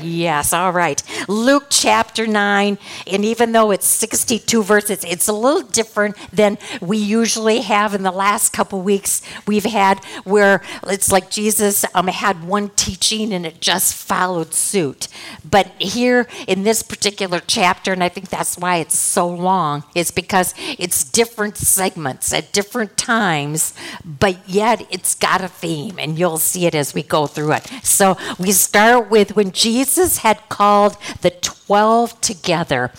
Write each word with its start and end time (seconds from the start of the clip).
Yes, 0.00 0.52
all 0.52 0.72
right. 0.72 1.02
Luke 1.28 1.66
chapter 1.70 2.26
9, 2.26 2.78
and 3.06 3.24
even 3.24 3.52
though 3.52 3.70
it's 3.70 3.86
62 3.86 4.62
verses, 4.62 5.04
it's 5.04 5.28
a 5.28 5.32
little 5.32 5.62
different 5.62 6.16
than 6.32 6.58
we 6.80 6.98
usually 6.98 7.60
have 7.60 7.94
in 7.94 8.02
the 8.02 8.10
last 8.10 8.52
couple 8.52 8.80
weeks 8.80 9.22
we've 9.46 9.64
had, 9.64 10.02
where 10.24 10.62
it's 10.86 11.12
like 11.12 11.30
Jesus 11.30 11.84
um, 11.94 12.08
had 12.08 12.44
one 12.44 12.70
teaching 12.70 13.32
and 13.32 13.44
it 13.44 13.60
just 13.60 13.94
followed 13.94 14.54
suit. 14.54 15.08
But 15.48 15.68
here 15.78 16.26
in 16.46 16.62
this 16.62 16.82
particular 16.82 17.40
chapter, 17.46 17.92
and 17.92 18.02
I 18.02 18.08
think 18.08 18.28
that's 18.28 18.56
why 18.56 18.76
it's 18.76 18.98
so 18.98 19.28
long, 19.28 19.84
is 19.94 20.10
because 20.10 20.54
it's 20.78 21.04
different 21.04 21.56
segments 21.56 22.32
at 22.32 22.52
different 22.52 22.96
times, 22.96 23.74
but 24.04 24.48
yet 24.48 24.86
it's 24.90 25.14
got 25.14 25.42
a 25.42 25.48
theme, 25.48 25.98
and 25.98 26.18
you'll 26.18 26.38
see 26.38 26.66
it 26.66 26.74
as 26.74 26.94
we 26.94 27.02
go 27.02 27.26
through 27.26 27.52
it. 27.52 27.66
So 27.82 28.16
we 28.38 28.52
start 28.52 29.10
with 29.10 29.36
when 29.36 29.52
Jesus 29.52 29.81
Jesus 29.82 30.18
had 30.18 30.48
called 30.48 30.96
the 31.22 31.30
12 31.30 32.20
together. 32.20 32.92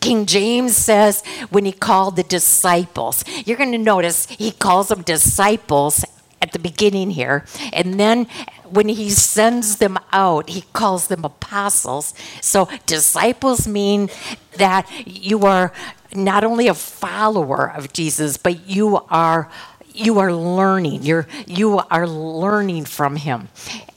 King 0.00 0.26
James 0.26 0.76
says 0.76 1.22
when 1.48 1.64
he 1.64 1.72
called 1.72 2.16
the 2.16 2.22
disciples, 2.22 3.24
you're 3.46 3.56
going 3.56 3.72
to 3.72 3.78
notice 3.78 4.26
he 4.26 4.50
calls 4.50 4.88
them 4.88 5.00
disciples 5.00 6.04
at 6.42 6.52
the 6.52 6.58
beginning 6.58 7.10
here. 7.10 7.46
And 7.72 7.98
then 7.98 8.26
when 8.68 8.88
he 8.88 9.08
sends 9.08 9.76
them 9.76 9.98
out, 10.12 10.50
he 10.50 10.64
calls 10.74 11.08
them 11.08 11.24
apostles. 11.24 12.12
So 12.42 12.68
disciples 12.84 13.66
mean 13.66 14.10
that 14.58 14.86
you 15.06 15.46
are 15.46 15.72
not 16.14 16.44
only 16.44 16.68
a 16.68 16.74
follower 16.74 17.72
of 17.74 17.94
Jesus, 17.94 18.36
but 18.36 18.68
you 18.68 18.98
are 19.08 19.50
you 19.94 20.18
are 20.18 20.32
learning. 20.32 21.04
You're 21.04 21.26
you 21.46 21.78
are 21.78 22.06
learning 22.06 22.84
from 22.84 23.16
him. 23.16 23.48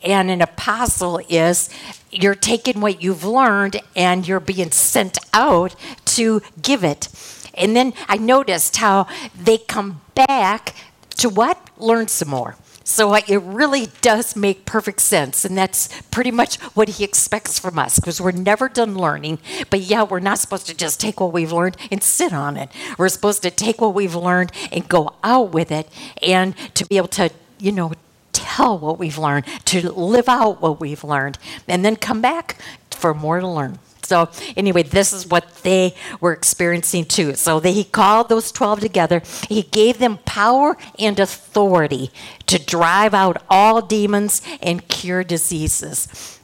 And 0.04 0.32
an 0.32 0.42
apostle 0.42 1.20
is 1.30 1.70
you're 2.12 2.36
taking 2.36 2.82
what 2.82 3.02
you've 3.02 3.24
learned 3.24 3.82
and 3.96 4.28
you're 4.28 4.40
being 4.40 4.72
sent 4.72 5.18
out 5.34 5.76
to 6.06 6.42
give 6.62 6.84
it. 6.84 7.08
And 7.54 7.76
then 7.76 7.94
I 8.08 8.18
noticed 8.18 8.78
how 8.78 9.08
they 9.38 9.58
come 9.58 10.02
back 10.16 10.76
to 11.18 11.30
what? 11.30 11.70
Learn 11.78 12.08
some 12.08 12.30
more. 12.30 12.56
So 12.84 13.14
it 13.14 13.42
really 13.44 13.88
does 14.02 14.36
make 14.36 14.66
perfect 14.66 15.02
sense. 15.02 15.46
And 15.46 15.58
that's 15.58 16.02
pretty 16.12 16.32
much 16.32 16.58
what 16.76 16.90
he 16.90 17.04
expects 17.04 17.60
from 17.60 17.78
us 17.80 18.00
because 18.00 18.20
we're 18.20 18.32
never 18.32 18.68
done 18.68 18.98
learning. 18.98 19.40
But 19.70 19.82
yeah, 19.82 20.04
we're 20.04 20.20
not 20.20 20.40
supposed 20.40 20.68
to 20.68 20.74
just 20.74 21.00
take 21.00 21.20
what 21.20 21.32
we've 21.32 21.54
learned 21.54 21.78
and 21.92 22.04
sit 22.04 22.34
on 22.34 22.58
it. 22.58 22.70
We're 22.98 23.10
supposed 23.10 23.44
to 23.44 23.52
take 23.52 23.80
what 23.80 23.94
we've 23.94 24.16
learned 24.16 24.52
and 24.72 24.90
go 24.90 25.16
out 25.24 25.52
with 25.52 25.72
it 25.72 25.88
and 26.22 26.56
to 26.76 26.86
be 26.86 26.98
able 26.98 27.08
to, 27.10 27.30
you 27.60 27.72
know, 27.72 27.94
tell 28.42 28.78
what 28.78 29.00
we've 29.00 29.18
learned, 29.18 29.46
to 29.66 29.92
live 29.92 30.28
out 30.28 30.62
what 30.62 30.80
we've 30.80 31.04
learned, 31.04 31.38
and 31.68 31.86
then 31.86 31.96
come 31.96 32.22
back 32.22 32.58
for 32.90 33.14
more 33.14 33.40
to 33.40 33.48
learn. 33.48 33.80
So, 34.04 34.30
anyway, 34.58 34.84
this 34.84 35.14
is 35.14 35.28
what 35.28 35.64
they 35.64 35.96
were 36.20 36.34
experiencing 36.34 37.06
too. 37.06 37.36
So, 37.36 37.62
they, 37.62 37.72
he 37.72 37.86
called 37.86 38.28
those 38.28 38.52
12 38.52 38.82
together. 38.82 39.22
He 39.48 39.64
gave 39.64 40.00
them 40.00 40.18
power 40.26 40.76
and 41.00 41.18
authority 41.18 42.12
to 42.48 42.60
drive 42.60 43.14
out 43.14 43.42
all 43.50 43.82
demons 43.82 44.42
and 44.62 44.86
cure 44.90 45.24
diseases. 45.24 46.40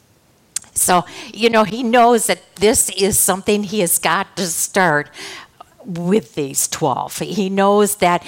So, 0.73 1.06
you 1.34 1.50
know, 1.50 1.64
he 1.64 1.84
knows 1.84 2.28
that 2.28 2.56
this 2.56 2.90
is 2.92 3.20
something 3.20 3.64
he 3.64 3.80
has 3.81 3.98
got 3.98 4.38
to 4.38 4.45
start 4.45 5.09
with 5.84 6.36
these 6.36 6.68
12. 6.68 7.20
He 7.20 7.50
knows 7.50 7.98
that 7.98 8.23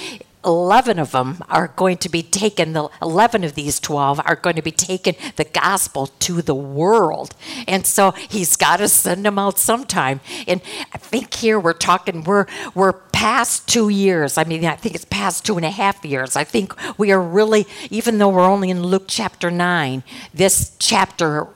11 0.45 0.99
of 0.99 1.11
them 1.11 1.43
are 1.49 1.67
going 1.67 1.97
to 1.97 2.09
be 2.09 2.23
taken, 2.23 2.73
the 2.73 2.89
11 3.01 3.43
of 3.43 3.55
these 3.55 3.79
12 3.79 4.21
are 4.25 4.35
going 4.35 4.55
to 4.55 4.61
be 4.61 4.71
taken 4.71 5.15
the 5.35 5.43
gospel 5.43 6.07
to 6.07 6.41
the 6.41 6.55
world. 6.55 7.35
And 7.67 7.85
so 7.85 8.11
he's 8.11 8.55
got 8.55 8.77
to 8.77 8.87
send 8.87 9.25
them 9.25 9.37
out 9.37 9.59
sometime. 9.59 10.21
And 10.47 10.61
I 10.93 10.97
think 10.97 11.33
here 11.33 11.59
we're 11.59 11.73
talking, 11.73 12.23
we're, 12.23 12.45
we're 12.73 12.93
past 12.93 13.67
two 13.67 13.89
years. 13.89 14.37
I 14.37 14.45
mean, 14.45 14.63
I 14.65 14.75
think 14.75 14.95
it's 14.95 15.05
past 15.05 15.45
two 15.45 15.57
and 15.57 15.65
a 15.65 15.71
half 15.71 16.05
years. 16.05 16.35
I 16.37 16.45
think 16.45 16.73
we 16.97 17.11
are 17.11 17.21
really, 17.21 17.67
even 17.89 18.17
though 18.17 18.29
we're 18.29 18.41
only 18.41 18.69
in 18.69 18.81
Luke 18.81 19.05
chapter 19.07 19.51
9, 19.51 20.03
this 20.33 20.75
chapter 20.79 21.47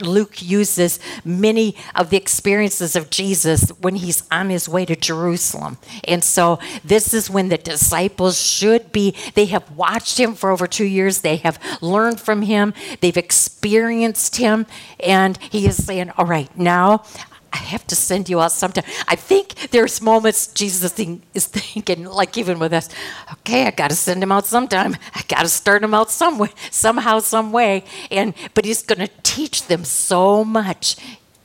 Luke 0.00 0.42
uses 0.42 0.98
many 1.24 1.76
of 1.94 2.10
the 2.10 2.16
experiences 2.16 2.96
of 2.96 3.10
Jesus 3.10 3.70
when 3.80 3.96
he's 3.96 4.22
on 4.30 4.50
his 4.50 4.68
way 4.68 4.84
to 4.84 4.96
Jerusalem. 4.96 5.78
And 6.04 6.24
so 6.24 6.58
this 6.84 7.14
is 7.14 7.30
when 7.30 7.48
the 7.48 7.58
disciples 7.58 8.40
should 8.40 8.92
be, 8.92 9.14
they 9.34 9.46
have 9.46 9.70
watched 9.76 10.18
him 10.18 10.34
for 10.34 10.50
over 10.50 10.66
two 10.66 10.84
years, 10.84 11.20
they 11.20 11.36
have 11.36 11.58
learned 11.80 12.20
from 12.20 12.42
him, 12.42 12.74
they've 13.00 13.16
experienced 13.16 14.36
him, 14.36 14.66
and 14.98 15.36
he 15.38 15.66
is 15.66 15.84
saying, 15.84 16.10
All 16.16 16.26
right, 16.26 16.54
now 16.56 17.04
I 17.52 17.56
have 17.56 17.86
to 17.88 17.96
send 17.96 18.28
you 18.28 18.40
out 18.40 18.52
sometime. 18.52 18.84
I 19.08 19.16
think 19.16 19.70
there's 19.70 20.00
moments 20.00 20.48
Jesus 20.48 20.98
is 21.34 21.46
thinking, 21.46 22.04
like 22.04 22.38
even 22.38 22.58
with 22.58 22.72
us, 22.72 22.88
okay, 23.32 23.66
I 23.66 23.70
got 23.70 23.90
to 23.90 23.96
send 23.96 24.22
him 24.22 24.32
out 24.32 24.46
sometime. 24.46 24.96
I 25.14 25.22
got 25.28 25.42
to 25.42 25.48
start 25.48 25.82
him 25.82 25.94
out 25.94 26.10
some 26.10 26.38
way, 26.38 26.50
somehow, 26.70 27.18
some 27.20 27.52
way. 27.52 27.84
And 28.10 28.34
but 28.54 28.64
he's 28.64 28.82
going 28.82 29.00
to 29.00 29.10
teach 29.22 29.66
them 29.66 29.84
so 29.84 30.44
much 30.44 30.96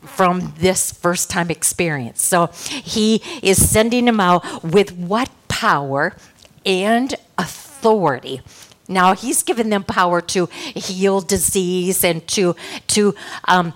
from 0.02 0.54
this 0.60 0.92
first 0.92 1.30
time 1.30 1.50
experience. 1.50 2.24
So 2.24 2.48
he 2.70 3.22
is 3.42 3.70
sending 3.70 4.06
them 4.06 4.20
out 4.20 4.64
with 4.64 4.92
what 4.96 5.30
power 5.48 6.16
and 6.66 7.16
authority. 7.38 8.42
Now 8.88 9.16
he's 9.16 9.42
given 9.44 9.70
them 9.70 9.84
power 9.84 10.22
to 10.22 10.46
heal 10.76 11.22
disease 11.22 12.04
and 12.04 12.26
to 12.30 12.56
to 12.88 13.16
um, 13.46 13.74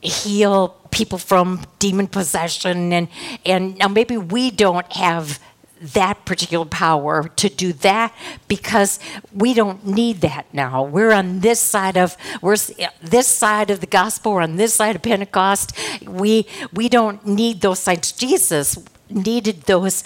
heal 0.00 0.77
people 0.90 1.18
from 1.18 1.64
demon 1.78 2.06
possession 2.06 2.92
and 2.92 3.08
and 3.44 3.76
now 3.78 3.88
maybe 3.88 4.16
we 4.16 4.50
don't 4.50 4.90
have 4.92 5.38
that 5.80 6.24
particular 6.24 6.64
power 6.64 7.28
to 7.36 7.48
do 7.48 7.72
that 7.72 8.12
because 8.48 8.98
we 9.32 9.54
don't 9.54 9.86
need 9.86 10.20
that 10.20 10.46
now. 10.52 10.82
We're 10.82 11.12
on 11.12 11.40
this 11.40 11.60
side 11.60 11.96
of 11.96 12.16
we're 12.42 12.56
this 13.02 13.26
side 13.26 13.70
of 13.70 13.80
the 13.80 13.86
gospel. 13.86 14.32
We're 14.34 14.42
on 14.42 14.56
this 14.56 14.74
side 14.74 14.96
of 14.96 15.02
Pentecost. 15.02 15.72
We 16.06 16.46
we 16.72 16.88
don't 16.88 17.24
need 17.26 17.60
those 17.60 17.78
signs. 17.78 18.12
Jesus 18.12 18.78
needed 19.08 19.62
those. 19.62 20.04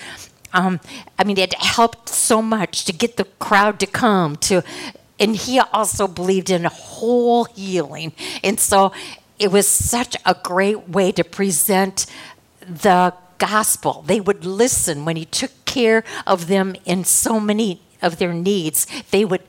Um, 0.53 0.81
I 1.19 1.25
mean, 1.25 1.39
it 1.39 1.55
helped 1.55 2.11
so 2.11 2.43
much 2.43 2.85
to 2.85 2.93
get 2.93 3.17
the 3.17 3.25
crowd 3.25 3.81
to 3.81 3.87
come 3.87 4.37
to, 4.37 4.63
and 5.19 5.35
he 5.35 5.59
also 5.59 6.07
believed 6.07 6.51
in 6.51 6.65
whole 6.65 7.45
healing. 7.45 8.13
And 8.45 8.61
so 8.61 8.93
it 9.43 9.51
was 9.51 9.67
such 9.67 10.17
a 10.25 10.37
great 10.41 10.89
way 10.89 11.11
to 11.11 11.25
present 11.25 12.07
the 12.61 13.13
gospel. 13.39 14.05
They 14.07 14.21
would 14.21 14.45
listen 14.45 15.05
when 15.05 15.17
he 15.17 15.25
took 15.25 15.51
care 15.65 16.05
of 16.29 16.47
them 16.47 16.77
in 16.85 17.03
so 17.03 17.41
many 17.41 17.83
of 18.01 18.19
their 18.19 18.33
needs. 18.33 18.87
They 19.11 19.25
would 19.25 19.43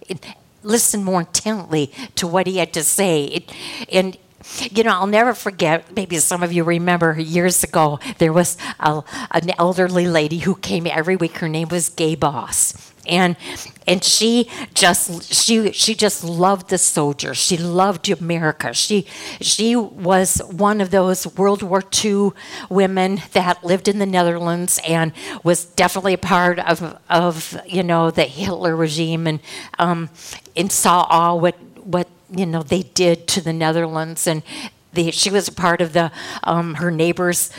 listen 0.63 1.03
more 1.03 1.19
intently 1.21 1.91
to 2.15 2.25
what 2.25 2.47
he 2.47 2.57
had 2.57 2.73
to 2.73 2.83
say. 2.83 3.25
It, 3.25 3.53
and 3.91 4.17
you 4.71 4.83
know, 4.83 4.91
I'll 4.91 5.07
never 5.07 5.35
forget. 5.35 5.95
Maybe 5.95 6.17
some 6.17 6.41
of 6.41 6.51
you 6.51 6.63
remember 6.63 7.19
years 7.19 7.63
ago, 7.63 7.99
there 8.17 8.33
was 8.33 8.57
a, 8.79 9.03
an 9.29 9.51
elderly 9.59 10.07
lady 10.07 10.39
who 10.39 10.55
came 10.55 10.87
every 10.87 11.15
week. 11.15 11.37
Her 11.37 11.47
name 11.47 11.67
was 11.69 11.89
Gay 11.89 12.15
Boss, 12.15 12.92
and 13.07 13.35
and 13.87 14.03
she 14.03 14.49
just 14.73 15.33
she 15.33 15.71
she 15.71 15.93
just 15.95 16.23
loved 16.23 16.69
the 16.69 16.77
soldiers. 16.77 17.37
She 17.37 17.57
loved 17.57 18.09
america. 18.09 18.73
She 18.73 19.05
she 19.41 19.75
was 19.75 20.41
one 20.49 20.81
of 20.81 20.91
those 20.91 21.27
world 21.37 21.61
war 21.61 21.83
ii 22.03 22.31
women 22.69 23.21
that 23.33 23.63
lived 23.63 23.87
in 23.87 23.99
the 23.99 24.05
netherlands 24.05 24.79
and 24.87 25.11
was 25.43 25.65
definitely 25.65 26.13
a 26.13 26.17
part 26.17 26.59
of 26.59 26.97
of 27.09 27.57
you 27.67 27.83
know 27.83 28.11
the 28.11 28.23
hitler 28.23 28.75
regime 28.75 29.27
and 29.27 29.39
um 29.79 30.09
and 30.55 30.71
saw 30.71 31.03
all 31.09 31.39
what 31.39 31.55
what 31.83 32.07
you 32.35 32.45
know 32.45 32.63
they 32.63 32.83
did 32.83 33.27
to 33.27 33.41
the 33.41 33.53
netherlands. 33.53 34.27
And 34.27 34.43
the, 34.93 35.11
she 35.11 35.29
was 35.29 35.47
a 35.47 35.51
part 35.51 35.81
of 35.81 35.93
the 35.93 36.11
um, 36.43 36.75
her 36.75 36.91
neighbors 36.91 37.51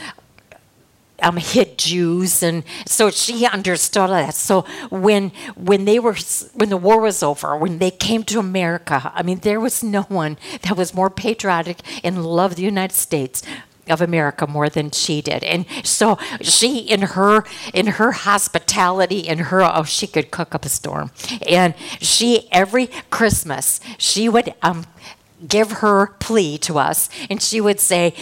um, 1.21 1.37
hit 1.37 1.77
Jews, 1.77 2.43
and 2.43 2.63
so 2.85 3.09
she 3.09 3.45
understood 3.45 4.09
that. 4.09 4.35
So 4.35 4.61
when 4.89 5.31
when 5.55 5.85
they 5.85 5.99
were 5.99 6.15
when 6.53 6.69
the 6.69 6.77
war 6.77 6.99
was 6.99 7.23
over, 7.23 7.57
when 7.57 7.79
they 7.79 7.91
came 7.91 8.23
to 8.23 8.39
America, 8.39 9.11
I 9.13 9.23
mean, 9.23 9.39
there 9.39 9.59
was 9.59 9.83
no 9.83 10.03
one 10.03 10.37
that 10.61 10.77
was 10.77 10.93
more 10.93 11.09
patriotic 11.09 11.79
and 12.03 12.25
loved 12.25 12.57
the 12.57 12.63
United 12.63 12.95
States 12.95 13.41
of 13.87 14.01
America 14.01 14.47
more 14.47 14.69
than 14.69 14.91
she 14.91 15.21
did. 15.21 15.43
And 15.43 15.65
so 15.83 16.17
she 16.41 16.79
in 16.79 17.01
her 17.01 17.43
in 17.73 17.87
her 17.87 18.11
hospitality 18.11 19.19
in 19.19 19.37
her 19.39 19.61
oh 19.63 19.83
she 19.83 20.07
could 20.07 20.31
cook 20.31 20.55
up 20.55 20.65
a 20.65 20.69
storm. 20.69 21.11
And 21.47 21.75
she 21.99 22.47
every 22.51 22.87
Christmas 23.09 23.79
she 23.97 24.27
would 24.29 24.53
um 24.61 24.85
give 25.47 25.71
her 25.73 26.07
plea 26.19 26.57
to 26.57 26.77
us 26.77 27.09
and 27.29 27.41
she 27.41 27.59
would 27.59 27.79
say 27.79 28.13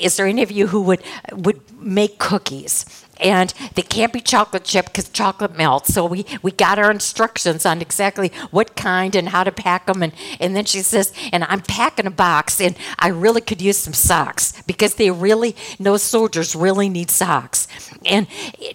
is 0.00 0.16
there 0.16 0.26
any 0.26 0.42
of 0.42 0.50
you 0.50 0.66
who 0.68 0.80
would 0.82 1.02
would 1.32 1.60
make 1.80 2.18
cookies 2.18 2.84
and 3.20 3.52
they 3.74 3.82
can't 3.82 4.12
be 4.12 4.20
chocolate 4.20 4.64
chip 4.64 4.86
because 4.86 5.08
chocolate 5.08 5.56
melts. 5.56 5.92
So 5.92 6.04
we, 6.04 6.24
we 6.42 6.50
got 6.50 6.78
our 6.78 6.90
instructions 6.90 7.66
on 7.66 7.80
exactly 7.80 8.32
what 8.50 8.76
kind 8.76 9.14
and 9.14 9.28
how 9.28 9.44
to 9.44 9.52
pack 9.52 9.86
them. 9.86 10.02
And, 10.02 10.12
and 10.40 10.54
then 10.54 10.64
she 10.64 10.80
says, 10.80 11.12
and 11.32 11.44
I'm 11.44 11.60
packing 11.62 12.06
a 12.06 12.10
box, 12.10 12.60
and 12.60 12.76
I 12.98 13.08
really 13.08 13.40
could 13.40 13.60
use 13.60 13.78
some 13.78 13.92
socks 13.92 14.60
because 14.66 14.94
they 14.94 15.10
really, 15.10 15.56
those 15.80 16.02
soldiers 16.02 16.54
really 16.54 16.88
need 16.88 17.10
socks. 17.10 17.66
And 18.04 18.26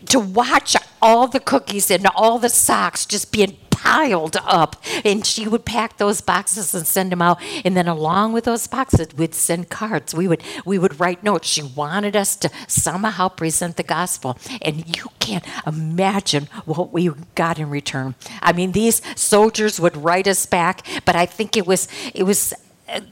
to 0.07 0.19
watch 0.19 0.75
all 1.01 1.27
the 1.27 1.39
cookies 1.39 1.89
and 1.91 2.07
all 2.15 2.39
the 2.39 2.49
socks 2.49 3.05
just 3.05 3.31
being 3.31 3.57
piled 3.83 4.37
up. 4.45 4.81
And 5.03 5.25
she 5.25 5.47
would 5.47 5.65
pack 5.65 5.97
those 5.97 6.21
boxes 6.21 6.73
and 6.73 6.87
send 6.87 7.11
them 7.11 7.21
out. 7.21 7.39
And 7.65 7.75
then 7.75 7.87
along 7.87 8.31
with 8.33 8.45
those 8.45 8.65
boxes, 8.65 9.09
we'd 9.17 9.35
send 9.35 9.69
cards. 9.69 10.15
We 10.15 10.27
would 10.27 10.41
we 10.65 10.79
would 10.79 10.99
write 10.99 11.23
notes. 11.23 11.47
She 11.47 11.63
wanted 11.63 12.15
us 12.15 12.35
to 12.37 12.49
somehow 12.67 13.27
present 13.27 13.75
the 13.75 13.83
gospel. 13.83 14.37
And 14.61 14.95
you 14.95 15.09
can't 15.19 15.45
imagine 15.67 16.47
what 16.65 16.93
we 16.93 17.11
got 17.35 17.59
in 17.59 17.69
return. 17.69 18.15
I 18.41 18.53
mean, 18.53 18.71
these 18.71 19.01
soldiers 19.19 19.79
would 19.79 19.97
write 19.97 20.27
us 20.27 20.45
back, 20.45 20.85
but 21.05 21.15
I 21.15 21.25
think 21.25 21.57
it 21.57 21.67
was 21.67 21.87
it 22.13 22.23
was 22.23 22.53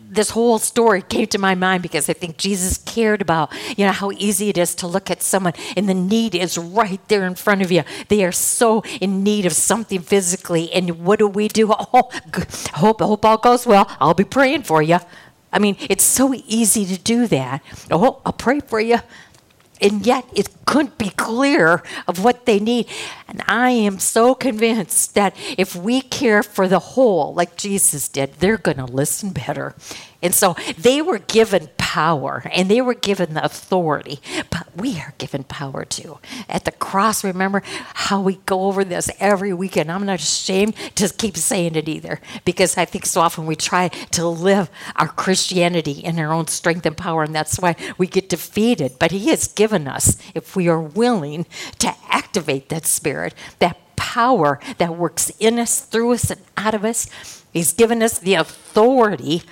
this 0.10 0.32
whole 0.32 0.60
story 0.60 1.02
came 1.02 1.28
to 1.28 1.38
my 1.38 1.56
mind 1.56 1.84
because 1.84 2.10
I 2.10 2.14
think 2.14 2.38
Jesus 2.38 2.78
cared 2.78 3.22
about, 3.22 3.52
you 3.78 3.86
know, 3.86 3.92
how 3.92 4.12
easy 4.12 4.50
it 4.50 4.58
is 4.58 4.76
to 4.76 4.88
look 4.88 5.10
at 5.10 5.22
someone 5.22 5.54
and 5.76 5.88
the 5.88 5.94
need 5.94 6.36
is 6.36 6.58
right 6.58 7.06
there 7.08 7.26
in 7.26 7.36
front 7.36 7.62
of 7.62 7.72
you. 7.72 7.84
They 8.10 8.24
are 8.26 8.32
so 8.32 8.82
in 9.00 9.24
need 9.24 9.46
of 9.46 9.54
something 9.54 10.02
physically. 10.02 10.72
And 10.72 11.06
what 11.06 11.20
do 11.20 11.28
we 11.28 11.48
do? 11.48 11.72
Oh, 11.72 12.10
hope, 12.76 13.02
hope 13.02 13.26
all 13.26 13.38
goes 13.38 13.66
well. 13.66 13.90
I'll 14.00 14.14
be 14.14 14.24
praying 14.24 14.64
for 14.64 14.82
you. 14.82 15.00
I 15.54 15.60
mean, 15.60 15.76
it's 15.90 16.04
so 16.04 16.34
easy 16.48 16.86
to 16.86 16.98
do 16.98 17.28
that. 17.28 17.62
Oh, 17.90 18.22
I'll 18.26 18.34
pray 18.34 18.60
for 18.60 18.80
you 18.80 19.00
and 19.82 20.06
yet 20.06 20.26
it 20.34 20.50
couldn't 20.66 20.98
be 20.98 21.10
clear 21.10 21.84
of 22.08 22.24
what 22.24 22.46
they 22.46 22.60
need. 22.60 22.88
And 23.28 23.42
I 23.48 23.72
am 23.72 24.00
so 24.00 24.36
convinced 24.36 25.16
that 25.16 25.36
if 25.58 25.76
we 25.76 26.02
care 26.02 26.44
for 26.44 26.68
the 26.68 26.80
whole, 26.80 27.34
like 27.34 27.58
Jesus 27.58 28.08
did, 28.08 28.36
they're 28.36 28.58
going 28.58 28.78
to 28.78 28.86
listen 28.86 29.32
better. 29.32 29.76
And 30.22 30.36
so 30.36 30.56
they 30.78 31.02
were 31.02 31.20
given 31.20 31.70
power 31.78 32.44
and 32.54 32.70
they 32.70 32.80
were 32.80 32.94
given 32.94 33.34
the 33.34 33.44
authority, 33.44 34.20
but 34.50 34.68
we 34.78 34.98
are 35.00 35.14
given 35.18 35.44
power 35.44 35.84
too. 35.84 36.20
At 36.48 36.64
the 36.64 36.72
cross, 36.72 37.24
remember 37.24 37.64
how 37.66 38.22
we 38.22 38.36
go 38.46 38.64
over 38.64 38.84
this 38.84 39.10
every 39.20 39.54
weekend. 39.54 39.92
I'm 39.92 40.06
not 40.06 40.20
ashamed 40.20 40.76
to 40.96 41.10
keep 41.10 41.36
saying 41.36 41.76
it 41.76 41.90
either 41.90 42.22
because 42.46 42.78
I 42.78 42.86
think 42.86 43.06
so 43.06 43.20
often 43.22 43.46
we 43.46 43.56
try 43.56 43.90
to 43.90 44.28
live 44.28 44.70
our 44.96 45.10
Christianity 45.10 45.92
in 45.92 46.18
our 46.20 46.32
own 46.32 46.48
strength 46.48 46.86
and 46.86 46.96
power, 46.96 47.24
and 47.24 47.36
that's 47.36 47.60
why 47.60 47.76
we 47.98 48.08
get 48.08 48.30
defeated. 48.30 48.98
But 49.00 49.12
He 49.12 49.28
has 49.30 49.48
given 49.48 49.88
us, 49.88 50.18
if 50.34 50.56
we 50.56 50.70
are 50.70 50.82
willing 50.82 51.46
to 51.80 51.94
activate 52.10 52.70
that 52.70 52.86
spirit, 52.86 53.34
that 53.60 53.78
power 53.96 54.60
that 54.78 54.98
works 54.98 55.30
in 55.40 55.60
us, 55.60 55.82
through 55.82 56.14
us, 56.14 56.30
and 56.32 56.42
out 56.58 56.74
of 56.74 56.86
us. 56.86 57.44
He's 57.54 57.74
given 57.74 58.02
us 58.02 58.18
the 58.18 58.36
authority 58.36 59.44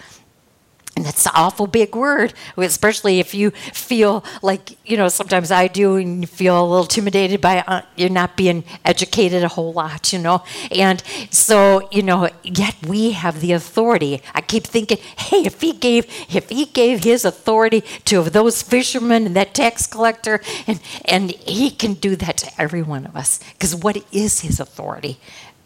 and 1.00 1.06
that's 1.06 1.25
an 1.25 1.31
awful 1.34 1.66
big 1.66 1.96
word, 1.96 2.34
especially 2.57 3.22
if 3.22 3.34
you 3.34 3.51
feel 3.51 4.22
like, 4.42 4.78
you 4.86 4.98
know, 4.98 5.07
sometimes 5.07 5.50
I 5.50 5.69
do 5.69 5.96
and 5.96 6.19
you 6.19 6.28
feel 6.28 6.62
a 6.62 6.66
little 6.66 6.84
intimidated 6.84 7.40
by 7.40 7.63
uh, 7.66 7.84
you're 7.96 8.10
not 8.10 8.36
being 8.36 8.66
educated 8.84 9.42
a 9.46 9.48
whole 9.48 9.72
lot, 9.72 10.12
you 10.12 10.19
know. 10.19 10.44
And 10.72 11.01
so, 11.31 11.88
you 11.90 12.04
know, 12.04 12.28
yet 12.44 12.75
we 12.86 13.12
have 13.12 13.40
the 13.40 13.54
authority. 13.54 14.22
I 14.36 14.42
keep 14.42 14.66
thinking, 14.66 14.98
hey, 15.18 15.44
if 15.46 15.62
he 15.62 15.72
gave 15.72 16.06
if 16.30 16.50
he 16.50 16.66
gave 16.66 17.06
his 17.06 17.24
authority 17.24 17.80
to 18.04 18.24
those 18.24 18.62
fishermen 18.62 19.25
and 19.25 19.36
that 19.38 19.54
tax 19.54 19.88
collector 19.88 20.42
and 20.68 20.81
and 21.06 21.31
he 21.31 21.72
can 21.72 21.94
do 21.94 22.18
that 22.18 22.36
to 22.40 22.62
every 22.62 22.81
one 22.81 23.06
of 23.06 23.16
us. 23.16 23.40
Because 23.54 23.74
what 23.74 24.04
is 24.12 24.42
his 24.42 24.60
authority? 24.60 25.18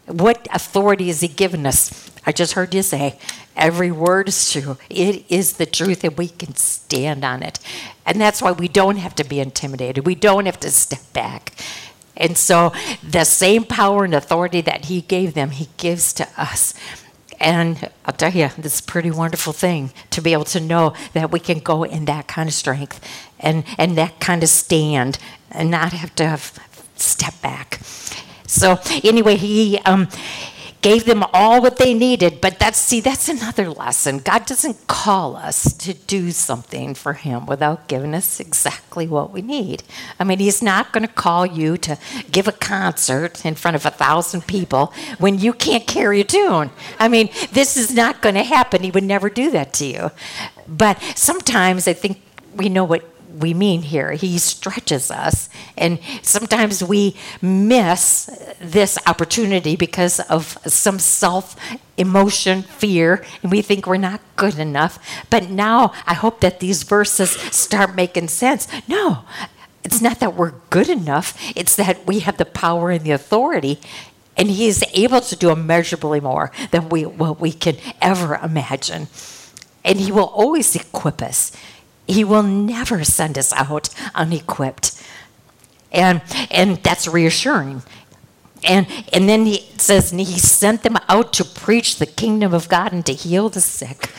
What 0.06 0.46
authority 0.52 1.08
has 1.08 1.20
he 1.20 1.28
given 1.28 1.66
us? 1.66 2.10
I 2.26 2.32
just 2.32 2.52
heard 2.54 2.74
you 2.74 2.82
say 2.82 3.18
Every 3.56 3.92
word 3.92 4.28
is 4.28 4.52
true. 4.52 4.78
It 4.90 5.24
is 5.28 5.54
the 5.54 5.66
truth, 5.66 6.02
and 6.02 6.18
we 6.18 6.28
can 6.28 6.56
stand 6.56 7.24
on 7.24 7.42
it. 7.42 7.60
And 8.04 8.20
that's 8.20 8.42
why 8.42 8.52
we 8.52 8.66
don't 8.66 8.96
have 8.96 9.14
to 9.16 9.24
be 9.24 9.38
intimidated. 9.38 10.06
We 10.06 10.16
don't 10.16 10.46
have 10.46 10.58
to 10.60 10.70
step 10.70 11.12
back. 11.12 11.52
And 12.16 12.36
so, 12.36 12.72
the 13.08 13.24
same 13.24 13.64
power 13.64 14.04
and 14.04 14.14
authority 14.14 14.60
that 14.62 14.86
He 14.86 15.02
gave 15.02 15.34
them, 15.34 15.50
He 15.50 15.68
gives 15.76 16.12
to 16.14 16.28
us. 16.36 16.74
And 17.40 17.90
I'll 18.06 18.14
tell 18.14 18.32
you, 18.32 18.50
is 18.58 18.80
a 18.80 18.82
pretty 18.82 19.10
wonderful 19.10 19.52
thing 19.52 19.92
to 20.10 20.20
be 20.20 20.32
able 20.32 20.44
to 20.44 20.60
know 20.60 20.94
that 21.12 21.30
we 21.30 21.40
can 21.40 21.58
go 21.58 21.84
in 21.84 22.06
that 22.06 22.26
kind 22.26 22.48
of 22.48 22.54
strength 22.54 23.00
and, 23.38 23.64
and 23.76 23.96
that 23.98 24.20
kind 24.20 24.42
of 24.42 24.48
stand 24.48 25.18
and 25.50 25.70
not 25.70 25.92
have 25.92 26.14
to 26.16 26.26
have 26.26 26.58
step 26.96 27.40
back. 27.42 27.80
So, 28.46 28.78
anyway, 29.02 29.36
He. 29.36 29.78
Um, 29.80 30.08
gave 30.84 31.06
them 31.06 31.24
all 31.32 31.62
what 31.62 31.78
they 31.78 31.94
needed. 31.94 32.42
But 32.42 32.58
that's, 32.58 32.76
see, 32.76 33.00
that's 33.00 33.26
another 33.30 33.70
lesson. 33.70 34.18
God 34.18 34.44
doesn't 34.44 34.86
call 34.86 35.34
us 35.34 35.72
to 35.78 35.94
do 35.94 36.30
something 36.30 36.94
for 36.94 37.14
Him 37.14 37.46
without 37.46 37.88
giving 37.88 38.14
us 38.14 38.38
exactly 38.38 39.08
what 39.08 39.32
we 39.32 39.40
need. 39.40 39.82
I 40.20 40.24
mean, 40.24 40.40
He's 40.40 40.62
not 40.62 40.92
going 40.92 41.06
to 41.06 41.12
call 41.12 41.46
you 41.46 41.78
to 41.78 41.98
give 42.30 42.46
a 42.46 42.52
concert 42.52 43.46
in 43.46 43.54
front 43.54 43.76
of 43.76 43.86
a 43.86 43.90
thousand 43.90 44.46
people 44.46 44.92
when 45.18 45.38
you 45.38 45.54
can't 45.54 45.86
carry 45.86 46.20
a 46.20 46.24
tune. 46.24 46.70
I 47.00 47.08
mean, 47.08 47.30
this 47.50 47.78
is 47.78 47.94
not 47.94 48.20
going 48.20 48.34
to 48.34 48.44
happen. 48.44 48.82
He 48.82 48.90
would 48.90 49.04
never 49.04 49.30
do 49.30 49.50
that 49.52 49.72
to 49.74 49.86
you. 49.86 50.10
But 50.68 51.00
sometimes 51.16 51.88
I 51.88 51.94
think 51.94 52.20
we 52.54 52.68
know 52.68 52.84
what 52.84 53.08
we 53.38 53.54
mean 53.54 53.82
here. 53.82 54.12
He 54.12 54.38
stretches 54.38 55.10
us. 55.10 55.48
And 55.76 55.98
sometimes 56.22 56.82
we 56.82 57.16
miss 57.42 58.26
this 58.60 58.98
opportunity 59.06 59.76
because 59.76 60.20
of 60.20 60.58
some 60.66 60.98
self 60.98 61.56
emotion, 61.96 62.62
fear, 62.62 63.24
and 63.42 63.50
we 63.50 63.62
think 63.62 63.86
we're 63.86 63.96
not 63.96 64.20
good 64.36 64.58
enough. 64.58 64.98
But 65.30 65.50
now 65.50 65.92
I 66.06 66.14
hope 66.14 66.40
that 66.40 66.60
these 66.60 66.82
verses 66.82 67.30
start 67.30 67.94
making 67.94 68.28
sense. 68.28 68.66
No, 68.88 69.24
it's 69.84 70.00
not 70.00 70.20
that 70.20 70.34
we're 70.34 70.54
good 70.70 70.88
enough, 70.88 71.38
it's 71.54 71.76
that 71.76 72.06
we 72.06 72.20
have 72.20 72.38
the 72.38 72.46
power 72.46 72.90
and 72.90 73.04
the 73.04 73.12
authority. 73.12 73.80
And 74.36 74.50
he 74.50 74.66
is 74.66 74.84
able 74.94 75.20
to 75.20 75.36
do 75.36 75.50
immeasurably 75.50 76.18
more 76.20 76.50
than 76.72 76.88
we, 76.88 77.06
what 77.06 77.40
we 77.40 77.52
can 77.52 77.76
ever 78.02 78.34
imagine. 78.42 79.06
And 79.84 80.00
he 80.00 80.10
will 80.10 80.24
always 80.24 80.74
equip 80.74 81.22
us. 81.22 81.52
He 82.06 82.24
will 82.24 82.42
never 82.42 83.04
send 83.04 83.38
us 83.38 83.52
out 83.52 83.88
unequipped. 84.14 85.02
And, 85.92 86.22
and 86.50 86.78
that's 86.78 87.06
reassuring. 87.06 87.82
And, 88.64 88.86
and 89.12 89.28
then 89.28 89.46
he 89.46 89.68
says, 89.78 90.10
he 90.10 90.24
sent 90.24 90.82
them 90.82 90.96
out 91.08 91.32
to 91.34 91.44
preach 91.44 91.96
the 91.96 92.06
kingdom 92.06 92.52
of 92.54 92.68
God 92.68 92.92
and 92.92 93.04
to 93.06 93.12
heal 93.12 93.48
the 93.48 93.60
sick. 93.60 94.10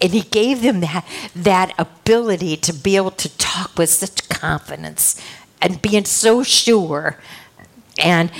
And 0.00 0.12
he 0.12 0.22
gave 0.22 0.62
them 0.62 0.80
that, 0.80 1.06
that 1.36 1.74
ability 1.78 2.56
to 2.58 2.72
be 2.72 2.96
able 2.96 3.10
to 3.12 3.36
talk 3.36 3.76
with 3.76 3.90
such 3.90 4.28
confidence 4.28 5.20
and 5.60 5.82
being 5.82 6.06
so 6.06 6.42
sure. 6.42 7.18
And 8.02 8.32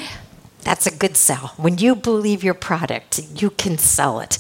that's 0.63 0.87
a 0.87 0.95
good 0.95 1.17
sell. 1.17 1.55
When 1.57 1.79
you 1.79 1.95
believe 1.95 2.43
your 2.43 2.55
product, 2.55 3.21
you 3.35 3.51
can 3.51 3.77
sell 3.77 4.21
it. 4.21 4.39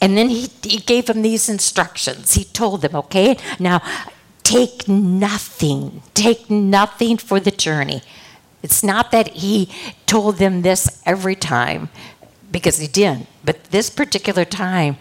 And 0.00 0.16
then 0.16 0.28
he, 0.28 0.48
he 0.62 0.78
gave 0.78 1.06
them 1.06 1.22
these 1.22 1.48
instructions. 1.48 2.34
He 2.34 2.44
told 2.44 2.82
them, 2.82 2.94
okay, 2.94 3.36
now 3.58 3.82
take 4.42 4.86
nothing, 4.88 6.02
take 6.14 6.48
nothing 6.50 7.16
for 7.16 7.40
the 7.40 7.50
journey. 7.50 8.02
It's 8.62 8.82
not 8.82 9.10
that 9.10 9.28
he 9.28 9.70
told 10.06 10.36
them 10.36 10.62
this 10.62 11.02
every 11.04 11.34
time, 11.34 11.88
because 12.50 12.78
he 12.78 12.86
didn't, 12.86 13.26
but 13.44 13.64
this 13.64 13.90
particular 13.90 14.44
time, 14.44 14.96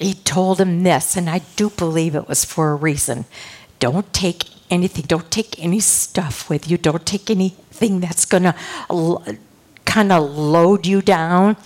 he 0.00 0.14
told 0.14 0.58
them 0.58 0.82
this, 0.82 1.16
and 1.16 1.28
I 1.28 1.40
do 1.56 1.70
believe 1.70 2.14
it 2.14 2.28
was 2.28 2.44
for 2.44 2.70
a 2.70 2.74
reason. 2.74 3.26
Don't 3.80 4.12
take 4.12 4.44
anything, 4.70 5.04
don't 5.06 5.30
take 5.30 5.62
any 5.62 5.80
stuff 5.80 6.48
with 6.48 6.70
you, 6.70 6.78
don't 6.78 7.04
take 7.04 7.28
anything 7.28 8.00
that's 8.00 8.24
going 8.24 8.44
to 8.44 8.54
kind 9.84 10.12
of 10.12 10.30
load 10.30 10.86
you 10.86 11.02
down 11.02 11.56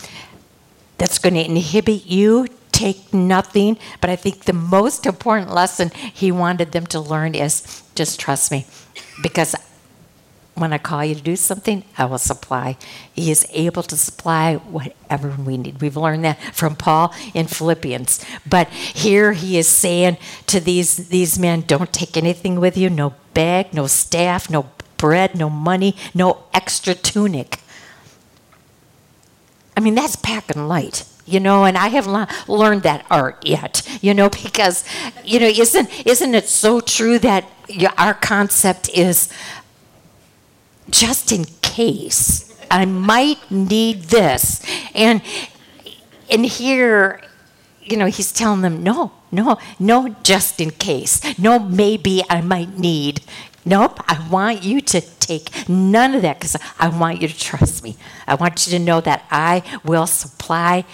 that's 0.99 1.19
going 1.19 1.35
to 1.35 1.45
inhibit 1.45 2.07
you. 2.07 2.47
Take 2.73 3.15
nothing. 3.15 3.79
But 4.01 4.11
I 4.11 4.17
think 4.17 4.45
the 4.45 4.53
most 4.53 5.07
important 5.13 5.53
lesson 5.53 5.91
he 5.91 6.33
wanted 6.33 6.73
them 6.73 6.87
to 6.87 7.01
learn 7.01 7.35
is 7.35 7.83
just 7.95 8.19
trust 8.21 8.51
me. 8.51 8.67
Because 9.23 9.55
when 10.55 10.73
I 10.73 10.79
call 10.79 11.05
you 11.05 11.15
to 11.15 11.21
do 11.21 11.37
something, 11.37 11.85
I 11.99 12.05
will 12.05 12.19
supply. 12.19 12.77
He 13.13 13.31
is 13.31 13.47
able 13.53 13.83
to 13.85 13.97
supply 13.97 14.55
whatever 14.55 15.31
we 15.31 15.57
need. 15.57 15.81
We've 15.81 15.97
learned 15.97 16.25
that 16.25 16.41
from 16.55 16.77
Paul 16.77 17.13
in 17.35 17.49
Philippians. 17.49 18.25
But 18.49 18.69
here 18.69 19.33
he 19.33 19.59
is 19.59 19.69
saying 19.69 20.17
to 20.47 20.61
these, 20.61 21.09
these 21.09 21.39
men, 21.39 21.63
don't 21.63 21.93
take 21.93 22.17
anything 22.17 22.61
with 22.61 22.77
you 22.77 22.89
no 22.89 23.15
bag, 23.35 23.75
no 23.75 23.89
staff, 23.89 24.49
no 24.49 24.71
bread, 24.97 25.35
no 25.37 25.51
money, 25.51 25.97
no 26.15 26.45
extra 26.55 26.95
tunic. 26.95 27.59
I 29.77 29.81
mean, 29.81 29.95
that's 29.95 30.17
packing 30.17 30.69
light. 30.69 31.05
you 31.27 31.41
know 31.41 31.65
and 31.65 31.77
i 31.79 31.89
haven't 31.89 32.29
learned 32.49 32.83
that 32.83 33.05
art 33.11 33.45
yet 33.47 33.81
you 34.03 34.13
know 34.13 34.29
because 34.29 34.85
you 35.25 35.41
know 35.41 35.47
isn't 35.47 35.89
isn't 36.07 36.35
it 36.35 36.47
so 36.49 36.81
true 36.81 37.19
that 37.19 37.45
our 37.97 38.13
concept 38.15 38.91
is 38.91 39.29
just 40.91 41.33
in 41.33 41.45
case 41.63 42.55
i 42.71 42.85
might 42.85 43.39
need 43.51 44.03
this 44.13 44.61
and 44.95 45.23
and 46.31 46.45
here 46.45 47.21
you 47.83 47.97
know 47.97 48.07
he's 48.07 48.31
telling 48.33 48.61
them 48.61 48.83
no 48.83 49.13
no 49.33 49.57
no 49.79 50.15
just 50.23 50.61
in 50.61 50.71
case 50.71 51.23
no 51.39 51.59
maybe 51.59 52.23
i 52.29 52.41
might 52.41 52.77
need 52.79 53.23
Nope, 53.65 54.01
I 54.07 54.27
want 54.29 54.63
you 54.63 54.81
to 54.83 55.01
take 55.01 55.69
none 55.69 56.15
of 56.15 56.23
that 56.23 56.39
because 56.39 56.57
I 56.79 56.89
want 56.89 57.23
you 57.23 57.29
to 57.29 57.39
trust 57.39 57.83
me. 57.83 57.97
I 58.27 58.35
want 58.35 58.67
you 58.67 58.79
to 58.79 58.85
know 58.85 59.01
that 59.01 59.25
I 59.31 59.63
will 59.85 60.07
supply 60.07 60.85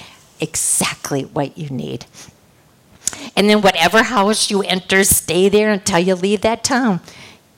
exactly 0.41 1.23
what 1.23 1.59
you 1.59 1.69
need. 1.71 2.07
And 3.37 3.51
then, 3.51 3.61
whatever 3.61 4.05
house 4.05 4.51
you 4.51 4.63
enter, 4.63 5.03
stay 5.03 5.49
there 5.49 5.71
until 5.71 5.99
you 5.99 6.15
leave 6.15 6.43
that 6.43 6.63
town. 6.63 7.01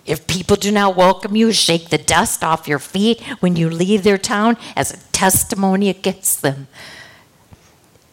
If 0.05 0.27
people 0.27 0.57
do 0.57 0.73
not 0.73 0.97
welcome 0.97 1.37
you, 1.37 1.53
shake 1.53 1.91
the 1.91 1.99
dust 1.99 2.43
off 2.43 2.67
your 2.67 2.79
feet 2.79 3.21
when 3.41 3.55
you 3.55 3.71
leave 3.71 4.03
their 4.03 4.19
town 4.19 4.57
as 4.75 4.93
a 4.93 4.97
testimony 5.13 5.89
against 5.89 6.43
them. 6.43 6.67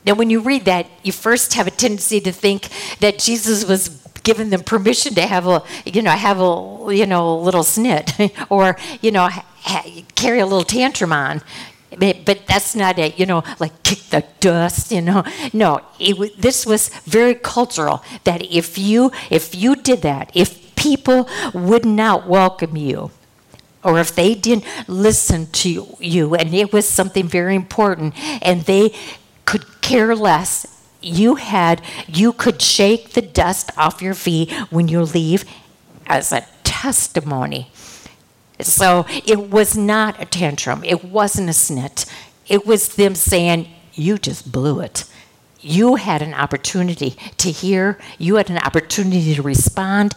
Now, 0.06 0.14
when 0.14 0.30
you 0.30 0.40
read 0.40 0.66
that, 0.66 0.88
you 1.04 1.12
first 1.12 1.54
have 1.54 1.68
a 1.68 1.72
tendency 1.72 2.20
to 2.22 2.32
think 2.32 2.70
that 3.00 3.20
Jesus 3.20 3.66
was 3.66 3.90
giving 4.24 4.50
them 4.50 4.62
permission 4.62 5.14
to 5.16 5.22
have 5.22 5.48
a, 5.48 5.64
you 5.86 6.02
know, 6.02 6.12
have 6.12 6.40
a, 6.40 6.96
you 6.96 7.06
know, 7.06 7.38
little 7.38 7.64
snit 7.64 8.32
or, 8.50 8.78
you 9.02 9.12
know, 9.12 9.28
ha- 9.30 10.04
carry 10.16 10.40
a 10.40 10.46
little 10.46 10.64
tantrum 10.64 11.12
on 11.12 11.42
but 11.98 12.46
that's 12.48 12.76
not 12.76 13.00
it, 13.00 13.20
you 13.20 13.26
know, 13.26 13.44
like 13.60 13.84
kick 13.84 14.00
the 14.10 14.24
dust, 14.40 14.92
you 14.92 15.02
know. 15.02 15.24
No, 15.54 15.82
it, 16.00 16.40
this 16.40 16.66
was 16.66 16.90
very 17.06 17.36
cultural. 17.36 18.04
That 18.24 18.44
if 18.44 18.78
you 18.78 19.12
if 19.30 19.56
you 19.56 19.76
did 19.76 20.02
that, 20.04 20.32
if 20.34 20.76
people 20.76 21.28
would 21.54 21.86
not 21.86 22.28
welcome 22.28 22.78
you, 22.78 23.12
or 23.84 24.00
if 24.00 24.14
they 24.14 24.36
didn't 24.36 24.66
listen 24.88 25.48
to 25.48 25.96
you, 26.00 26.36
and 26.36 26.54
it 26.54 26.72
was 26.72 26.88
something 26.88 27.28
very 27.28 27.56
important, 27.56 28.14
and 28.44 28.62
they 28.62 28.94
could 29.46 29.82
care 29.82 30.16
less, 30.16 30.79
you 31.02 31.36
had 31.36 31.82
you 32.08 32.34
could 32.34 32.62
shake 32.62 33.12
the 33.12 33.22
dust 33.22 33.72
off 33.78 34.02
your 34.02 34.14
feet 34.14 34.52
when 34.70 34.88
you 34.88 35.02
leave 35.02 35.46
as 36.08 36.32
a 36.32 36.46
testimony 36.64 37.72
so 38.62 39.06
it 39.26 39.50
was 39.50 39.78
not 39.78 40.22
a 40.22 40.26
tantrum. 40.26 40.84
It 40.84 41.04
wasn't 41.04 41.50
a 41.50 41.54
snit. 41.54 42.10
It 42.48 42.66
was 42.66 42.96
them 42.96 43.16
saying, 43.16 43.70
You 43.94 44.18
just 44.18 44.52
blew 44.52 44.82
it. 44.82 45.06
You 45.62 45.96
had 45.96 46.22
an 46.22 46.34
opportunity 46.34 47.16
to 47.38 47.52
hear, 47.52 48.00
you 48.18 48.36
had 48.36 48.50
an 48.50 48.58
opportunity 48.60 49.36
to 49.36 49.42
respond. 49.42 50.14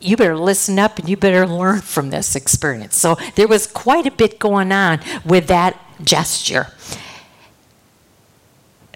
You 0.00 0.16
better 0.16 0.36
listen 0.36 0.78
up 0.78 0.98
and 0.98 1.08
you 1.08 1.16
better 1.16 1.46
learn 1.46 1.80
from 1.80 2.10
this 2.10 2.36
experience. 2.36 3.00
So 3.00 3.16
there 3.34 3.48
was 3.48 3.66
quite 3.66 4.06
a 4.06 4.12
bit 4.12 4.38
going 4.38 4.70
on 4.70 5.00
with 5.24 5.48
that 5.48 5.80
gesture. 6.02 6.68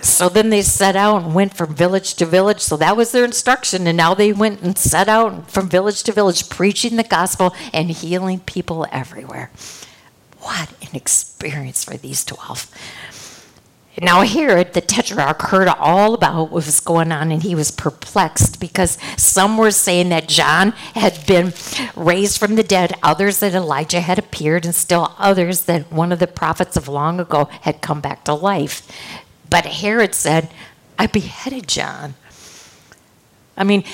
So 0.03 0.29
then 0.29 0.51
they 0.51 0.63
set 0.63 0.97
out 0.97 1.23
and 1.23 1.35
went 1.35 1.55
from 1.57 1.75
village 1.75 2.15
to 2.15 2.27
village. 2.27 2.61
So 2.61 2.77
that 2.77 2.97
was 2.97 3.13
their 3.13 3.25
instruction. 3.25 3.87
And 3.87 3.97
now 3.97 4.15
they 4.15 4.33
went 4.33 4.61
and 4.61 4.77
set 4.77 5.09
out 5.09 5.51
from 5.51 5.69
village 5.69 6.03
to 6.05 6.13
village, 6.13 6.49
preaching 6.49 6.97
the 6.97 7.05
gospel 7.05 7.55
and 7.73 7.91
healing 7.91 8.41
people 8.41 8.87
everywhere. 8.91 9.51
What 10.41 10.71
an 10.83 10.97
experience 10.97 11.85
for 11.85 11.97
these 11.97 12.25
12. 12.25 12.69
Now, 14.01 14.23
Herod, 14.23 14.73
the 14.73 14.81
tetrarch, 14.81 15.43
heard 15.43 15.69
all 15.69 16.15
about 16.15 16.45
what 16.45 16.51
was 16.51 16.81
going 16.81 17.13
on 17.13 17.31
and 17.31 17.43
he 17.43 17.55
was 17.55 17.71
perplexed 17.71 18.59
because 18.59 18.97
some 19.19 19.59
were 19.59 19.71
saying 19.71 20.09
that 20.09 20.29
John 20.29 20.71
had 20.95 21.27
been 21.27 21.53
raised 21.95 22.39
from 22.39 22.55
the 22.55 22.63
dead, 22.63 22.95
others 23.03 23.41
that 23.41 23.55
Elijah 23.55 24.01
had 24.01 24.19
appeared, 24.19 24.65
and 24.65 24.75
still 24.75 25.15
others 25.19 25.63
that 25.63 25.93
one 25.93 26.11
of 26.11 26.21
the 26.21 26.27
prophets 26.27 26.77
of 26.77 26.89
long 26.89 27.21
ago 27.21 27.51
had 27.61 27.83
come 27.83 28.01
back 28.01 28.25
to 28.25 28.33
life. 28.33 28.89
But 29.53 29.67
Herod 29.67 30.15
said, 30.15 30.49
I 30.99 31.07
beheaded 31.07 31.69
John. 31.69 32.15
I 33.55 33.65
mean, 33.65 33.85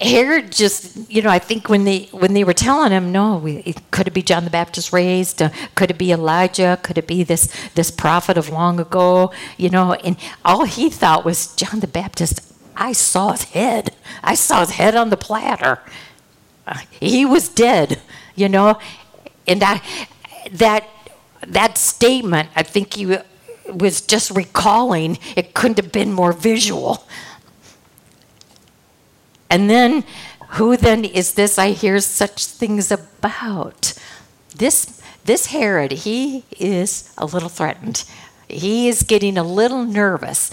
Herod 0.00 0.52
just, 0.52 1.10
you 1.10 1.22
know, 1.22 1.28
I 1.28 1.40
think 1.40 1.68
when 1.68 1.82
they 1.82 2.04
when 2.12 2.34
they 2.34 2.44
were 2.44 2.52
telling 2.52 2.92
him, 2.92 3.10
no, 3.10 3.44
it, 3.44 3.90
could 3.90 4.06
it 4.06 4.14
be 4.14 4.22
John 4.22 4.44
the 4.44 4.50
Baptist 4.50 4.92
raised? 4.92 5.42
Uh, 5.42 5.50
could 5.74 5.90
it 5.90 5.98
be 5.98 6.12
Elijah? 6.12 6.78
Could 6.84 6.98
it 6.98 7.08
be 7.08 7.24
this 7.24 7.52
this 7.74 7.90
prophet 7.90 8.38
of 8.38 8.48
long 8.48 8.78
ago? 8.78 9.32
You 9.56 9.70
know, 9.70 9.94
and 9.94 10.16
all 10.44 10.66
he 10.66 10.88
thought 10.88 11.24
was 11.24 11.52
John 11.56 11.80
the 11.80 11.88
Baptist. 11.88 12.40
I 12.76 12.92
saw 12.92 13.32
his 13.32 13.42
head. 13.42 13.90
I 14.22 14.36
saw 14.36 14.60
his 14.60 14.70
head 14.70 14.94
on 14.94 15.10
the 15.10 15.16
platter. 15.16 15.80
Uh, 16.64 16.78
he 16.90 17.24
was 17.24 17.48
dead. 17.48 18.00
You 18.36 18.48
know, 18.48 18.78
and 19.48 19.64
I 19.64 19.82
that 20.52 20.86
that 21.44 21.76
statement, 21.76 22.50
I 22.54 22.62
think 22.62 22.94
he 22.94 23.18
was 23.68 24.00
just 24.00 24.30
recalling, 24.30 25.18
it 25.36 25.54
couldn't 25.54 25.78
have 25.78 25.92
been 25.92 26.12
more 26.12 26.32
visual. 26.32 27.06
And 29.50 29.68
then, 29.70 30.04
who 30.50 30.76
then 30.76 31.04
is 31.04 31.34
this 31.34 31.58
I 31.58 31.70
hear 31.70 31.98
such 32.00 32.46
things 32.46 32.90
about? 32.90 33.94
This, 34.54 35.00
this 35.24 35.46
Herod, 35.46 35.92
he 35.92 36.44
is 36.58 37.12
a 37.16 37.26
little 37.26 37.48
threatened. 37.48 38.04
He 38.48 38.88
is 38.88 39.02
getting 39.02 39.36
a 39.36 39.42
little 39.42 39.84
nervous 39.84 40.50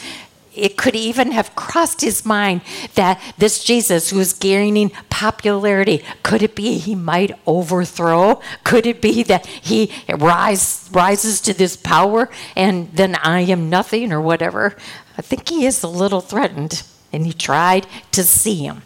it 0.56 0.78
could 0.78 0.96
even 0.96 1.32
have 1.32 1.56
crossed 1.56 2.02
his 2.02 2.26
mind 2.26 2.62
that 2.96 3.22
this 3.38 3.64
Jesus 3.64 4.10
who 4.10 4.20
is 4.20 4.34
gaining 4.34 4.90
popularity, 5.10 6.04
could 6.24 6.42
it 6.42 6.56
be 6.56 6.78
he 6.78 6.96
might 6.96 7.32
overthrow? 7.46 8.42
Could 8.64 8.86
it 8.86 9.02
be 9.02 9.24
that 9.24 9.46
he 9.46 9.92
rise, 10.10 10.90
rises 10.92 11.42
to 11.42 11.54
this 11.54 11.76
power 11.76 12.30
and 12.56 12.92
then 12.94 13.16
I 13.16 13.42
am 13.42 13.70
nothing 13.70 14.12
or 14.12 14.22
whatever? 14.22 14.76
I 15.18 15.22
think 15.22 15.50
he 15.50 15.66
is 15.66 15.84
a 15.84 15.88
little 15.88 16.22
threatened 16.22 16.84
and 17.12 17.26
he 17.26 17.34
tried 17.34 17.88
to 18.12 18.24
see 18.24 18.66
him. 18.66 18.82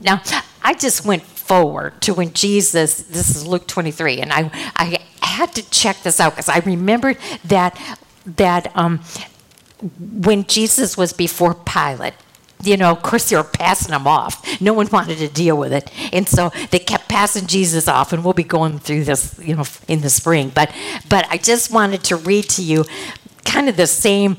Now, 0.00 0.22
I 0.62 0.74
just 0.74 1.04
went 1.04 1.22
forward 1.22 2.00
to 2.02 2.14
when 2.14 2.32
Jesus, 2.32 3.02
this 3.02 3.36
is 3.36 3.46
Luke 3.46 3.66
23, 3.66 4.20
and 4.20 4.32
I, 4.32 4.50
I 4.76 4.98
had 5.24 5.54
to 5.54 5.70
check 5.70 6.02
this 6.02 6.20
out 6.20 6.32
because 6.32 6.48
I 6.48 6.58
remembered 6.60 7.18
that 7.44 7.78
that 8.36 8.70
um, 8.76 9.00
when 9.80 10.44
Jesus 10.44 10.96
was 10.96 11.12
before 11.12 11.54
Pilate, 11.54 12.14
you 12.62 12.76
know, 12.76 12.90
of 12.90 13.02
course, 13.02 13.30
they 13.30 13.36
were 13.36 13.44
passing 13.44 13.94
him 13.94 14.06
off. 14.06 14.60
No 14.60 14.74
one 14.74 14.88
wanted 14.88 15.18
to 15.18 15.28
deal 15.28 15.56
with 15.56 15.72
it. 15.72 15.90
And 16.12 16.28
so 16.28 16.50
they 16.70 16.78
kept 16.78 17.08
passing 17.08 17.46
Jesus 17.46 17.88
off, 17.88 18.12
and 18.12 18.24
we'll 18.24 18.34
be 18.34 18.44
going 18.44 18.78
through 18.78 19.04
this, 19.04 19.38
you 19.42 19.56
know, 19.56 19.64
in 19.88 20.02
the 20.02 20.10
spring. 20.10 20.52
But, 20.54 20.72
but 21.08 21.26
I 21.30 21.38
just 21.38 21.72
wanted 21.72 22.04
to 22.04 22.16
read 22.16 22.48
to 22.50 22.62
you 22.62 22.84
kind 23.44 23.68
of 23.68 23.76
the 23.76 23.86
same, 23.86 24.36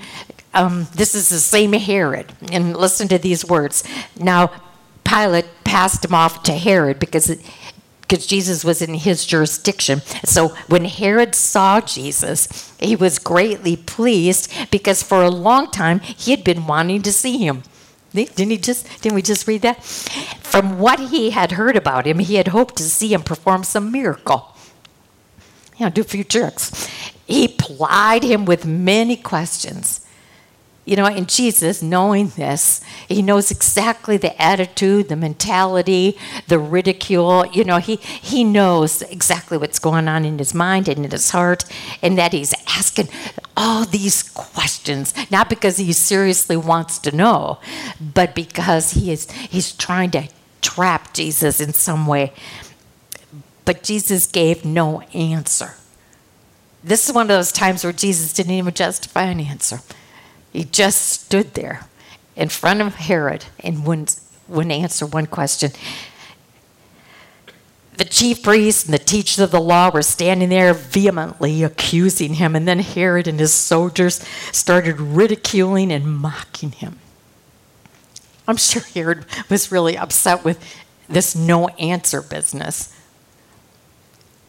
um, 0.54 0.88
this 0.94 1.16
is 1.16 1.30
the 1.30 1.40
same 1.40 1.74
Herod. 1.74 2.32
And 2.52 2.78
listen 2.78 3.08
to 3.08 3.18
these 3.18 3.44
words. 3.44 3.84
Now, 4.20 4.52
Pilate 5.04 5.48
passed 5.64 6.06
him 6.06 6.14
off 6.14 6.44
to 6.44 6.54
Herod 6.54 7.00
because 7.00 7.30
because 8.12 8.28
Jesus 8.28 8.66
was 8.66 8.82
in 8.82 8.94
his 8.96 9.26
jurisdiction. 9.26 10.02
So 10.26 10.50
when 10.68 10.84
Herod 10.84 11.34
saw 11.34 11.80
Jesus, 11.80 12.74
he 12.78 12.94
was 12.94 13.18
greatly 13.18 13.78
pleased 13.78 14.52
because 14.70 15.02
for 15.02 15.24
a 15.24 15.30
long 15.30 15.72
time 15.72 16.02
he 16.02 16.32
had 16.32 16.44
been 16.44 16.68
wanting 16.68 17.04
to 17.04 17.14
see 17.14 17.38
him. 17.38 17.64
Didn't 18.14 18.50
he 18.50 18.58
just 18.58 19.02
didn't 19.02 19.16
we 19.16 19.22
just 19.22 19.48
read 19.48 19.62
that? 19.62 19.82
From 19.82 20.78
what 20.78 21.00
he 21.00 21.30
had 21.30 21.54
heard 21.54 21.78
about 21.78 22.06
him, 22.06 22.20
he 22.20 22.36
had 22.36 22.50
hoped 22.50 22.76
to 22.78 22.84
see 22.84 23.14
him 23.14 23.22
perform 23.22 23.64
some 23.64 23.94
miracle. 23.94 24.58
You 25.78 25.86
know, 25.86 25.92
do 25.92 26.02
a 26.02 26.04
few 26.04 26.26
tricks. 26.26 26.90
He 27.26 27.48
plied 27.48 28.24
him 28.24 28.44
with 28.44 28.66
many 28.66 29.16
questions. 29.16 30.06
You 30.84 30.96
know, 30.96 31.06
and 31.06 31.30
Jesus, 31.30 31.84
knowing 31.84 32.30
this, 32.30 32.82
he 33.08 33.22
knows 33.22 33.52
exactly 33.52 34.18
the 34.18 34.40
attitude, 34.42 35.10
the 35.10 35.16
mentality, 35.16 36.18
the 36.48 36.58
ridicule. 36.58 37.46
You 37.46 37.64
know, 37.64 37.78
he, 37.78 37.98
he 37.98 38.44
knows 38.44 39.04
exactly 39.04 39.60
what's 39.60 39.78
going 39.78 40.08
on 40.08 40.26
in 40.26 40.40
his 40.40 40.56
mind 40.56 40.88
and 40.88 41.06
in 41.06 41.12
his 41.12 41.30
heart, 41.30 41.66
and 42.02 42.18
that 42.18 42.34
he's 42.34 42.56
asking 42.68 43.10
all 43.56 43.86
these 43.86 44.24
questions, 44.24 45.14
not 45.30 45.50
because 45.50 45.78
he 45.78 45.94
seriously 45.94 46.58
wants 46.58 46.98
to 47.00 47.16
know, 47.16 47.60
but 48.00 48.34
because 48.34 48.92
he 48.92 49.12
is 49.12 49.30
he's 49.30 49.74
trying 49.74 50.10
to 50.12 50.28
trap 50.62 51.14
Jesus 51.14 51.60
in 51.60 51.74
some 51.74 52.08
way. 52.08 52.34
But 53.66 53.84
Jesus 53.84 54.26
gave 54.26 54.66
no 54.66 55.02
answer. 55.14 55.76
This 56.84 57.08
is 57.08 57.14
one 57.14 57.24
of 57.24 57.28
those 57.28 57.52
times 57.52 57.84
where 57.84 57.94
Jesus 57.94 58.34
didn't 58.34 58.54
even 58.54 58.74
justify 58.74 59.26
an 59.26 59.40
answer. 59.40 59.82
He 60.52 60.64
just 60.64 61.02
stood 61.02 61.54
there 61.54 61.88
in 62.36 62.50
front 62.50 62.82
of 62.82 62.96
Herod 62.96 63.46
and 63.60 63.86
wouldn't, 63.86 64.20
wouldn't 64.48 64.74
answer 64.74 65.06
one 65.06 65.28
question. 65.28 65.72
The 67.98 68.06
chief 68.06 68.42
priests 68.42 68.86
and 68.86 68.94
the 68.94 69.00
teachers 69.00 69.40
of 69.40 69.52
the 69.52 69.62
law 69.62 69.92
were 69.92 70.02
standing 70.02 70.50
there 70.50 70.74
vehemently 70.74 71.64
accusing 71.64 72.36
him. 72.36 72.56
And 72.56 72.68
then 72.68 72.80
Herod 72.80 73.28
and 73.28 73.40
his 73.40 73.54
soldiers 73.54 74.26
started 74.52 75.00
ridiculing 75.00 75.92
and 75.92 76.18
mocking 76.18 76.72
him. 76.72 77.00
I'm 78.48 78.58
sure 78.58 78.82
Herod 78.82 79.26
was 79.50 79.72
really 79.72 79.98
upset 79.98 80.44
with 80.44 80.60
this 81.08 81.36
no 81.36 81.68
answer 81.70 82.22
business. 82.22 82.94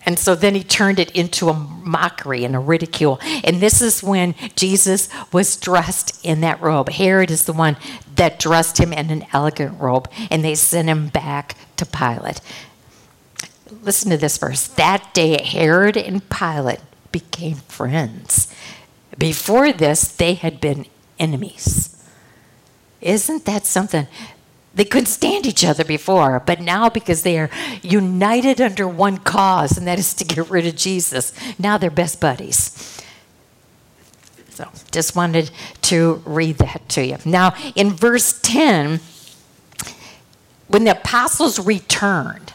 And 0.05 0.19
so 0.19 0.35
then 0.35 0.55
he 0.55 0.65
turned 0.65 0.99
it 0.99 1.11
into 1.13 1.49
a 1.49 1.55
mockery 1.55 2.45
and 2.45 2.57
a 2.57 2.59
ridicule. 2.59 3.21
And 3.45 3.61
this 3.61 3.81
is 3.81 4.03
when 4.03 4.35
Jesus 4.57 5.09
was 5.33 5.57
dressed 5.57 6.25
in 6.25 6.41
that 6.41 6.61
robe. 6.61 6.89
Herod 6.89 7.31
is 7.31 7.45
the 7.45 7.53
one 7.53 7.77
that 8.17 8.39
dressed 8.39 8.79
him 8.79 8.93
in 8.93 9.11
an 9.11 9.27
elegant 9.33 9.81
robe, 9.81 10.09
and 10.31 10.45
they 10.45 10.55
sent 10.55 10.89
him 10.89 11.09
back 11.09 11.57
to 11.77 11.87
Pilate. 11.87 12.41
Listen 13.83 14.11
to 14.11 14.17
this 14.17 14.39
verse. 14.39 14.67
That 14.67 15.15
day, 15.15 15.43
Herod 15.43 15.97
and 15.97 16.29
Pilate 16.29 16.81
became 17.11 17.57
friends. 17.57 18.53
Before 19.19 19.73
this, 19.73 20.09
they 20.09 20.35
had 20.35 20.61
been 20.61 20.87
enemies. 21.19 21.89
Isn't 23.01 23.45
that 23.45 23.67
something? 23.67 24.07
They 24.75 24.85
couldn't 24.85 25.07
stand 25.07 25.47
each 25.47 25.65
other 25.65 25.85
before, 25.85 26.41
but 26.41 26.61
now 26.61 26.89
because 26.89 27.23
they 27.23 27.39
are 27.39 27.51
united 27.83 28.61
under 28.61 28.89
one 28.89 29.19
cause, 29.19 29.77
and 29.77 29.87
that 29.87 29.99
is 29.99 30.15
to 30.15 30.25
get 30.25 30.49
rid 30.49 30.67
of 30.67 30.77
Jesus, 30.77 31.33
now 31.59 31.77
they're 31.77 31.91
best 31.91 32.21
buddies. 32.21 33.03
So 34.49 34.69
just 34.91 35.15
wanted 35.15 35.51
to 35.83 36.23
read 36.25 36.59
that 36.59 36.89
to 36.91 37.05
you. 37.05 37.19
Now, 37.25 37.55
in 37.75 37.91
verse 37.91 38.39
10, 38.41 39.01
when 40.69 40.85
the 40.85 40.93
apostles 40.93 41.59
returned, 41.59 42.55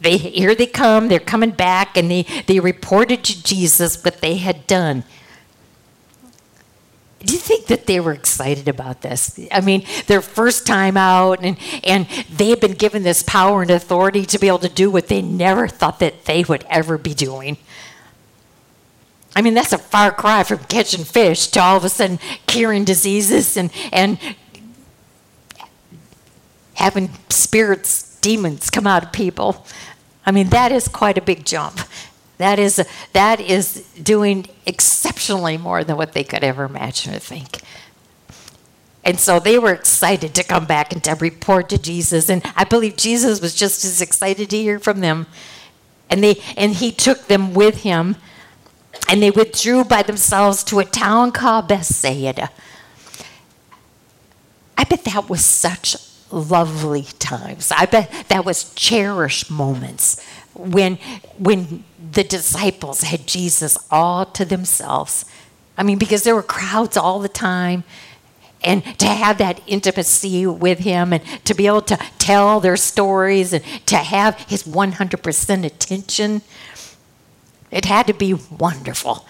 they 0.00 0.18
here 0.18 0.54
they 0.54 0.66
come, 0.66 1.08
they're 1.08 1.18
coming 1.18 1.50
back, 1.50 1.96
and 1.96 2.10
they, 2.10 2.24
they 2.46 2.60
reported 2.60 3.24
to 3.24 3.42
Jesus 3.42 4.04
what 4.04 4.20
they 4.20 4.36
had 4.36 4.66
done 4.66 5.04
do 7.24 7.32
you 7.32 7.38
think 7.38 7.66
that 7.66 7.86
they 7.86 8.00
were 8.00 8.12
excited 8.12 8.68
about 8.68 9.02
this? 9.02 9.38
I 9.50 9.60
mean, 9.60 9.86
their 10.06 10.20
first 10.20 10.66
time 10.66 10.96
out, 10.96 11.42
and, 11.42 11.56
and 11.82 12.06
they 12.30 12.50
had 12.50 12.60
been 12.60 12.72
given 12.74 13.02
this 13.02 13.22
power 13.22 13.62
and 13.62 13.70
authority 13.70 14.26
to 14.26 14.38
be 14.38 14.48
able 14.48 14.58
to 14.60 14.68
do 14.68 14.90
what 14.90 15.08
they 15.08 15.22
never 15.22 15.66
thought 15.68 15.98
that 16.00 16.26
they 16.26 16.44
would 16.44 16.64
ever 16.68 16.98
be 16.98 17.14
doing. 17.14 17.56
I 19.36 19.42
mean, 19.42 19.54
that's 19.54 19.72
a 19.72 19.78
far 19.78 20.12
cry 20.12 20.44
from 20.44 20.58
catching 20.58 21.04
fish 21.04 21.48
to 21.48 21.60
all 21.60 21.76
of 21.76 21.84
a 21.84 21.88
sudden 21.88 22.18
curing 22.46 22.84
diseases 22.84 23.56
and, 23.56 23.70
and 23.92 24.18
having 26.74 27.10
spirits, 27.30 28.18
demons 28.20 28.70
come 28.70 28.86
out 28.86 29.02
of 29.02 29.12
people. 29.12 29.66
I 30.24 30.30
mean, 30.30 30.50
that 30.50 30.72
is 30.72 30.88
quite 30.88 31.18
a 31.18 31.22
big 31.22 31.44
jump. 31.44 31.80
That 32.38 32.58
is, 32.58 32.84
that 33.12 33.40
is 33.40 33.88
doing 34.02 34.46
exceptionally 34.66 35.56
more 35.56 35.84
than 35.84 35.96
what 35.96 36.12
they 36.12 36.24
could 36.24 36.42
ever 36.42 36.64
imagine 36.64 37.14
or 37.14 37.18
think. 37.18 37.60
And 39.04 39.20
so 39.20 39.38
they 39.38 39.58
were 39.58 39.72
excited 39.72 40.34
to 40.34 40.42
come 40.42 40.64
back 40.64 40.92
and 40.92 41.04
to 41.04 41.14
report 41.14 41.68
to 41.68 41.78
Jesus. 41.78 42.28
And 42.28 42.42
I 42.56 42.64
believe 42.64 42.96
Jesus 42.96 43.40
was 43.40 43.54
just 43.54 43.84
as 43.84 44.00
excited 44.00 44.50
to 44.50 44.56
hear 44.56 44.78
from 44.78 45.00
them. 45.00 45.26
And, 46.10 46.24
they, 46.24 46.40
and 46.56 46.72
he 46.72 46.90
took 46.90 47.26
them 47.26 47.54
with 47.54 47.82
him. 47.82 48.16
And 49.08 49.22
they 49.22 49.30
withdrew 49.30 49.84
by 49.84 50.02
themselves 50.02 50.64
to 50.64 50.78
a 50.78 50.84
town 50.84 51.32
called 51.32 51.68
Bethsaida. 51.68 52.50
I 54.78 54.84
bet 54.84 55.04
that 55.04 55.28
was 55.28 55.44
such 55.44 55.96
lovely 56.32 57.02
times. 57.18 57.70
I 57.70 57.86
bet 57.86 58.10
that 58.28 58.44
was 58.44 58.72
cherished 58.74 59.50
moments 59.50 60.24
when 60.54 60.98
when 61.38 61.84
the 62.12 62.24
disciples 62.24 63.02
had 63.02 63.26
Jesus 63.26 63.76
all 63.90 64.26
to 64.26 64.44
themselves. 64.44 65.24
I 65.76 65.82
mean, 65.82 65.98
because 65.98 66.22
there 66.22 66.34
were 66.34 66.42
crowds 66.42 66.96
all 66.96 67.18
the 67.18 67.28
time. 67.28 67.84
And 68.62 68.82
to 68.98 69.06
have 69.06 69.36
that 69.38 69.60
intimacy 69.66 70.46
with 70.46 70.78
him 70.78 71.12
and 71.12 71.22
to 71.44 71.52
be 71.52 71.66
able 71.66 71.82
to 71.82 71.98
tell 72.18 72.60
their 72.60 72.78
stories 72.78 73.52
and 73.52 73.62
to 73.86 73.96
have 73.96 74.40
his 74.48 74.62
100% 74.62 75.64
attention, 75.66 76.40
it 77.70 77.84
had 77.84 78.06
to 78.06 78.14
be 78.14 78.32
wonderful. 78.32 79.26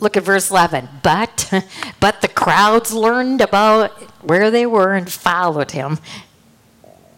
Look 0.00 0.16
at 0.16 0.24
verse 0.24 0.50
11. 0.50 0.88
But, 1.04 1.52
but 2.00 2.20
the 2.20 2.28
crowds 2.28 2.92
learned 2.92 3.40
about 3.40 3.92
where 4.24 4.50
they 4.50 4.66
were 4.66 4.94
and 4.94 5.10
followed 5.10 5.70
him. 5.70 5.98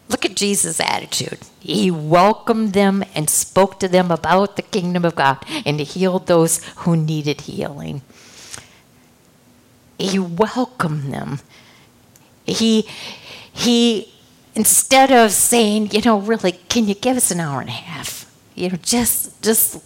Look 0.09 0.25
at 0.25 0.37
Jesus' 0.37 0.81
attitude. 0.81 1.41
He 1.59 1.91
welcomed 1.91 2.73
them 2.73 3.05
and 3.15 3.29
spoke 3.29 3.81
to 3.81 3.89
them 3.89 4.11
about 4.11 4.57
the 4.57 4.63
kingdom 4.63 5.05
of 5.05 5.17
God 5.17 5.45
and 5.65 5.81
healed 5.81 6.27
those 6.27 6.65
who 6.77 6.97
needed 6.97 7.43
healing. 7.43 8.03
He 9.99 10.19
welcomed 10.19 11.13
them. 11.13 11.41
He, 12.45 12.83
he, 13.53 14.13
instead 14.55 15.11
of 15.11 15.33
saying, 15.33 15.91
you 15.91 16.03
know, 16.03 16.21
really, 16.21 16.53
can 16.53 16.87
you 16.87 16.95
give 16.95 17.17
us 17.17 17.31
an 17.33 17.41
hour 17.41 17.61
and 17.61 17.69
a 17.69 17.73
half? 17.73 18.31
You 18.55 18.71
know, 18.71 18.79
just, 18.83 19.43
just 19.43 19.83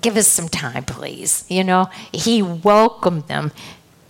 give 0.00 0.16
us 0.16 0.26
some 0.26 0.48
time, 0.48 0.84
please. 0.84 1.44
You 1.48 1.62
know, 1.62 1.88
he 2.12 2.42
welcomed 2.42 3.28
them 3.28 3.52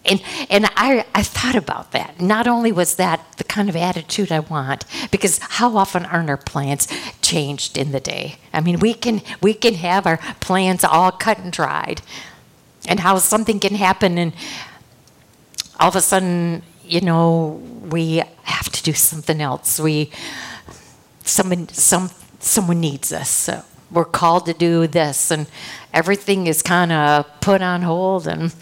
and, 0.04 0.22
and 0.48 0.66
I, 0.76 1.04
I 1.14 1.22
thought 1.22 1.56
about 1.56 1.92
that. 1.92 2.20
Not 2.20 2.46
only 2.46 2.72
was 2.72 2.96
that 2.96 3.20
the 3.36 3.44
kind 3.44 3.68
of 3.68 3.76
attitude 3.76 4.32
I 4.32 4.40
want, 4.40 4.84
because 5.10 5.38
how 5.38 5.76
often 5.76 6.06
aren't 6.06 6.30
our 6.30 6.36
plans 6.36 6.88
changed 7.20 7.76
in 7.76 7.92
the 7.92 8.00
day? 8.00 8.36
I 8.52 8.60
mean, 8.60 8.80
we 8.80 8.94
can, 8.94 9.20
we 9.42 9.54
can 9.54 9.74
have 9.74 10.06
our 10.06 10.18
plans 10.40 10.84
all 10.84 11.12
cut 11.12 11.38
and 11.38 11.52
dried, 11.52 12.02
and 12.88 13.00
how 13.00 13.18
something 13.18 13.60
can 13.60 13.74
happen, 13.74 14.16
and 14.16 14.32
all 15.78 15.88
of 15.88 15.96
a 15.96 16.00
sudden, 16.00 16.62
you 16.84 17.00
know, 17.00 17.62
we 17.90 18.22
have 18.42 18.70
to 18.70 18.82
do 18.82 18.92
something 18.92 19.40
else. 19.40 19.78
We, 19.78 20.10
someone, 21.24 21.68
some, 21.68 22.10
someone 22.38 22.80
needs 22.80 23.12
us. 23.12 23.30
So 23.30 23.62
we're 23.90 24.04
called 24.04 24.46
to 24.46 24.54
do 24.54 24.86
this, 24.86 25.30
and 25.30 25.46
everything 25.92 26.46
is 26.46 26.62
kind 26.62 26.90
of 26.90 27.26
put 27.40 27.62
on 27.62 27.82
hold, 27.82 28.26
and 28.26 28.54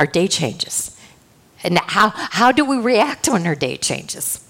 our 0.00 0.06
day 0.06 0.26
changes. 0.26 0.96
And 1.62 1.78
how, 1.78 2.08
how 2.14 2.52
do 2.52 2.64
we 2.64 2.78
react 2.78 3.28
when 3.28 3.46
our 3.46 3.54
day 3.54 3.76
changes? 3.76 4.42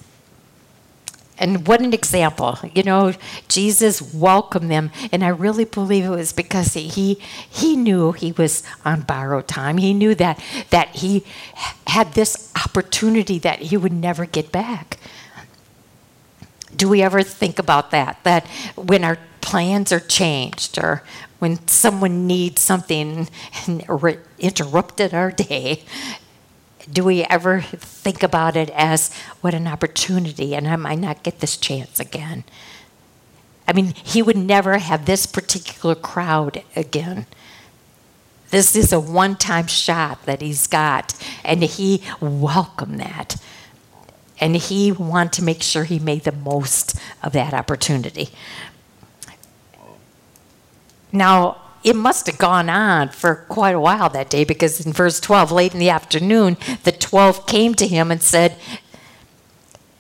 And 1.39 1.67
what 1.67 1.81
an 1.81 1.93
example. 1.93 2.57
You 2.73 2.85
know, 2.85 3.15
Jesus 3.49 4.01
welcomed 4.15 4.71
them, 4.71 4.93
and 5.11 5.25
I 5.25 5.29
really 5.29 5.65
believe 5.65 6.05
it 6.05 6.11
was 6.11 6.33
because 6.33 6.75
he 6.75 7.15
he 7.15 7.77
knew 7.77 8.13
he 8.13 8.31
was 8.33 8.63
on 8.85 9.01
borrowed 9.01 9.49
time. 9.49 9.79
He 9.79 9.95
knew 9.95 10.15
that 10.17 10.39
that 10.69 10.97
he 10.97 11.25
had 11.87 12.13
this 12.13 12.53
opportunity 12.63 13.39
that 13.39 13.61
he 13.61 13.77
would 13.79 13.93
never 13.93 14.27
get 14.27 14.53
back. 14.53 14.99
Do 16.77 16.91
we 16.91 17.01
ever 17.03 17.23
think 17.23 17.59
about 17.59 17.91
that? 17.91 18.23
That 18.25 18.47
when 18.77 19.03
our 19.03 19.19
plans 19.41 19.93
are 19.93 20.01
changed 20.01 20.79
or 20.79 21.03
when 21.39 21.67
someone 21.67 22.27
needs 22.27 22.61
something 22.63 23.29
interrupted 24.41 25.15
our 25.15 25.31
day, 25.31 25.85
do 26.91 27.05
we 27.05 27.23
ever 27.25 27.61
think 27.61 28.23
about 28.23 28.57
it 28.57 28.71
as 28.71 29.15
what 29.41 29.55
an 29.55 29.67
opportunity 29.67 30.55
and 30.55 30.67
I 30.67 30.77
might 30.77 30.99
not 30.99 31.23
get 31.23 31.41
this 31.41 31.57
chance 31.57 32.01
again? 32.01 32.45
I 33.69 33.73
mean, 33.73 33.95
he 34.03 34.23
would 34.23 34.37
never 34.37 34.79
have 34.79 35.07
this 35.07 35.27
particular 35.27 35.95
crowd 35.95 36.65
again. 36.75 37.27
This 38.51 38.75
is 38.75 38.93
a 38.93 38.99
one 38.99 39.37
time 39.37 39.69
shot 39.69 40.25
that 40.27 40.43
he's 40.43 40.67
got, 40.67 41.15
and 41.45 41.63
he 41.63 42.03
welcomed 42.21 42.99
that. 42.99 43.37
And 44.41 44.57
he 44.57 44.91
wanted 44.91 45.35
to 45.35 45.45
make 45.45 45.63
sure 45.63 45.85
he 45.85 46.01
made 46.01 46.25
the 46.25 46.33
most 46.33 46.99
of 47.23 47.33
that 47.33 47.55
opportunity. 47.55 48.31
Now, 51.13 51.61
it 51.83 51.97
must 51.97 52.27
have 52.27 52.39
gone 52.39 52.69
on 52.69 53.09
for 53.09 53.47
quite 53.49 53.75
a 53.75 53.81
while 53.81 54.09
that 54.11 54.31
day 54.31 54.45
because 54.45 54.85
in 54.85 54.93
verse 54.93 55.19
12, 55.21 55.51
late 55.51 55.73
in 55.73 55.81
the 55.81 55.91
afternoon, 55.91 56.57
the 56.85 56.93
12 56.93 57.47
came 57.47 57.75
to 57.75 57.87
him 57.87 58.11
and 58.11 58.23
said, 58.23 58.57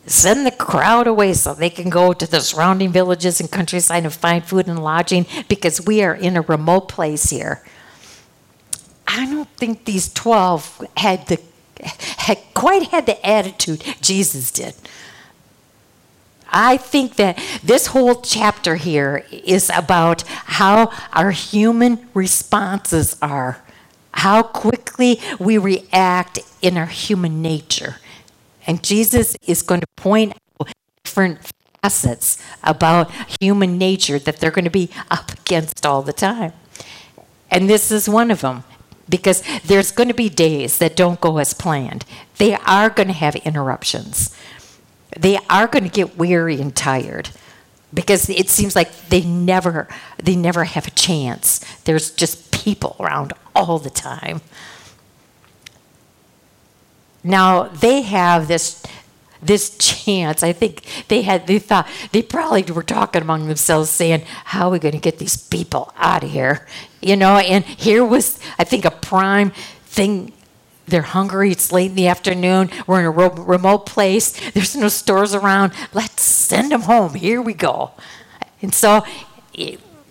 Send 0.07 0.45
the 0.45 0.51
crowd 0.51 1.07
away 1.07 1.35
so 1.35 1.55
they 1.55 1.71
can 1.71 1.88
go 1.88 2.12
to 2.12 2.29
the 2.29 2.40
surrounding 2.40 2.90
villages 2.90 3.40
and 3.40 3.51
countryside 3.51 4.03
and 4.03 4.12
find 4.12 4.45
food 4.45 4.66
and 4.66 4.83
lodging 4.83 5.25
because 5.49 5.87
we 5.87 6.03
are 6.03 6.14
in 6.14 6.37
a 6.37 6.43
remote 6.43 6.88
place 6.88 7.31
here. 7.31 7.62
I 9.07 9.27
don't 9.27 9.49
think 9.51 9.85
these 9.85 10.12
12 10.12 10.87
had 10.97 11.27
the 11.29 11.40
had 11.83 12.38
quite 12.55 12.88
had 12.88 13.07
the 13.07 13.25
attitude 13.27 13.83
Jesus 14.01 14.51
did. 14.51 14.75
I 16.51 16.77
think 16.77 17.17
that 17.17 17.43
this 17.63 17.89
whole 17.89 18.21
chapter 18.21 18.77
here 18.77 19.25
is 19.31 19.71
about 19.75 20.23
how 20.23 20.91
our 21.13 21.31
human 21.31 22.09
responses 22.15 23.17
are, 23.23 23.63
how 24.13 24.43
quickly 24.43 25.21
we 25.39 25.59
react 25.59 26.41
in 26.61 26.77
our 26.77 26.87
human 26.87 27.43
nature. 27.43 27.97
And 28.67 28.83
Jesus 28.83 29.37
is 29.47 29.63
going 29.63 29.81
to 29.81 29.87
point 29.97 30.35
out 30.61 30.69
different 31.05 31.39
facets 31.83 32.39
about 32.63 33.11
human 33.41 33.79
nature 33.79 34.19
that 34.19 34.39
they're 34.39 34.51
going 34.51 34.65
to 34.65 34.71
be 34.71 34.91
up 35.11 35.33
against 35.33 35.87
all 35.87 36.03
the 36.03 36.13
time. 36.13 36.53
And 37.51 37.69
this 37.69 37.91
is 37.91 38.09
one 38.09 38.31
of 38.31 38.43
them 38.43 38.65
because 39.09 39.43
there's 39.65 39.91
going 39.91 40.09
to 40.09 40.15
be 40.15 40.29
days 40.29 40.79
that 40.79 40.95
don't 40.95 41.21
go 41.21 41.39
as 41.39 41.53
planned. 41.53 42.05
They 42.39 42.55
are 42.55 42.91
going 42.91 43.09
to 43.09 43.15
have 43.15 43.35
interruptions. 43.37 44.35
They 45.18 45.38
are 45.49 45.66
going 45.66 45.85
to 45.85 45.90
get 45.90 46.16
weary 46.16 46.61
and 46.61 46.75
tired 46.75 47.31
because 47.92 48.29
it 48.31 48.49
seems 48.49 48.77
like 48.77 49.09
they 49.09 49.23
never 49.23 49.88
they 50.23 50.37
never 50.37 50.64
have 50.64 50.87
a 50.87 50.92
chance. 50.92 51.59
There's 51.85 52.11
just 52.11 52.53
people 52.53 52.96
around 53.01 53.33
all 53.55 53.79
the 53.79 53.90
time. 53.90 54.40
Now 57.23 57.64
they 57.64 58.03
have 58.03 58.49
this 58.49 58.83
this 59.42 59.77
chance. 59.79 60.42
I 60.42 60.53
think 60.53 60.85
they 61.09 61.23
had 61.23 61.46
they 61.46 61.59
thought 61.59 61.88
they 62.12 62.23
probably 62.23 62.62
were 62.62 62.83
talking 62.83 63.23
among 63.23 63.49
themselves 63.49 63.90
saying, 63.90 64.23
How 64.46 64.68
are 64.68 64.73
we 64.73 64.79
gonna 64.79 64.99
get 64.99 65.18
these 65.18 65.37
people 65.37 65.92
out 65.96 66.25
of 66.25 66.31
here? 66.31 66.66
You 67.01 67.16
know, 67.16 67.38
and 67.38 67.64
here 67.64 68.05
was 68.05 68.38
I 68.59 68.64
think 68.64 68.85
a 68.85 68.90
prime 68.90 69.51
thing 69.85 70.33
they're 70.90 71.03
hungry. 71.03 71.50
It's 71.50 71.72
late 71.72 71.90
in 71.90 71.96
the 71.96 72.09
afternoon. 72.09 72.70
We're 72.87 73.00
in 73.00 73.07
a 73.07 73.11
remote 73.11 73.87
place. 73.87 74.50
There's 74.50 74.76
no 74.76 74.88
stores 74.88 75.35
around. 75.35 75.72
Let's 75.92 76.22
send 76.22 76.72
them 76.72 76.83
home. 76.83 77.14
Here 77.14 77.40
we 77.40 77.55
go. 77.55 77.92
And 78.62 78.74
so 78.74 79.05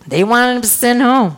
they 0.08 0.24
wanted 0.24 0.64
to 0.64 0.70
send 0.70 1.02
home. 1.02 1.38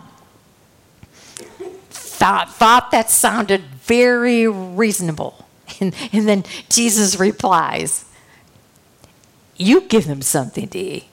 Thought, 1.89 2.53
thought 2.53 2.91
that 2.91 3.09
sounded 3.09 3.61
very 3.61 4.47
reasonable. 4.47 5.45
And, 5.79 5.95
and 6.11 6.27
then 6.27 6.43
Jesus 6.69 7.19
replies, 7.19 8.05
You 9.55 9.81
give 9.81 10.05
them 10.05 10.21
something 10.21 10.67
to 10.67 10.77
eat. 10.77 11.10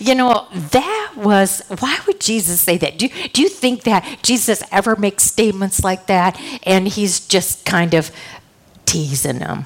You 0.00 0.14
know, 0.14 0.48
that 0.52 1.14
was, 1.16 1.62
why 1.78 1.98
would 2.06 2.20
Jesus 2.20 2.60
say 2.60 2.76
that? 2.78 2.98
Do, 2.98 3.08
do 3.32 3.42
you 3.42 3.48
think 3.48 3.84
that 3.84 4.18
Jesus 4.22 4.62
ever 4.70 4.96
makes 4.96 5.24
statements 5.24 5.82
like 5.82 6.06
that 6.06 6.40
and 6.64 6.86
he's 6.88 7.26
just 7.26 7.64
kind 7.64 7.94
of 7.94 8.10
teasing 8.86 9.38
them? 9.38 9.64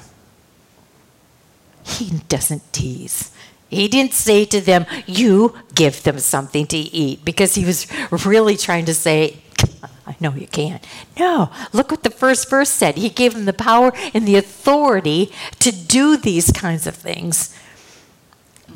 He 1.83 2.19
doesn't 2.27 2.73
tease. 2.73 3.31
He 3.69 3.87
didn't 3.87 4.13
say 4.13 4.45
to 4.45 4.61
them, 4.61 4.85
You 5.05 5.57
give 5.75 6.03
them 6.03 6.19
something 6.19 6.65
to 6.67 6.77
eat, 6.77 7.25
because 7.25 7.55
he 7.55 7.65
was 7.65 7.87
really 8.25 8.55
trying 8.55 8.85
to 8.85 8.93
say, 8.93 9.37
I 10.05 10.15
know 10.21 10.33
you 10.33 10.47
can't. 10.47 10.85
No, 11.19 11.51
look 11.73 11.91
what 11.91 12.03
the 12.03 12.09
first 12.09 12.49
verse 12.49 12.69
said. 12.69 12.95
He 12.97 13.09
gave 13.09 13.33
them 13.33 13.45
the 13.45 13.53
power 13.53 13.91
and 14.13 14.25
the 14.25 14.37
authority 14.37 15.33
to 15.59 15.71
do 15.71 16.15
these 16.15 16.51
kinds 16.51 16.87
of 16.87 16.95
things. 16.95 17.53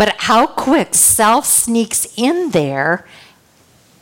But 0.01 0.15
how 0.17 0.47
quick 0.47 0.95
self 0.95 1.45
sneaks 1.45 2.07
in 2.17 2.49
there, 2.49 3.05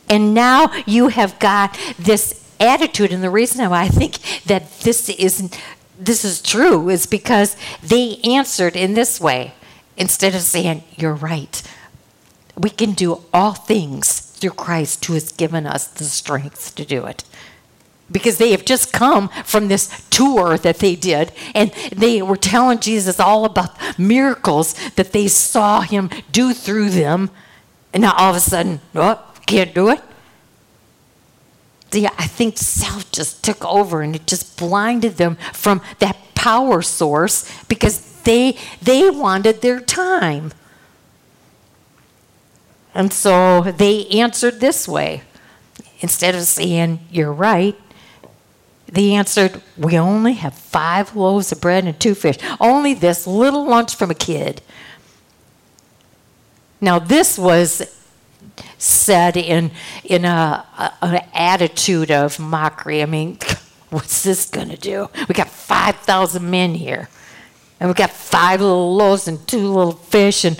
and 0.08 0.32
now 0.32 0.72
you 0.86 1.08
have 1.08 1.38
got 1.38 1.78
this 1.98 2.42
attitude. 2.58 3.12
And 3.12 3.22
the 3.22 3.28
reason 3.28 3.68
why 3.68 3.82
I 3.82 3.88
think 3.88 4.16
that 4.46 4.80
this 4.80 5.10
isn't 5.10 5.60
this 5.98 6.24
is 6.24 6.40
true 6.40 6.88
is 6.88 7.04
because 7.04 7.54
they 7.82 8.16
answered 8.24 8.76
in 8.76 8.94
this 8.94 9.20
way 9.20 9.52
instead 9.98 10.34
of 10.34 10.40
saying, 10.40 10.84
You're 10.96 11.12
right. 11.12 11.62
We 12.56 12.70
can 12.70 12.92
do 12.92 13.22
all 13.34 13.52
things 13.52 14.20
through 14.20 14.52
Christ 14.52 15.04
who 15.04 15.12
has 15.12 15.32
given 15.32 15.66
us 15.66 15.86
the 15.86 16.04
strength 16.04 16.74
to 16.76 16.86
do 16.86 17.04
it 17.04 17.24
because 18.10 18.38
they 18.38 18.50
have 18.50 18.64
just 18.64 18.92
come 18.92 19.28
from 19.44 19.68
this 19.68 20.06
tour 20.10 20.58
that 20.58 20.78
they 20.78 20.96
did 20.96 21.32
and 21.54 21.70
they 21.94 22.20
were 22.22 22.36
telling 22.36 22.78
Jesus 22.78 23.20
all 23.20 23.44
about 23.44 23.70
miracles 23.98 24.74
that 24.90 25.12
they 25.12 25.28
saw 25.28 25.80
him 25.80 26.10
do 26.32 26.52
through 26.52 26.90
them 26.90 27.30
and 27.92 28.02
now 28.02 28.14
all 28.16 28.30
of 28.30 28.36
a 28.36 28.40
sudden 28.40 28.80
oh 28.94 29.24
can't 29.46 29.74
do 29.74 29.88
it 29.90 30.00
See, 31.92 32.06
I 32.06 32.26
think 32.26 32.56
self 32.56 33.10
just 33.10 33.42
took 33.42 33.64
over 33.64 34.00
and 34.02 34.14
it 34.14 34.26
just 34.26 34.56
blinded 34.56 35.16
them 35.16 35.36
from 35.52 35.82
that 35.98 36.16
power 36.34 36.82
source 36.82 37.50
because 37.64 38.22
they 38.22 38.56
they 38.80 39.10
wanted 39.10 39.60
their 39.60 39.80
time. 39.80 40.52
And 42.94 43.12
so 43.12 43.62
they 43.62 44.06
answered 44.06 44.60
this 44.60 44.86
way. 44.86 45.22
Instead 46.00 46.34
of 46.34 46.42
saying, 46.42 47.00
You're 47.10 47.32
right, 47.32 47.76
they 48.92 49.12
answered, 49.12 49.62
We 49.76 49.98
only 49.98 50.34
have 50.34 50.54
five 50.54 51.14
loaves 51.14 51.52
of 51.52 51.60
bread 51.60 51.84
and 51.84 51.98
two 51.98 52.14
fish. 52.14 52.36
Only 52.58 52.94
this 52.94 53.26
little 53.26 53.64
lunch 53.64 53.94
from 53.94 54.10
a 54.10 54.14
kid. 54.14 54.62
Now, 56.80 56.98
this 56.98 57.38
was 57.38 57.96
said 58.78 59.36
in, 59.36 59.70
in 60.04 60.24
a, 60.24 60.66
a 60.78 60.92
an 61.02 61.24
attitude 61.34 62.10
of 62.10 62.38
mockery. 62.38 63.02
I 63.02 63.06
mean, 63.06 63.38
what's 63.90 64.22
this 64.22 64.48
going 64.48 64.70
to 64.70 64.76
do? 64.76 65.08
We 65.28 65.34
got 65.34 65.48
5,000 65.48 66.50
men 66.50 66.74
here. 66.74 67.08
And 67.78 67.88
we 67.88 67.94
got 67.94 68.10
five 68.10 68.60
little 68.60 68.94
loaves 68.94 69.26
and 69.26 69.46
two 69.46 69.66
little 69.66 69.92
fish. 69.92 70.44
And 70.44 70.58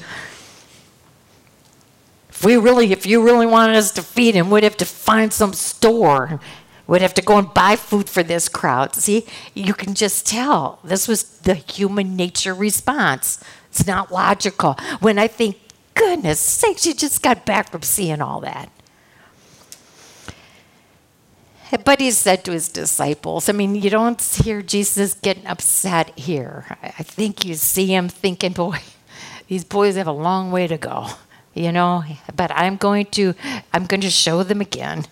if 2.30 2.44
we 2.44 2.56
really, 2.56 2.92
if 2.92 3.04
you 3.06 3.22
really 3.22 3.46
wanted 3.46 3.76
us 3.76 3.92
to 3.92 4.02
feed 4.02 4.34
him, 4.34 4.50
we'd 4.50 4.64
have 4.64 4.76
to 4.78 4.86
find 4.86 5.32
some 5.32 5.52
store 5.52 6.40
would 6.90 7.03
have 7.03 7.14
to 7.14 7.22
go 7.22 7.38
and 7.38 7.55
buy 7.55 7.76
food 7.76 8.11
for 8.11 8.24
this 8.24 8.48
crowd. 8.48 8.96
See, 8.96 9.24
you 9.55 9.74
can 9.74 9.94
just 9.94 10.26
tell 10.26 10.81
this 10.83 11.07
was 11.07 11.22
the 11.22 11.55
human 11.55 12.16
nature 12.16 12.53
response. 12.53 13.38
It's 13.68 13.87
not 13.87 14.11
logical. 14.11 14.72
When 14.98 15.16
I 15.16 15.29
think, 15.29 15.57
goodness 15.94 16.40
sakes, 16.40 16.85
you 16.85 16.92
just 16.92 17.22
got 17.22 17.46
back 17.46 17.70
from 17.70 17.83
seeing 17.83 18.20
all 18.20 18.40
that. 18.40 18.72
But 21.85 22.00
he 22.00 22.11
said 22.11 22.42
to 22.46 22.50
his 22.50 22.68
disciples, 22.68 23.48
I 23.48 23.53
mean, 23.53 23.76
you 23.76 23.88
don't 23.88 24.20
hear 24.20 24.61
Jesus 24.61 25.14
getting 25.14 25.46
upset 25.46 26.18
here. 26.18 26.76
I 26.83 27.05
think 27.05 27.44
you 27.44 27.55
see 27.55 27.87
him 27.87 28.09
thinking, 28.09 28.53
boy, 28.53 28.81
these 29.46 29.62
boys 29.62 29.94
have 29.94 30.09
a 30.09 30.12
long 30.12 30.50
way 30.50 30.66
to 30.66 30.76
go, 30.76 31.07
you 31.55 31.70
know, 31.70 32.03
but 32.35 32.50
I'm 32.50 32.76
going 32.76 33.07
to, 33.12 33.35
I'm 33.72 33.87
going 33.87 34.00
to 34.00 34.11
show 34.11 34.42
them 34.42 34.61
again 34.61 35.07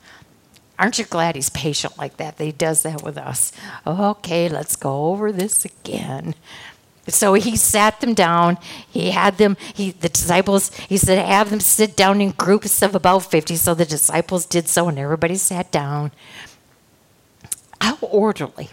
Aren't 0.79 0.99
you 0.99 1.05
glad 1.05 1.35
he's 1.35 1.51
patient 1.51 1.99
like 1.99 2.19
that? 2.19 2.37
That 2.37 2.45
he 2.45 2.53
does 2.53 2.83
that 2.83 3.03
with 3.03 3.19
us. 3.19 3.53
Okay, 3.87 4.49
let's 4.49 4.77
go 4.77 5.07
over 5.07 5.33
this 5.33 5.65
again. 5.65 6.35
So 7.09 7.35
he 7.35 7.57
sat 7.57 8.01
them 8.01 8.15
down. 8.15 8.59
He 8.89 9.11
had 9.11 9.39
them, 9.39 9.57
he, 9.75 9.91
the 9.91 10.09
disciples, 10.09 10.75
he 10.77 10.97
said, 10.97 11.25
have 11.25 11.51
them 11.51 11.61
sit 11.61 11.97
down 11.97 12.21
in 12.21 12.31
groups 12.33 12.83
of 12.83 12.95
about 12.95 13.21
50. 13.21 13.57
So 13.57 13.75
the 13.75 13.85
disciples 13.85 14.47
did 14.47 14.69
so, 14.69 14.89
and 14.89 14.99
everybody 14.99 15.37
sat 15.37 15.73
down. 15.73 16.13
How 17.81 17.97
orderly. 18.03 18.69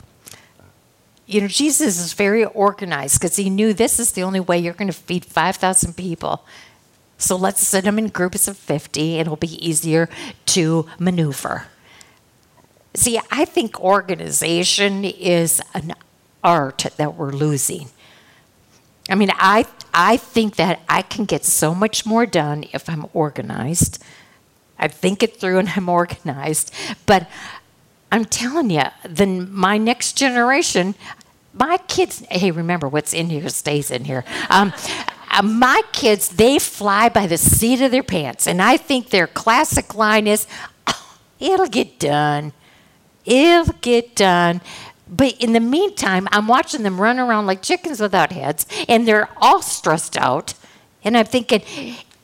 You 1.25 1.41
know, 1.41 1.47
Jesus 1.47 1.99
is 1.99 2.13
very 2.13 2.45
organized 2.45 3.19
because 3.19 3.35
he 3.37 3.49
knew 3.49 3.73
this 3.73 3.99
is 3.99 4.11
the 4.11 4.23
only 4.23 4.39
way 4.39 4.59
you're 4.59 4.73
going 4.73 4.91
to 4.91 4.93
feed 4.93 5.25
5,000 5.25 5.95
people. 5.95 6.45
So 7.17 7.35
let's 7.35 7.65
sit 7.65 7.85
them 7.85 7.97
in 7.97 8.09
groups 8.09 8.47
of 8.47 8.57
50. 8.57 9.17
It'll 9.17 9.37
be 9.37 9.65
easier 9.65 10.09
to 10.47 10.85
maneuver. 10.99 11.67
See, 12.95 13.19
I 13.31 13.45
think 13.45 13.79
organization 13.79 15.03
is 15.03 15.61
an 15.73 15.93
art 16.43 16.85
that 16.97 17.15
we're 17.15 17.31
losing. 17.31 17.89
I 19.09 19.15
mean, 19.15 19.29
I 19.33 19.65
I 19.93 20.17
think 20.17 20.55
that 20.55 20.81
I 20.89 21.01
can 21.01 21.25
get 21.25 21.45
so 21.45 21.73
much 21.73 22.05
more 22.05 22.25
done 22.25 22.65
if 22.73 22.89
I'm 22.89 23.05
organized. 23.13 24.03
I 24.77 24.87
think 24.87 25.23
it 25.23 25.37
through 25.39 25.59
and 25.59 25.69
I'm 25.75 25.89
organized. 25.89 26.73
But 27.05 27.29
I'm 28.11 28.25
telling 28.25 28.69
you, 28.69 28.83
then 29.03 29.51
my 29.53 29.77
next 29.77 30.13
generation, 30.13 30.95
my 31.53 31.77
kids. 31.87 32.23
Hey, 32.29 32.51
remember 32.51 32.87
what's 32.87 33.13
in 33.13 33.29
here 33.29 33.47
stays 33.49 33.91
in 33.91 34.05
here. 34.05 34.23
Um, 34.49 34.73
uh, 35.31 35.41
my 35.41 35.81
kids, 35.91 36.29
they 36.29 36.59
fly 36.59 37.09
by 37.09 37.27
the 37.27 37.37
seat 37.37 37.81
of 37.81 37.91
their 37.91 38.03
pants, 38.03 38.47
and 38.47 38.61
I 38.61 38.77
think 38.77 39.09
their 39.09 39.27
classic 39.27 39.95
line 39.95 40.27
is, 40.27 40.47
oh, 40.87 41.17
"It'll 41.39 41.67
get 41.67 41.99
done." 41.99 42.53
It'll 43.25 43.73
get 43.81 44.15
done. 44.15 44.61
But 45.07 45.35
in 45.39 45.53
the 45.53 45.59
meantime, 45.59 46.27
I'm 46.31 46.47
watching 46.47 46.83
them 46.83 46.99
run 46.99 47.19
around 47.19 47.45
like 47.45 47.61
chickens 47.61 47.99
without 47.99 48.31
heads, 48.31 48.65
and 48.87 49.07
they're 49.07 49.29
all 49.37 49.61
stressed 49.61 50.17
out. 50.17 50.55
And 51.03 51.15
I'm 51.15 51.25
thinking, 51.25 51.61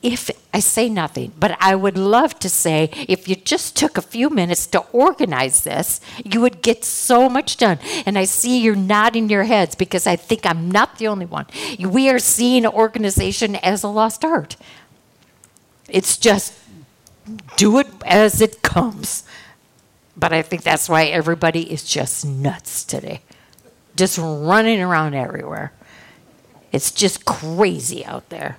if 0.02 0.30
I 0.52 0.58
say 0.58 0.88
nothing, 0.88 1.32
but 1.38 1.56
I 1.60 1.76
would 1.76 1.96
love 1.96 2.38
to 2.40 2.48
say, 2.48 2.90
if 3.08 3.28
you 3.28 3.36
just 3.36 3.76
took 3.76 3.96
a 3.96 4.02
few 4.02 4.30
minutes 4.30 4.66
to 4.68 4.80
organize 4.92 5.62
this, 5.62 6.00
you 6.24 6.40
would 6.40 6.60
get 6.60 6.84
so 6.84 7.28
much 7.28 7.56
done. 7.56 7.78
And 8.04 8.18
I 8.18 8.24
see 8.24 8.60
you're 8.60 8.74
nodding 8.74 9.30
your 9.30 9.44
heads 9.44 9.76
because 9.76 10.08
I 10.08 10.16
think 10.16 10.44
I'm 10.44 10.68
not 10.68 10.98
the 10.98 11.06
only 11.06 11.26
one. 11.26 11.46
We 11.78 12.08
are 12.10 12.18
seeing 12.18 12.66
organization 12.66 13.54
as 13.56 13.84
a 13.84 13.88
lost 13.88 14.24
art. 14.24 14.56
It's 15.88 16.16
just 16.16 16.52
do 17.56 17.78
it 17.78 17.86
as 18.04 18.40
it 18.40 18.62
comes. 18.62 19.22
But 20.16 20.32
I 20.32 20.42
think 20.42 20.62
that's 20.62 20.88
why 20.88 21.04
everybody 21.04 21.72
is 21.72 21.84
just 21.84 22.24
nuts 22.24 22.84
today, 22.84 23.22
just 23.96 24.18
running 24.18 24.80
around 24.80 25.14
everywhere. 25.14 25.72
It's 26.70 26.90
just 26.90 27.24
crazy 27.24 28.04
out 28.04 28.28
there. 28.28 28.56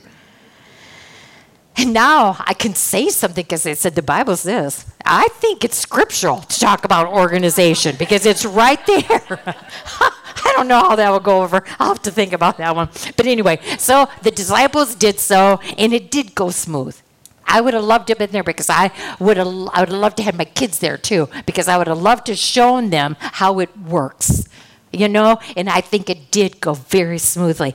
And 1.75 1.91
now 1.91 2.37
I 2.41 2.53
can 2.53 2.75
say 2.75 3.09
something 3.09 3.43
because 3.43 3.65
it 3.65 3.79
said 3.79 3.95
the 3.95 4.03
Bible 4.03 4.35
says. 4.35 4.85
I 5.05 5.27
think 5.33 5.63
it's 5.63 5.77
scriptural 5.77 6.41
to 6.41 6.59
talk 6.59 6.85
about 6.85 7.07
organization 7.07 7.95
because 7.97 8.25
it's 8.25 8.45
right 8.45 8.83
there. 8.85 9.09
I 10.45 10.53
don't 10.55 10.67
know 10.67 10.79
how 10.79 10.95
that 10.95 11.09
will 11.09 11.19
go 11.19 11.41
over. 11.41 11.63
I'll 11.79 11.89
have 11.89 12.01
to 12.03 12.11
think 12.11 12.31
about 12.33 12.57
that 12.57 12.75
one. 12.75 12.89
But 13.17 13.25
anyway, 13.25 13.59
so 13.79 14.07
the 14.21 14.29
disciples 14.29 14.93
did 14.93 15.19
so, 15.19 15.59
and 15.77 15.93
it 15.93 16.11
did 16.11 16.35
go 16.35 16.51
smooth. 16.51 16.99
I 17.45 17.61
would 17.61 17.73
have 17.73 17.83
loved 17.83 18.07
to 18.07 18.11
have 18.11 18.19
been 18.19 18.31
there 18.31 18.43
because 18.43 18.69
I 18.69 18.91
would 19.19 19.37
have 19.37 19.47
I 19.47 19.81
would 19.81 19.89
have 19.89 19.99
loved 19.99 20.17
to 20.17 20.23
have 20.23 20.37
my 20.37 20.45
kids 20.45 20.79
there 20.79 20.97
too 20.97 21.29
because 21.45 21.67
I 21.67 21.77
would 21.77 21.87
have 21.87 22.01
loved 22.01 22.25
to 22.27 22.31
have 22.33 22.39
shown 22.39 22.89
them 22.89 23.15
how 23.19 23.59
it 23.59 23.75
works. 23.77 24.47
You 24.91 25.09
know, 25.09 25.39
and 25.57 25.69
I 25.69 25.81
think 25.81 26.09
it 26.09 26.29
did 26.29 26.61
go 26.61 26.75
very 26.75 27.17
smoothly. 27.17 27.73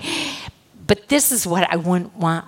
But 0.86 1.08
this 1.08 1.32
is 1.32 1.46
what 1.46 1.68
I 1.70 1.76
wouldn't 1.76 2.14
want 2.16 2.44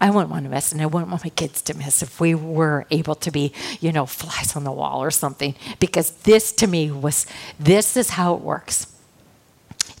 I 0.00 0.10
wouldn't 0.10 0.30
want 0.30 0.44
to 0.44 0.50
miss, 0.50 0.70
and 0.70 0.82
I 0.82 0.86
wouldn't 0.86 1.10
want 1.10 1.24
my 1.24 1.30
kids 1.30 1.62
to 1.62 1.74
miss 1.74 2.02
if 2.02 2.20
we 2.20 2.34
were 2.34 2.84
able 2.90 3.14
to 3.14 3.30
be, 3.30 3.52
you 3.80 3.90
know, 3.90 4.04
flies 4.04 4.54
on 4.54 4.64
the 4.64 4.70
wall 4.70 5.02
or 5.02 5.10
something. 5.10 5.54
Because 5.80 6.10
this 6.10 6.52
to 6.52 6.66
me 6.66 6.90
was, 6.90 7.26
this 7.58 7.96
is 7.96 8.10
how 8.10 8.34
it 8.34 8.42
works. 8.42 8.86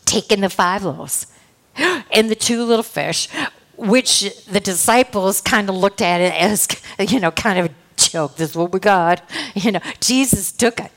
Taking 0.04 0.42
the 0.42 0.50
five 0.50 0.84
loaves 0.84 1.26
and 1.76 2.30
the 2.30 2.34
two 2.34 2.64
little 2.64 2.82
fish, 2.82 3.28
which 3.76 4.44
the 4.46 4.60
disciples 4.60 5.40
kind 5.40 5.68
of 5.68 5.74
looked 5.74 6.00
at 6.02 6.20
it 6.20 6.34
as, 6.34 6.68
you 6.98 7.20
know, 7.20 7.30
kind 7.30 7.58
of 7.58 7.66
a 7.66 7.70
joke. 7.96 8.36
This 8.36 8.50
is 8.50 8.56
what 8.56 8.72
we 8.72 8.80
got. 8.80 9.22
You 9.54 9.72
know, 9.72 9.80
Jesus 10.00 10.50
took 10.50 10.80
it. 10.80 10.90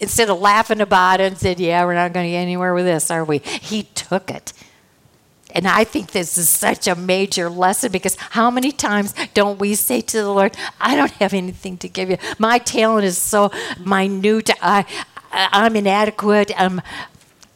Instead 0.00 0.30
of 0.30 0.40
laughing 0.40 0.80
about 0.80 1.20
it 1.20 1.24
and 1.24 1.38
said, 1.38 1.60
Yeah, 1.60 1.84
we're 1.84 1.94
not 1.94 2.12
going 2.14 2.24
to 2.24 2.30
get 2.30 2.38
anywhere 2.38 2.72
with 2.72 2.86
this, 2.86 3.10
are 3.10 3.24
we? 3.24 3.38
He 3.38 3.82
took 3.82 4.30
it. 4.30 4.52
And 5.54 5.66
I 5.66 5.84
think 5.84 6.12
this 6.12 6.38
is 6.38 6.48
such 6.48 6.86
a 6.86 6.94
major 6.94 7.50
lesson 7.50 7.92
because 7.92 8.16
how 8.16 8.50
many 8.50 8.72
times 8.72 9.14
don't 9.34 9.58
we 9.58 9.74
say 9.74 10.00
to 10.00 10.16
the 10.16 10.30
Lord, 10.30 10.56
I 10.80 10.96
don't 10.96 11.10
have 11.12 11.34
anything 11.34 11.76
to 11.78 11.88
give 11.88 12.10
you. 12.10 12.18
My 12.38 12.58
talent 12.58 13.04
is 13.04 13.18
so 13.18 13.50
minute. 13.84 14.50
I, 14.62 14.84
I'm 15.32 15.76
inadequate. 15.76 16.52
Um, 16.58 16.80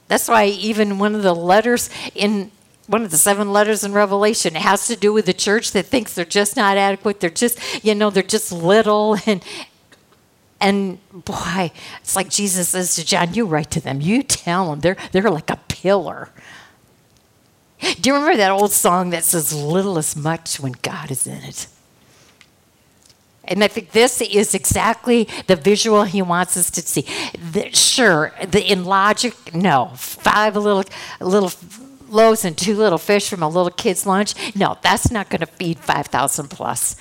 that's 0.09 0.29
why 0.29 0.47
even 0.47 0.99
one 0.99 1.15
of 1.15 1.23
the 1.23 1.35
letters 1.35 1.89
in 2.15 2.51
one 2.87 3.03
of 3.03 3.11
the 3.11 3.17
seven 3.17 3.53
letters 3.53 3.83
in 3.83 3.93
Revelation 3.93 4.57
It 4.57 4.63
has 4.63 4.87
to 4.89 4.97
do 4.97 5.13
with 5.13 5.27
the 5.27 5.33
church 5.33 5.73
that 5.73 5.87
thinks 5.87 6.15
they're 6.15 6.25
just 6.25 6.57
not 6.57 6.77
adequate. 6.77 7.21
They're 7.21 7.31
just, 7.31 7.59
you 7.85 7.95
know, 7.95 8.11
they're 8.11 8.23
just 8.23 8.53
little 8.53 9.17
and 9.27 9.43
and 10.61 10.99
boy, 11.13 11.73
it's 12.01 12.17
like 12.17 12.31
Jesus 12.31 12.71
says 12.71 12.95
to 12.95 13.05
John, 13.05 13.35
you 13.35 13.45
write 13.45 13.71
to 13.73 13.81
them, 13.81 14.01
you 14.01 14.23
tell 14.23 14.71
them 14.71 14.81
they're 14.81 14.97
they're 15.13 15.31
like 15.31 15.51
a 15.51 15.59
pillar. 15.69 16.31
Do 18.01 18.09
you 18.09 18.15
remember 18.15 18.37
that 18.37 18.51
old 18.51 18.73
song 18.73 19.11
that 19.11 19.25
says, 19.25 19.53
Little 19.53 19.99
is 19.99 20.17
much 20.17 20.59
when 20.59 20.73
God 20.83 21.11
is 21.11 21.27
in 21.27 21.43
it? 21.43 21.67
And 23.47 23.63
I 23.63 23.69
think 23.69 23.91
this 23.91 24.23
is 24.23 24.55
exactly 24.55 25.29
the 25.49 25.57
visual 25.57 26.05
he 26.05 26.23
wants 26.23 26.57
us 26.57 26.71
to 26.71 26.81
see. 26.81 27.07
The, 27.53 27.71
sure, 27.75 28.33
the, 28.49 28.65
in 28.65 28.85
logic, 28.85 29.55
no. 29.55 29.93
Five 29.97 30.57
little, 30.57 30.85
little 31.21 31.53
loaves 32.15 32.45
and 32.45 32.57
two 32.57 32.77
little 32.77 32.99
fish 32.99 33.29
from 33.29 33.43
a 33.43 33.49
little 33.49 33.71
kid's 33.71 34.07
lunch. 34.07 34.35
No, 34.55 34.79
that's 34.83 35.11
not 35.11 35.29
going 35.29 35.41
to 35.41 35.47
feed 35.47 35.79
5,000 35.79 36.49
plus. 36.49 36.97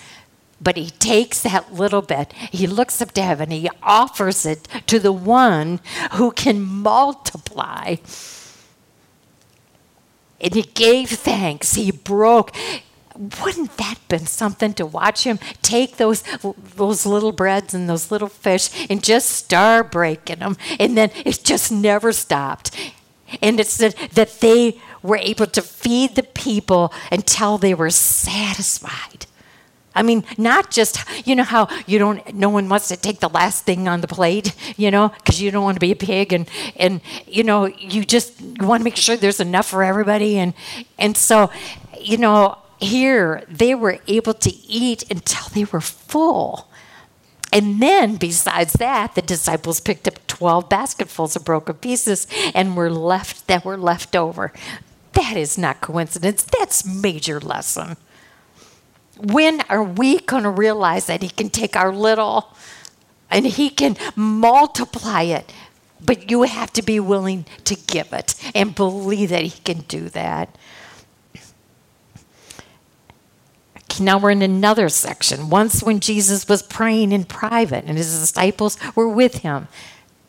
But 0.60 0.78
he 0.78 0.90
takes 0.90 1.42
that 1.42 1.74
little 1.74 2.02
bit, 2.02 2.32
he 2.34 2.68
looks 2.68 3.02
up 3.02 3.12
to 3.14 3.22
heaven, 3.22 3.52
he 3.52 3.70
offers 3.82 4.46
it 4.46 4.68
to 4.88 4.98
the 4.98 5.12
one 5.12 5.82
who 6.14 6.32
can 6.32 6.62
multiply 6.62 7.98
and 10.44 10.54
he 10.54 10.62
gave 10.62 11.10
thanks. 11.10 11.76
He 11.76 11.90
broke. 11.90 12.52
Wouldn't 13.16 13.78
that 13.78 14.00
been 14.10 14.26
something 14.26 14.74
to 14.74 14.86
watch 14.86 15.24
him 15.24 15.40
take 15.62 15.98
those 15.98 16.24
those 16.76 17.06
little 17.06 17.32
breads 17.32 17.74
and 17.74 17.88
those 17.88 18.12
little 18.12 18.28
fish 18.28 18.70
and 18.90 19.04
just 19.04 19.30
start 19.30 19.92
breaking 19.92 20.40
them, 20.40 20.58
and 20.80 20.98
then 20.98 21.12
it 21.24 21.42
just 21.44 21.72
never 21.72 22.12
stopped. 22.12 22.76
And 23.42 23.60
it 23.60 23.68
said 23.68 23.96
that 24.14 24.40
they 24.40 24.80
were 25.02 25.18
able 25.18 25.48
to 25.48 25.62
feed 25.62 26.16
the 26.16 26.24
people 26.24 26.94
until 27.12 27.58
they 27.58 27.74
were 27.74 27.90
satisfied. 27.90 29.26
I 29.96 30.02
mean, 30.02 30.24
not 30.38 30.72
just, 30.72 30.98
you 31.28 31.36
know, 31.36 31.44
how 31.44 31.68
you 31.86 32.00
don't, 32.00 32.34
no 32.34 32.50
one 32.50 32.68
wants 32.68 32.88
to 32.88 32.98
take 32.98 33.20
the 33.20 33.30
last 33.30 33.66
thing 33.66 33.88
on 33.88 34.02
the 34.02 34.08
plate, 34.08 34.56
you 34.76 34.90
know, 34.90 35.10
because 35.10 35.42
you 35.42 35.52
don't 35.52 35.64
want 35.64 35.76
to 35.76 35.80
be 35.80 35.92
a 35.92 35.96
pig 35.96 36.34
and, 36.34 36.50
and, 36.76 37.02
you 37.28 37.44
know, 37.44 37.66
you 37.66 38.04
just 38.04 38.42
want 38.60 38.82
to 38.82 38.84
make 38.84 38.96
sure 38.96 39.16
there's 39.16 39.40
enough 39.40 39.68
for 39.68 39.84
everybody. 39.84 40.38
And, 40.38 40.54
and 40.98 41.16
so, 41.16 41.52
you 42.00 42.18
know, 42.18 42.58
here 42.80 43.44
they 43.48 43.76
were 43.76 44.00
able 44.08 44.34
to 44.34 44.50
eat 44.68 45.10
until 45.12 45.48
they 45.54 45.66
were 45.66 45.82
full. 45.82 46.70
And 47.54 47.80
then, 47.80 48.16
besides 48.16 48.74
that, 48.74 49.14
the 49.14 49.22
disciples 49.22 49.80
picked 49.80 50.08
up 50.08 50.26
12 50.26 50.70
basketfuls 50.70 51.36
of 51.36 51.46
broken 51.46 51.76
pieces 51.76 52.26
and 52.56 52.76
were 52.76 52.90
left, 52.90 53.46
that 53.46 53.64
were 53.64 53.78
left 53.78 54.16
over. 54.16 54.52
That 55.12 55.38
is 55.38 55.56
not 55.56 55.80
coincidence. 55.80 56.42
That's 56.42 56.84
major 56.84 57.40
lesson. 57.40 57.98
When 59.20 59.62
are 59.70 59.84
we 59.84 60.18
going 60.18 60.42
to 60.42 60.50
realize 60.50 61.06
that 61.06 61.22
He 61.22 61.30
can 61.30 61.52
take 61.52 61.76
our 61.76 61.94
little 61.94 62.56
and 63.30 63.46
He 63.46 63.70
can 63.70 63.98
multiply 64.16 65.22
it? 65.22 65.54
But 66.04 66.32
you 66.32 66.42
have 66.44 66.74
to 66.74 66.82
be 66.82 67.00
willing 67.00 67.46
to 67.66 67.76
give 67.76 68.12
it 68.14 68.34
and 68.56 68.74
believe 68.74 69.30
that 69.30 69.44
He 69.44 69.62
can 69.62 69.82
do 69.82 70.10
that. 70.10 70.58
Now 74.00 74.18
we're 74.18 74.32
in 74.32 74.42
another 74.42 74.90
section. 74.90 75.50
Once, 75.50 75.84
when 75.84 76.00
Jesus 76.00 76.48
was 76.48 76.62
praying 76.62 77.12
in 77.12 77.26
private 77.26 77.86
and 77.86 77.98
his 77.98 78.20
disciples 78.20 78.78
were 78.96 79.08
with 79.08 79.40
him. 79.40 79.68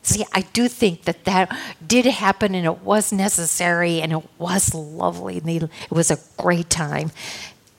See, 0.03 0.25
I 0.35 0.43
do 0.43 0.69
think 0.69 1.05
that 1.05 1.25
that 1.25 1.57
did 1.85 2.05
happen 2.05 2.55
and 2.55 2.67
it 2.67 2.83
was 2.83 3.11
necessary 3.11 4.03
and 4.03 4.13
it 4.13 4.23
was 4.39 4.75
lovely 4.75 5.39
and 5.39 5.49
it 5.49 5.71
was 5.91 6.11
a 6.11 6.19
great 6.37 6.69
time. 6.69 7.11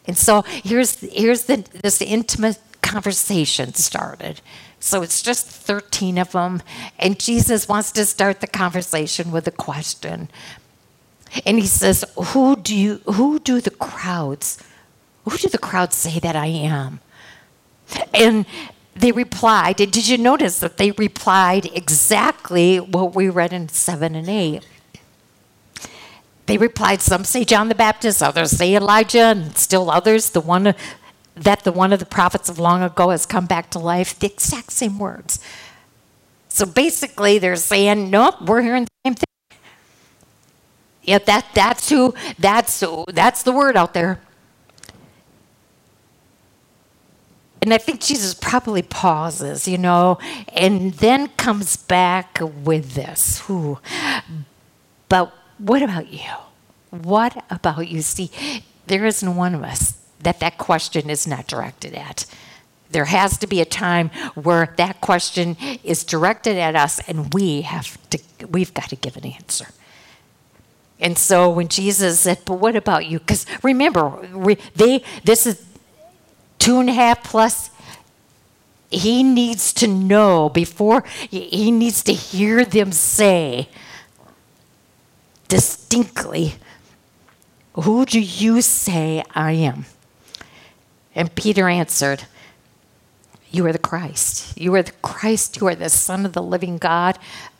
And 0.07 0.17
so 0.17 0.41
here's 0.41 0.99
here's 1.01 1.43
the 1.43 1.57
this 1.83 2.01
intimate 2.01 2.59
conversation 2.81 3.75
started. 3.75 4.41
So 4.79 5.03
it's 5.03 5.21
just 5.21 5.45
13 5.47 6.17
of 6.17 6.31
them 6.31 6.63
and 6.97 7.19
Jesus 7.19 7.67
wants 7.67 7.91
to 7.91 8.05
start 8.05 8.41
the 8.41 8.47
conversation 8.47 9.31
with 9.31 9.47
a 9.47 9.51
question. 9.51 10.29
And 11.45 11.59
he 11.59 11.67
says, 11.67 12.05
"Who 12.17 12.55
do 12.55 12.75
you 12.75 13.01
who 13.05 13.37
do 13.37 13.61
the 13.61 13.71
crowds 13.71 14.57
who 15.25 15.37
do 15.37 15.49
the 15.49 15.57
crowds 15.57 15.95
say 15.95 16.19
that 16.19 16.35
I 16.35 16.47
am?" 16.47 16.99
And 18.13 18.45
they 18.95 19.11
replied, 19.11 19.75
did 19.75 20.07
you 20.07 20.17
notice 20.17 20.59
that 20.59 20.77
they 20.77 20.91
replied 20.91 21.69
exactly 21.73 22.77
what 22.79 23.13
we 23.13 23.29
read 23.29 23.51
in 23.51 23.67
7 23.67 24.15
and 24.15 24.29
8? 24.29 24.65
They 26.45 26.57
replied, 26.57 27.01
Some 27.01 27.25
say 27.25 27.43
John 27.43 27.69
the 27.69 27.75
Baptist, 27.75 28.23
others 28.23 28.51
say 28.51 28.75
Elijah, 28.75 29.19
and 29.19 29.57
still 29.57 29.89
others, 29.89 30.29
the 30.29 30.41
one 30.41 30.75
that 31.35 31.63
the 31.63 31.71
one 31.71 31.91
of 31.91 31.99
the 31.99 32.05
prophets 32.05 32.47
of 32.47 32.59
long 32.59 32.81
ago 32.81 33.09
has 33.09 33.25
come 33.25 33.45
back 33.45 33.69
to 33.71 33.79
life. 33.79 34.17
The 34.17 34.27
exact 34.27 34.71
same 34.71 34.97
words. 34.99 35.39
So 36.47 36.65
basically, 36.65 37.39
they're 37.39 37.55
saying, 37.55 38.09
Nope, 38.09 38.43
we're 38.43 38.61
hearing 38.61 38.83
the 38.83 39.09
same 39.09 39.15
thing. 39.15 39.59
Yeah, 41.03 41.19
that, 41.19 41.47
that's 41.53 41.89
who, 41.89 42.13
that's, 42.39 42.79
who, 42.79 43.05
that's 43.07 43.43
the 43.43 43.51
word 43.51 43.75
out 43.75 43.93
there. 43.93 44.21
And 47.65 47.73
I 47.73 47.79
think 47.79 47.99
Jesus 47.99 48.35
probably 48.35 48.83
pauses, 48.83 49.67
you 49.67 49.79
know, 49.79 50.19
and 50.49 50.93
then 50.93 51.29
comes 51.29 51.77
back 51.77 52.37
with 52.63 52.93
this. 52.93 53.41
Ooh. 53.49 53.79
But 55.09 55.33
what 55.57 55.81
about 55.81 56.13
you? 56.13 56.29
What 56.91 57.43
about 57.49 57.87
you? 57.87 58.03
See, 58.03 58.29
there 58.85 59.03
isn't 59.03 59.35
one 59.35 59.55
of 59.55 59.63
us 59.63 59.97
that 60.19 60.39
that 60.41 60.59
question 60.59 61.09
is 61.09 61.25
not 61.25 61.47
directed 61.47 61.95
at. 61.95 62.27
There 62.91 63.05
has 63.05 63.35
to 63.39 63.47
be 63.47 63.61
a 63.61 63.65
time 63.65 64.11
where 64.35 64.75
that 64.77 65.01
question 65.01 65.57
is 65.83 66.03
directed 66.03 66.59
at 66.59 66.75
us 66.75 66.99
and 67.09 67.33
we 67.33 67.61
have 67.61 67.97
to 68.11 68.19
we've 68.47 68.75
got 68.75 68.89
to 68.89 68.95
give 68.95 69.17
an 69.17 69.25
answer. 69.25 69.69
And 70.99 71.17
so 71.17 71.49
when 71.49 71.67
Jesus 71.67 72.19
said, 72.19 72.41
"But 72.45 72.59
what 72.59 72.75
about 72.75 73.07
you?" 73.07 73.17
Because 73.17 73.47
remember, 73.63 74.19
they 74.75 75.03
this 75.23 75.47
is 75.47 75.65
two 76.65 76.79
and 76.79 76.89
a 76.89 76.93
half 76.93 77.23
plus. 77.23 77.69
He 78.89 79.21
needs 79.21 79.71
to 79.73 79.87
know 79.87 80.49
before 80.49 81.03
he 81.29 81.69
needs 81.69 82.03
to 82.03 82.13
hear 82.13 82.65
them 82.65 82.91
say, 82.91 83.69
distinctly, 85.47 86.55
Who 87.73 88.05
do 88.05 88.19
you 88.19 88.61
say 88.63 89.23
I 89.35 89.51
am? 89.51 89.85
And 91.13 91.35
Peter 91.35 91.69
answered, 91.69 92.23
You 93.51 93.67
are 93.67 93.73
the 93.73 93.77
Christ. 93.77 94.57
You 94.57 94.73
are 94.73 94.83
the 94.83 94.99
Christ. 95.03 95.57
You 95.57 95.67
are 95.67 95.75
the 95.75 95.89
Son 95.89 96.25
of 96.25 96.33
the 96.33 96.41
living 96.41 96.79
God. 96.79 97.19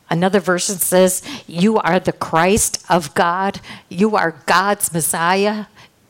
Another 0.10 0.40
version 0.40 0.78
says, 0.78 1.22
You 1.46 1.78
are 1.78 2.00
the 2.00 2.14
Christ 2.14 2.84
of 2.90 3.14
God. 3.14 3.60
You 3.88 4.16
are 4.16 4.42
God's 4.48 4.92
Messiah. 4.92 5.66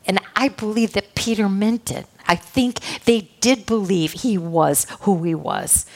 And 0.06 0.18
I 0.34 0.48
believe 0.48 0.92
that 0.94 1.14
Peter 1.14 1.48
meant 1.48 1.90
it. 1.90 2.06
I 2.28 2.36
think 2.36 2.80
they 3.04 3.28
did 3.40 3.66
believe 3.66 4.12
he 4.12 4.38
was 4.38 4.86
who 5.00 5.22
he 5.22 5.34
was. 5.34 5.86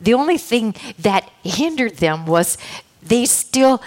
The 0.00 0.14
only 0.14 0.38
thing 0.38 0.74
that 0.98 1.30
hindered 1.42 1.96
them 1.96 2.26
was 2.26 2.56
they 3.02 3.26
still 3.26 3.82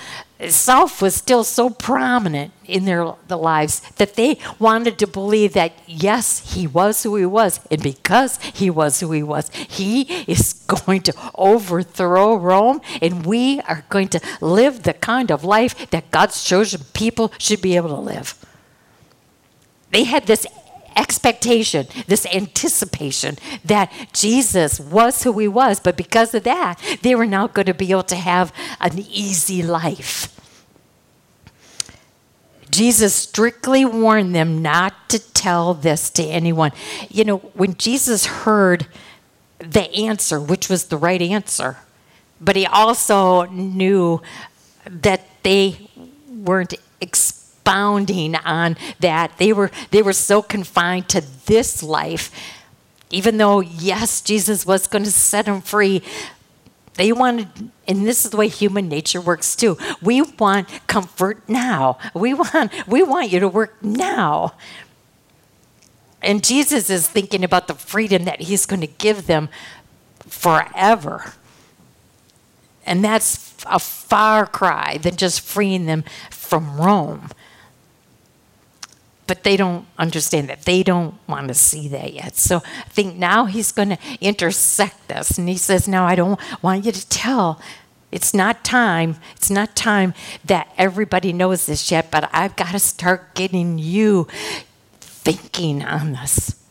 self 0.49 1.01
was 1.01 1.15
still 1.15 1.43
so 1.43 1.69
prominent 1.69 2.51
in 2.65 2.85
their 2.85 3.13
the 3.27 3.37
lives 3.37 3.81
that 3.97 4.15
they 4.15 4.37
wanted 4.59 4.97
to 4.99 5.07
believe 5.07 5.53
that 5.53 5.71
yes 5.87 6.53
he 6.53 6.67
was 6.67 7.03
who 7.03 7.15
he 7.15 7.25
was 7.25 7.59
and 7.71 7.81
because 7.81 8.41
he 8.53 8.69
was 8.69 8.99
who 8.99 9.11
he 9.11 9.23
was 9.23 9.49
he 9.53 10.01
is 10.27 10.53
going 10.67 11.01
to 11.01 11.13
overthrow 11.35 12.35
rome 12.35 12.81
and 13.01 13.25
we 13.25 13.61
are 13.61 13.85
going 13.89 14.07
to 14.07 14.19
live 14.41 14.83
the 14.83 14.93
kind 14.93 15.31
of 15.31 15.43
life 15.43 15.89
that 15.91 16.09
god's 16.11 16.43
chosen 16.43 16.81
people 16.93 17.31
should 17.37 17.61
be 17.61 17.75
able 17.75 17.89
to 17.89 18.01
live 18.01 18.35
they 19.91 20.03
had 20.03 20.25
this 20.25 20.45
expectation, 20.97 21.87
this 22.07 22.25
anticipation 22.27 23.37
that 23.65 23.91
Jesus 24.13 24.79
was 24.79 25.23
who 25.23 25.37
he 25.39 25.47
was, 25.47 25.79
but 25.79 25.97
because 25.97 26.33
of 26.33 26.43
that, 26.43 26.79
they 27.01 27.15
were 27.15 27.25
now 27.25 27.47
going 27.47 27.65
to 27.65 27.73
be 27.73 27.91
able 27.91 28.03
to 28.03 28.15
have 28.15 28.53
an 28.79 28.99
easy 28.99 29.63
life. 29.63 30.29
Jesus 32.69 33.13
strictly 33.13 33.85
warned 33.85 34.33
them 34.33 34.63
not 34.63 35.07
to 35.09 35.19
tell 35.19 35.75
this 35.75 36.09
to 36.09 36.23
anyone. 36.23 36.71
You 37.09 37.23
know, 37.23 37.37
when 37.53 37.75
Jesus 37.75 38.25
heard 38.25 38.87
the 39.59 39.93
answer, 39.93 40.39
which 40.39 40.69
was 40.69 40.85
the 40.85 40.97
right 40.97 41.21
answer, 41.21 41.77
but 42.41 42.55
he 42.55 42.65
also 42.65 43.43
knew 43.43 44.21
that 44.85 45.27
they 45.43 45.87
weren't 46.27 46.73
expounding 47.63 48.35
on 48.35 48.75
that. 48.99 49.37
They 49.37 49.53
were 49.53 49.71
they 49.91 50.01
were 50.01 50.13
so 50.13 50.41
confined 50.41 51.07
to 51.09 51.23
this 51.45 51.81
life. 51.81 52.31
Even 53.09 53.37
though 53.37 53.61
yes, 53.61 54.21
Jesus 54.21 54.65
was 54.65 54.87
going 54.87 55.05
to 55.05 55.11
set 55.11 55.45
them 55.45 55.61
free, 55.61 56.01
they 56.95 57.11
wanted, 57.11 57.47
and 57.87 58.05
this 58.05 58.25
is 58.25 58.31
the 58.31 58.37
way 58.37 58.47
human 58.47 58.89
nature 58.89 59.21
works 59.21 59.55
too. 59.55 59.77
We 60.01 60.21
want 60.21 60.67
comfort 60.87 61.47
now. 61.47 61.99
We 62.13 62.33
want, 62.33 62.71
we 62.87 63.03
want 63.03 63.31
you 63.31 63.39
to 63.39 63.47
work 63.47 63.81
now. 63.83 64.53
And 66.21 66.43
Jesus 66.43 66.89
is 66.89 67.07
thinking 67.07 67.43
about 67.43 67.67
the 67.67 67.75
freedom 67.75 68.25
that 68.25 68.41
he's 68.41 68.65
going 68.65 68.81
to 68.81 68.87
give 68.87 69.27
them 69.27 69.49
forever. 70.27 71.33
And 72.85 73.03
that's 73.03 73.55
a 73.65 73.79
far 73.79 74.45
cry 74.47 74.97
than 74.97 75.15
just 75.17 75.41
freeing 75.41 75.85
them 75.85 76.03
from 76.31 76.77
Rome 76.79 77.29
but 79.27 79.43
they 79.43 79.57
don't 79.57 79.85
understand 79.97 80.49
that. 80.49 80.63
They 80.63 80.83
don't 80.83 81.15
want 81.27 81.47
to 81.47 81.53
see 81.53 81.87
that 81.89 82.13
yet. 82.13 82.35
So 82.35 82.57
I 82.57 82.89
think 82.89 83.15
now 83.15 83.45
he's 83.45 83.71
going 83.71 83.89
to 83.89 83.97
intersect 84.19 85.07
this. 85.07 85.37
And 85.37 85.47
he 85.47 85.57
says, 85.57 85.87
Now 85.87 86.05
I 86.05 86.15
don't 86.15 86.39
want 86.61 86.85
you 86.85 86.91
to 86.91 87.09
tell. 87.09 87.61
It's 88.11 88.33
not 88.33 88.63
time. 88.63 89.17
It's 89.35 89.49
not 89.49 89.75
time 89.75 90.13
that 90.45 90.71
everybody 90.77 91.33
knows 91.33 91.65
this 91.65 91.89
yet, 91.91 92.11
but 92.11 92.29
I've 92.31 92.55
got 92.55 92.71
to 92.73 92.79
start 92.79 93.33
getting 93.33 93.79
you 93.79 94.27
thinking 95.01 95.83
on 95.83 96.13
this 96.13 96.62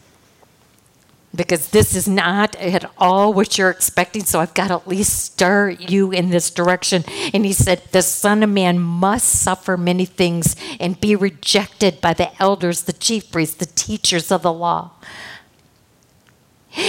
because 1.35 1.69
this 1.69 1.95
is 1.95 2.07
not 2.07 2.55
at 2.57 2.91
all 2.99 3.33
what 3.33 3.57
you're 3.57 3.71
expecting. 3.71 4.25
So 4.25 4.41
I've 4.41 4.55
got 4.55 4.69
to 4.69 4.75
at 4.75 4.89
least 4.89 5.19
stir 5.19 5.71
you 5.71 6.13
in 6.13 6.31
this 6.31 6.51
direction. 6.51 7.05
And 7.33 7.45
he 7.45 7.53
said, 7.53 7.83
The 7.93 8.03
Son 8.03 8.43
of 8.43 8.51
Man 8.51 8.79
must 8.79 9.27
suffer 9.29 9.77
many 9.77 10.05
things 10.05 10.57
and 10.79 11.01
be 11.01 11.17
rejected 11.17 12.01
by 12.01 12.13
the 12.13 12.31
elders, 12.41 12.83
the 12.83 12.93
chief 12.93 13.31
priests, 13.31 13.57
the 13.57 13.67
teachers 13.67 14.31
of 14.31 14.43
the 14.43 14.53
law. 14.53 14.93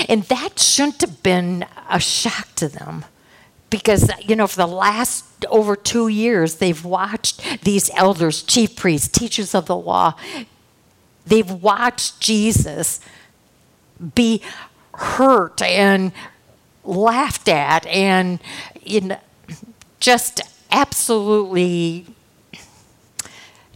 And 0.07 0.23
that 0.23 0.59
shouldn't 0.59 1.01
have 1.01 1.23
been 1.23 1.65
a 1.89 1.99
shock 1.99 2.55
to 2.55 2.67
them 2.67 3.05
because, 3.69 4.11
you 4.21 4.35
know, 4.35 4.47
for 4.47 4.57
the 4.57 4.67
last 4.67 5.25
over 5.49 5.75
two 5.75 6.07
years, 6.07 6.57
they've 6.57 6.85
watched 6.85 7.63
these 7.63 7.89
elders, 7.95 8.43
chief 8.43 8.75
priests, 8.75 9.07
teachers 9.07 9.55
of 9.55 9.65
the 9.65 9.75
law, 9.75 10.13
they've 11.25 11.49
watched 11.49 12.19
Jesus 12.19 12.99
be 14.15 14.41
hurt 14.95 15.61
and 15.61 16.11
laughed 16.83 17.47
at 17.47 17.85
and 17.87 18.39
in 18.85 19.17
just 19.99 20.41
absolutely 20.71 22.05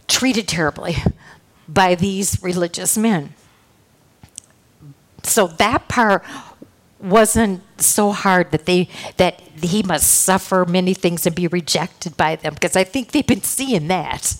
treated 0.06 0.48
terribly 0.48 0.96
by 1.68 1.94
these 1.94 2.42
religious 2.42 2.96
men. 2.96 3.34
So 5.22 5.46
that 5.46 5.88
part 5.88 6.24
wasn't 7.00 7.62
so 7.80 8.10
hard 8.10 8.50
that 8.50 8.66
they 8.66 8.88
that 9.18 9.40
he 9.62 9.82
must 9.82 10.10
suffer 10.10 10.64
many 10.64 10.94
things 10.94 11.26
and 11.26 11.34
be 11.34 11.46
rejected 11.46 12.16
by 12.16 12.36
them 12.36 12.54
because 12.54 12.76
I 12.76 12.84
think 12.84 13.12
they've 13.12 13.26
been 13.26 13.42
seeing 13.42 13.88
that. 13.88 14.36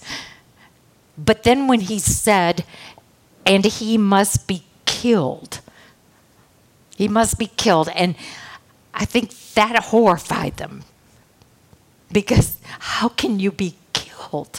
But 1.16 1.42
then 1.42 1.68
when 1.68 1.80
he 1.80 1.98
said, 1.98 2.64
and 3.44 3.64
he 3.64 3.98
must 3.98 4.46
be 4.46 4.64
killed, 4.86 5.60
he 6.98 7.06
must 7.06 7.38
be 7.38 7.46
killed. 7.46 7.88
And 7.90 8.16
I 8.92 9.04
think 9.04 9.30
that 9.54 9.84
horrified 9.84 10.56
them. 10.56 10.82
Because 12.10 12.56
how 12.80 13.08
can 13.08 13.38
you 13.38 13.52
be 13.52 13.76
killed? 13.92 14.58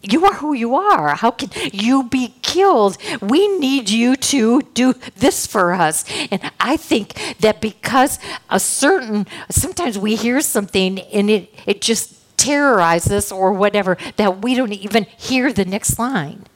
You 0.00 0.24
are 0.24 0.32
who 0.36 0.54
you 0.54 0.74
are. 0.74 1.14
How 1.14 1.30
can 1.30 1.50
you 1.70 2.04
be 2.04 2.34
killed? 2.40 2.96
We 3.20 3.46
need 3.58 3.90
you 3.90 4.16
to 4.16 4.62
do 4.72 4.94
this 5.16 5.46
for 5.46 5.74
us. 5.74 6.06
And 6.30 6.40
I 6.58 6.78
think 6.78 7.12
that 7.40 7.60
because 7.60 8.18
a 8.48 8.58
certain, 8.58 9.26
sometimes 9.50 9.98
we 9.98 10.16
hear 10.16 10.40
something 10.40 11.00
and 11.00 11.28
it, 11.28 11.54
it 11.66 11.82
just 11.82 12.16
terrorizes 12.38 13.12
us 13.12 13.30
or 13.30 13.52
whatever, 13.52 13.98
that 14.16 14.40
we 14.40 14.54
don't 14.54 14.72
even 14.72 15.04
hear 15.18 15.52
the 15.52 15.66
next 15.66 15.98
line. 15.98 16.46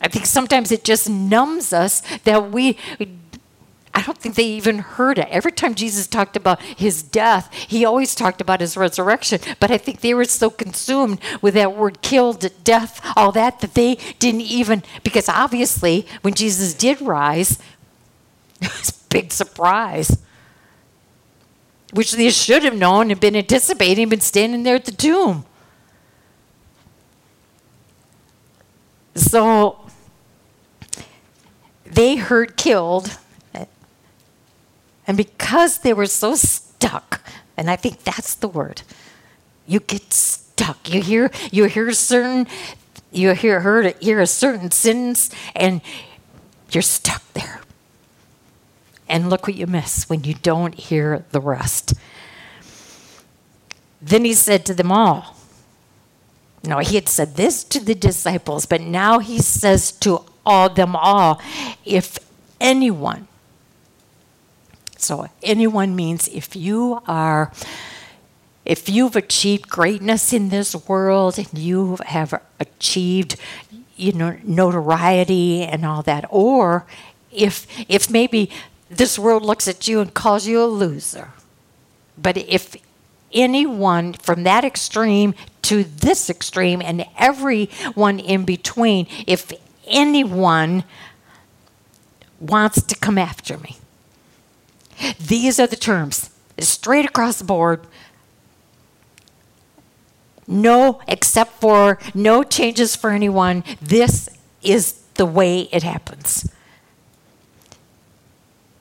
I 0.00 0.08
think 0.08 0.26
sometimes 0.26 0.72
it 0.72 0.82
just 0.82 1.08
numbs 1.08 1.72
us 1.72 2.02
that 2.24 2.50
we 2.50 2.76
I 3.94 4.02
don't 4.02 4.16
think 4.16 4.36
they 4.36 4.44
even 4.44 4.78
heard 4.78 5.18
it. 5.18 5.28
Every 5.30 5.52
time 5.52 5.74
Jesus 5.74 6.06
talked 6.06 6.34
about 6.34 6.62
his 6.62 7.02
death, 7.02 7.52
he 7.52 7.84
always 7.84 8.14
talked 8.14 8.40
about 8.40 8.60
his 8.60 8.76
resurrection. 8.76 9.40
But 9.60 9.70
I 9.70 9.76
think 9.76 10.00
they 10.00 10.14
were 10.14 10.24
so 10.24 10.48
consumed 10.48 11.20
with 11.42 11.54
that 11.54 11.76
word 11.76 12.00
killed, 12.00 12.50
death, 12.64 13.00
all 13.16 13.32
that, 13.32 13.60
that 13.60 13.74
they 13.74 13.96
didn't 14.18 14.40
even, 14.42 14.82
because 15.04 15.28
obviously 15.28 16.06
when 16.22 16.32
Jesus 16.32 16.72
did 16.72 17.02
rise, 17.02 17.58
it 18.62 18.72
was 18.72 18.90
a 18.90 19.08
big 19.10 19.30
surprise, 19.30 20.18
which 21.92 22.12
they 22.12 22.30
should 22.30 22.62
have 22.62 22.76
known 22.76 23.10
and 23.10 23.20
been 23.20 23.36
anticipating, 23.36 24.08
been 24.08 24.20
standing 24.20 24.62
there 24.62 24.76
at 24.76 24.86
the 24.86 24.92
tomb. 24.92 25.44
So 29.14 29.78
they 31.84 32.16
heard 32.16 32.56
killed 32.56 33.18
and 35.06 35.16
because 35.16 35.78
they 35.78 35.92
were 35.92 36.06
so 36.06 36.34
stuck, 36.34 37.22
and 37.56 37.70
I 37.70 37.76
think 37.76 38.04
that's 38.04 38.34
the 38.34 38.48
word, 38.48 38.82
you 39.66 39.80
get 39.80 40.12
stuck. 40.12 40.92
You 40.92 41.02
hear 41.02 41.30
you 41.50 41.64
hear 41.64 41.92
certain 41.92 42.46
you 43.10 43.32
hear 43.34 43.60
heard 43.60 43.94
hear 44.00 44.20
a 44.20 44.26
certain 44.26 44.70
sentence 44.70 45.30
and 45.54 45.80
you're 46.70 46.82
stuck 46.82 47.22
there. 47.32 47.60
And 49.08 49.28
look 49.28 49.46
what 49.46 49.56
you 49.56 49.66
miss 49.66 50.08
when 50.08 50.24
you 50.24 50.34
don't 50.34 50.74
hear 50.74 51.24
the 51.32 51.40
rest. 51.40 51.94
Then 54.00 54.24
he 54.24 54.34
said 54.34 54.64
to 54.66 54.74
them 54.74 54.90
all, 54.90 55.36
no, 56.64 56.78
he 56.78 56.94
had 56.94 57.08
said 57.08 57.36
this 57.36 57.62
to 57.64 57.80
the 57.80 57.94
disciples, 57.94 58.66
but 58.66 58.80
now 58.80 59.18
he 59.18 59.38
says 59.38 59.92
to 59.92 60.24
all 60.46 60.70
them 60.70 60.96
all, 60.96 61.40
if 61.84 62.18
anyone 62.60 63.28
so 65.02 65.28
anyone 65.42 65.94
means 65.96 66.28
if 66.28 66.54
you 66.54 67.02
are 67.06 67.52
if 68.64 68.88
you've 68.88 69.16
achieved 69.16 69.68
greatness 69.68 70.32
in 70.32 70.48
this 70.50 70.74
world 70.86 71.38
and 71.38 71.58
you 71.58 71.98
have 72.06 72.40
achieved 72.60 73.36
you 73.96 74.12
know 74.12 74.36
notoriety 74.44 75.62
and 75.62 75.84
all 75.84 76.02
that 76.02 76.24
or 76.30 76.86
if 77.30 77.66
if 77.88 78.10
maybe 78.10 78.50
this 78.88 79.18
world 79.18 79.42
looks 79.42 79.66
at 79.66 79.88
you 79.88 80.00
and 80.00 80.14
calls 80.14 80.46
you 80.46 80.62
a 80.62 80.66
loser 80.66 81.30
but 82.16 82.36
if 82.36 82.76
anyone 83.32 84.12
from 84.12 84.44
that 84.44 84.64
extreme 84.64 85.34
to 85.62 85.84
this 85.84 86.28
extreme 86.28 86.82
and 86.82 87.04
everyone 87.18 88.18
in 88.18 88.44
between 88.44 89.06
if 89.26 89.52
anyone 89.86 90.84
wants 92.38 92.82
to 92.82 92.94
come 92.96 93.18
after 93.18 93.56
me 93.58 93.78
these 95.26 95.58
are 95.60 95.66
the 95.66 95.76
terms. 95.76 96.30
straight 96.58 97.06
across 97.06 97.38
the 97.38 97.44
board. 97.44 97.86
No, 100.46 101.00
except 101.08 101.60
for 101.60 101.98
no 102.14 102.42
changes 102.42 102.94
for 102.94 103.10
anyone. 103.10 103.64
This 103.80 104.28
is 104.62 105.00
the 105.14 105.26
way 105.26 105.62
it 105.72 105.82
happens. 105.82 106.50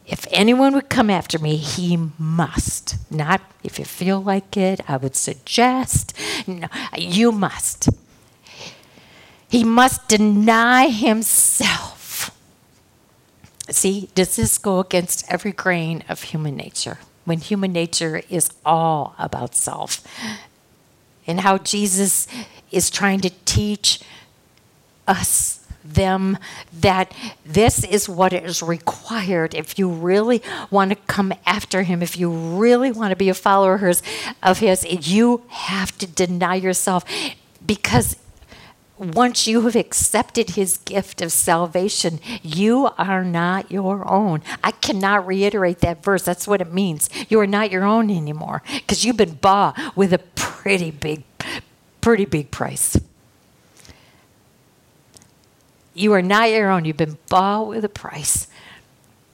If 0.05 0.27
anyone 0.31 0.73
would 0.73 0.89
come 0.89 1.09
after 1.09 1.39
me, 1.39 1.55
he 1.55 1.97
must. 2.19 2.97
Not 3.09 3.41
if 3.63 3.79
you 3.79 3.85
feel 3.85 4.21
like 4.21 4.57
it, 4.57 4.81
I 4.87 4.97
would 4.97 5.15
suggest. 5.15 6.13
No, 6.47 6.67
you 6.97 7.31
must. 7.31 7.89
He 9.47 9.63
must 9.63 10.07
deny 10.07 10.87
himself. 10.87 12.00
See, 13.72 14.09
does 14.15 14.36
this 14.36 14.57
go 14.57 14.80
against 14.80 15.30
every 15.32 15.51
grain 15.51 16.03
of 16.09 16.24
human 16.24 16.55
nature? 16.55 16.99
When 17.26 17.39
human 17.39 17.72
nature 17.72 18.22
is 18.30 18.51
all 18.65 19.15
about 19.17 19.55
self. 19.55 20.05
And 21.28 21.41
how 21.41 21.57
Jesus 21.59 22.28
is 22.72 22.89
trying 22.89 23.22
to 23.22 23.30
teach 23.45 24.01
us 25.07 25.61
them 25.84 26.38
that 26.74 27.11
this 27.45 27.84
is 27.84 28.07
what 28.07 28.34
is 28.34 28.61
required 28.61 29.55
if 29.55 29.80
you 29.80 29.89
really 29.89 30.41
want 30.69 30.91
to 30.91 30.95
come 31.07 31.34
after 31.45 31.84
him, 31.84 32.01
if 32.01 32.17
you 32.17 32.30
really 32.30 32.91
want 32.91 33.11
to 33.11 33.15
be 33.15 33.30
a 33.30 33.34
follower 33.34 33.80
of 34.43 34.59
his, 34.59 35.09
you 35.09 35.43
have 35.49 35.97
to 35.97 36.07
deny 36.07 36.55
yourself 36.55 37.03
because 37.65 38.15
once 39.01 39.47
you 39.47 39.61
have 39.61 39.75
accepted 39.75 40.51
his 40.51 40.77
gift 40.77 41.23
of 41.23 41.31
salvation, 41.31 42.19
you 42.43 42.87
are 42.99 43.23
not 43.23 43.71
your 43.71 44.07
own. 44.07 44.43
I 44.63 44.71
cannot 44.71 45.25
reiterate 45.25 45.79
that 45.79 46.03
verse. 46.03 46.21
That's 46.21 46.47
what 46.47 46.61
it 46.61 46.71
means. 46.71 47.09
You 47.27 47.39
are 47.39 47.47
not 47.47 47.71
your 47.71 47.83
own 47.83 48.11
anymore 48.11 48.61
because 48.71 49.03
you've 49.03 49.17
been 49.17 49.33
bought 49.33 49.75
with 49.95 50.13
a 50.13 50.19
pretty 50.19 50.91
big, 50.91 51.23
pretty 51.99 52.25
big 52.25 52.51
price. 52.51 52.95
You 55.95 56.13
are 56.13 56.21
not 56.21 56.51
your 56.51 56.69
own. 56.69 56.85
You've 56.85 56.97
been 56.97 57.17
bought 57.27 57.67
with 57.67 57.83
a 57.83 57.89
price. 57.89 58.45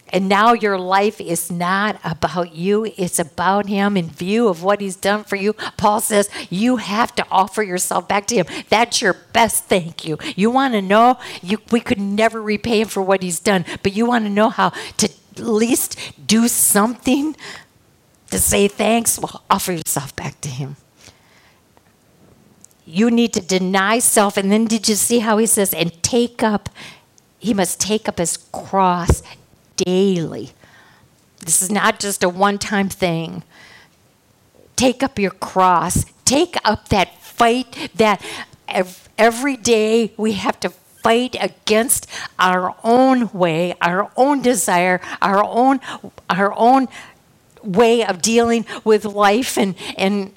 And 0.10 0.30
now 0.30 0.54
your 0.54 0.80
life 0.80 1.20
is 1.20 1.52
not 1.52 2.00
about 2.04 2.56
you, 2.56 2.92
it's 2.98 3.20
about 3.20 3.68
Him 3.68 3.98
in 3.98 4.10
view 4.10 4.48
of 4.48 4.64
what 4.64 4.82
He's 4.82 4.96
done 4.96 5.24
for 5.24 5.36
you. 5.36 5.54
Paul 5.76 6.00
says 6.02 6.30
you 6.50 6.78
have 6.78 7.14
to 7.16 7.26
offer 7.30 7.64
yourself 7.64 8.08
back 8.08 8.28
to 8.28 8.36
Him. 8.36 8.46
That's 8.70 9.02
your 9.02 9.14
best 9.34 9.66
thank 9.66 10.06
you. 10.06 10.18
You 10.36 10.50
want 10.50 10.74
to 10.74 10.82
know, 10.82 11.18
you, 11.42 11.60
we 11.72 11.80
could 11.80 12.00
never 12.00 12.42
repay 12.42 12.82
Him 12.82 12.88
for 12.88 13.02
what 13.02 13.22
He's 13.22 13.40
done, 13.40 13.66
but 13.84 13.94
you 13.94 14.06
want 14.06 14.26
to 14.26 14.30
know 14.30 14.50
how 14.50 14.70
to 14.98 15.06
at 15.08 15.40
least 15.40 16.00
do 16.26 16.48
something 16.48 17.36
to 18.32 18.40
say 18.40 18.68
thanks? 18.68 19.20
Well, 19.20 19.44
offer 19.50 19.74
yourself 19.74 20.16
back 20.16 20.42
to 20.42 20.50
Him. 20.50 20.76
You 22.86 23.12
need 23.12 23.34
to 23.34 23.42
deny 23.42 24.00
self. 24.00 24.38
And 24.38 24.52
then 24.52 24.66
did 24.66 24.88
you 24.88 24.96
see 24.96 25.20
how 25.20 25.38
He 25.38 25.46
says, 25.46 25.74
and 25.74 25.92
take 26.04 26.42
up, 26.44 26.70
He 27.38 27.54
must 27.54 27.80
take 27.80 28.08
up 28.08 28.18
His 28.18 28.38
cross 28.38 29.22
daily. 29.78 30.52
This 31.40 31.62
is 31.62 31.72
not 31.72 32.00
just 32.00 32.24
a 32.24 32.30
one 32.30 32.58
time 32.58 32.90
thing. 32.90 33.44
Take 34.76 35.02
up 35.02 35.18
your 35.18 35.32
cross. 35.32 36.06
Take 36.26 36.58
up 36.66 36.90
that 36.90 37.22
fight 37.22 37.90
that 37.96 38.22
every 39.18 39.56
day 39.56 40.14
we 40.18 40.34
have 40.34 40.60
to 40.60 40.70
fight 40.70 41.36
against 41.40 42.06
our 42.38 42.76
own 42.84 43.30
way, 43.32 43.74
our 43.82 44.12
own 44.18 44.42
desire, 44.42 45.00
our 45.22 45.44
own 45.44 45.80
our 46.30 46.54
own 46.58 46.88
way 47.64 48.06
of 48.06 48.22
dealing 48.22 48.66
with 48.84 49.06
life 49.06 49.58
and 49.58 49.76
and 49.98 50.34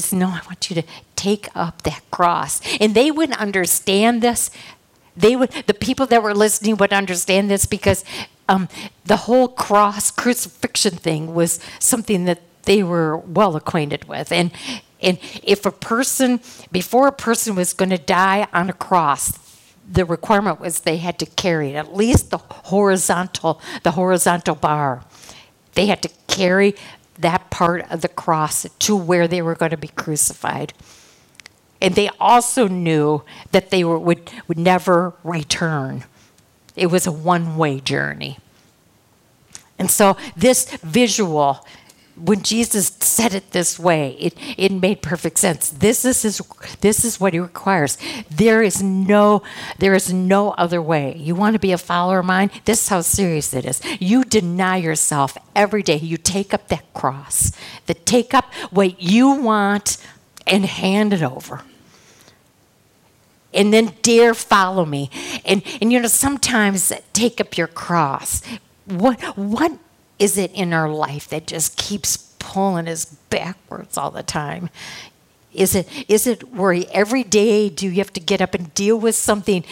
said, 0.00 0.18
No, 0.18 0.28
I 0.28 0.40
want 0.46 0.70
you 0.70 0.76
to 0.76 0.82
take 1.16 1.48
up 1.54 1.82
that 1.82 2.02
cross. 2.10 2.60
And 2.80 2.94
they 2.94 3.10
wouldn't 3.10 3.40
understand 3.40 4.22
this 4.22 4.50
they 5.16 5.36
would, 5.36 5.50
the 5.66 5.74
people 5.74 6.06
that 6.06 6.22
were 6.22 6.34
listening 6.34 6.76
would 6.76 6.92
understand 6.92 7.50
this 7.50 7.66
because 7.66 8.04
um, 8.48 8.68
the 9.04 9.16
whole 9.16 9.48
cross 9.48 10.10
crucifixion 10.10 10.96
thing 10.96 11.34
was 11.34 11.60
something 11.78 12.24
that 12.24 12.42
they 12.64 12.82
were 12.82 13.16
well 13.18 13.56
acquainted 13.56 14.06
with. 14.06 14.32
And, 14.32 14.50
and 15.00 15.18
if 15.42 15.66
a 15.66 15.70
person, 15.70 16.40
before 16.72 17.06
a 17.06 17.12
person 17.12 17.54
was 17.54 17.72
going 17.72 17.90
to 17.90 17.98
die 17.98 18.48
on 18.52 18.70
a 18.70 18.72
cross, 18.72 19.38
the 19.90 20.04
requirement 20.04 20.60
was 20.60 20.80
they 20.80 20.96
had 20.96 21.18
to 21.18 21.26
carry 21.26 21.76
at 21.76 21.94
least 21.94 22.30
the 22.30 22.38
horizontal, 22.38 23.60
the 23.82 23.92
horizontal 23.92 24.54
bar. 24.54 25.04
They 25.74 25.86
had 25.86 26.02
to 26.02 26.10
carry 26.26 26.74
that 27.18 27.50
part 27.50 27.90
of 27.90 28.00
the 28.00 28.08
cross 28.08 28.66
to 28.80 28.96
where 28.96 29.28
they 29.28 29.42
were 29.42 29.54
going 29.54 29.70
to 29.70 29.76
be 29.76 29.88
crucified. 29.88 30.72
And 31.84 31.94
they 31.96 32.08
also 32.18 32.66
knew 32.66 33.24
that 33.52 33.68
they 33.68 33.84
were, 33.84 33.98
would, 33.98 34.30
would 34.48 34.56
never 34.56 35.12
return. 35.22 36.04
It 36.74 36.86
was 36.86 37.06
a 37.06 37.12
one 37.12 37.58
way 37.58 37.78
journey. 37.78 38.38
And 39.78 39.90
so, 39.90 40.16
this 40.34 40.70
visual, 40.76 41.62
when 42.16 42.40
Jesus 42.40 42.86
said 43.00 43.34
it 43.34 43.50
this 43.50 43.78
way, 43.78 44.16
it, 44.18 44.34
it 44.56 44.72
made 44.72 45.02
perfect 45.02 45.36
sense. 45.36 45.68
This 45.68 46.06
is, 46.06 46.22
his, 46.22 46.40
this 46.80 47.04
is 47.04 47.20
what 47.20 47.34
he 47.34 47.38
requires. 47.38 47.98
There 48.30 48.62
is, 48.62 48.82
no, 48.82 49.42
there 49.78 49.92
is 49.92 50.10
no 50.10 50.52
other 50.52 50.80
way. 50.80 51.14
You 51.18 51.34
want 51.34 51.52
to 51.52 51.58
be 51.58 51.72
a 51.72 51.76
follower 51.76 52.20
of 52.20 52.24
mine? 52.24 52.50
This 52.64 52.84
is 52.84 52.88
how 52.88 53.02
serious 53.02 53.52
it 53.52 53.66
is. 53.66 53.82
You 54.00 54.24
deny 54.24 54.78
yourself 54.78 55.36
every 55.54 55.82
day. 55.82 55.96
You 55.96 56.16
take 56.16 56.54
up 56.54 56.68
that 56.68 56.94
cross, 56.94 57.52
that 57.84 58.06
take 58.06 58.32
up 58.32 58.50
what 58.70 59.02
you 59.02 59.32
want 59.32 59.98
and 60.46 60.64
hand 60.64 61.12
it 61.12 61.22
over 61.22 61.60
and 63.54 63.72
then 63.72 63.94
dare 64.02 64.34
follow 64.34 64.84
me. 64.84 65.10
And, 65.44 65.62
and 65.80 65.92
you 65.92 66.00
know, 66.00 66.08
sometimes 66.08 66.92
take 67.12 67.40
up 67.40 67.56
your 67.56 67.68
cross. 67.68 68.42
What, 68.86 69.20
what 69.36 69.78
is 70.18 70.36
it 70.36 70.52
in 70.52 70.72
our 70.72 70.88
life 70.88 71.28
that 71.28 71.46
just 71.46 71.76
keeps 71.76 72.16
pulling 72.38 72.88
us 72.88 73.04
backwards 73.04 73.96
all 73.96 74.10
the 74.10 74.22
time? 74.22 74.68
Is 75.52 75.74
it, 75.74 75.88
is 76.08 76.26
it 76.26 76.52
worry? 76.52 76.86
Every 76.88 77.22
day, 77.22 77.68
do 77.68 77.86
you 77.86 77.94
have 77.94 78.12
to 78.14 78.20
get 78.20 78.40
up 78.40 78.54
and 78.54 78.74
deal 78.74 78.98
with 78.98 79.14
something, 79.14 79.64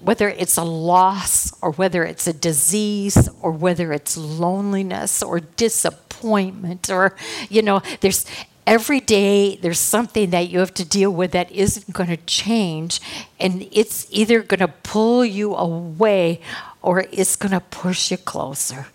whether 0.00 0.28
it's 0.28 0.56
a 0.56 0.64
loss 0.64 1.52
or 1.60 1.72
whether 1.72 2.04
it's 2.04 2.26
a 2.26 2.32
disease 2.32 3.28
or 3.42 3.50
whether 3.50 3.92
it's 3.92 4.16
loneliness 4.16 5.22
or 5.22 5.40
disappointment 5.40 6.90
or, 6.90 7.14
you 7.50 7.60
know, 7.60 7.82
there's 8.00 8.24
every 8.66 9.00
day 9.00 9.56
there's 9.56 9.78
something 9.78 10.30
that 10.30 10.48
you 10.48 10.58
have 10.58 10.74
to 10.74 10.84
deal 10.84 11.10
with 11.10 11.32
that 11.32 11.50
isn't 11.52 11.92
going 11.92 12.08
to 12.08 12.16
change 12.18 13.00
and 13.38 13.68
it's 13.70 14.06
either 14.10 14.42
going 14.42 14.60
to 14.60 14.68
pull 14.68 15.24
you 15.24 15.54
away 15.54 16.40
or 16.82 17.06
it's 17.12 17.36
going 17.36 17.52
to 17.52 17.60
push 17.60 18.10
you 18.10 18.16
closer 18.16 18.86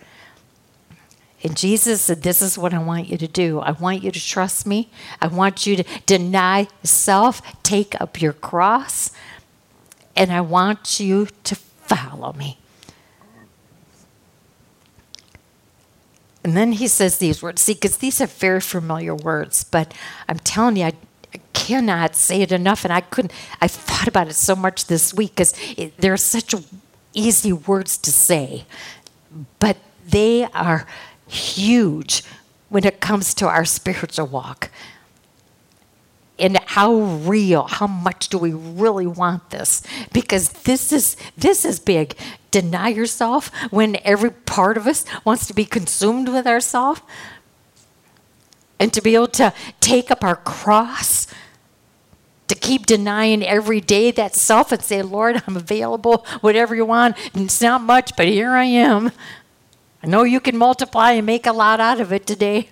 and 1.43 1.57
Jesus 1.57 2.01
said, 2.01 2.21
This 2.21 2.41
is 2.41 2.57
what 2.57 2.73
I 2.73 2.79
want 2.79 3.07
you 3.07 3.17
to 3.17 3.27
do. 3.27 3.59
I 3.59 3.71
want 3.71 4.03
you 4.03 4.11
to 4.11 4.19
trust 4.19 4.67
me. 4.67 4.89
I 5.21 5.27
want 5.27 5.65
you 5.65 5.75
to 5.77 5.83
deny 6.05 6.67
self, 6.83 7.41
take 7.63 7.99
up 7.99 8.21
your 8.21 8.33
cross, 8.33 9.11
and 10.15 10.31
I 10.31 10.41
want 10.41 10.99
you 10.99 11.27
to 11.43 11.55
follow 11.55 12.33
me. 12.33 12.60
And 16.43 16.57
then 16.57 16.73
he 16.73 16.87
says 16.87 17.17
these 17.17 17.41
words. 17.41 17.61
See, 17.61 17.73
because 17.73 17.97
these 17.97 18.19
are 18.19 18.27
very 18.27 18.61
familiar 18.61 19.15
words, 19.15 19.63
but 19.63 19.93
I'm 20.27 20.39
telling 20.39 20.77
you, 20.77 20.85
I, 20.85 20.93
I, 21.33 21.39
cannot 21.53 22.15
say 22.15 22.41
it 22.41 22.51
enough. 22.51 22.83
And 22.83 22.91
I 22.91 23.01
couldn't, 23.01 23.31
I 23.61 23.67
thought 23.67 24.07
about 24.07 24.27
it 24.27 24.33
so 24.33 24.55
much 24.55 24.87
this 24.87 25.13
week 25.13 25.35
because 25.35 25.53
they're 25.97 26.17
such 26.17 26.55
easy 27.13 27.53
words 27.53 27.97
to 27.99 28.11
say, 28.11 28.65
but 29.59 29.77
they 30.07 30.45
are 30.45 30.87
huge 31.27 32.23
when 32.69 32.85
it 32.85 32.99
comes 32.99 33.33
to 33.35 33.47
our 33.47 33.65
spiritual 33.65 34.27
walk 34.27 34.71
and 36.39 36.57
how 36.65 36.95
real 36.95 37.67
how 37.67 37.87
much 37.87 38.27
do 38.29 38.37
we 38.37 38.51
really 38.51 39.05
want 39.05 39.51
this 39.51 39.83
because 40.11 40.49
this 40.49 40.91
is 40.91 41.15
this 41.37 41.63
is 41.63 41.79
big 41.79 42.15
deny 42.51 42.89
yourself 42.89 43.49
when 43.71 43.97
every 44.03 44.31
part 44.31 44.77
of 44.77 44.85
us 44.85 45.05
wants 45.25 45.47
to 45.47 45.53
be 45.53 45.65
consumed 45.65 46.27
with 46.29 46.45
ourself 46.45 47.01
and 48.79 48.93
to 48.93 49.01
be 49.01 49.15
able 49.15 49.27
to 49.27 49.53
take 49.79 50.11
up 50.11 50.23
our 50.23 50.35
cross 50.35 51.27
to 52.47 52.55
keep 52.55 52.85
denying 52.85 53.41
every 53.43 53.79
day 53.79 54.11
that 54.11 54.35
self 54.35 54.71
and 54.73 54.81
say 54.81 55.01
lord 55.01 55.41
i'm 55.47 55.55
available 55.55 56.25
whatever 56.41 56.75
you 56.75 56.85
want 56.85 57.15
and 57.33 57.45
it's 57.45 57.61
not 57.61 57.81
much 57.81 58.15
but 58.17 58.27
here 58.27 58.51
i 58.51 58.65
am 58.65 59.11
i 60.03 60.07
know 60.07 60.23
you 60.23 60.41
can 60.41 60.57
multiply 60.57 61.11
and 61.11 61.25
make 61.25 61.47
a 61.47 61.53
lot 61.53 61.79
out 61.79 62.01
of 62.01 62.11
it 62.11 62.27
today 62.27 62.69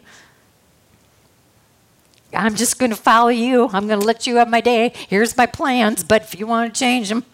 I'm 2.32 2.56
just 2.56 2.78
going 2.78 2.92
to 2.92 2.96
follow 2.96 3.30
you. 3.30 3.70
I'm 3.74 3.88
going 3.88 4.00
to 4.00 4.06
let 4.06 4.28
you 4.28 4.36
have 4.36 4.50
my 4.50 4.62
day. 4.62 4.94
Here's 5.08 5.36
my 5.36 5.48
plans, 5.48 6.04
but 6.04 6.22
if 6.22 6.40
you 6.40 6.46
want 6.46 6.74
to 6.74 6.80
change 6.80 7.10
them, 7.10 7.26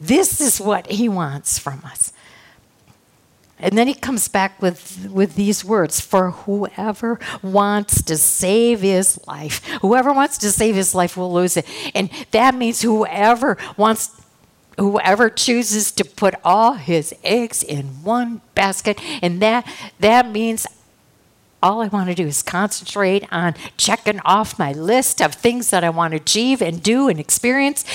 this 0.00 0.40
is 0.40 0.60
what 0.60 0.90
he 0.90 1.08
wants 1.08 1.58
from 1.58 1.82
us. 1.84 2.12
And 3.58 3.78
then 3.78 3.86
he 3.86 3.94
comes 3.94 4.28
back 4.28 4.60
with, 4.60 5.08
with 5.10 5.36
these 5.36 5.64
words 5.64 6.00
For 6.00 6.32
whoever 6.32 7.18
wants 7.42 8.02
to 8.02 8.16
save 8.16 8.80
his 8.80 9.24
life, 9.26 9.64
whoever 9.80 10.12
wants 10.12 10.38
to 10.38 10.50
save 10.50 10.74
his 10.74 10.94
life 10.94 11.16
will 11.16 11.32
lose 11.32 11.56
it. 11.56 11.66
And 11.94 12.10
that 12.32 12.54
means 12.54 12.82
whoever 12.82 13.56
wants 13.76 14.20
whoever 14.76 15.30
chooses 15.30 15.92
to 15.92 16.04
put 16.04 16.34
all 16.44 16.72
his 16.72 17.14
eggs 17.22 17.62
in 17.62 17.84
one 18.02 18.40
basket 18.56 19.00
and 19.22 19.40
that 19.40 19.64
that 20.00 20.28
means 20.28 20.66
all 21.64 21.80
I 21.80 21.86
want 21.86 22.10
to 22.10 22.14
do 22.14 22.26
is 22.26 22.42
concentrate 22.42 23.24
on 23.32 23.54
checking 23.78 24.20
off 24.20 24.58
my 24.58 24.72
list 24.72 25.22
of 25.22 25.32
things 25.32 25.70
that 25.70 25.82
I 25.82 25.90
want 25.90 26.10
to 26.10 26.16
achieve 26.16 26.60
and 26.60 26.82
do 26.82 27.08
and 27.08 27.18
experience. 27.18 27.86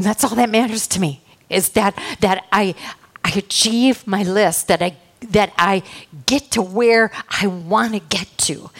And 0.00 0.06
that's 0.06 0.24
all 0.24 0.34
that 0.36 0.48
matters 0.48 0.86
to 0.86 0.98
me 0.98 1.20
is 1.50 1.68
that 1.72 1.94
that 2.20 2.46
I 2.50 2.74
I 3.22 3.32
achieve 3.32 4.06
my 4.06 4.22
list, 4.22 4.68
that 4.68 4.80
I 4.80 4.96
that 5.28 5.52
I 5.58 5.82
get 6.24 6.50
to 6.52 6.62
where 6.62 7.12
I 7.28 7.46
want 7.48 7.92
to 7.92 8.00
get 8.00 8.26
to. 8.48 8.70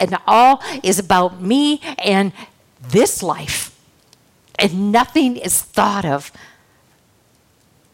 And 0.00 0.18
all 0.26 0.60
is 0.82 0.98
about 0.98 1.40
me 1.40 1.80
and 2.04 2.32
this 2.82 3.22
life. 3.22 3.78
And 4.58 4.90
nothing 4.90 5.36
is 5.36 5.62
thought 5.62 6.04
of 6.04 6.32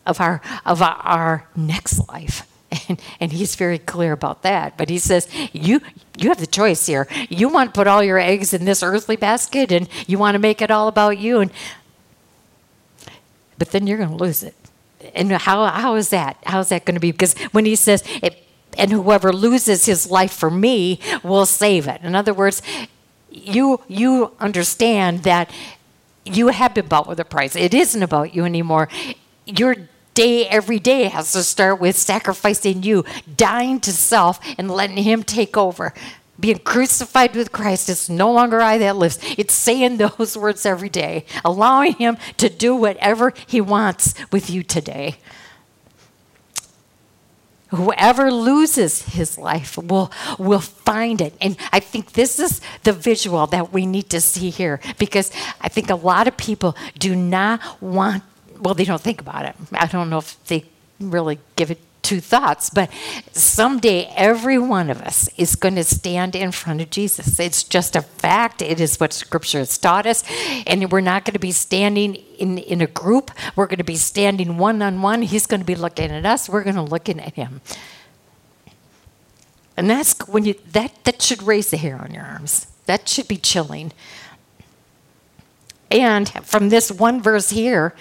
of 0.06 0.18
our 0.18 0.40
of 0.64 0.80
our, 0.80 1.46
next 1.54 2.08
life. 2.08 2.48
And, 2.88 3.00
and, 3.20 3.32
he's 3.32 3.54
very 3.54 3.78
clear 3.78 4.12
about 4.12 4.42
that. 4.42 4.76
But 4.76 4.88
he 4.88 4.98
says, 4.98 5.28
you, 5.52 5.80
you 6.18 6.28
have 6.30 6.40
the 6.40 6.46
choice 6.46 6.86
here. 6.86 7.06
You 7.28 7.48
want 7.48 7.72
to 7.72 7.78
put 7.78 7.86
all 7.86 8.02
your 8.02 8.18
eggs 8.18 8.52
in 8.52 8.64
this 8.64 8.82
earthly 8.82 9.14
basket 9.14 9.70
and 9.70 9.88
you 10.08 10.18
want 10.18 10.34
to 10.34 10.40
make 10.40 10.60
it 10.60 10.72
all 10.72 10.88
about 10.88 11.18
you. 11.18 11.38
And, 11.38 11.52
but 13.58 13.70
then 13.70 13.86
you're 13.86 13.98
going 13.98 14.10
to 14.10 14.16
lose 14.16 14.42
it. 14.42 14.54
And 15.14 15.32
how, 15.32 15.66
how 15.66 15.94
is 15.96 16.10
that? 16.10 16.38
How 16.44 16.60
is 16.60 16.70
that 16.70 16.84
going 16.84 16.94
to 16.94 17.00
be? 17.00 17.12
Because 17.12 17.34
when 17.52 17.66
he 17.66 17.76
says, 17.76 18.02
and 18.76 18.90
whoever 18.90 19.32
loses 19.32 19.86
his 19.86 20.10
life 20.10 20.32
for 20.32 20.50
me 20.50 21.00
will 21.22 21.46
save 21.46 21.86
it. 21.86 22.00
In 22.02 22.14
other 22.14 22.34
words, 22.34 22.62
you, 23.30 23.80
you 23.88 24.32
understand 24.40 25.24
that 25.24 25.50
you 26.24 26.48
have 26.48 26.74
been 26.74 26.86
bought 26.86 27.06
with 27.06 27.20
a 27.20 27.24
price. 27.24 27.54
It 27.56 27.74
isn't 27.74 28.02
about 28.02 28.34
you 28.34 28.44
anymore. 28.44 28.88
Your 29.44 29.76
day 30.14 30.46
every 30.46 30.78
day 30.78 31.04
has 31.04 31.32
to 31.32 31.42
start 31.42 31.80
with 31.80 31.96
sacrificing 31.96 32.82
you, 32.82 33.04
dying 33.36 33.80
to 33.80 33.92
self, 33.92 34.40
and 34.56 34.70
letting 34.70 34.98
Him 34.98 35.22
take 35.22 35.56
over. 35.56 35.92
Being 36.38 36.58
crucified 36.58 37.36
with 37.36 37.52
Christ, 37.52 37.88
it's 37.88 38.08
no 38.08 38.32
longer 38.32 38.60
I 38.60 38.78
that 38.78 38.96
lives. 38.96 39.18
It's 39.38 39.54
saying 39.54 39.96
those 40.18 40.36
words 40.36 40.66
every 40.66 40.88
day, 40.88 41.26
allowing 41.44 41.94
Him 41.94 42.16
to 42.38 42.48
do 42.48 42.74
whatever 42.74 43.32
He 43.46 43.60
wants 43.60 44.14
with 44.32 44.50
you 44.50 44.62
today. 44.62 45.16
Whoever 47.68 48.30
loses 48.30 49.02
his 49.02 49.36
life 49.36 49.76
will, 49.76 50.12
will 50.38 50.60
find 50.60 51.20
it. 51.20 51.34
And 51.40 51.56
I 51.72 51.80
think 51.80 52.12
this 52.12 52.38
is 52.38 52.60
the 52.84 52.92
visual 52.92 53.48
that 53.48 53.72
we 53.72 53.84
need 53.84 54.10
to 54.10 54.20
see 54.20 54.50
here 54.50 54.78
because 54.96 55.32
I 55.60 55.68
think 55.68 55.90
a 55.90 55.96
lot 55.96 56.28
of 56.28 56.36
people 56.36 56.76
do 57.00 57.16
not 57.16 57.60
want 57.82 58.22
well, 58.60 58.74
they 58.74 58.84
don't 58.84 59.00
think 59.00 59.20
about 59.20 59.44
it. 59.44 59.56
I 59.72 59.86
don't 59.86 60.10
know 60.10 60.18
if 60.18 60.42
they 60.44 60.64
really 61.00 61.38
give 61.56 61.70
it 61.70 61.80
two 62.04 62.20
thoughts, 62.20 62.70
but 62.70 62.90
someday 63.32 64.12
every 64.14 64.58
one 64.58 64.90
of 64.90 65.00
us 65.00 65.28
is 65.36 65.56
going 65.56 65.74
to 65.74 65.82
stand 65.82 66.36
in 66.36 66.52
front 66.52 66.80
of 66.80 66.90
Jesus. 66.90 67.40
It's 67.40 67.64
just 67.64 67.96
a 67.96 68.02
fact. 68.02 68.62
It 68.62 68.80
is 68.80 69.00
what 69.00 69.12
Scripture 69.12 69.58
has 69.58 69.76
taught 69.76 70.06
us. 70.06 70.22
And 70.66 70.92
we're 70.92 71.00
not 71.00 71.24
going 71.24 71.32
to 71.32 71.40
be 71.40 71.50
standing 71.50 72.14
in, 72.38 72.58
in 72.58 72.80
a 72.80 72.86
group, 72.86 73.30
we're 73.56 73.66
going 73.66 73.78
to 73.78 73.84
be 73.84 73.96
standing 73.96 74.58
one 74.58 74.82
on 74.82 75.02
one. 75.02 75.22
He's 75.22 75.46
going 75.46 75.60
to 75.60 75.66
be 75.66 75.74
looking 75.74 76.10
at 76.10 76.24
us, 76.24 76.48
we're 76.48 76.62
going 76.62 76.76
to 76.76 76.82
look 76.82 77.08
at 77.08 77.34
him. 77.34 77.60
And 79.76 79.90
that's 79.90 80.16
when 80.28 80.44
you 80.44 80.54
that 80.70 80.92
that 81.04 81.20
should 81.20 81.42
raise 81.42 81.70
the 81.70 81.76
hair 81.76 82.00
on 82.00 82.14
your 82.14 82.22
arms. 82.22 82.68
That 82.86 83.08
should 83.08 83.26
be 83.26 83.36
chilling. 83.36 83.92
And 85.90 86.28
from 86.44 86.68
this 86.68 86.92
one 86.92 87.20
verse 87.20 87.50
here, 87.50 87.94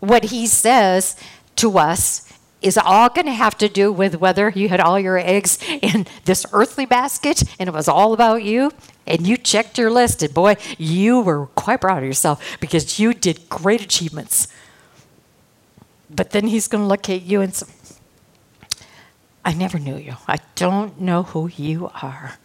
what 0.00 0.24
he 0.24 0.46
says 0.46 1.16
to 1.56 1.78
us 1.78 2.33
is 2.64 2.78
all 2.78 3.10
going 3.10 3.26
to 3.26 3.32
have 3.32 3.56
to 3.58 3.68
do 3.68 3.92
with 3.92 4.16
whether 4.16 4.48
you 4.48 4.68
had 4.68 4.80
all 4.80 4.98
your 4.98 5.18
eggs 5.18 5.58
in 5.82 6.06
this 6.24 6.46
earthly 6.52 6.86
basket 6.86 7.42
and 7.58 7.68
it 7.68 7.72
was 7.72 7.88
all 7.88 8.12
about 8.14 8.42
you. 8.42 8.72
And 9.06 9.26
you 9.26 9.36
checked 9.36 9.76
your 9.76 9.90
list 9.90 10.22
and 10.22 10.32
boy 10.32 10.56
you 10.78 11.20
were 11.20 11.46
quite 11.48 11.82
proud 11.82 11.98
of 11.98 12.04
yourself 12.04 12.56
because 12.60 12.98
you 12.98 13.12
did 13.12 13.48
great 13.50 13.82
achievements. 13.82 14.48
But 16.08 16.30
then 16.30 16.46
he's 16.46 16.68
going 16.68 16.84
to 16.84 16.88
look 16.88 17.08
at 17.10 17.22
you 17.22 17.40
and 17.40 17.54
say 17.54 17.66
i 19.44 19.52
never 19.52 19.78
knew 19.78 19.96
you. 19.96 20.16
I 20.26 20.38
don't 20.54 20.98
know 20.98 21.22
who 21.22 21.48
you 21.48 21.90
are. 22.02 22.38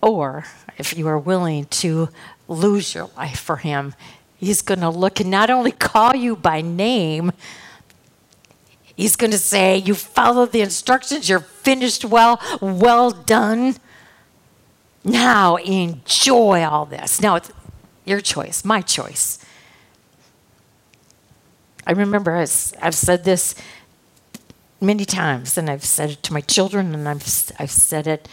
Or 0.00 0.46
if 0.78 0.96
you 0.96 1.06
are 1.06 1.18
willing 1.18 1.66
to 1.66 2.08
lose 2.48 2.94
your 2.94 3.10
life 3.16 3.38
for 3.38 3.56
him. 3.56 3.94
He's 4.42 4.60
going 4.60 4.80
to 4.80 4.90
look 4.90 5.20
and 5.20 5.30
not 5.30 5.50
only 5.50 5.70
call 5.70 6.16
you 6.16 6.34
by 6.34 6.62
name, 6.62 7.30
he's 8.96 9.14
going 9.14 9.30
to 9.30 9.38
say, 9.38 9.76
You 9.76 9.94
followed 9.94 10.50
the 10.50 10.62
instructions, 10.62 11.28
you're 11.28 11.38
finished 11.38 12.04
well, 12.04 12.40
well 12.60 13.12
done. 13.12 13.76
Now 15.04 15.56
enjoy 15.56 16.64
all 16.64 16.86
this. 16.86 17.20
Now 17.20 17.36
it's 17.36 17.52
your 18.04 18.20
choice, 18.20 18.64
my 18.64 18.80
choice. 18.80 19.38
I 21.86 21.92
remember 21.92 22.34
I've 22.34 22.48
said 22.48 23.22
this 23.22 23.54
many 24.80 25.04
times, 25.04 25.56
and 25.56 25.70
I've 25.70 25.84
said 25.84 26.10
it 26.10 26.22
to 26.24 26.32
my 26.32 26.40
children, 26.40 26.96
and 26.96 27.08
I've, 27.08 27.52
I've 27.60 27.70
said 27.70 28.08
it 28.08 28.28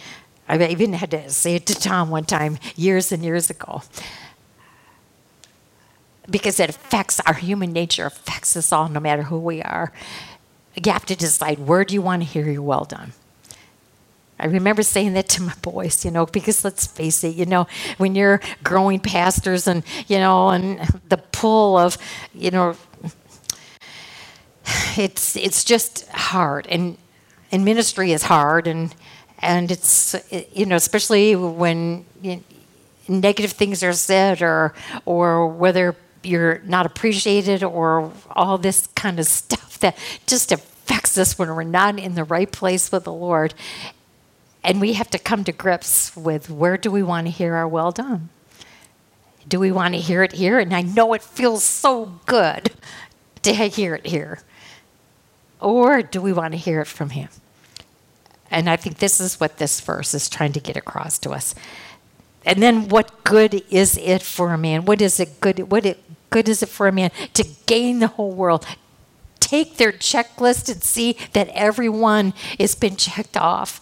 I 0.50 0.66
even 0.66 0.94
had 0.94 1.12
to 1.12 1.30
say 1.30 1.54
it 1.54 1.66
to 1.66 1.76
Tom 1.76 2.10
one 2.10 2.24
time 2.24 2.58
years 2.74 3.12
and 3.12 3.22
years 3.22 3.50
ago. 3.50 3.82
Because 6.28 6.60
it 6.60 6.70
affects 6.70 7.20
our 7.20 7.34
human 7.34 7.72
nature, 7.72 8.06
affects 8.06 8.56
us 8.56 8.72
all, 8.72 8.88
no 8.88 9.00
matter 9.00 9.24
who 9.24 9.38
we 9.38 9.62
are. 9.62 9.92
You 10.76 10.92
have 10.92 11.06
to 11.06 11.16
decide 11.16 11.58
where 11.58 11.84
do 11.84 11.94
you 11.94 12.02
want 12.02 12.22
to 12.22 12.28
hear 12.28 12.48
your 12.48 12.62
well 12.62 12.84
done. 12.84 13.12
I 14.38 14.46
remember 14.46 14.82
saying 14.82 15.12
that 15.14 15.28
to 15.30 15.42
my 15.42 15.54
boys, 15.60 16.04
you 16.04 16.10
know, 16.10 16.24
because 16.24 16.64
let's 16.64 16.86
face 16.86 17.22
it, 17.24 17.34
you 17.34 17.44
know, 17.44 17.66
when 17.98 18.14
you're 18.14 18.40
growing 18.64 18.98
pastors 18.98 19.66
and, 19.66 19.82
you 20.08 20.18
know, 20.18 20.48
and 20.48 20.80
the 21.10 21.18
pull 21.18 21.76
of, 21.76 21.98
you 22.32 22.50
know, 22.50 22.74
it's 24.96 25.36
it's 25.36 25.64
just 25.64 26.08
hard 26.10 26.66
and 26.68 26.96
and 27.52 27.64
ministry 27.64 28.12
is 28.12 28.22
hard 28.24 28.66
and 28.66 28.94
and 29.40 29.70
it's 29.70 30.14
you 30.52 30.66
know 30.66 30.76
especially 30.76 31.34
when 31.34 32.04
you 32.22 32.42
negative 33.08 33.52
things 33.52 33.82
are 33.82 33.92
said 33.92 34.42
or 34.42 34.74
or 35.04 35.48
whether 35.48 35.96
you're 36.22 36.60
not 36.64 36.86
appreciated 36.86 37.62
or 37.62 38.12
all 38.30 38.58
this 38.58 38.86
kind 38.88 39.18
of 39.18 39.26
stuff 39.26 39.78
that 39.80 39.96
just 40.26 40.52
affects 40.52 41.16
us 41.18 41.38
when 41.38 41.48
we're 41.48 41.62
not 41.62 41.98
in 41.98 42.14
the 42.14 42.24
right 42.24 42.50
place 42.50 42.92
with 42.92 43.04
the 43.04 43.12
Lord. 43.12 43.54
And 44.62 44.80
we 44.80 44.92
have 44.94 45.08
to 45.10 45.18
come 45.18 45.44
to 45.44 45.52
grips 45.52 46.14
with 46.16 46.50
where 46.50 46.76
do 46.76 46.90
we 46.90 47.02
want 47.02 47.26
to 47.26 47.30
hear 47.30 47.54
our 47.54 47.66
well 47.66 47.92
done? 47.92 48.28
Do 49.48 49.58
we 49.58 49.72
want 49.72 49.94
to 49.94 50.00
hear 50.00 50.22
it 50.22 50.32
here? 50.32 50.58
And 50.58 50.74
I 50.74 50.82
know 50.82 51.12
it 51.14 51.22
feels 51.22 51.64
so 51.64 52.20
good 52.26 52.70
to 53.42 53.54
hear 53.54 53.94
it 53.94 54.06
here. 54.06 54.40
Or 55.60 56.02
do 56.02 56.20
we 56.20 56.32
want 56.32 56.52
to 56.52 56.58
hear 56.58 56.80
it 56.80 56.86
from 56.86 57.10
Him? 57.10 57.28
And 58.50 58.68
I 58.68 58.76
think 58.76 58.98
this 58.98 59.20
is 59.20 59.38
what 59.38 59.58
this 59.58 59.80
verse 59.80 60.12
is 60.14 60.28
trying 60.28 60.52
to 60.52 60.60
get 60.60 60.76
across 60.76 61.18
to 61.20 61.30
us. 61.30 61.54
And 62.44 62.62
then 62.62 62.88
what 62.88 63.24
good 63.24 63.62
is 63.70 63.96
it 63.98 64.22
for 64.22 64.52
a 64.52 64.58
man? 64.58 64.84
What 64.84 65.00
is 65.00 65.20
it 65.20 65.40
good 65.40 65.70
what 65.70 65.84
it 65.84 66.02
good 66.30 66.48
is 66.48 66.62
it 66.62 66.68
for 66.68 66.88
a 66.88 66.92
man 66.92 67.10
to 67.34 67.44
gain 67.66 67.98
the 67.98 68.08
whole 68.08 68.32
world? 68.32 68.64
Take 69.40 69.76
their 69.76 69.92
checklist 69.92 70.70
and 70.70 70.82
see 70.82 71.16
that 71.32 71.48
everyone 71.48 72.34
has 72.58 72.74
been 72.74 72.96
checked 72.96 73.36
off. 73.36 73.80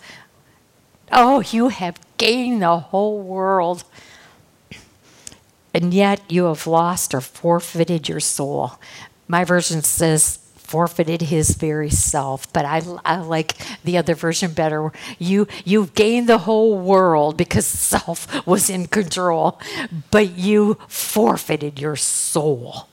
Oh, 1.13 1.41
you 1.41 1.69
have 1.69 1.99
gained 2.17 2.63
the 2.63 2.79
whole 2.79 3.21
world. 3.21 3.85
And 5.75 5.93
yet 5.93 6.21
you 6.29 6.45
have 6.45 6.67
lost 6.67 7.15
or 7.15 7.21
forfeited 7.21 8.09
your 8.09 8.21
soul. 8.21 8.81
My 9.29 9.45
version 9.45 9.83
says 9.83 10.39
forfeited 10.69 11.23
his 11.23 11.57
very 11.57 11.91
self. 11.91 12.53
But 12.53 12.65
I, 12.67 12.83
I 13.05 13.17
like 13.21 13.57
the 13.85 13.97
other 13.97 14.15
version 14.15 14.53
better. 14.53 14.93
You 15.19 15.49
you 15.65 15.87
gained 15.95 16.29
the 16.29 16.39
whole 16.39 16.79
world 16.79 17.37
because 17.37 17.67
self 17.67 18.47
was 18.47 18.69
in 18.69 18.87
control, 18.87 19.59
but 20.11 20.37
you 20.37 20.77
forfeited 20.87 21.81
your 21.81 21.97
soul. 21.97 22.89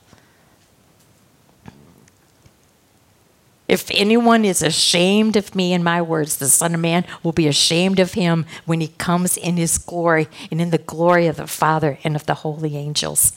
If 3.68 3.90
anyone 3.90 4.44
is 4.44 4.62
ashamed 4.62 5.36
of 5.36 5.54
me 5.56 5.72
and 5.72 5.82
my 5.82 6.00
words, 6.00 6.36
the 6.36 6.48
Son 6.48 6.74
of 6.74 6.80
Man 6.80 7.04
will 7.24 7.32
be 7.32 7.48
ashamed 7.48 7.98
of 7.98 8.14
him 8.14 8.46
when 8.64 8.80
he 8.80 8.88
comes 8.88 9.36
in 9.36 9.56
his 9.56 9.76
glory 9.76 10.28
and 10.52 10.60
in 10.60 10.70
the 10.70 10.78
glory 10.78 11.26
of 11.26 11.36
the 11.36 11.48
Father 11.48 11.98
and 12.04 12.14
of 12.14 12.26
the 12.26 12.34
holy 12.34 12.76
angels. 12.76 13.32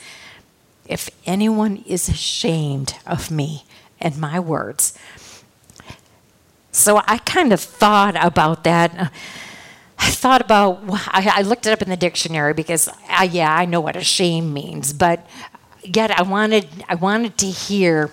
if 0.89 1.09
anyone 1.25 1.83
is 1.85 2.09
ashamed 2.09 2.95
of 3.05 3.29
me 3.29 3.63
and 3.99 4.17
my 4.17 4.39
words. 4.39 4.97
So 6.71 7.01
I 7.07 7.17
kind 7.19 7.51
of 7.51 7.59
thought 7.59 8.15
about 8.23 8.63
that. 8.63 9.11
I 9.97 10.09
thought 10.11 10.41
about, 10.41 10.81
I, 10.87 11.41
looked 11.41 11.67
it 11.67 11.73
up 11.73 11.81
in 11.81 11.89
the 11.89 11.97
dictionary 11.97 12.53
because, 12.53 12.87
I, 13.09 13.25
yeah, 13.25 13.53
I 13.53 13.65
know 13.65 13.81
what 13.81 13.95
ashamed 13.95 14.53
means, 14.53 14.93
but 14.93 15.27
yet 15.83 16.11
I 16.11 16.21
wanted, 16.21 16.67
I 16.87 16.95
wanted 16.95 17.37
to 17.39 17.47
hear 17.47 18.11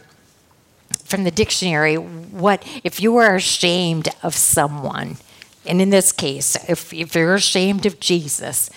from 1.04 1.24
the 1.24 1.30
dictionary 1.30 1.94
what, 1.96 2.66
if 2.82 3.00
you 3.00 3.12
were 3.12 3.36
ashamed 3.36 4.08
of 4.22 4.34
someone, 4.34 5.18
and 5.64 5.80
in 5.80 5.90
this 5.90 6.10
case, 6.10 6.56
if, 6.68 6.92
if 6.92 7.14
you're 7.14 7.34
ashamed 7.34 7.86
of 7.86 8.00
Jesus, 8.00 8.70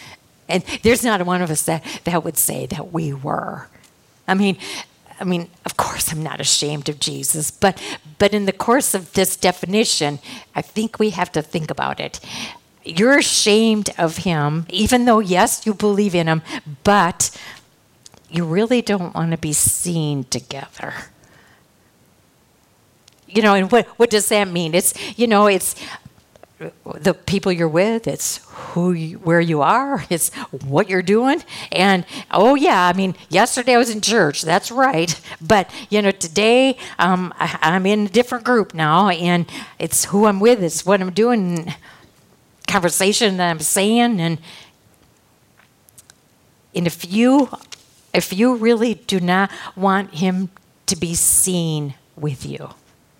and 0.47 0.63
there's 0.83 1.03
not 1.03 1.25
one 1.25 1.41
of 1.41 1.49
us 1.49 1.63
that, 1.63 1.83
that 2.03 2.23
would 2.23 2.37
say 2.37 2.65
that 2.67 2.91
we 2.91 3.13
were. 3.13 3.67
I 4.27 4.33
mean, 4.33 4.57
I 5.19 5.23
mean, 5.25 5.49
of 5.65 5.77
course 5.77 6.11
I'm 6.11 6.23
not 6.23 6.39
ashamed 6.39 6.89
of 6.89 6.99
Jesus, 6.99 7.51
but 7.51 7.81
but 8.17 8.33
in 8.33 8.45
the 8.45 8.53
course 8.53 8.93
of 8.93 9.13
this 9.13 9.35
definition, 9.35 10.19
I 10.55 10.61
think 10.61 10.99
we 10.99 11.11
have 11.11 11.31
to 11.33 11.41
think 11.41 11.69
about 11.69 11.99
it. 11.99 12.19
You're 12.85 13.17
ashamed 13.17 13.89
of 13.97 14.17
him, 14.17 14.65
even 14.69 15.05
though 15.05 15.19
yes, 15.19 15.65
you 15.65 15.73
believe 15.73 16.15
in 16.15 16.27
him, 16.27 16.41
but 16.83 17.31
you 18.29 18.45
really 18.45 18.81
don't 18.81 19.13
want 19.13 19.31
to 19.31 19.37
be 19.37 19.53
seen 19.53 20.23
together. 20.25 20.93
You 23.27 23.41
know, 23.41 23.53
and 23.53 23.71
what 23.71 23.87
what 23.99 24.09
does 24.09 24.29
that 24.29 24.47
mean? 24.47 24.73
It's 24.73 24.93
you 25.17 25.27
know, 25.27 25.47
it's 25.47 25.75
the 26.99 27.13
people 27.13 27.51
you're 27.51 27.69
with, 27.69 28.07
it's 28.07 28.45
who 28.47 28.91
you, 28.91 29.17
where 29.19 29.39
you 29.39 29.61
are, 29.61 30.05
it's 30.09 30.33
what 30.61 30.89
you're 30.89 31.01
doing. 31.01 31.43
And 31.71 32.05
oh 32.31 32.55
yeah, 32.55 32.87
I 32.87 32.93
mean, 32.93 33.15
yesterday 33.29 33.75
I 33.75 33.77
was 33.77 33.89
in 33.89 34.01
church. 34.01 34.41
That's 34.41 34.71
right. 34.71 35.19
But 35.41 35.71
you 35.89 36.01
know, 36.01 36.11
today 36.11 36.77
um, 36.99 37.33
I, 37.39 37.75
am 37.75 37.85
in 37.85 38.07
a 38.07 38.09
different 38.09 38.43
group 38.43 38.73
now, 38.73 39.09
and 39.09 39.45
it's 39.79 40.05
who 40.05 40.25
I'm 40.25 40.39
with, 40.39 40.61
it's 40.61 40.85
what 40.85 41.01
I'm 41.01 41.11
doing, 41.11 41.73
conversation 42.67 43.37
that 43.37 43.49
I'm 43.49 43.59
saying, 43.59 44.19
and 44.19 44.37
and 46.75 46.87
if 46.87 47.11
you 47.11 47.49
if 48.13 48.33
you 48.33 48.55
really 48.55 48.95
do 48.95 49.19
not 49.19 49.49
want 49.75 50.15
him 50.15 50.49
to 50.87 50.95
be 50.95 51.15
seen 51.15 51.93
with 52.15 52.45
you. 52.45 52.69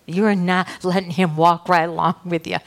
You 0.06 0.26
are 0.26 0.36
not 0.36 0.68
letting 0.84 1.12
him 1.12 1.38
walk 1.38 1.70
right 1.70 1.88
along 1.88 2.16
with 2.26 2.48
you 2.48 2.58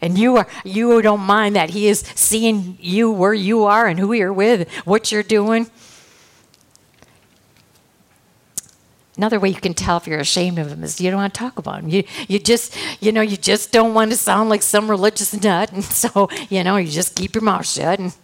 and 0.00 0.18
you 0.18 0.36
are 0.36 0.46
you 0.64 1.02
don't 1.02 1.20
mind 1.20 1.56
that 1.56 1.70
he 1.70 1.88
is 1.88 2.00
seeing 2.14 2.78
you 2.80 3.10
where 3.10 3.34
you 3.34 3.64
are 3.64 3.86
and 3.86 3.98
who 3.98 4.12
you're 4.12 4.32
with 4.32 4.70
what 4.84 5.12
you're 5.12 5.22
doing? 5.22 5.70
Another 9.16 9.38
way 9.38 9.50
you 9.50 9.60
can 9.60 9.74
tell 9.74 9.98
if 9.98 10.06
you're 10.06 10.18
ashamed 10.18 10.58
of 10.58 10.68
him 10.68 10.82
is 10.82 10.98
you 10.98 11.10
don't 11.10 11.20
want 11.20 11.34
to 11.34 11.38
talk 11.38 11.58
about 11.58 11.80
him. 11.80 11.90
You 11.90 12.04
you 12.26 12.38
just 12.38 12.74
you 13.00 13.12
know 13.12 13.20
you 13.20 13.36
just 13.36 13.70
don't 13.70 13.92
want 13.92 14.10
to 14.12 14.16
sound 14.16 14.48
like 14.48 14.62
some 14.62 14.88
religious 14.88 15.34
nut. 15.42 15.72
And 15.72 15.84
so 15.84 16.30
you 16.48 16.64
know 16.64 16.76
you 16.76 16.88
just 16.88 17.16
keep 17.16 17.34
your 17.34 17.44
mouth 17.44 17.66
shut 17.66 17.98
and 17.98 18.14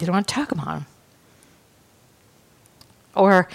you 0.00 0.06
don't 0.06 0.14
want 0.14 0.26
to 0.26 0.34
talk 0.34 0.50
about 0.50 0.78
him. 0.78 0.86
Or 3.14 3.48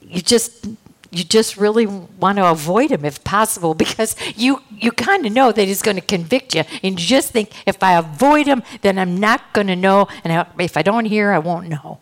you 0.00 0.22
just 0.22 0.66
you 1.10 1.24
just 1.24 1.56
really 1.56 1.86
want 1.86 2.36
to 2.36 2.50
avoid 2.50 2.90
him 2.90 3.04
if 3.04 3.22
possible 3.24 3.74
because 3.74 4.14
you 4.36 4.62
you 4.70 4.92
kind 4.92 5.24
of 5.26 5.32
know 5.32 5.52
that 5.52 5.66
he's 5.66 5.82
going 5.82 5.96
to 5.96 6.02
convict 6.02 6.54
you. 6.54 6.64
And 6.82 7.00
you 7.00 7.06
just 7.06 7.30
think 7.32 7.50
if 7.66 7.82
i 7.82 7.94
avoid 7.94 8.46
him 8.46 8.62
then 8.82 8.98
i'm 8.98 9.16
not 9.16 9.52
going 9.52 9.68
to 9.68 9.76
know 9.76 10.08
and 10.24 10.46
if 10.58 10.76
i 10.76 10.82
don't 10.82 11.06
hear 11.06 11.32
i 11.32 11.38
won't 11.38 11.68
know. 11.68 12.00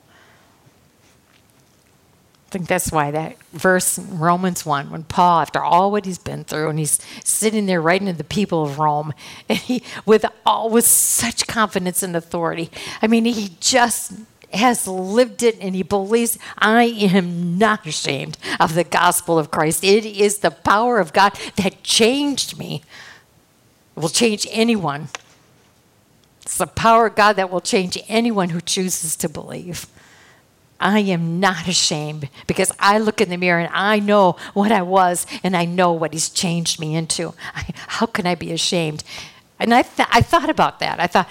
I 2.47 2.49
think 2.51 2.69
that's 2.69 2.93
why 2.93 3.11
that 3.11 3.37
verse 3.53 3.99
in 3.99 4.19
romans 4.19 4.65
1 4.65 4.91
when 4.91 5.03
paul 5.05 5.41
after 5.41 5.63
all 5.63 5.91
what 5.91 6.05
he's 6.07 6.19
been 6.19 6.45
through 6.45 6.71
and 6.71 6.79
he's 6.79 7.01
sitting 7.25 7.67
there 7.67 7.83
writing 7.83 8.07
to 8.07 8.13
the 8.13 8.25
people 8.25 8.63
of 8.63 8.79
rome 8.79 9.13
and 9.49 9.59
he 9.59 9.83
with 10.07 10.25
all 10.47 10.71
with 10.71 10.87
such 10.87 11.47
confidence 11.47 12.03
and 12.03 12.17
authority 12.17 12.71
i 13.03 13.07
mean 13.07 13.25
he 13.25 13.57
just 13.61 14.13
has 14.57 14.87
lived 14.87 15.43
it 15.43 15.57
and 15.61 15.75
he 15.75 15.83
believes, 15.83 16.39
I 16.59 16.85
am 16.85 17.59
not 17.59 17.87
ashamed 17.87 18.39
of 18.59 18.75
the 18.75 18.85
gospel 18.85 19.39
of 19.39 19.51
Christ. 19.51 19.85
It 19.85 20.05
is 20.05 20.39
the 20.39 20.51
power 20.51 20.99
of 20.99 21.13
God 21.13 21.33
that 21.57 21.83
changed 21.83 22.59
me. 22.59 22.83
It 23.97 24.01
will 24.01 24.09
change 24.09 24.47
anyone. 24.51 25.09
It's 26.43 26.59
the 26.59 26.67
power 26.67 27.07
of 27.07 27.17
God 27.17 27.37
that 27.37 27.51
will 27.51 27.61
change 27.61 27.99
anyone 28.09 28.51
who 28.51 28.61
chooses 28.61 29.17
to 29.17 29.29
believe. 29.29 29.87
I 30.79 31.01
am 31.01 31.41
not 31.41 31.67
ashamed 31.69 32.29
because 32.47 32.71
I 32.79 32.99
look 32.99 33.21
in 33.21 33.31
the 33.31 33.37
mirror 33.37 33.61
and 33.61 33.73
I 33.73 33.99
know 33.99 34.37
what 34.53 34.71
I 34.71 34.83
was 34.83 35.27
and 35.43 35.57
I 35.57 35.65
know 35.65 35.93
what 35.93 36.13
He's 36.13 36.29
changed 36.29 36.79
me 36.79 36.95
into. 36.95 37.35
I, 37.55 37.65
how 37.89 38.07
can 38.07 38.27
I 38.27 38.35
be 38.35 38.53
ashamed? 38.53 39.03
And 39.59 39.73
I, 39.73 39.83
th- 39.83 40.09
I 40.13 40.21
thought 40.21 40.51
about 40.51 40.81
that. 40.81 41.01
I 41.01 41.07
thought, 41.07 41.29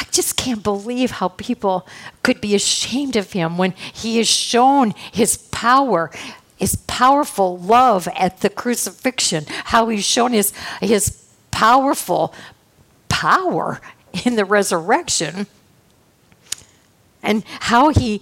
I 0.00 0.04
just 0.10 0.36
can't 0.36 0.62
believe 0.62 1.12
how 1.12 1.28
people 1.28 1.86
could 2.22 2.40
be 2.40 2.54
ashamed 2.54 3.16
of 3.16 3.32
him 3.32 3.56
when 3.56 3.72
he 3.92 4.18
has 4.18 4.28
shown 4.28 4.92
his 5.12 5.36
power, 5.36 6.10
his 6.56 6.76
powerful 6.86 7.58
love 7.58 8.08
at 8.16 8.40
the 8.40 8.50
crucifixion, 8.50 9.44
how 9.48 9.88
he's 9.88 10.04
shown 10.04 10.32
his, 10.32 10.52
his 10.80 11.24
powerful 11.50 12.34
power 13.08 13.80
in 14.24 14.36
the 14.36 14.44
resurrection, 14.44 15.46
and 17.22 17.44
how 17.46 17.90
he, 17.90 18.20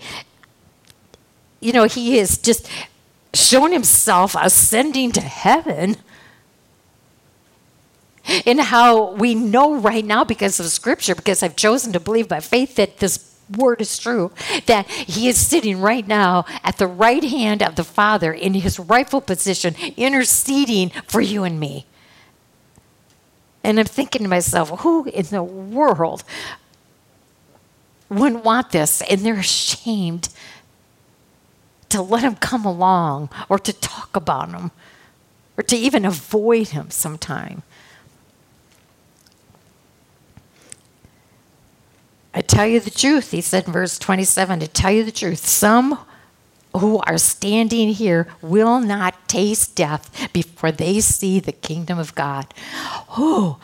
you 1.60 1.72
know, 1.72 1.84
he 1.84 2.18
has 2.18 2.36
just 2.36 2.68
shown 3.34 3.72
himself 3.72 4.36
ascending 4.38 5.10
to 5.12 5.20
heaven 5.20 5.96
and 8.46 8.60
how 8.60 9.12
we 9.12 9.34
know 9.34 9.74
right 9.74 10.04
now 10.04 10.24
because 10.24 10.60
of 10.60 10.66
scripture, 10.66 11.14
because 11.14 11.42
I've 11.42 11.56
chosen 11.56 11.92
to 11.92 12.00
believe 12.00 12.28
by 12.28 12.40
faith 12.40 12.76
that 12.76 12.98
this 12.98 13.32
word 13.56 13.80
is 13.80 13.98
true, 13.98 14.30
that 14.66 14.88
he 14.88 15.28
is 15.28 15.38
sitting 15.38 15.80
right 15.80 16.06
now 16.06 16.44
at 16.62 16.78
the 16.78 16.86
right 16.86 17.24
hand 17.24 17.62
of 17.62 17.76
the 17.76 17.84
Father 17.84 18.32
in 18.32 18.54
his 18.54 18.78
rightful 18.78 19.20
position, 19.20 19.74
interceding 19.96 20.90
for 21.06 21.20
you 21.20 21.44
and 21.44 21.58
me. 21.58 21.86
And 23.64 23.78
I'm 23.78 23.86
thinking 23.86 24.22
to 24.22 24.28
myself, 24.28 24.80
who 24.80 25.04
in 25.06 25.26
the 25.26 25.42
world 25.42 26.24
wouldn't 28.08 28.44
want 28.44 28.70
this? 28.70 29.02
And 29.02 29.20
they're 29.20 29.34
ashamed 29.34 30.28
to 31.90 32.02
let 32.02 32.22
him 32.22 32.36
come 32.36 32.64
along 32.64 33.28
or 33.48 33.58
to 33.58 33.72
talk 33.72 34.16
about 34.16 34.50
him 34.50 34.70
or 35.56 35.62
to 35.64 35.76
even 35.76 36.04
avoid 36.04 36.68
him 36.68 36.90
sometime. 36.90 37.62
I 42.34 42.40
tell 42.40 42.66
you 42.66 42.80
the 42.80 42.90
truth, 42.90 43.30
he 43.30 43.40
said 43.40 43.66
in 43.66 43.72
verse 43.72 43.98
27 43.98 44.60
to 44.60 44.68
tell 44.68 44.90
you 44.90 45.04
the 45.04 45.12
truth, 45.12 45.46
some 45.46 45.98
who 46.74 46.98
are 47.00 47.18
standing 47.18 47.90
here 47.90 48.26
will 48.40 48.80
not 48.80 49.28
taste 49.28 49.76
death 49.76 50.32
before 50.32 50.72
they 50.72 51.00
see 51.00 51.38
the 51.38 51.52
kingdom 51.52 51.98
of 51.98 52.14
God. 52.14 52.54
Oh, 53.18 53.58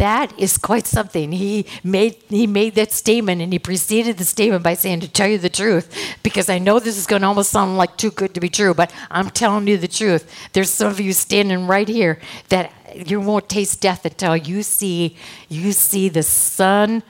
that 0.00 0.32
is 0.38 0.56
quite 0.56 0.86
something. 0.86 1.30
He 1.30 1.66
made 1.84 2.14
he 2.30 2.46
made 2.46 2.74
that 2.76 2.90
statement 2.90 3.42
and 3.42 3.52
he 3.52 3.58
preceded 3.58 4.16
the 4.16 4.24
statement 4.24 4.62
by 4.62 4.72
saying 4.72 5.00
to 5.00 5.08
tell 5.08 5.28
you 5.28 5.36
the 5.36 5.50
truth 5.50 5.94
because 6.22 6.48
I 6.48 6.58
know 6.58 6.78
this 6.78 6.96
is 6.96 7.06
going 7.06 7.20
to 7.20 7.28
almost 7.28 7.50
sound 7.50 7.76
like 7.76 7.98
too 7.98 8.10
good 8.10 8.32
to 8.32 8.40
be 8.40 8.48
true, 8.48 8.72
but 8.72 8.90
I'm 9.10 9.28
telling 9.28 9.66
you 9.66 9.76
the 9.76 9.88
truth. 9.88 10.24
There's 10.54 10.70
some 10.70 10.88
of 10.88 11.00
you 11.00 11.12
standing 11.12 11.66
right 11.66 11.86
here 11.86 12.18
that 12.48 12.72
you 12.94 13.20
won't 13.20 13.50
taste 13.50 13.82
death 13.82 14.06
until 14.06 14.34
you 14.38 14.62
see 14.62 15.18
you 15.50 15.72
see 15.72 16.08
the 16.08 16.22
son 16.22 17.02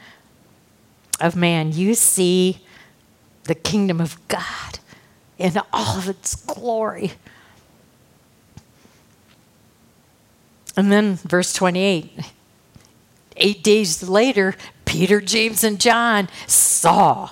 of 1.20 1.36
man. 1.36 1.70
You 1.70 1.94
see 1.94 2.58
the 3.44 3.54
kingdom 3.54 4.00
of 4.00 4.18
God 4.26 4.80
in 5.38 5.52
all 5.72 5.96
of 5.96 6.08
its 6.08 6.34
glory. 6.34 7.12
And 10.76 10.90
then 10.90 11.14
verse 11.14 11.52
28 11.52 12.32
Eight 13.40 13.62
days 13.62 14.08
later, 14.08 14.54
Peter, 14.84 15.20
James, 15.20 15.64
and 15.64 15.80
John 15.80 16.28
saw. 16.46 17.30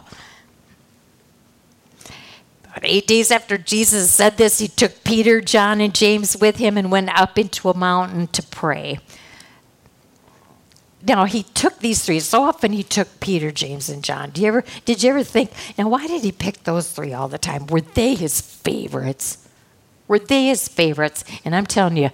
But 2.63 2.83
eight 2.83 3.07
days 3.07 3.31
after 3.31 3.59
Jesus 3.59 4.13
said 4.13 4.37
this, 4.37 4.59
he 4.59 4.69
took 4.69 5.05
Peter, 5.05 5.41
John, 5.41 5.81
and 5.81 5.95
James 5.95 6.37
with 6.37 6.57
him 6.57 6.77
and 6.77 6.91
went 6.91 7.11
up 7.19 7.39
into 7.39 7.69
a 7.69 7.77
mountain 7.77 8.29
to 8.29 8.43
pray. 8.43 9.01
Now 11.03 11.25
he 11.25 11.43
took 11.43 11.79
these 11.79 12.05
three. 12.05 12.21
So 12.21 12.43
often 12.43 12.73
he 12.73 12.83
took 12.83 13.21
Peter, 13.21 13.51
James, 13.51 13.89
and 13.89 14.03
John. 14.03 14.31
Do 14.31 14.41
you 14.41 14.49
ever 14.49 14.65
did 14.85 15.03
you 15.03 15.11
ever 15.11 15.23
think, 15.23 15.51
now 15.77 15.89
why 15.89 16.07
did 16.07 16.23
he 16.23 16.33
pick 16.33 16.65
those 16.65 16.91
three 16.91 17.13
all 17.13 17.29
the 17.29 17.39
time? 17.39 17.67
Were 17.67 17.81
they 17.81 18.15
his 18.15 18.41
favorites? 18.41 19.49
Were 20.07 20.19
they 20.19 20.47
his 20.47 20.69
favorites? 20.69 21.25
And 21.45 21.55
I'm 21.55 21.67
telling 21.67 21.97
you, 21.97 22.11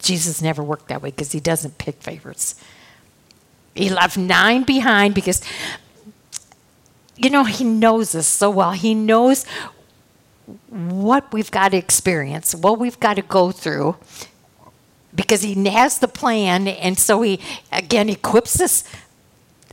Jesus 0.00 0.40
never 0.42 0.62
worked 0.62 0.88
that 0.88 1.02
way 1.02 1.10
because 1.10 1.32
he 1.32 1.40
doesn't 1.40 1.78
pick 1.78 2.02
favorites. 2.02 2.54
He 3.78 3.90
left 3.90 4.16
nine 4.16 4.64
behind 4.64 5.14
because 5.14 5.42
you 7.18 7.30
know, 7.30 7.44
He 7.44 7.64
knows 7.64 8.14
us 8.14 8.26
so 8.26 8.50
well. 8.50 8.72
He 8.72 8.94
knows 8.94 9.44
what 10.70 11.32
we've 11.32 11.50
got 11.50 11.70
to 11.70 11.76
experience, 11.76 12.54
what 12.54 12.78
we've 12.78 12.98
got 12.98 13.14
to 13.14 13.22
go 13.22 13.50
through, 13.50 13.96
because 15.14 15.42
He 15.42 15.68
has 15.68 15.98
the 15.98 16.08
plan. 16.08 16.68
And 16.68 16.98
so 16.98 17.22
He, 17.22 17.40
again, 17.72 18.08
equips 18.08 18.60
us. 18.60 18.84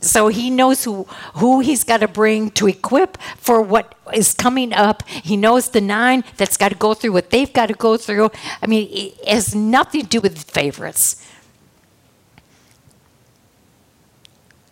So 0.02 0.28
He 0.28 0.50
knows 0.50 0.84
who, 0.84 1.04
who 1.36 1.60
He's 1.62 1.84
got 1.84 2.00
to 2.00 2.08
bring 2.08 2.50
to 2.52 2.68
equip 2.68 3.18
for 3.38 3.62
what 3.62 3.96
is 4.14 4.34
coming 4.34 4.74
up. 4.74 5.08
He 5.08 5.38
knows 5.38 5.70
the 5.70 5.82
nine 5.82 6.24
that's 6.38 6.58
got 6.58 6.70
to 6.70 6.76
go 6.76 6.94
through 6.94 7.14
what 7.14 7.30
they've 7.30 7.54
got 7.54 7.68
to 7.68 7.76
go 7.76 7.96
through. 7.96 8.32
I 8.62 8.68
mean, 8.68 8.90
it 8.92 9.28
has 9.28 9.54
nothing 9.54 10.02
to 10.02 10.08
do 10.08 10.22
with 10.22 10.44
favorites. 10.50 11.22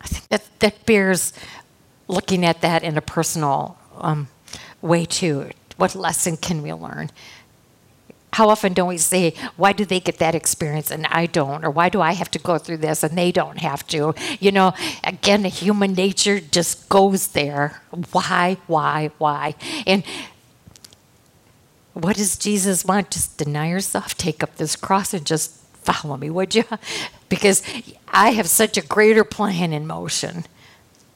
I 0.04 0.06
think 0.06 0.28
that, 0.28 0.60
that 0.60 0.86
bears 0.86 1.32
looking 2.06 2.44
at 2.44 2.60
that 2.60 2.82
in 2.84 2.96
a 2.96 3.00
personal 3.00 3.78
um, 3.98 4.28
way 4.82 5.04
too. 5.04 5.50
What 5.76 5.94
lesson 5.94 6.36
can 6.36 6.62
we 6.62 6.72
learn? 6.72 7.10
How 8.34 8.48
often 8.48 8.74
don't 8.74 8.88
we 8.88 8.98
say, 8.98 9.32
why 9.56 9.72
do 9.72 9.84
they 9.84 10.00
get 10.00 10.18
that 10.18 10.34
experience 10.34 10.90
and 10.90 11.06
I 11.06 11.26
don't? 11.26 11.64
Or 11.64 11.70
why 11.70 11.88
do 11.88 12.00
I 12.00 12.12
have 12.12 12.30
to 12.32 12.38
go 12.38 12.58
through 12.58 12.78
this 12.78 13.02
and 13.02 13.16
they 13.16 13.30
don't 13.32 13.58
have 13.58 13.86
to? 13.88 14.14
You 14.40 14.52
know, 14.52 14.74
again, 15.04 15.44
human 15.44 15.94
nature 15.94 16.40
just 16.40 16.88
goes 16.88 17.28
there. 17.28 17.80
Why, 18.12 18.58
why, 18.66 19.10
why? 19.18 19.54
And 19.86 20.02
what 21.94 22.16
does 22.16 22.36
Jesus 22.36 22.84
want? 22.84 23.12
Just 23.12 23.38
deny 23.38 23.68
yourself, 23.68 24.16
take 24.16 24.42
up 24.42 24.56
this 24.56 24.74
cross, 24.74 25.14
and 25.14 25.24
just 25.24 25.63
follow 25.84 26.16
me, 26.16 26.30
would 26.30 26.54
you? 26.54 26.64
Because 27.28 27.62
I 28.08 28.30
have 28.30 28.48
such 28.48 28.76
a 28.76 28.82
greater 28.82 29.24
plan 29.24 29.72
in 29.72 29.86
motion. 29.86 30.44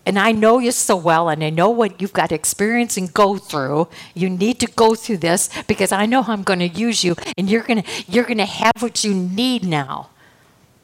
And 0.05 0.19
I 0.19 0.33
know 0.33 0.59
you 0.59 0.73
so 0.73 0.97
well, 0.97 1.29
and 1.29 1.45
I 1.45 1.51
know 1.51 1.69
what 1.69 2.01
you've 2.01 2.15
got 2.15 2.31
to 2.31 2.35
experience 2.35 2.97
and 2.97 3.13
go 3.13 3.37
through. 3.37 3.89
You 4.15 4.31
need 4.31 4.59
to 4.61 4.67
go 4.67 4.95
through 4.95 5.19
this 5.19 5.51
because 5.67 5.93
I 5.93 6.07
know 6.07 6.25
I'm 6.27 6.43
going 6.43 6.61
to 6.61 6.69
use 6.69 7.05
you, 7.05 7.15
and 7.37 7.49
you're 7.49 7.63
going 7.63 7.83
to 7.83 7.89
you're 8.09 8.25
going 8.25 8.39
to 8.39 8.47
have 8.47 8.81
what 8.81 9.05
you 9.05 9.13
need 9.15 9.65
now. 9.65 10.09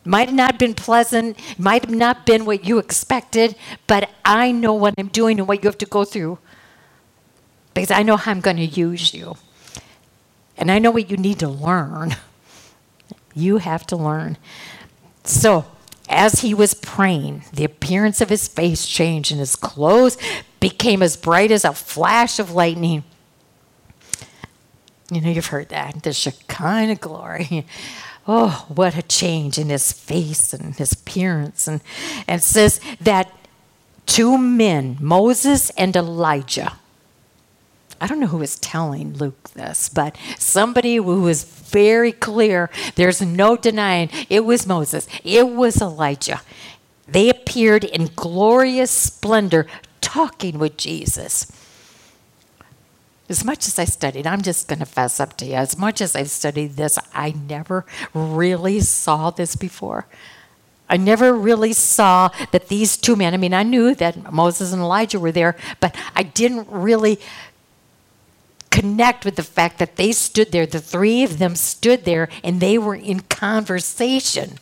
Might 0.05 0.29
have 0.29 0.37
not 0.37 0.59
been 0.59 0.75
pleasant, 0.75 1.39
might 1.59 1.87
have 1.87 1.95
not 1.95 2.27
been 2.27 2.45
what 2.45 2.67
you 2.67 2.79
expected, 2.79 3.57
but 3.87 4.11
I 4.27 4.53
know 4.53 4.75
what 4.75 4.93
I'm 4.99 5.09
doing 5.09 5.39
and 5.39 5.49
what 5.49 5.65
you 5.65 5.69
have 5.69 5.79
to 5.79 5.87
go 5.87 6.05
through 6.05 6.39
because 7.73 7.91
I 7.91 8.03
know 8.03 8.17
how 8.17 8.31
I'm 8.31 8.41
going 8.41 8.59
to 8.59 8.67
use 8.67 9.15
you. 9.15 9.37
And 10.57 10.71
I 10.71 10.79
know 10.79 10.91
what 10.91 11.11
you 11.11 11.17
need 11.17 11.41
to 11.41 11.49
learn. 11.49 12.17
You 13.35 13.59
have 13.59 13.87
to 13.89 13.97
learn. 13.97 14.37
So, 15.25 15.67
as 16.09 16.41
he 16.41 16.55
was 16.55 16.75
praying, 16.75 17.45
the 17.53 17.65
appearance 17.65 18.21
of 18.21 18.29
his 18.29 18.47
face 18.47 18.87
changed 18.87 19.31
and 19.31 19.41
his 19.41 19.57
clothes 19.57 20.19
became 20.61 21.03
as 21.03 21.17
bright 21.17 21.51
as 21.51 21.65
a 21.65 21.73
flash 21.73 22.39
of 22.39 22.53
lightning. 22.53 23.05
You 25.11 25.21
know, 25.21 25.31
you've 25.31 25.47
heard 25.47 25.69
that 25.71 26.03
the 26.03 26.13
Shekinah 26.13 26.97
glory. 26.97 27.67
Oh, 28.27 28.65
what 28.69 28.97
a 28.97 29.03
change 29.03 29.59
in 29.59 29.69
his 29.69 29.93
face 29.93 30.55
and 30.55 30.75
his 30.77 30.93
appearance. 30.93 31.69
And, 31.69 31.83
and 32.27 32.43
says 32.43 32.81
that 33.03 33.31
two 34.07 34.39
men, 34.39 34.97
Moses 34.99 35.69
and 35.77 35.95
Elijah, 35.95 36.79
I 38.05 38.07
don't 38.07 38.21
know 38.21 38.27
who 38.27 38.37
was 38.37 38.59
telling 38.59 39.15
Luke 39.15 39.49
this, 39.55 39.89
but 39.89 40.15
somebody 40.39 40.97
who 40.97 41.23
was 41.23 41.43
very 41.43 42.13
clear. 42.13 42.69
There's 42.97 43.23
no 43.23 43.57
denying 43.57 44.11
it 44.29 44.45
was 44.45 44.67
Moses, 44.67 45.09
it 45.25 45.49
was 45.49 45.81
Elijah. 45.81 46.43
They 47.09 47.31
appeared 47.31 47.83
in 47.83 48.11
glorious 48.15 48.91
splendor 48.91 49.67
talking 50.03 50.59
with 50.59 50.77
Jesus. 50.77 51.51
As 53.31 53.43
much 53.43 53.67
as 53.67 53.79
I 53.79 53.87
studied, 53.87 54.27
I'm 54.27 54.43
just 54.43 54.69
going 54.69 54.81
to 54.81 54.85
fess 54.85 55.19
up 55.19 55.39
to 55.39 55.47
you. 55.47 55.55
As 55.55 55.79
much 55.79 56.03
as 56.03 56.15
I've 56.15 56.29
studied 56.29 56.73
this, 56.73 56.99
I 57.15 57.31
never 57.31 57.87
really 58.13 58.81
saw 58.81 59.31
this 59.31 59.57
before. 59.57 60.07
I 60.91 60.99
never 60.99 61.33
really 61.33 61.73
saw 61.73 62.29
that 62.53 62.69
these 62.69 62.99
two 62.99 63.17
men, 63.17 63.33
I 63.33 63.39
mean, 63.39 63.55
I 63.55 63.63
knew 63.63 63.95
that 63.95 64.31
Moses 64.31 64.75
and 64.75 64.83
Elijah 64.83 65.19
were 65.19 65.33
there, 65.33 65.57
but 65.81 65.97
I 66.15 66.23
didn't 66.23 66.69
really 66.71 67.19
connect 68.75 69.25
with 69.25 69.37
the 69.37 69.43
fact 69.45 69.79
that 69.79 69.95
they 69.95 70.11
stood 70.11 70.51
there, 70.51 70.67
the 70.67 70.81
three 70.81 71.23
of 71.23 71.39
them 71.39 71.55
stood 71.55 72.05
there, 72.05 72.29
and 72.43 72.61
they 72.61 72.77
were 72.77 72.97
in 72.97 73.21
conversation. 73.21 74.59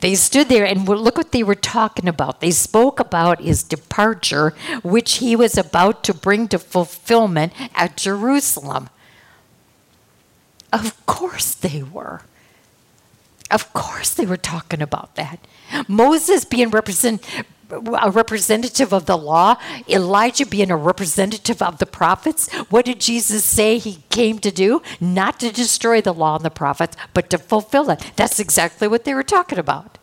They 0.00 0.14
stood 0.14 0.50
there 0.50 0.66
and 0.66 0.86
look 0.86 1.16
what 1.16 1.32
they 1.32 1.42
were 1.42 1.54
talking 1.54 2.06
about. 2.06 2.42
They 2.42 2.50
spoke 2.50 3.00
about 3.00 3.40
his 3.40 3.62
departure, 3.62 4.50
which 4.82 5.14
he 5.14 5.34
was 5.34 5.56
about 5.56 6.04
to 6.04 6.12
bring 6.12 6.48
to 6.48 6.58
fulfillment 6.58 7.54
at 7.74 7.96
Jerusalem. 7.96 8.90
Of 10.70 11.06
course 11.06 11.54
they 11.54 11.82
were. 11.82 12.20
Of 13.50 13.72
course 13.72 14.12
they 14.12 14.26
were 14.26 14.36
talking 14.36 14.82
about 14.82 15.14
that. 15.14 15.38
Moses 15.88 16.44
being 16.44 16.68
represent, 16.68 17.24
a 17.70 18.10
representative 18.10 18.92
of 18.92 19.06
the 19.06 19.16
law, 19.16 19.56
Elijah 19.88 20.46
being 20.46 20.70
a 20.70 20.76
representative 20.76 21.60
of 21.60 21.78
the 21.78 21.86
prophets. 21.86 22.52
What 22.70 22.84
did 22.84 23.00
Jesus 23.00 23.44
say 23.44 23.78
he 23.78 24.02
came 24.10 24.38
to 24.40 24.50
do? 24.50 24.82
Not 25.00 25.40
to 25.40 25.50
destroy 25.50 26.00
the 26.00 26.14
law 26.14 26.36
and 26.36 26.44
the 26.44 26.50
prophets, 26.50 26.96
but 27.14 27.30
to 27.30 27.38
fulfill 27.38 27.90
it. 27.90 28.12
That's 28.16 28.38
exactly 28.38 28.88
what 28.88 29.04
they 29.04 29.14
were 29.14 29.22
talking 29.22 29.58
about. 29.58 29.98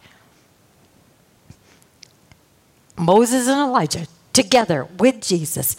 Moses 2.97 3.47
and 3.47 3.59
Elijah 3.59 4.07
together 4.33 4.87
with 4.97 5.21
Jesus, 5.21 5.75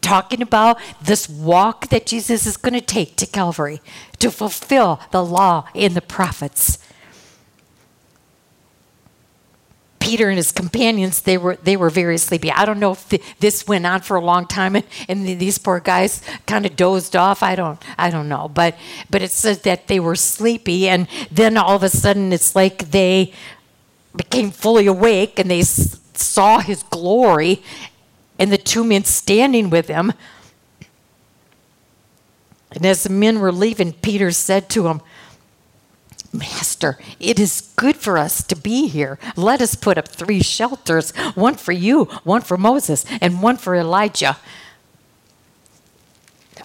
talking 0.00 0.42
about 0.42 0.78
this 1.00 1.28
walk 1.28 1.88
that 1.88 2.06
Jesus 2.06 2.46
is 2.46 2.56
going 2.56 2.74
to 2.74 2.80
take 2.80 3.16
to 3.16 3.26
Calvary 3.26 3.80
to 4.18 4.30
fulfill 4.30 5.00
the 5.12 5.24
law 5.24 5.68
and 5.74 5.94
the 5.94 6.00
prophets. 6.00 6.78
Peter 10.00 10.28
and 10.28 10.38
his 10.38 10.50
companions, 10.50 11.20
they 11.22 11.38
were 11.38 11.56
they 11.56 11.76
were 11.76 11.90
very 11.90 12.18
sleepy. 12.18 12.50
I 12.50 12.64
don't 12.64 12.80
know 12.80 12.92
if 12.92 13.08
the, 13.08 13.22
this 13.38 13.68
went 13.68 13.86
on 13.86 14.00
for 14.00 14.16
a 14.16 14.24
long 14.24 14.46
time 14.46 14.74
and, 14.74 14.84
and 15.08 15.26
the, 15.26 15.34
these 15.34 15.58
poor 15.58 15.78
guys 15.78 16.22
kind 16.46 16.66
of 16.66 16.74
dozed 16.74 17.14
off. 17.14 17.42
I 17.42 17.54
don't 17.54 17.80
I 17.98 18.10
don't 18.10 18.28
know, 18.28 18.48
but 18.48 18.76
but 19.10 19.22
it 19.22 19.30
says 19.30 19.60
that 19.62 19.86
they 19.86 20.00
were 20.00 20.16
sleepy, 20.16 20.88
and 20.88 21.06
then 21.30 21.56
all 21.56 21.76
of 21.76 21.82
a 21.82 21.90
sudden 21.90 22.32
it's 22.32 22.56
like 22.56 22.90
they 22.90 23.32
became 24.16 24.50
fully 24.50 24.86
awake 24.86 25.38
and 25.38 25.50
they 25.50 25.60
s- 25.60 26.00
saw 26.14 26.58
his 26.58 26.82
glory, 26.84 27.62
and 28.38 28.50
the 28.50 28.58
two 28.58 28.82
men 28.82 29.04
standing 29.04 29.70
with 29.70 29.86
him. 29.88 30.12
And 32.72 32.86
as 32.86 33.02
the 33.02 33.10
men 33.10 33.40
were 33.40 33.52
leaving, 33.52 33.92
Peter 33.92 34.30
said 34.30 34.68
to 34.70 34.88
him, 34.88 35.02
Master, 36.32 36.98
it 37.18 37.40
is 37.40 37.72
good 37.74 37.96
for 37.96 38.16
us 38.16 38.42
to 38.44 38.54
be 38.54 38.86
here. 38.86 39.18
Let 39.36 39.60
us 39.60 39.74
put 39.74 39.98
up 39.98 40.06
three 40.06 40.42
shelters 40.42 41.10
one 41.34 41.56
for 41.56 41.72
you, 41.72 42.04
one 42.22 42.42
for 42.42 42.56
Moses, 42.56 43.04
and 43.20 43.42
one 43.42 43.56
for 43.56 43.74
Elijah. 43.74 44.36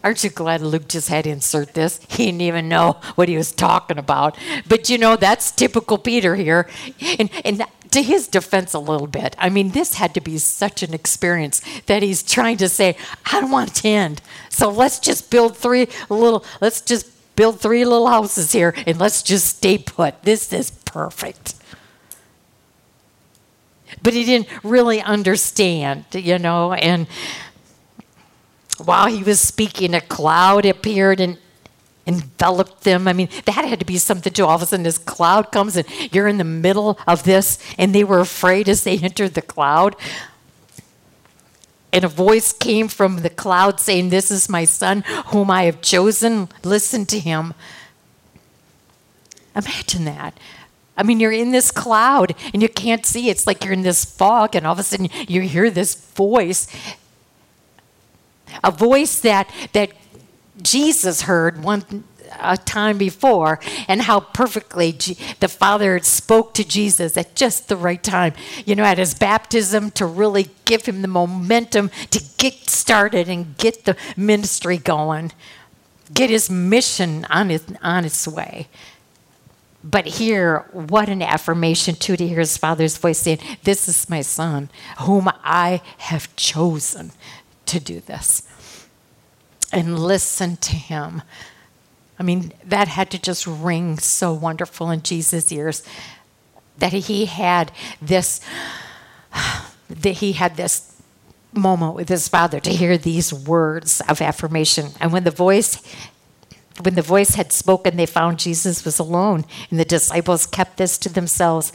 Aren't 0.04 0.24
you 0.24 0.30
glad 0.30 0.62
Luke 0.62 0.88
just 0.88 1.10
had 1.10 1.24
to 1.24 1.32
insert 1.32 1.74
this? 1.74 2.00
He 2.10 2.26
didn't 2.28 2.42
even 2.42 2.70
know 2.70 2.98
what 3.16 3.28
he 3.28 3.38
was 3.38 3.52
talking 3.52 3.98
about. 3.98 4.38
But 4.68 4.88
you 4.88 5.00
know, 5.00 5.16
that's 5.16 5.50
typical 5.50 5.98
Peter 5.98 6.36
here. 6.36 6.70
And, 7.18 7.32
and 7.44 7.64
to 7.90 8.04
his 8.04 8.28
defense, 8.28 8.76
a 8.76 8.80
little 8.80 9.08
bit, 9.08 9.36
I 9.40 9.50
mean, 9.50 9.72
this 9.72 9.96
had 9.96 10.14
to 10.14 10.22
be 10.22 10.38
such 10.38 10.84
an 10.84 10.94
experience 10.94 11.62
that 11.88 12.04
he's 12.04 12.22
trying 12.22 12.58
to 12.58 12.70
say, 12.70 12.98
I 13.32 13.42
don't 13.42 13.50
want 13.50 13.74
to 13.76 13.88
end. 13.88 14.22
So 14.50 14.70
let's 14.70 15.00
just 15.00 15.32
build 15.32 15.58
three 15.58 15.88
little, 16.10 16.46
let's 16.62 16.82
just 16.82 17.08
build 17.36 17.60
three 17.60 17.86
little 17.86 18.08
houses 18.08 18.52
here 18.52 18.74
and 18.86 19.00
let's 19.00 19.22
just 19.22 19.58
stay 19.58 19.78
put. 19.78 20.24
This 20.24 20.52
is 20.54 20.72
perfect. 20.72 21.56
But 24.02 24.14
he 24.14 24.24
didn't 24.24 24.48
really 24.64 25.02
understand, 25.02 26.06
you 26.14 26.38
know, 26.38 26.74
and 26.74 27.08
while 28.84 29.08
he 29.08 29.24
was 29.24 29.40
speaking, 29.40 29.94
a 29.94 30.02
cloud 30.02 30.66
appeared 30.66 31.20
and 31.20 31.38
enveloped 32.08 32.84
them. 32.84 33.08
I 33.08 33.14
mean, 33.14 33.30
that 33.46 33.66
had 33.66 33.80
to 33.80 33.86
be 33.86 33.98
something 33.98 34.32
too. 34.32 34.46
All 34.46 34.56
of 34.56 34.62
a 34.62 34.66
sudden, 34.66 34.84
this 34.84 34.98
cloud 34.98 35.52
comes 35.52 35.78
and 35.78 35.88
you're 36.14 36.28
in 36.28 36.38
the 36.38 36.44
middle 36.44 37.00
of 37.08 37.24
this, 37.24 37.58
and 37.78 37.96
they 37.96 38.04
were 38.04 38.20
afraid 38.20 38.70
as 38.70 38.84
they 38.84 38.98
entered 38.98 39.34
the 39.34 39.42
cloud. 39.42 39.96
And 41.96 42.04
a 42.04 42.10
voice 42.10 42.52
came 42.52 42.90
from 42.90 43.22
the 43.22 43.30
cloud 43.30 43.80
saying, 43.80 44.10
This 44.10 44.30
is 44.30 44.50
my 44.50 44.66
son 44.66 45.06
whom 45.28 45.50
I 45.50 45.64
have 45.64 45.80
chosen. 45.80 46.50
Listen 46.62 47.06
to 47.06 47.18
him. 47.18 47.54
Imagine 49.56 50.04
that. 50.04 50.38
I 50.98 51.04
mean, 51.04 51.22
you're 51.22 51.32
in 51.32 51.52
this 51.52 51.72
cloud 51.72 52.36
and 52.54 52.62
you 52.62 52.68
can't 52.68 53.06
see. 53.06 53.30
It's 53.30 53.48
like 53.48 53.64
you're 53.64 53.72
in 53.72 53.84
this 53.84 54.04
fog, 54.04 54.56
and 54.56 54.68
all 54.68 54.74
of 54.74 54.80
a 54.80 54.84
sudden 54.84 55.08
you 55.26 55.40
hear 55.40 55.72
this 55.72 55.96
voice. 55.96 56.68
A 58.62 58.72
voice 58.72 59.22
that, 59.22 59.50
that 59.72 59.94
Jesus 60.62 61.22
heard 61.22 61.64
one 61.64 62.04
a 62.40 62.58
time 62.58 62.98
before 62.98 63.60
and 63.88 64.02
how 64.04 64.20
perfectly 64.20 64.92
G- 64.92 65.18
the 65.40 65.48
Father 65.48 66.00
spoke 66.00 66.54
to 66.56 66.64
Jesus 66.64 67.18
at 67.18 67.36
just 67.36 67.68
the 67.68 67.78
right 67.78 68.02
time. 68.02 68.34
You 68.66 68.76
know, 68.76 68.84
at 68.84 68.98
his 68.98 69.14
baptism 69.14 69.92
to 69.92 70.06
really 70.06 70.50
give 70.66 70.86
him 70.86 71.02
the 71.02 71.08
momentum 71.08 71.92
to 72.12 72.24
get 72.38 72.70
started 72.70 73.30
and 73.30 73.58
get 73.58 73.86
the 73.86 73.96
ministry 74.18 74.78
going, 74.78 75.32
get 76.14 76.30
his 76.30 76.50
mission 76.50 77.26
on, 77.30 77.50
his, 77.50 77.64
on 77.82 78.06
its 78.06 78.28
way. 78.28 78.68
But 79.86 80.08
here, 80.08 80.66
what 80.72 81.10
an 81.10 81.22
affirmation, 81.22 81.94
too, 81.94 82.18
to 82.18 82.28
hear 82.28 82.40
his 82.40 82.58
father's 82.58 82.98
voice 82.98 83.20
saying, 83.20 83.38
This 83.64 83.88
is 83.88 84.10
my 84.10 84.22
son, 84.22 84.70
whom 85.02 85.30
I 85.44 85.82
have 86.00 86.36
chosen 86.36 87.12
to 87.68 87.80
do 87.80 88.00
this. 88.00 88.42
And 89.72 90.00
listen 90.00 90.58
to 90.58 90.76
him. 90.76 91.22
I 92.18 92.24
mean, 92.24 92.54
that 92.64 92.88
had 92.88 93.12
to 93.12 93.20
just 93.20 93.46
ring 93.46 94.00
so 94.00 94.34
wonderful 94.34 94.90
in 94.90 95.02
Jesus' 95.02 95.52
ears 95.52 95.84
that 96.78 96.94
he 96.94 97.26
had 97.26 97.72
this 98.02 98.42
that 99.90 100.12
he 100.14 100.34
had 100.34 100.56
this 100.56 101.00
moment 101.54 101.96
with 101.96 102.10
his 102.10 102.28
father 102.28 102.60
to 102.60 102.72
hear 102.72 102.98
these 102.98 103.34
words 103.34 104.02
of 104.10 104.22
affirmation. 104.22 104.88
And 105.00 105.12
when 105.12 105.24
the 105.24 105.32
voice 105.32 105.82
when 106.82 106.96
the 106.96 107.02
voice 107.02 107.36
had 107.36 107.54
spoken, 107.54 107.96
they 107.96 108.06
found 108.06 108.38
Jesus 108.38 108.84
was 108.84 109.00
alone, 109.00 109.46
and 109.70 109.80
the 109.80 109.86
disciples 109.86 110.46
kept 110.46 110.76
this 110.76 110.98
to 110.98 111.10
themselves. 111.10 111.72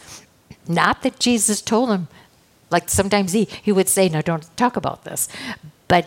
Not 0.68 1.02
that 1.02 1.18
Jesus 1.18 1.62
told 1.62 1.88
them, 1.88 2.08
like 2.70 2.90
sometimes 2.90 3.32
he, 3.32 3.44
he 3.44 3.72
would 3.72 3.88
say, 3.88 4.08
No, 4.08 4.20
don't 4.20 4.54
talk 4.58 4.76
about 4.76 5.04
this. 5.04 5.28
But 5.88 6.06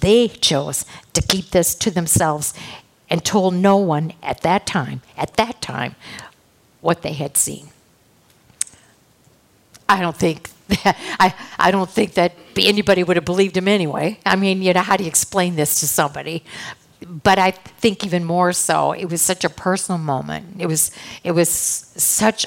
they 0.00 0.28
chose 0.28 0.84
to 1.12 1.22
keep 1.22 1.50
this 1.50 1.74
to 1.76 1.90
themselves 1.90 2.52
and 3.10 3.24
told 3.24 3.54
no 3.54 3.76
one 3.76 4.12
at 4.22 4.40
that 4.42 4.66
time, 4.66 5.02
at 5.16 5.34
that 5.36 5.60
time, 5.60 5.94
what 6.80 7.02
they 7.02 7.12
had 7.12 7.36
seen. 7.36 7.68
I 9.88 10.00
don't 10.00 10.16
think 10.16 10.50
that, 10.68 10.96
I, 11.20 11.34
I 11.58 11.70
don't 11.70 11.90
think 11.90 12.14
that 12.14 12.32
anybody 12.56 13.02
would 13.02 13.16
have 13.16 13.24
believed 13.24 13.56
him 13.56 13.68
anyway. 13.68 14.18
I 14.24 14.36
mean, 14.36 14.62
you 14.62 14.72
know, 14.72 14.80
how 14.80 14.96
do 14.96 15.04
you 15.04 15.08
explain 15.08 15.56
this 15.56 15.80
to 15.80 15.86
somebody? 15.86 16.44
but 17.06 17.38
I 17.38 17.50
think 17.50 18.04
even 18.04 18.24
more 18.24 18.52
so, 18.52 18.92
it 18.92 19.06
was 19.06 19.20
such 19.20 19.44
a 19.44 19.50
personal 19.50 19.98
moment. 19.98 20.56
It 20.58 20.66
was 20.66 20.90
it 21.22 21.32
was 21.32 21.50
such 21.50 22.46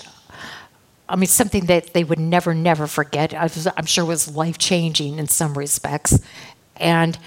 I 1.09 1.15
mean, 1.15 1.27
something 1.27 1.67
that 1.67 1.93
they 1.93 2.03
would 2.03 2.19
never, 2.19 2.53
never 2.53 2.85
forget. 2.85 3.33
I 3.33 3.49
am 3.77 3.85
sure 3.85 4.03
was 4.03 4.35
life 4.35 4.57
changing 4.57 5.19
in 5.19 5.27
some 5.27 5.57
respects, 5.57 6.19
and 6.75 7.17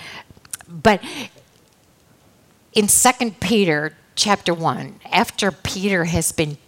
but 0.68 1.02
in 2.72 2.88
Second 2.88 3.40
Peter 3.40 3.96
chapter 4.14 4.54
one, 4.54 5.00
after 5.10 5.50
Peter 5.50 6.04
has 6.04 6.32
been 6.32 6.58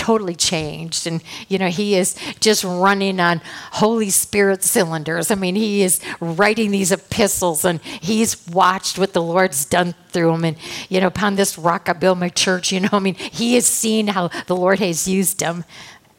totally 0.00 0.34
changed 0.34 1.06
and 1.06 1.22
you 1.46 1.58
know 1.58 1.68
he 1.68 1.94
is 1.94 2.16
just 2.40 2.64
running 2.64 3.20
on 3.20 3.38
holy 3.72 4.08
spirit 4.08 4.62
cylinders. 4.62 5.30
I 5.30 5.34
mean 5.34 5.54
he 5.54 5.82
is 5.82 6.00
writing 6.20 6.70
these 6.70 6.90
epistles 6.90 7.66
and 7.66 7.82
he's 7.82 8.46
watched 8.48 8.98
what 8.98 9.12
the 9.12 9.20
lord's 9.20 9.66
done 9.66 9.94
through 10.08 10.32
him. 10.32 10.44
And 10.46 10.56
you 10.88 11.02
know 11.02 11.08
upon 11.08 11.36
this 11.36 11.58
rock 11.58 11.90
i 11.90 11.92
build 11.92 12.18
my 12.18 12.30
church 12.30 12.72
you 12.72 12.80
know 12.80 12.88
i 12.92 12.98
mean 12.98 13.14
he 13.14 13.56
has 13.56 13.66
seen 13.66 14.06
how 14.06 14.28
the 14.46 14.56
lord 14.56 14.78
has 14.78 15.06
used 15.06 15.42
him. 15.42 15.64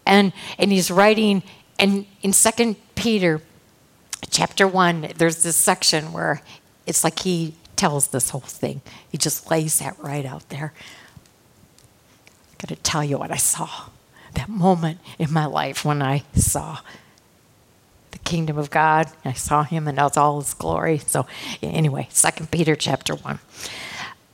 And 0.06 0.32
and 0.60 0.72
he's 0.72 0.92
writing 0.92 1.42
and 1.80 2.06
in 2.22 2.34
second 2.34 2.76
peter 2.94 3.42
chapter 4.30 4.68
1 4.68 5.14
there's 5.18 5.42
this 5.42 5.56
section 5.56 6.14
where 6.14 6.44
it's 6.86 7.04
like 7.04 7.18
he 7.20 7.56
tells 7.82 8.10
this 8.10 8.30
whole 8.30 8.42
thing 8.42 8.82
he 9.12 9.18
just 9.18 9.50
lays 9.50 9.80
that 9.80 9.98
right 10.00 10.26
out 10.26 10.48
there 10.50 10.72
I 12.62 12.68
got 12.68 12.76
to 12.78 12.84
tell 12.84 13.04
you 13.04 13.18
what 13.18 13.32
I 13.32 13.38
saw. 13.38 13.90
That 14.36 14.48
moment 14.48 15.00
in 15.18 15.34
my 15.34 15.46
life 15.48 15.84
when 15.84 16.02
I 16.02 16.24
saw 16.36 16.80
the 18.12 18.20
kingdom 18.20 18.58
of 18.58 18.70
God. 18.70 19.08
I 19.26 19.34
saw 19.34 19.64
him 19.64 19.88
and 19.88 19.98
that's 19.98 20.16
all 20.16 20.40
his 20.40 20.54
glory. 20.54 21.00
So 21.00 21.26
anyway, 21.64 22.08
Second 22.12 22.52
Peter 22.52 22.76
chapter 22.76 23.16
1. 23.16 23.40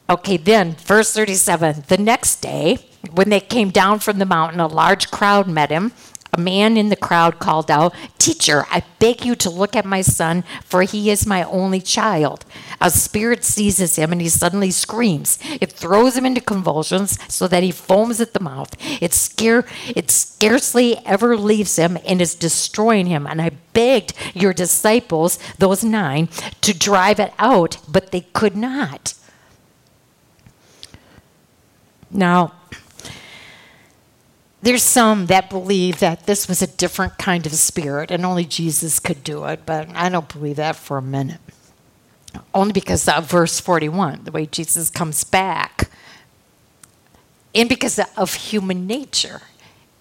Okay, 0.09 0.37
then 0.37 0.73
verse 0.73 1.13
37. 1.13 1.85
The 1.87 1.97
next 1.97 2.41
day, 2.41 2.79
when 3.11 3.29
they 3.29 3.39
came 3.39 3.69
down 3.69 3.99
from 3.99 4.19
the 4.19 4.25
mountain, 4.25 4.59
a 4.59 4.67
large 4.67 5.09
crowd 5.09 5.47
met 5.47 5.69
him 5.69 5.93
a 6.34 6.39
man 6.39 6.78
in 6.78 6.89
the 6.89 6.95
crowd 6.95 7.39
called 7.39 7.71
out, 7.71 7.93
Teacher, 8.17 8.65
I 8.71 8.84
beg 8.99 9.23
you 9.25 9.36
to 9.36 9.49
look 9.49 9.75
at 9.75 9.86
my 9.86 10.01
son, 10.01 10.43
for 10.63 10.82
he 10.84 11.09
is 11.09 11.25
my 11.25 11.43
only 11.43 11.80
child. 11.80 12.45
A 12.82 12.89
spirit 12.89 13.43
seizes 13.43 13.95
him 13.95 14.11
and 14.11 14.21
he 14.21 14.30
suddenly 14.30 14.71
screams. 14.71 15.39
It 15.61 15.71
throws 15.71 16.17
him 16.17 16.25
into 16.25 16.41
convulsions 16.41 17.17
so 17.34 17.47
that 17.47 17.63
he 17.63 17.71
foams 17.71 18.19
at 18.19 18.34
the 18.34 18.39
mouth. 18.39 18.75
It, 19.01 19.13
scare, 19.13 19.65
it 19.95 20.11
scarcely 20.11 20.97
ever 21.05 21.38
leaves 21.38 21.78
him 21.78 21.97
and 22.05 22.21
is 22.21 22.36
destroying 22.36 23.07
him. 23.07 23.25
And 23.25 23.41
I 23.41 23.51
begged 23.73 24.13
your 24.34 24.53
disciples, 24.53 25.39
those 25.57 25.84
nine, 25.84 26.30
to 26.61 26.78
drive 26.78 27.19
it 27.19 27.34
out, 27.39 27.78
but 27.88 28.11
they 28.11 28.21
could 28.21 28.55
not. 28.55 29.13
Now, 32.09 32.53
there's 34.62 34.84
some 34.84 35.28
that 35.28 35.49
believe 35.49 35.99
that 35.99 36.26
this 36.26 36.47
was 36.47 36.62
a 36.62 36.68
different 36.68 37.18
kind 37.18 37.45
of 37.45 37.53
spirit 37.53 38.12
and 38.12 38.26
only 38.26 38.45
Jesus 38.45 38.99
could 38.99 39.24
do 39.24 39.45
it, 39.45 39.62
but 39.66 39.88
I 39.95 40.10
don't 40.10 40.32
believe 40.32 40.55
that 40.55 40.76
for 40.76 40.97
a 40.97 41.01
minute. 41.01 41.41
Only 42.53 42.74
because 42.74 43.08
of 43.08 43.30
verse 43.30 43.60
41, 43.60 44.24
the 44.24 44.32
way 44.32 44.45
Jesus 44.45 44.89
comes 44.89 45.24
back, 45.24 45.89
and 47.55 47.70
because 47.70 47.99
of 48.16 48.34
human 48.34 48.86
nature 48.86 49.41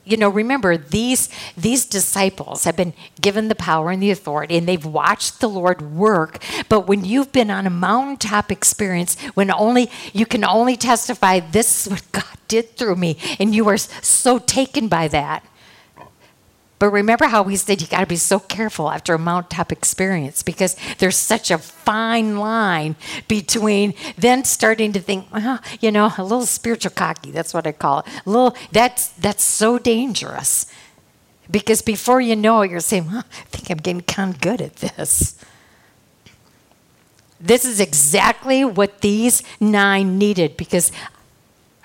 you 0.07 0.17
know 0.17 0.29
remember 0.29 0.77
these 0.77 1.29
these 1.57 1.85
disciples 1.85 2.65
have 2.65 2.77
been 2.77 2.95
given 3.21 3.49
the 3.49 3.55
power 3.55 3.91
and 3.91 4.03
the 4.03 4.11
authority 4.11 4.57
and 4.57 4.67
they've 4.67 4.87
watched 4.87 5.41
the 5.41 5.49
lord 5.49 5.83
work. 5.83 6.43
But 6.69 6.87
when 6.87 7.05
you've 7.05 7.33
been 7.33 7.51
on 7.51 7.67
a 7.67 7.71
mountaintop 7.71 8.51
experience 8.51 9.21
when 9.35 9.51
only 9.51 9.91
you 10.13 10.25
can 10.25 10.45
only 10.45 10.77
testify 10.77 11.41
this 11.41 11.87
is 11.87 11.93
what 11.93 12.13
god 12.13 12.39
did 12.49 12.77
through 12.77 12.97
me 12.97 13.19
and 13.41 13.55
you 13.55 13.69
are 13.69 13.77
so 13.77 14.39
taken 14.39 14.89
by 14.89 15.09
that 15.09 15.45
but 16.79 16.91
remember 16.91 17.27
how 17.27 17.43
we 17.43 17.57
said 17.57 17.81
you 17.81 17.87
got 17.87 18.01
to 18.01 18.07
be 18.07 18.16
so 18.16 18.39
careful 18.39 18.91
after 18.91 19.14
a 19.14 19.18
mountaintop 19.18 19.72
experience 19.72 20.43
because 20.43 20.77
there's 20.99 21.16
such 21.16 21.51
a 21.51 21.57
fine 21.57 22.37
line 22.37 22.97
between 23.29 23.95
then 24.18 24.45
starting 24.45 24.93
to 24.93 25.01
think, 25.01 25.33
well, 25.33 25.61
you 25.81 25.91
know, 25.91 26.12
a 26.18 26.22
little 26.22 26.45
spiritual 26.45 26.91
cocky. 26.91 27.31
That's 27.31 27.55
what 27.55 27.66
I 27.66 27.72
call 27.72 28.01
it. 28.01 28.07
A 28.27 28.31
little 28.31 28.55
that's 28.72 29.09
that's 29.09 29.45
so 29.45 29.79
dangerous 29.79 30.66
because 31.51 31.81
before 31.81 32.20
you 32.20 32.37
know 32.37 32.61
it, 32.62 32.70
you're 32.70 32.81
saying, 32.81 33.07
well, 33.07 33.24
I 33.27 33.45
think 33.45 33.70
I'm 33.70 33.79
getting 33.79 34.03
kind 34.03 34.35
of 34.35 34.41
good 34.41 34.61
at 34.61 34.77
this. 34.77 35.39
This 37.41 37.64
is 37.64 37.81
exactly 37.81 38.64
what 38.64 39.01
these 39.01 39.43
nine 39.61 40.18
needed 40.18 40.57
because 40.57 40.91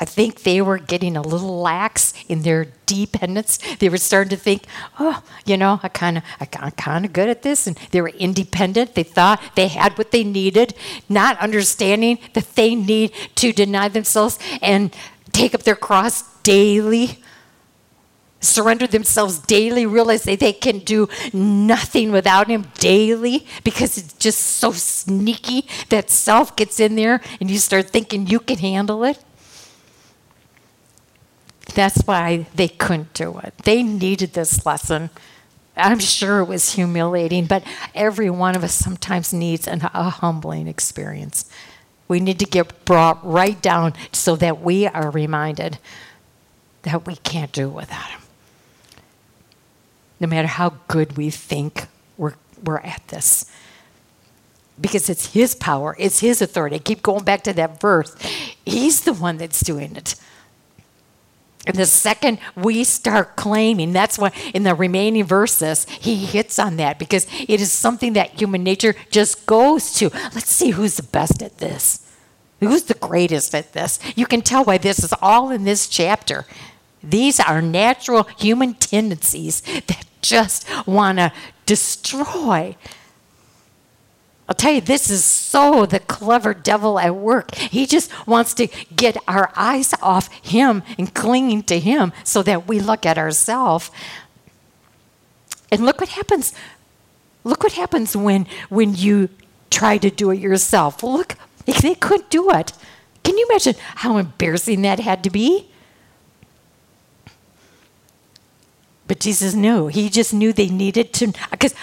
I 0.02 0.06
think 0.06 0.42
they 0.42 0.64
were 0.64 0.80
getting 0.80 1.16
a 1.16 1.22
little 1.22 1.62
lax 1.62 2.16
in 2.28 2.42
their 2.42 2.66
dependence. 2.88 3.60
They 3.78 3.88
were 3.88 3.98
starting 3.98 4.32
to 4.32 4.36
think, 4.36 4.64
oh, 5.00 5.22
you 5.46 5.58
know, 5.58 5.80
I 5.84 5.90
kind 5.90 6.18
of, 6.18 6.24
I'm 6.40 6.72
kind 6.72 7.06
of 7.06 7.14
good 7.14 7.30
at 7.30 7.44
this, 7.44 7.68
and 7.68 7.78
they 7.92 8.02
were 8.02 8.10
independent. 8.10 8.96
They 8.96 9.04
thought 9.04 9.40
they 9.56 9.68
had 9.68 9.96
what 10.00 10.10
they 10.10 10.24
needed, 10.24 10.74
not 11.08 11.38
understanding 11.40 12.18
that 12.34 12.56
they 12.56 12.74
need 12.74 13.14
to 13.36 13.54
deny 13.54 13.90
themselves 13.90 14.40
and 14.60 14.92
take 15.32 15.54
up 15.54 15.64
their 15.64 15.76
cross 15.76 16.24
daily 16.42 17.20
surrender 18.44 18.88
themselves 18.88 19.38
daily, 19.38 19.86
realize 19.86 20.24
that 20.24 20.40
they 20.40 20.52
can 20.52 20.80
do 20.80 21.08
nothing 21.32 22.12
without 22.12 22.48
Him 22.48 22.72
daily 22.80 23.46
because 23.64 24.00
it's 24.00 24.14
just 24.14 24.42
so 24.42 24.72
sneaky 24.72 25.68
that 25.90 26.10
self 26.10 26.56
gets 26.56 26.80
in 26.80 26.96
there 26.96 27.22
and 27.40 27.52
you 27.52 27.60
start 27.60 27.92
thinking 27.92 28.26
you 28.26 28.40
can 28.40 28.58
handle 28.58 29.04
it. 29.04 29.24
That's 31.72 32.02
why 32.06 32.48
they 32.56 32.68
couldn't 32.68 33.14
do 33.14 33.40
it. 33.40 33.54
They 33.64 33.84
needed 33.84 34.34
this 34.34 34.66
lesson. 34.66 35.10
I'm 35.76 36.00
sure 36.00 36.40
it 36.40 36.46
was 36.46 36.74
humiliating, 36.74 37.46
but 37.46 37.64
every 37.96 38.30
one 38.30 38.56
of 38.56 38.64
us 38.64 38.74
sometimes 38.74 39.34
needs 39.34 39.68
an, 39.68 39.82
a 39.94 40.10
humbling 40.10 40.68
experience. 40.68 41.50
We 42.08 42.20
need 42.20 42.40
to 42.40 42.46
get 42.46 42.84
brought 42.84 43.26
right 43.26 43.60
down 43.62 43.94
so 44.12 44.36
that 44.36 44.62
we 44.62 44.86
are 44.86 45.10
reminded 45.10 45.80
that 46.84 47.08
we 47.08 47.16
can't 47.16 47.52
do 47.52 47.70
without 47.70 48.10
Him. 48.10 48.22
No 50.20 50.28
matter 50.28 50.48
how 50.48 50.76
good 50.88 51.16
we 51.16 51.30
think 51.30 51.88
we're, 52.18 52.34
we're 52.64 52.80
at 52.80 53.08
this. 53.08 53.50
Because 54.80 55.10
it's 55.10 55.34
His 55.34 55.56
power, 55.56 55.96
it's 55.98 56.20
His 56.20 56.42
authority. 56.42 56.76
I 56.76 56.80
keep 56.80 57.02
going 57.02 57.24
back 57.24 57.44
to 57.44 57.54
that 57.54 57.80
verse. 57.80 58.14
He's 58.66 59.02
the 59.02 59.14
one 59.14 59.38
that's 59.38 59.62
doing 59.62 59.96
it. 59.96 60.16
And 61.68 61.76
the 61.76 61.86
second 61.86 62.40
we 62.56 62.84
start 62.84 63.36
claiming, 63.36 63.94
that's 63.94 64.18
why 64.18 64.32
in 64.54 64.64
the 64.64 64.74
remaining 64.74 65.26
verses, 65.26 65.86
he 65.90 66.16
hits 66.16 66.58
on 66.58 66.78
that 66.78 66.98
because 66.98 67.28
it 67.48 67.62
is 67.62 67.72
something 67.72 68.14
that 68.14 68.40
human 68.40 68.64
nature 68.64 68.96
just 69.12 69.46
goes 69.46 69.94
to. 69.94 70.10
Let's 70.34 70.52
see 70.52 70.72
who's 70.72 70.96
the 70.98 71.04
best 71.04 71.44
at 71.44 71.60
this. 71.60 72.08
Who's 72.60 72.84
the 72.84 72.96
greatest 72.96 73.54
at 73.56 73.74
this? 73.74 74.00
You 74.16 74.26
can 74.26 74.42
tell 74.42 74.64
why 74.64 74.78
this 74.78 75.04
is 75.04 75.14
all 75.22 75.50
in 75.52 75.64
this 75.64 75.88
chapter. 75.88 76.46
These 77.04 77.40
are 77.40 77.62
natural 77.62 78.24
human 78.38 78.76
tendencies 78.76 79.62
that 79.62 80.06
just 80.22 80.68
want 80.88 81.18
to 81.18 81.32
destroy. 81.66 82.76
I'll 84.52 84.56
tell 84.56 84.74
you, 84.74 84.82
this 84.82 85.10
is 85.10 85.24
so 85.24 85.86
the 85.86 86.02
clever 86.02 86.54
devil 86.54 87.00
at 87.00 87.16
work. 87.16 87.56
He 87.56 87.86
just 87.86 88.12
wants 88.28 88.54
to 88.56 88.68
get 88.94 89.16
our 89.26 89.50
eyes 89.56 89.94
off 90.02 90.30
him 90.44 90.84
and 91.00 91.14
clinging 91.14 91.64
to 91.64 91.80
him 91.80 92.12
so 92.26 92.44
that 92.44 92.68
we 92.68 92.82
look 92.82 93.06
at 93.06 93.18
ourselves. 93.18 93.92
And 95.72 95.86
look 95.86 96.02
what 96.02 96.10
happens. 96.10 96.54
Look 97.46 97.64
what 97.64 97.72
happens 97.72 98.14
when 98.14 98.46
when 98.68 98.94
you 98.94 99.30
try 99.70 99.98
to 99.98 100.10
do 100.10 100.32
it 100.32 100.40
yourself. 100.40 101.02
Look, 101.02 101.38
they 101.66 101.96
couldn't 101.96 102.30
do 102.30 102.52
it. 102.52 102.74
Can 103.24 103.38
you 103.38 103.48
imagine 103.50 103.76
how 104.04 104.18
embarrassing 104.18 104.82
that 104.82 105.00
had 105.00 105.24
to 105.24 105.30
be? 105.30 105.70
But 109.08 109.22
Jesus 109.22 109.54
knew. 109.54 109.88
He 109.88 110.10
just 110.10 110.34
knew 110.34 110.52
they 110.52 110.68
needed 110.68 111.14
to, 111.14 111.32
because 111.52 111.74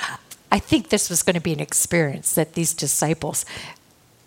I 0.51 0.59
think 0.59 0.89
this 0.89 1.11
was 1.11 1.23
going 1.23 1.35
to 1.35 1.41
be 1.41 1.53
an 1.53 1.61
experience 1.61 2.33
that 2.35 2.55
these 2.55 2.73
disciples, 2.73 3.45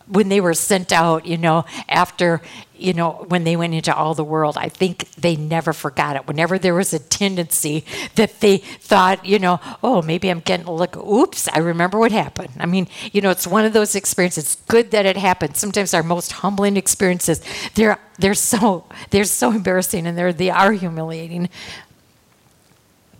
when 0.07 0.30
they 0.30 0.41
were 0.41 0.53
sent 0.53 0.91
out, 0.91 1.26
you 1.26 1.38
know, 1.38 1.65
after, 1.88 2.41
you 2.78 2.93
know, 2.93 3.26
when 3.30 3.43
they 3.43 3.55
went 3.55 3.74
into 3.74 3.95
all 3.95 4.13
the 4.13 4.24
world, 4.24 4.57
I 4.57 4.67
think 4.67 5.09
they 5.11 5.36
never 5.36 5.72
forgot 5.72 6.15
it. 6.15 6.28
Whenever 6.28 6.59
there 6.59 6.74
was 6.74 6.93
a 6.93 6.99
tendency 6.99 7.86
that 8.15 8.41
they 8.41 8.57
thought, 8.57 9.26
you 9.26 9.39
know, 9.39 9.59
oh, 9.82 10.01
maybe 10.01 10.30
I'm 10.30 10.41
getting 10.41 10.65
a 10.65 10.74
look, 10.74 10.97
oops, 10.97 11.47
I 11.47 11.59
remember 11.59 11.97
what 11.97 12.11
happened. 12.11 12.51
I 12.59 12.65
mean, 12.65 12.88
you 13.13 13.22
know, 13.22 13.30
it's 13.30 13.47
one 13.47 13.63
of 13.63 13.74
those 13.74 13.95
experiences. 13.95 14.43
It's 14.43 14.55
good 14.67 14.91
that 14.91 15.05
it 15.05 15.15
happened. 15.15 15.55
Sometimes 15.55 15.93
our 15.93 16.03
most 16.03 16.34
humbling 16.34 16.78
experiences, 16.78 17.41
they're 17.76 17.99
they're 18.19 18.34
so 18.36 18.86
they're 19.11 19.24
so 19.24 19.51
embarrassing 19.51 20.05
and 20.05 20.17
they're 20.17 20.34
they 20.34 20.49
are 20.49 20.74
humiliating. 20.74 21.49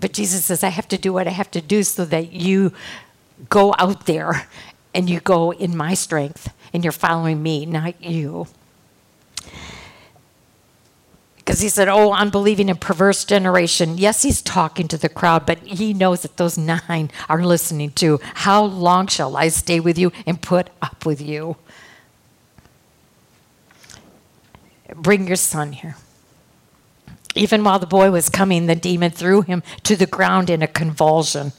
But 0.02 0.14
Jesus 0.14 0.44
says, 0.46 0.64
I 0.64 0.70
have 0.70 0.88
to 0.90 0.98
do 0.98 1.14
what 1.14 1.28
I 1.28 1.32
have 1.32 1.52
to 1.52 1.62
do 1.62 1.84
so 1.84 2.04
that 2.06 2.34
you 2.34 2.74
go 3.50 3.74
out 3.78 4.08
there 4.08 4.48
and 4.94 5.10
you 5.10 5.20
go 5.20 5.54
in 5.54 5.78
my 5.78 5.94
strength 5.94 6.52
and 6.74 6.84
you're 6.84 6.92
following 6.92 7.42
me, 7.42 7.66
not 7.66 8.04
you. 8.04 8.48
Because 11.38 11.62
he 11.62 11.70
said, 11.70 11.88
Oh, 11.88 12.14
unbelieving 12.14 12.70
and 12.70 12.80
perverse 12.80 13.26
generation. 13.26 13.98
Yes, 13.98 14.24
he's 14.24 14.42
talking 14.42 14.88
to 14.88 14.98
the 14.98 15.10
crowd, 15.10 15.46
but 15.46 15.60
he 15.60 15.94
knows 15.94 16.22
that 16.22 16.38
those 16.38 16.58
nine 16.58 17.12
are 17.30 17.44
listening 17.44 17.92
to. 17.94 18.20
How 18.36 18.64
long 18.64 19.08
shall 19.08 19.38
I 19.38 19.50
stay 19.50 19.80
with 19.80 19.98
you 19.98 20.12
and 20.26 20.42
put 20.42 20.70
up 20.82 21.06
with 21.06 21.22
you? 21.22 21.58
Bring 24.96 25.28
your 25.28 25.36
son 25.36 25.72
here. 25.72 25.96
Even 27.36 27.64
while 27.64 27.80
the 27.80 27.88
boy 27.88 28.12
was 28.12 28.30
coming, 28.30 28.66
the 28.66 28.76
demon 28.76 29.12
threw 29.12 29.42
him 29.42 29.64
to 29.84 29.96
the 29.96 30.06
ground 30.06 30.50
in 30.50 30.62
a 30.62 30.68
convulsion. 30.68 31.54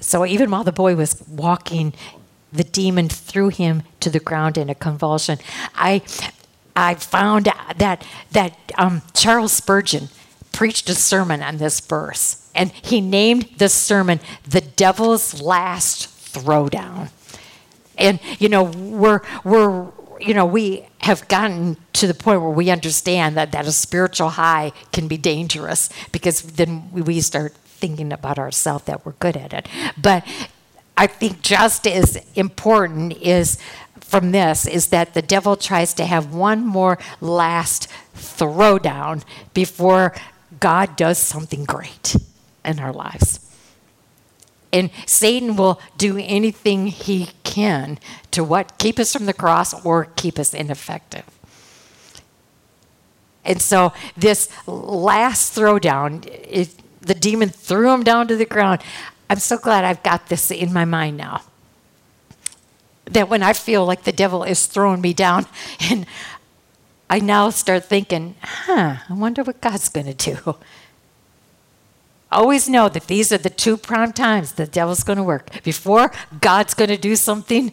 So 0.00 0.26
even 0.26 0.50
while 0.50 0.64
the 0.64 0.72
boy 0.72 0.96
was 0.96 1.22
walking, 1.28 1.92
the 2.52 2.64
demon 2.64 3.08
threw 3.08 3.48
him 3.48 3.82
to 4.00 4.10
the 4.10 4.18
ground 4.18 4.58
in 4.58 4.68
a 4.68 4.74
convulsion. 4.74 5.38
I, 5.74 6.02
I 6.74 6.94
found 6.94 7.44
that 7.76 8.04
that 8.32 8.58
um, 8.76 9.02
Charles 9.14 9.52
Spurgeon 9.52 10.08
preached 10.52 10.88
a 10.88 10.94
sermon 10.94 11.42
on 11.42 11.58
this 11.58 11.78
verse, 11.80 12.50
and 12.54 12.72
he 12.72 13.00
named 13.00 13.48
the 13.58 13.68
sermon 13.68 14.20
"The 14.48 14.62
Devil's 14.62 15.40
Last 15.40 16.08
Throwdown." 16.34 17.10
And 17.96 18.18
you 18.38 18.48
know, 18.48 18.64
we're 18.64 19.20
we're 19.44 19.92
you 20.20 20.34
know, 20.34 20.46
we 20.46 20.86
have 21.00 21.26
gotten 21.28 21.76
to 21.94 22.06
the 22.06 22.14
point 22.14 22.40
where 22.42 22.50
we 22.50 22.70
understand 22.70 23.36
that, 23.36 23.52
that 23.52 23.66
a 23.66 23.72
spiritual 23.72 24.30
high 24.30 24.72
can 24.92 25.08
be 25.08 25.16
dangerous 25.16 25.88
because 26.12 26.42
then 26.42 26.90
we 26.92 27.20
start 27.20 27.54
thinking 27.54 28.12
about 28.12 28.38
ourselves 28.38 28.84
that 28.84 29.04
we're 29.06 29.12
good 29.12 29.36
at 29.36 29.52
it. 29.52 29.68
But 30.00 30.26
I 30.96 31.06
think 31.06 31.40
just 31.42 31.86
as 31.86 32.22
important 32.34 33.14
is 33.14 33.58
from 34.00 34.32
this 34.32 34.66
is 34.66 34.88
that 34.88 35.14
the 35.14 35.22
devil 35.22 35.56
tries 35.56 35.94
to 35.94 36.04
have 36.04 36.34
one 36.34 36.66
more 36.66 36.98
last 37.20 37.88
throwdown 38.14 39.24
before 39.54 40.14
God 40.58 40.96
does 40.96 41.16
something 41.16 41.64
great 41.64 42.16
in 42.64 42.80
our 42.80 42.92
lives. 42.92 43.49
And 44.72 44.90
Satan 45.06 45.56
will 45.56 45.80
do 45.96 46.16
anything 46.18 46.86
he 46.86 47.30
can 47.42 47.98
to 48.30 48.44
what? 48.44 48.78
Keep 48.78 48.98
us 48.98 49.12
from 49.12 49.26
the 49.26 49.32
cross 49.32 49.84
or 49.84 50.06
keep 50.16 50.38
us 50.38 50.54
ineffective. 50.54 51.24
And 53.44 53.60
so 53.60 53.92
this 54.16 54.48
last 54.66 55.56
throwdown, 55.56 56.26
it, 56.26 56.74
the 57.00 57.14
demon 57.14 57.48
threw 57.48 57.92
him 57.92 58.04
down 58.04 58.28
to 58.28 58.36
the 58.36 58.44
ground. 58.44 58.82
I'm 59.28 59.38
so 59.38 59.56
glad 59.56 59.84
I've 59.84 60.02
got 60.02 60.28
this 60.28 60.50
in 60.50 60.72
my 60.72 60.84
mind 60.84 61.16
now. 61.16 61.42
That 63.06 63.28
when 63.28 63.42
I 63.42 63.54
feel 63.54 63.84
like 63.84 64.04
the 64.04 64.12
devil 64.12 64.44
is 64.44 64.66
throwing 64.66 65.00
me 65.00 65.14
down, 65.14 65.46
and 65.80 66.06
I 67.08 67.18
now 67.18 67.50
start 67.50 67.84
thinking, 67.86 68.36
huh, 68.40 68.96
I 69.08 69.12
wonder 69.12 69.42
what 69.42 69.60
God's 69.60 69.88
going 69.88 70.14
to 70.14 70.14
do. 70.14 70.56
Always 72.32 72.68
know 72.68 72.88
that 72.88 73.08
these 73.08 73.32
are 73.32 73.38
the 73.38 73.50
two 73.50 73.76
prime 73.76 74.12
times 74.12 74.52
the 74.52 74.66
devil's 74.66 75.02
going 75.02 75.16
to 75.16 75.22
work. 75.22 75.62
Before 75.64 76.12
God's 76.40 76.74
going 76.74 76.90
to 76.90 76.96
do 76.96 77.16
something, 77.16 77.72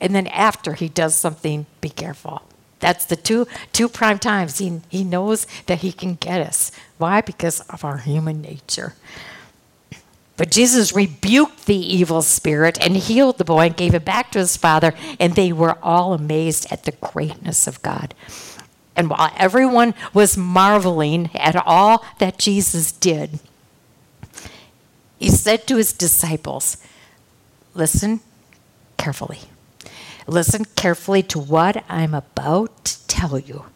and 0.00 0.14
then 0.14 0.26
after 0.26 0.74
he 0.74 0.88
does 0.88 1.14
something, 1.14 1.66
be 1.80 1.88
careful. 1.88 2.42
That's 2.80 3.06
the 3.06 3.16
two 3.16 3.46
two 3.72 3.88
prime 3.88 4.18
times. 4.18 4.58
He, 4.58 4.80
he 4.88 5.04
knows 5.04 5.46
that 5.66 5.78
he 5.78 5.92
can 5.92 6.16
get 6.16 6.40
us. 6.40 6.72
Why? 6.98 7.20
Because 7.20 7.60
of 7.60 7.84
our 7.84 7.98
human 7.98 8.42
nature. 8.42 8.94
But 10.36 10.50
Jesus 10.50 10.94
rebuked 10.94 11.64
the 11.64 11.76
evil 11.76 12.20
spirit 12.20 12.78
and 12.80 12.96
healed 12.96 13.38
the 13.38 13.44
boy 13.44 13.66
and 13.66 13.76
gave 13.76 13.94
it 13.94 14.04
back 14.04 14.30
to 14.32 14.38
his 14.38 14.56
father, 14.56 14.92
and 15.18 15.34
they 15.34 15.52
were 15.52 15.78
all 15.82 16.12
amazed 16.12 16.70
at 16.70 16.84
the 16.84 16.92
greatness 16.92 17.66
of 17.66 17.80
God. 17.80 18.14
And 18.96 19.10
while 19.10 19.30
everyone 19.36 19.94
was 20.14 20.36
marveling 20.36 21.30
at 21.34 21.54
all 21.54 22.04
that 22.18 22.38
Jesus 22.38 22.90
did, 22.90 23.38
he 25.18 25.28
said 25.28 25.66
to 25.66 25.76
his 25.76 25.92
disciples, 25.92 26.78
Listen 27.74 28.20
carefully. 28.96 29.40
Listen 30.26 30.64
carefully 30.76 31.22
to 31.24 31.38
what 31.38 31.84
I'm 31.88 32.14
about 32.14 32.84
to 32.86 33.06
tell 33.06 33.38
you. 33.38 33.66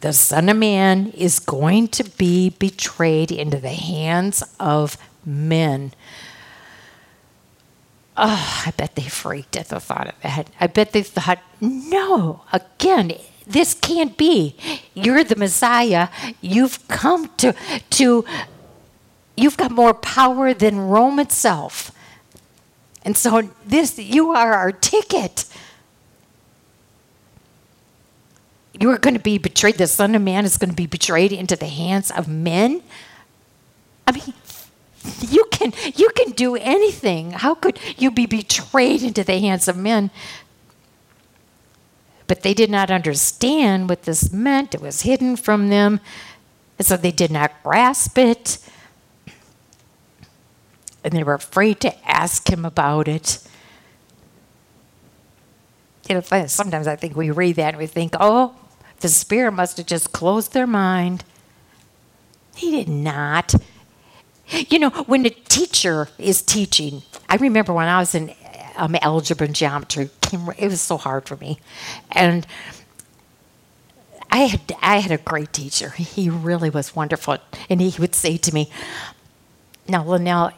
The 0.00 0.12
Son 0.12 0.48
of 0.48 0.56
Man 0.56 1.08
is 1.10 1.38
going 1.38 1.88
to 1.88 2.02
be 2.02 2.50
betrayed 2.50 3.30
into 3.30 3.58
the 3.58 3.68
hands 3.68 4.42
of 4.58 4.96
men. 5.24 5.92
Oh, 8.16 8.64
I 8.66 8.72
bet 8.72 8.96
they 8.96 9.02
freaked 9.02 9.56
at 9.56 9.68
the 9.68 9.78
thought 9.78 10.08
of 10.08 10.20
that. 10.22 10.50
I 10.58 10.66
bet 10.66 10.92
they 10.92 11.02
thought, 11.02 11.38
no, 11.60 12.42
again, 12.52 13.12
this 13.52 13.74
can't 13.74 14.16
be. 14.16 14.56
You're 14.94 15.24
the 15.24 15.36
Messiah. 15.36 16.08
You've 16.40 16.86
come 16.88 17.30
to 17.38 17.54
to 17.90 18.24
you've 19.36 19.56
got 19.56 19.70
more 19.70 19.94
power 19.94 20.54
than 20.54 20.78
Rome 20.78 21.18
itself. 21.18 21.92
And 23.04 23.16
so 23.16 23.50
this 23.64 23.98
you 23.98 24.32
are 24.32 24.52
our 24.52 24.72
ticket. 24.72 25.46
You 28.78 28.90
are 28.90 28.98
going 28.98 29.14
to 29.14 29.20
be 29.20 29.38
betrayed. 29.38 29.76
The 29.76 29.86
Son 29.86 30.14
of 30.14 30.22
Man 30.22 30.44
is 30.44 30.56
going 30.56 30.70
to 30.70 30.76
be 30.76 30.86
betrayed 30.86 31.32
into 31.32 31.56
the 31.56 31.66
hands 31.66 32.10
of 32.10 32.26
men. 32.26 32.82
I 34.06 34.12
mean, 34.12 34.34
you 35.20 35.44
can 35.50 35.72
you 35.94 36.10
can 36.10 36.30
do 36.30 36.56
anything. 36.56 37.32
How 37.32 37.54
could 37.54 37.78
you 37.96 38.10
be 38.10 38.26
betrayed 38.26 39.02
into 39.02 39.24
the 39.24 39.38
hands 39.38 39.68
of 39.68 39.76
men? 39.76 40.10
But 42.32 42.40
they 42.40 42.54
did 42.54 42.70
not 42.70 42.90
understand 42.90 43.90
what 43.90 44.04
this 44.04 44.32
meant. 44.32 44.74
It 44.74 44.80
was 44.80 45.02
hidden 45.02 45.36
from 45.36 45.68
them. 45.68 46.00
And 46.78 46.86
so 46.86 46.96
they 46.96 47.10
did 47.10 47.30
not 47.30 47.52
grasp 47.62 48.16
it. 48.16 48.56
And 51.04 51.12
they 51.12 51.22
were 51.22 51.34
afraid 51.34 51.78
to 51.80 52.10
ask 52.10 52.48
him 52.48 52.64
about 52.64 53.06
it. 53.06 53.46
You 56.08 56.14
know, 56.14 56.46
sometimes 56.46 56.86
I 56.86 56.96
think 56.96 57.16
we 57.16 57.30
read 57.30 57.56
that 57.56 57.74
and 57.74 57.76
we 57.76 57.86
think, 57.86 58.14
oh, 58.18 58.54
the 59.00 59.10
Spirit 59.10 59.52
must 59.52 59.76
have 59.76 59.84
just 59.84 60.12
closed 60.12 60.54
their 60.54 60.66
mind. 60.66 61.24
He 62.56 62.70
did 62.70 62.88
not. 62.88 63.54
You 64.48 64.78
know, 64.78 64.88
when 65.04 65.26
a 65.26 65.28
teacher 65.28 66.08
is 66.16 66.40
teaching, 66.40 67.02
I 67.28 67.36
remember 67.36 67.74
when 67.74 67.88
I 67.88 67.98
was 67.98 68.14
in 68.14 68.34
um, 68.78 68.96
algebra 69.02 69.48
and 69.48 69.54
geometry. 69.54 70.08
It 70.32 70.68
was 70.68 70.80
so 70.80 70.96
hard 70.96 71.26
for 71.26 71.36
me, 71.36 71.58
and 72.10 72.46
I 74.30 74.38
had 74.38 74.60
I 74.80 74.98
had 74.98 75.12
a 75.12 75.18
great 75.18 75.52
teacher. 75.52 75.90
He 75.90 76.30
really 76.30 76.70
was 76.70 76.96
wonderful, 76.96 77.38
and 77.68 77.80
he 77.80 78.00
would 78.00 78.14
say 78.14 78.36
to 78.38 78.54
me, 78.54 78.70
"Now, 79.88 80.04
Linnell, 80.04 80.52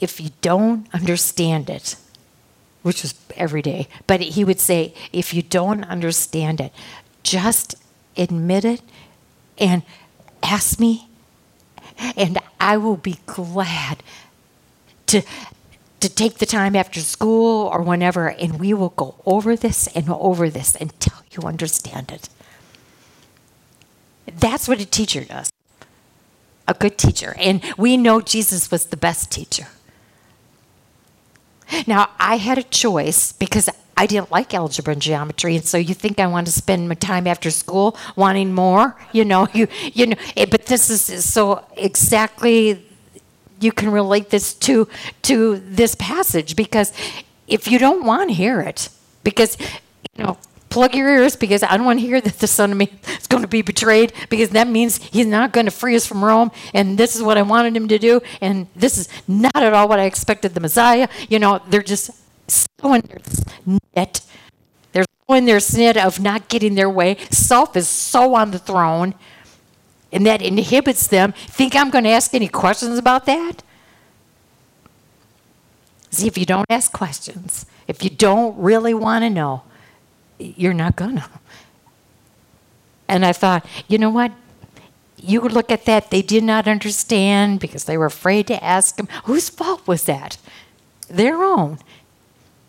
if 0.00 0.20
you 0.20 0.30
don't 0.40 0.86
understand 0.94 1.68
it, 1.70 1.96
which 2.86 3.02
was 3.02 3.14
every 3.36 3.62
day. 3.62 3.88
But 4.06 4.20
he 4.20 4.44
would 4.44 4.60
say, 4.60 4.94
if 5.12 5.34
you 5.34 5.42
don't 5.42 5.82
understand 5.84 6.60
it, 6.60 6.72
just 7.24 7.74
admit 8.16 8.64
it 8.64 8.80
and 9.58 9.82
ask 10.40 10.78
me, 10.78 11.08
and 12.16 12.38
I 12.60 12.76
will 12.76 12.96
be 12.96 13.18
glad 13.26 14.04
to 15.06 15.22
to 16.06 16.14
take 16.14 16.38
the 16.38 16.46
time 16.46 16.76
after 16.76 17.00
school 17.00 17.66
or 17.66 17.82
whenever, 17.82 18.28
and 18.28 18.60
we 18.60 18.72
will 18.72 18.90
go 18.90 19.16
over 19.26 19.56
this 19.56 19.88
and 19.88 20.08
over 20.08 20.48
this 20.48 20.76
until 20.76 21.16
you 21.32 21.42
understand 21.48 22.12
it. 22.12 22.28
That's 24.32 24.68
what 24.68 24.80
a 24.80 24.86
teacher 24.86 25.24
does. 25.24 25.50
A 26.68 26.74
good 26.74 26.96
teacher. 26.96 27.34
And 27.38 27.60
we 27.76 27.96
know 27.96 28.20
Jesus 28.20 28.70
was 28.70 28.86
the 28.86 28.96
best 28.96 29.32
teacher. 29.32 29.66
Now, 31.88 32.10
I 32.20 32.36
had 32.36 32.58
a 32.58 32.62
choice 32.62 33.32
because 33.32 33.68
I 33.96 34.06
didn't 34.06 34.30
like 34.30 34.54
algebra 34.54 34.92
and 34.92 35.02
geometry, 35.02 35.56
and 35.56 35.64
so 35.64 35.76
you 35.76 35.94
think 35.94 36.20
I 36.20 36.28
want 36.28 36.46
to 36.46 36.52
spend 36.52 36.88
my 36.88 36.94
time 36.94 37.26
after 37.26 37.50
school 37.50 37.96
wanting 38.14 38.54
more, 38.54 38.94
you 39.10 39.24
know, 39.24 39.48
you 39.54 39.66
you 39.92 40.06
know. 40.06 40.16
Eh, 40.36 40.46
but 40.48 40.66
this 40.66 40.88
is 40.90 41.24
so 41.24 41.64
exactly 41.76 42.85
you 43.60 43.72
can 43.72 43.90
relate 43.90 44.30
this 44.30 44.54
to 44.54 44.88
to 45.22 45.56
this 45.58 45.94
passage 45.94 46.56
because 46.56 46.92
if 47.46 47.70
you 47.70 47.78
don't 47.78 48.04
want 48.04 48.28
to 48.30 48.34
hear 48.34 48.60
it, 48.60 48.88
because 49.22 49.56
you 50.16 50.24
know 50.24 50.38
plug 50.76 50.94
your 50.94 51.08
ears 51.08 51.36
because 51.36 51.62
I 51.62 51.76
don't 51.76 51.86
want 51.86 52.00
to 52.00 52.06
hear 52.06 52.20
that 52.20 52.38
the 52.38 52.46
Son 52.46 52.72
of 52.72 52.76
Man 52.76 52.88
is 53.18 53.26
going 53.26 53.42
to 53.42 53.48
be 53.48 53.62
betrayed 53.62 54.12
because 54.28 54.50
that 54.50 54.68
means 54.68 54.98
he's 54.98 55.26
not 55.26 55.52
going 55.52 55.64
to 55.64 55.72
free 55.72 55.96
us 55.96 56.06
from 56.06 56.24
Rome. 56.24 56.50
And 56.74 56.98
this 56.98 57.16
is 57.16 57.22
what 57.22 57.38
I 57.38 57.42
wanted 57.42 57.76
him 57.76 57.88
to 57.88 57.98
do. 57.98 58.20
And 58.40 58.66
this 58.76 58.98
is 58.98 59.08
not 59.26 59.56
at 59.56 59.72
all 59.72 59.88
what 59.88 59.98
I 59.98 60.04
expected 60.04 60.54
the 60.54 60.60
Messiah. 60.60 61.08
You 61.28 61.38
know, 61.38 61.62
they're 61.70 61.82
just 61.82 62.10
so 62.46 62.92
in 62.92 63.00
their 63.02 63.20
snit. 63.20 64.26
They're 64.92 65.04
so 65.26 65.34
in 65.34 65.46
their 65.46 65.58
snit 65.58 65.96
of 65.96 66.20
not 66.20 66.48
getting 66.48 66.74
their 66.74 66.90
way. 66.90 67.16
Self 67.30 67.76
is 67.76 67.88
so 67.88 68.34
on 68.34 68.50
the 68.50 68.58
throne. 68.58 69.14
And 70.12 70.24
that 70.26 70.40
inhibits 70.40 71.06
them. 71.06 71.32
Think 71.32 71.74
I'm 71.74 71.90
going 71.90 72.04
to 72.04 72.10
ask 72.10 72.32
any 72.32 72.48
questions 72.48 72.98
about 72.98 73.26
that? 73.26 73.62
See, 76.10 76.26
if 76.26 76.38
you 76.38 76.46
don't 76.46 76.66
ask 76.70 76.92
questions, 76.92 77.66
if 77.86 78.02
you 78.02 78.10
don't 78.10 78.56
really 78.56 78.94
want 78.94 79.24
to 79.24 79.30
know, 79.30 79.62
you're 80.38 80.74
not 80.74 80.96
gonna. 80.96 81.28
And 83.08 83.24
I 83.24 83.32
thought, 83.32 83.66
you 83.86 83.98
know 83.98 84.10
what? 84.10 84.32
You 85.16 85.40
look 85.40 85.70
at 85.70 85.84
that, 85.84 86.10
they 86.10 86.22
did 86.22 86.42
not 86.42 86.66
understand 86.66 87.60
because 87.60 87.84
they 87.84 87.96
were 87.96 88.06
afraid 88.06 88.46
to 88.48 88.64
ask 88.64 88.98
him. 88.98 89.08
Whose 89.24 89.48
fault 89.48 89.86
was 89.86 90.04
that? 90.04 90.38
Their 91.08 91.42
own. 91.42 91.78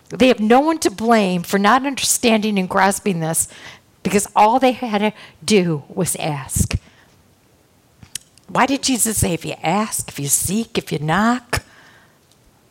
They 0.10 0.28
have 0.28 0.40
no 0.40 0.60
one 0.60 0.80
to 0.80 0.92
blame 0.92 1.44
for 1.44 1.58
not 1.58 1.86
understanding 1.86 2.58
and 2.58 2.70
grasping 2.70 3.20
this 3.20 3.48
because 4.04 4.28
all 4.36 4.60
they 4.60 4.72
had 4.72 5.00
to 5.00 5.14
do 5.44 5.84
was 5.90 6.16
ask. 6.18 6.76
Why 8.48 8.66
did 8.66 8.84
Jesus 8.84 9.18
say, 9.18 9.34
if 9.34 9.46
you 9.46 9.56
ask, 9.62 10.08
if 10.08 10.20
you 10.20 10.28
seek, 10.28 10.78
if 10.78 10.92
you 10.92 11.00
knock, 11.00 11.64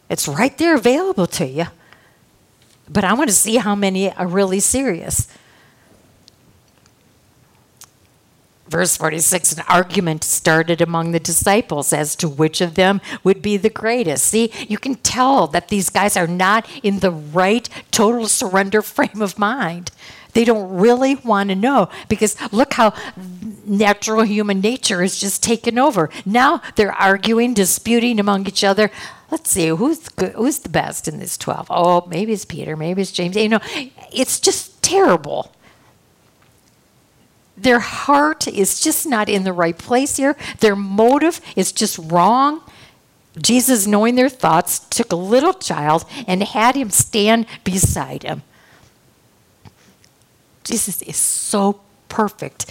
it's 0.08 0.26
right 0.26 0.56
there 0.56 0.74
available 0.74 1.26
to 1.26 1.46
you? 1.46 1.66
But 2.88 3.04
I 3.04 3.12
want 3.14 3.28
to 3.28 3.36
see 3.36 3.56
how 3.56 3.74
many 3.74 4.12
are 4.12 4.26
really 4.26 4.60
serious. 4.60 5.28
Verse 8.68 8.96
46 8.96 9.52
an 9.52 9.64
argument 9.68 10.24
started 10.24 10.80
among 10.80 11.12
the 11.12 11.20
disciples 11.20 11.92
as 11.92 12.16
to 12.16 12.28
which 12.28 12.60
of 12.60 12.74
them 12.74 13.00
would 13.22 13.40
be 13.40 13.56
the 13.56 13.70
greatest. 13.70 14.26
See, 14.26 14.50
you 14.68 14.78
can 14.78 14.96
tell 14.96 15.46
that 15.48 15.68
these 15.68 15.90
guys 15.90 16.16
are 16.16 16.26
not 16.26 16.68
in 16.82 16.98
the 16.98 17.12
right 17.12 17.68
total 17.90 18.28
surrender 18.28 18.82
frame 18.82 19.22
of 19.22 19.38
mind. 19.38 19.90
They 20.32 20.44
don't 20.44 20.76
really 20.76 21.14
want 21.14 21.48
to 21.48 21.54
know 21.54 21.88
because 22.08 22.36
look 22.52 22.74
how 22.74 22.92
natural 23.64 24.22
human 24.22 24.60
nature 24.60 25.02
is 25.02 25.18
just 25.18 25.42
taken 25.42 25.78
over. 25.78 26.10
Now 26.26 26.60
they're 26.74 26.92
arguing, 26.92 27.54
disputing 27.54 28.20
among 28.20 28.46
each 28.46 28.64
other 28.64 28.90
let's 29.30 29.50
see 29.50 29.68
who's 29.68 30.08
good, 30.10 30.32
who's 30.34 30.60
the 30.60 30.68
best 30.68 31.08
in 31.08 31.18
this 31.18 31.36
12 31.36 31.66
oh 31.70 32.06
maybe 32.06 32.32
it's 32.32 32.44
peter 32.44 32.76
maybe 32.76 33.02
it's 33.02 33.10
james 33.10 33.36
you 33.36 33.48
know 33.48 33.60
it's 34.12 34.38
just 34.38 34.80
terrible 34.82 35.52
their 37.56 37.80
heart 37.80 38.46
is 38.46 38.80
just 38.80 39.06
not 39.06 39.28
in 39.28 39.44
the 39.44 39.52
right 39.52 39.76
place 39.76 40.16
here. 40.16 40.36
Their 40.60 40.76
motive 40.76 41.40
is 41.56 41.72
just 41.72 41.98
wrong. 41.98 42.60
Jesus 43.40 43.86
knowing 43.86 44.14
their 44.14 44.28
thoughts 44.28 44.78
took 44.78 45.12
a 45.12 45.16
little 45.16 45.54
child 45.54 46.04
and 46.26 46.42
had 46.42 46.74
him 46.74 46.90
stand 46.90 47.46
beside 47.64 48.22
him. 48.22 48.42
Jesus 50.64 51.00
is 51.02 51.16
so 51.16 51.80
perfect 52.08 52.66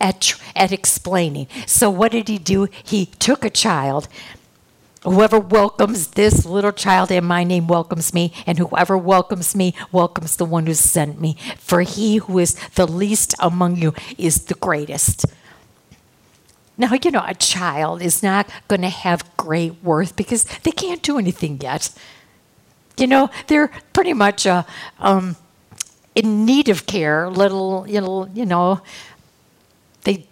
at, 0.00 0.34
at 0.54 0.72
explaining. 0.72 1.46
So 1.66 1.90
what 1.90 2.12
did 2.12 2.28
he 2.28 2.38
do? 2.38 2.68
He 2.82 3.06
took 3.06 3.44
a 3.44 3.50
child 3.50 4.08
Whoever 5.06 5.38
welcomes 5.38 6.08
this 6.08 6.44
little 6.44 6.72
child 6.72 7.12
in 7.12 7.24
my 7.24 7.44
name 7.44 7.68
welcomes 7.68 8.12
me, 8.12 8.32
and 8.44 8.58
whoever 8.58 8.98
welcomes 8.98 9.54
me 9.54 9.72
welcomes 9.92 10.34
the 10.34 10.44
one 10.44 10.66
who 10.66 10.74
sent 10.74 11.20
me. 11.20 11.36
For 11.58 11.82
he 11.82 12.16
who 12.16 12.40
is 12.40 12.54
the 12.70 12.88
least 12.88 13.32
among 13.38 13.76
you 13.76 13.94
is 14.18 14.46
the 14.46 14.54
greatest. 14.54 15.24
Now, 16.76 16.92
you 17.00 17.12
know, 17.12 17.22
a 17.24 17.34
child 17.34 18.02
is 18.02 18.20
not 18.20 18.50
going 18.66 18.80
to 18.80 18.88
have 18.88 19.36
great 19.36 19.80
worth 19.80 20.16
because 20.16 20.44
they 20.64 20.72
can't 20.72 21.04
do 21.04 21.18
anything 21.18 21.60
yet. 21.60 21.94
You 22.98 23.06
know, 23.06 23.30
they're 23.46 23.70
pretty 23.92 24.12
much 24.12 24.44
uh, 24.44 24.64
um, 24.98 25.36
in 26.16 26.44
need 26.44 26.68
of 26.68 26.86
care, 26.86 27.30
little, 27.30 27.86
you 27.88 28.00
know, 28.00 28.28
you 28.34 28.44
know, 28.44 28.80
they, 30.02 30.26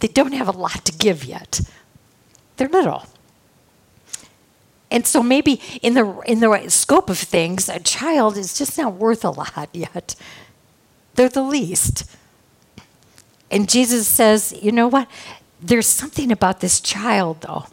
they 0.00 0.08
don't 0.08 0.32
have 0.32 0.48
a 0.48 0.58
lot 0.58 0.84
to 0.84 0.92
give 0.92 1.24
yet. 1.24 1.60
They're 2.56 2.68
little. 2.68 3.06
And 4.90 5.06
so 5.06 5.22
maybe 5.22 5.60
in 5.82 5.94
the 5.94 6.20
in 6.26 6.40
the 6.40 6.68
scope 6.68 7.10
of 7.10 7.18
things, 7.18 7.68
a 7.68 7.80
child 7.80 8.36
is 8.36 8.56
just 8.56 8.78
not 8.78 8.94
worth 8.94 9.24
a 9.24 9.30
lot 9.30 9.68
yet. 9.72 10.14
They're 11.14 11.28
the 11.28 11.42
least. 11.42 12.08
And 13.50 13.68
Jesus 13.68 14.06
says, 14.06 14.54
you 14.60 14.72
know 14.72 14.88
what? 14.88 15.08
There's 15.62 15.86
something 15.86 16.30
about 16.30 16.60
this 16.60 16.80
child 16.80 17.42
though 17.42 17.66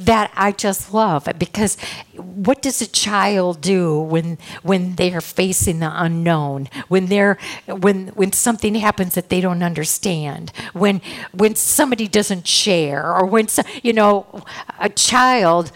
that 0.00 0.32
I 0.36 0.52
just 0.52 0.92
love 0.92 1.28
because 1.38 1.76
what 2.16 2.62
does 2.62 2.80
a 2.82 2.86
child 2.86 3.60
do 3.60 3.98
when 3.98 4.38
when 4.62 4.96
they 4.96 5.12
are 5.14 5.20
facing 5.20 5.80
the 5.80 5.90
unknown 5.94 6.68
when 6.88 7.06
they're 7.06 7.38
when 7.66 8.08
when 8.08 8.32
something 8.32 8.74
happens 8.74 9.14
that 9.14 9.28
they 9.28 9.40
don't 9.40 9.62
understand 9.62 10.52
when 10.72 11.00
when 11.32 11.54
somebody 11.54 12.08
doesn't 12.08 12.46
share 12.46 13.14
or 13.14 13.26
when 13.26 13.46
you 13.82 13.92
know 13.92 14.44
a 14.78 14.88
child 14.88 15.72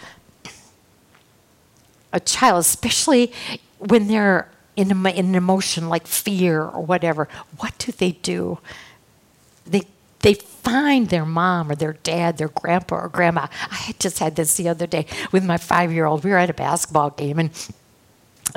a 2.13 2.19
child 2.19 2.61
especially 2.61 3.31
when 3.79 4.07
they're 4.07 4.49
in, 4.75 4.91
in 4.91 5.05
an 5.05 5.35
emotion 5.35 5.89
like 5.89 6.07
fear 6.07 6.63
or 6.63 6.81
whatever 6.81 7.27
what 7.57 7.77
do 7.77 7.91
they 7.91 8.13
do? 8.13 8.59
They 9.65 9.83
they 10.19 10.35
find 10.63 11.09
their 11.09 11.25
mom 11.25 11.71
or 11.71 11.75
their 11.75 11.93
dad, 11.93 12.37
their 12.37 12.49
grandpa 12.49 12.95
or 12.95 13.09
grandma. 13.09 13.47
I 13.69 13.95
just 13.99 14.19
had 14.19 14.35
this 14.35 14.55
the 14.55 14.69
other 14.69 14.87
day 14.87 15.05
with 15.31 15.43
my 15.43 15.57
five 15.57 15.91
year 15.91 16.05
old. 16.05 16.23
We 16.23 16.31
were 16.31 16.37
at 16.37 16.49
a 16.49 16.53
basketball 16.53 17.11
game 17.11 17.39
and 17.39 17.49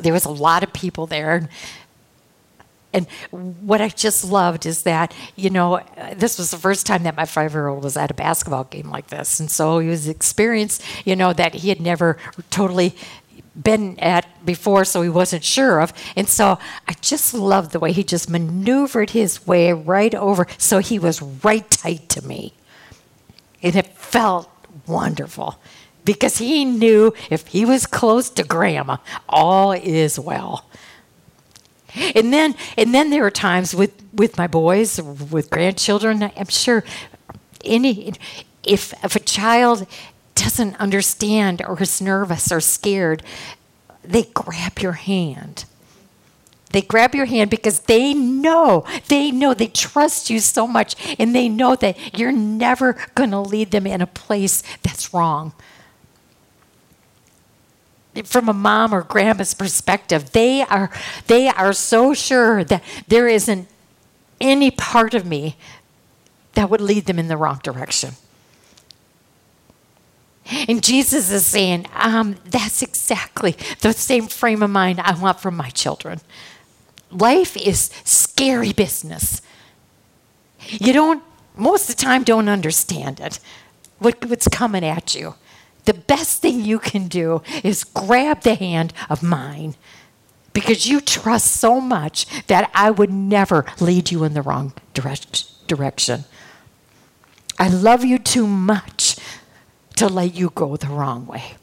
there 0.03 0.13
was 0.13 0.25
a 0.25 0.31
lot 0.31 0.63
of 0.63 0.73
people 0.73 1.07
there. 1.07 1.49
And 2.93 3.09
what 3.31 3.81
I 3.81 3.89
just 3.89 4.25
loved 4.25 4.67
is 4.67 4.83
that, 4.85 5.13
you 5.35 5.51
know, 5.51 5.81
this 6.15 6.39
was 6.39 6.53
the 6.53 6.57
first 6.57 6.87
time 6.87 7.03
that 7.03 7.17
my 7.17 7.25
five 7.25 7.53
year 7.53 7.67
old 7.67 7.83
was 7.83 7.97
at 7.97 8.11
a 8.11 8.15
basketball 8.15 8.65
game 8.65 8.89
like 8.89 9.09
this. 9.09 9.41
And 9.41 9.51
so 9.51 9.81
he 9.81 9.89
was 9.89 10.07
experienced, 10.07 10.83
you 11.05 11.17
know, 11.17 11.33
that 11.33 11.55
he 11.55 11.71
had 11.71 11.81
never 11.81 12.19
totally 12.51 12.95
been 13.61 13.99
at 13.99 14.45
before, 14.45 14.85
so 14.85 15.03
he 15.03 15.09
wasn't 15.09 15.45
sure 15.45 15.81
of. 15.81 15.93
And 16.17 16.29
so 16.29 16.59
I 16.89 16.95
just 17.01 17.35
loved 17.35 17.73
the 17.73 17.79
way 17.79 17.93
he 17.93 18.05
just 18.05 18.29
maneuvered 18.29 19.11
his 19.11 19.47
way 19.47 19.73
right 19.73 20.15
over, 20.15 20.47
so 20.59 20.79
he 20.79 20.99
was 20.99 21.23
right 21.23 21.69
tight 21.71 22.09
to 22.11 22.25
me. 22.27 22.55
And 23.63 23.77
it 23.77 23.87
felt 23.97 24.51
wonderful 24.87 25.59
because 26.05 26.39
he 26.39 26.65
knew 26.65 27.15
if 27.31 27.47
he 27.49 27.65
was 27.65 27.87
close 27.87 28.29
to 28.31 28.45
grandma, 28.45 28.99
all 29.29 29.73
is 29.73 30.19
well. 30.19 30.69
And 32.15 32.33
then, 32.33 32.57
and 32.77 32.93
then 32.93 33.11
there 33.11 33.25
are 33.25 33.31
times 33.31 33.75
with, 33.75 33.93
with 34.13 34.37
my 34.37 34.49
boys, 34.49 35.01
with 35.01 35.49
grandchildren. 35.49 36.31
I'm 36.37 36.49
sure 36.49 36.85
any 37.65 38.13
if 38.65 38.95
if 39.03 39.17
a 39.17 39.21
child 39.21 39.87
doesn't 40.35 40.77
understand 40.77 41.63
or 41.67 41.81
is 41.83 42.01
nervous 42.01 42.51
or 42.51 42.61
scared, 42.61 43.23
they 44.03 44.25
grab 44.35 44.79
your 44.79 44.93
hand. 44.93 45.65
They 46.75 46.83
grab 46.83 47.15
your 47.15 47.27
hand 47.27 47.51
because 47.51 47.81
they 47.81 48.15
know, 48.15 48.85
they 49.07 49.31
know, 49.31 49.55
they 49.55 49.69
trust 49.69 50.29
you 50.29 50.41
so 50.41 50.67
much, 50.67 50.97
and 51.21 51.33
they 51.33 51.49
know 51.49 51.77
that 51.77 52.19
you're 52.19 52.33
never 52.33 52.95
going 53.15 53.31
to 53.31 53.39
lead 53.39 53.71
them 53.71 53.87
in 53.87 54.01
a 54.01 54.09
place 54.09 54.61
that's 54.83 55.15
wrong. 55.15 55.53
from 58.25 58.49
a 58.49 58.53
mom 58.53 58.93
or 58.93 59.03
grandma's 59.03 59.55
perspective, 59.55 60.33
they 60.33 60.63
are 60.63 60.91
they 61.29 61.49
are 61.49 61.73
so 61.73 62.13
sure 62.13 62.65
that 62.65 62.83
there 63.07 63.29
isn't 63.29 63.69
any 64.41 64.71
part 64.71 65.15
of 65.15 65.25
me 65.25 65.57
that 66.55 66.71
would 66.71 66.81
lead 66.81 67.07
them 67.07 67.19
in 67.19 67.29
the 67.29 67.37
wrong 67.37 67.61
direction. 67.63 68.15
And 70.69 70.83
Jesus 70.83 71.31
is 71.31 71.47
saying, 71.47 71.87
um, 71.95 72.37
that's 72.45 72.83
exactly 72.83 73.57
the 73.81 73.93
same 73.93 74.29
frame 74.29 74.63
of 74.63 74.71
mind 74.71 75.01
I 75.01 75.19
want 75.19 75.41
from 75.41 75.57
my 75.57 75.71
children. 75.71 76.21
Life 77.11 77.57
is 77.57 77.91
scary 78.05 78.73
business. 78.73 79.41
You 80.69 80.93
don't, 80.93 81.23
most 81.57 81.89
of 81.89 81.97
the 81.97 82.03
time, 82.03 82.25
don't 82.25 82.49
understand 82.49 83.21
it, 83.21 83.41
what, 83.99 84.25
what's 84.27 84.49
coming 84.49 84.85
at 84.85 85.15
you. 85.15 85.35
The 85.85 85.95
best 85.95 86.41
thing 86.41 86.65
you 86.65 86.79
can 86.79 87.09
do 87.09 87.43
is 87.63 87.85
grab 87.85 88.43
the 88.43 88.55
hand 88.55 88.93
of 89.09 89.23
mine 89.23 89.77
because 90.53 90.87
you 90.87 91.01
trust 91.01 91.53
so 91.53 91.81
much 91.81 92.27
that 92.47 92.71
I 92.75 92.91
would 92.91 93.11
never 93.11 93.67
lead 93.81 94.11
you 94.11 94.25
in 94.25 94.35
the 94.35 94.43
wrong 94.43 94.73
direct, 94.95 95.67
direction. 95.67 96.25
I 97.59 97.69
love 97.69 98.05
you 98.05 98.19
too 98.19 98.47
much 98.47 99.04
to 99.97 100.09
let 100.09 100.35
you 100.35 100.51
go 100.55 100.77
the 100.77 100.89
wrong 100.89 101.27
way. 101.27 101.55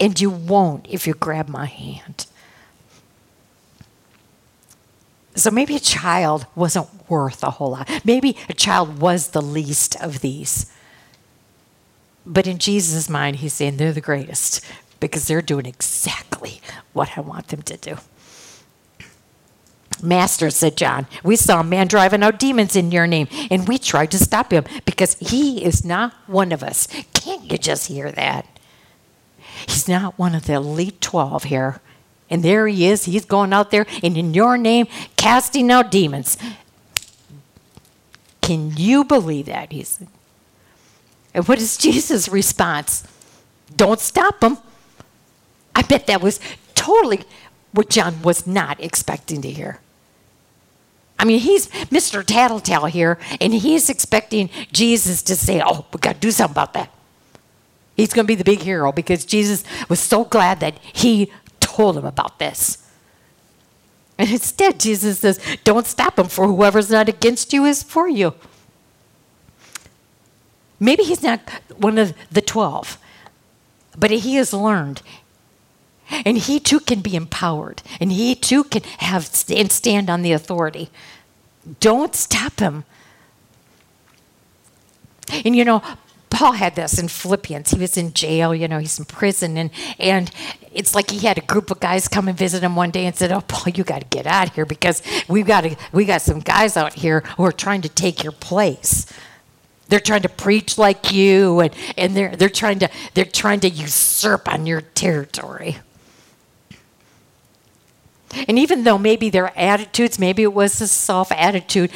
And 0.00 0.20
you 0.20 0.30
won't 0.30 0.86
if 0.88 1.06
you 1.06 1.14
grab 1.14 1.48
my 1.48 1.66
hand. 1.66 2.26
So 5.36 5.50
maybe 5.50 5.74
a 5.74 5.80
child 5.80 6.46
wasn't 6.54 6.88
worth 7.10 7.42
a 7.42 7.50
whole 7.50 7.72
lot. 7.72 7.90
Maybe 8.04 8.36
a 8.48 8.54
child 8.54 9.00
was 9.00 9.28
the 9.28 9.42
least 9.42 10.00
of 10.00 10.20
these. 10.20 10.70
But 12.24 12.46
in 12.46 12.58
Jesus' 12.58 13.10
mind, 13.10 13.36
he's 13.36 13.52
saying 13.52 13.76
they're 13.76 13.92
the 13.92 14.00
greatest 14.00 14.64
because 15.00 15.26
they're 15.26 15.42
doing 15.42 15.66
exactly 15.66 16.60
what 16.92 17.18
I 17.18 17.20
want 17.20 17.48
them 17.48 17.62
to 17.62 17.76
do. 17.76 17.98
Master, 20.02 20.50
said 20.50 20.76
John, 20.76 21.06
we 21.22 21.36
saw 21.36 21.60
a 21.60 21.64
man 21.64 21.86
driving 21.86 22.22
out 22.22 22.38
demons 22.38 22.76
in 22.76 22.90
your 22.90 23.06
name, 23.06 23.28
and 23.50 23.68
we 23.68 23.78
tried 23.78 24.10
to 24.10 24.18
stop 24.18 24.52
him 24.52 24.64
because 24.84 25.14
he 25.20 25.64
is 25.64 25.84
not 25.84 26.12
one 26.26 26.52
of 26.52 26.62
us. 26.62 26.86
Can't 27.14 27.50
you 27.50 27.58
just 27.58 27.88
hear 27.88 28.10
that? 28.12 28.46
He's 29.66 29.88
not 29.88 30.18
one 30.18 30.34
of 30.34 30.46
the 30.46 30.54
elite 30.54 31.00
12 31.00 31.44
here. 31.44 31.80
And 32.28 32.42
there 32.42 32.66
he 32.66 32.86
is. 32.86 33.04
He's 33.04 33.24
going 33.24 33.52
out 33.52 33.70
there 33.70 33.86
and 34.02 34.16
in 34.16 34.34
your 34.34 34.56
name 34.56 34.88
casting 35.16 35.70
out 35.70 35.90
demons. 35.90 36.36
Can 38.40 38.76
you 38.76 39.04
believe 39.04 39.46
that? 39.46 39.72
He's 39.72 40.00
and 41.32 41.48
what 41.48 41.58
is 41.58 41.76
Jesus' 41.76 42.28
response? 42.28 43.04
Don't 43.74 43.98
stop 43.98 44.42
him. 44.42 44.58
I 45.74 45.82
bet 45.82 46.06
that 46.06 46.22
was 46.22 46.38
totally 46.74 47.24
what 47.72 47.90
John 47.90 48.22
was 48.22 48.46
not 48.46 48.80
expecting 48.80 49.42
to 49.42 49.50
hear. 49.50 49.80
I 51.18 51.24
mean, 51.24 51.40
he's 51.40 51.68
Mr. 51.68 52.24
Tattletale 52.24 52.86
here, 52.86 53.18
and 53.40 53.54
he's 53.54 53.88
expecting 53.88 54.50
Jesus 54.72 55.22
to 55.22 55.36
say, 55.36 55.62
Oh, 55.64 55.86
we 55.92 56.00
got 56.00 56.14
to 56.14 56.20
do 56.20 56.30
something 56.30 56.52
about 56.52 56.74
that. 56.74 56.90
He's 57.96 58.12
going 58.12 58.26
to 58.26 58.28
be 58.28 58.34
the 58.34 58.44
big 58.44 58.60
hero 58.60 58.90
because 58.92 59.24
Jesus 59.24 59.62
was 59.88 60.00
so 60.00 60.24
glad 60.24 60.60
that 60.60 60.78
he 60.92 61.32
told 61.60 61.96
him 61.96 62.04
about 62.04 62.38
this. 62.38 62.78
And 64.18 64.30
instead, 64.30 64.80
Jesus 64.80 65.20
says, 65.20 65.40
Don't 65.64 65.86
stop 65.86 66.18
him, 66.18 66.28
for 66.28 66.46
whoever's 66.46 66.90
not 66.90 67.08
against 67.08 67.52
you 67.52 67.64
is 67.64 67.82
for 67.82 68.08
you. 68.08 68.34
Maybe 70.80 71.04
he's 71.04 71.22
not 71.22 71.40
one 71.76 71.98
of 71.98 72.14
the 72.30 72.40
12, 72.40 72.98
but 73.96 74.10
he 74.10 74.34
has 74.34 74.52
learned. 74.52 75.02
And 76.24 76.38
he 76.38 76.60
too 76.60 76.80
can 76.80 77.00
be 77.00 77.16
empowered, 77.16 77.82
and 78.00 78.12
he 78.12 78.34
too 78.34 78.64
can 78.64 78.82
have 78.98 79.30
and 79.48 79.70
stand 79.70 80.10
on 80.10 80.22
the 80.22 80.32
authority. 80.32 80.90
Don't 81.80 82.14
stop 82.14 82.60
him. 82.60 82.84
And 85.44 85.56
you 85.56 85.64
know, 85.64 85.82
Paul 86.30 86.52
had 86.52 86.74
this 86.74 86.98
in 86.98 87.08
Philippians. 87.08 87.70
He 87.70 87.78
was 87.78 87.96
in 87.96 88.12
jail, 88.12 88.54
you 88.54 88.66
know, 88.66 88.78
he's 88.78 88.98
in 88.98 89.04
prison, 89.04 89.56
and 89.56 89.70
and 89.98 90.30
it's 90.72 90.94
like 90.94 91.10
he 91.10 91.26
had 91.26 91.38
a 91.38 91.42
group 91.42 91.70
of 91.70 91.78
guys 91.80 92.08
come 92.08 92.26
and 92.28 92.36
visit 92.36 92.62
him 92.62 92.74
one 92.74 92.90
day 92.90 93.06
and 93.06 93.14
said, 93.14 93.30
"Oh, 93.30 93.42
Paul, 93.42 93.72
you 93.72 93.84
got 93.84 94.00
to 94.00 94.06
get 94.08 94.26
out 94.26 94.48
of 94.48 94.54
here 94.54 94.66
because 94.66 95.00
we've 95.28 95.46
got 95.46 95.60
to, 95.62 95.76
we 95.92 96.04
got 96.04 96.22
some 96.22 96.40
guys 96.40 96.76
out 96.76 96.94
here 96.94 97.20
who 97.36 97.44
are 97.44 97.52
trying 97.52 97.82
to 97.82 97.88
take 97.88 98.22
your 98.22 98.32
place." 98.32 99.06
They're 99.88 100.00
trying 100.00 100.22
to 100.22 100.28
preach 100.28 100.78
like 100.78 101.12
you, 101.12 101.60
and, 101.60 101.74
and 101.96 102.16
they're, 102.16 102.34
they're, 102.34 102.48
trying 102.48 102.78
to, 102.78 102.88
they're 103.12 103.24
trying 103.26 103.60
to 103.60 103.68
usurp 103.68 104.50
on 104.50 104.66
your 104.66 104.80
territory. 104.80 105.76
And 108.48 108.58
even 108.58 108.84
though 108.84 108.98
maybe 108.98 109.30
their 109.30 109.56
attitudes, 109.58 110.18
maybe 110.18 110.42
it 110.42 110.52
was 110.52 110.80
a 110.80 110.88
self 110.88 111.30
attitude, 111.32 111.90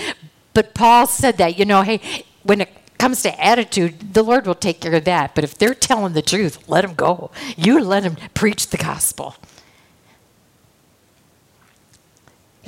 but 0.55 0.74
Paul 0.74 1.06
said 1.06 1.39
that, 1.39 1.59
you 1.59 1.65
know, 1.65 1.82
hey, 1.82 2.01
when 2.43 2.60
it 2.60 2.70
comes 2.98 3.23
to 3.23 3.44
attitude, 3.44 4.12
the 4.15 4.23
Lord 4.23 4.47
will 4.47 4.55
take 4.55 4.81
care 4.81 4.94
of 4.94 5.05
that. 5.05 5.35
But 5.35 5.44
if 5.44 5.56
they're 5.56 5.74
telling 5.74 6.15
the 6.15 6.23
truth, 6.23 6.69
let 6.69 6.82
them 6.82 6.94
go. 6.94 7.31
You 7.56 7.81
let 7.82 8.02
them 8.02 8.16
preach 8.35 8.69
the 8.69 8.77
gospel. 8.77 9.36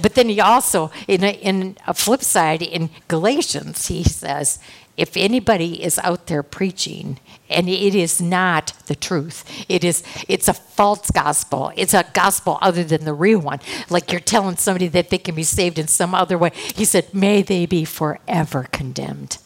But 0.00 0.14
then 0.14 0.28
he 0.28 0.40
also, 0.40 0.90
in 1.08 1.24
a, 1.24 1.32
in 1.32 1.76
a 1.86 1.94
flip 1.94 2.22
side, 2.22 2.62
in 2.62 2.90
Galatians, 3.08 3.88
he 3.88 4.02
says, 4.02 4.58
if 5.00 5.16
anybody 5.16 5.82
is 5.82 5.98
out 5.98 6.26
there 6.26 6.42
preaching 6.42 7.18
and 7.48 7.68
it 7.68 7.94
is 7.94 8.20
not 8.20 8.72
the 8.86 8.94
truth 8.94 9.44
it 9.68 9.82
is 9.84 10.02
it's 10.28 10.48
a 10.48 10.54
false 10.80 11.10
gospel. 11.10 11.72
It's 11.76 11.94
a 11.94 12.04
gospel 12.14 12.58
other 12.62 12.82
than 12.84 13.04
the 13.04 13.12
real 13.12 13.38
one. 13.38 13.60
Like 13.90 14.10
you're 14.10 14.20
telling 14.20 14.56
somebody 14.56 14.88
that 14.88 15.10
they 15.10 15.18
can 15.18 15.34
be 15.34 15.42
saved 15.42 15.78
in 15.78 15.88
some 15.88 16.14
other 16.14 16.38
way. 16.38 16.52
He 16.74 16.84
said 16.84 17.12
may 17.12 17.42
they 17.42 17.66
be 17.66 17.84
forever 17.84 18.66
condemned. 18.72 19.38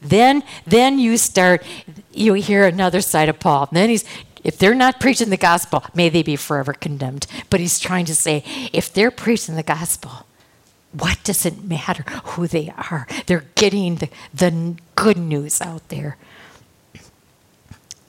Then 0.00 0.42
then 0.66 0.98
you 0.98 1.16
start 1.16 1.64
you 2.12 2.34
hear 2.34 2.66
another 2.66 3.00
side 3.00 3.28
of 3.28 3.40
paul. 3.40 3.68
And 3.70 3.76
then 3.76 3.88
he's 3.88 4.04
if 4.44 4.58
they're 4.58 4.74
not 4.74 5.00
preaching 5.00 5.30
the 5.30 5.36
gospel 5.36 5.84
may 5.94 6.08
they 6.08 6.22
be 6.22 6.36
forever 6.36 6.72
condemned. 6.72 7.26
But 7.50 7.60
he's 7.60 7.80
trying 7.80 8.06
to 8.06 8.14
say 8.14 8.44
if 8.72 8.92
they're 8.92 9.10
preaching 9.10 9.56
the 9.56 9.62
gospel 9.62 10.26
what 10.92 11.18
does 11.22 11.46
it 11.46 11.64
matter 11.64 12.04
who 12.24 12.46
they 12.46 12.72
are? 12.76 13.06
They're 13.26 13.46
getting 13.54 13.96
the, 13.96 14.08
the 14.34 14.76
good 14.96 15.16
news 15.16 15.60
out 15.60 15.88
there. 15.88 16.16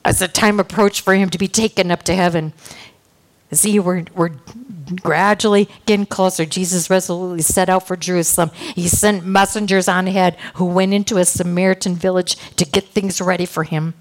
As 0.03 0.19
the 0.19 0.27
time 0.27 0.59
approached 0.59 1.01
for 1.01 1.13
him 1.13 1.29
to 1.29 1.37
be 1.37 1.47
taken 1.47 1.91
up 1.91 2.01
to 2.03 2.15
heaven, 2.15 2.53
see, 3.51 3.79
we're, 3.79 4.05
we're 4.15 4.31
gradually 5.01 5.69
getting 5.85 6.07
closer. 6.07 6.45
Jesus 6.45 6.89
resolutely 6.89 7.43
set 7.43 7.69
out 7.69 7.85
for 7.85 7.95
Jerusalem. 7.95 8.49
He 8.75 8.87
sent 8.87 9.25
messengers 9.25 9.87
on 9.87 10.07
ahead 10.07 10.35
who 10.55 10.65
went 10.65 10.93
into 10.93 11.17
a 11.17 11.25
Samaritan 11.25 11.95
village 11.95 12.35
to 12.55 12.65
get 12.65 12.85
things 12.85 13.21
ready 13.21 13.45
for 13.45 13.63
him. 13.63 13.93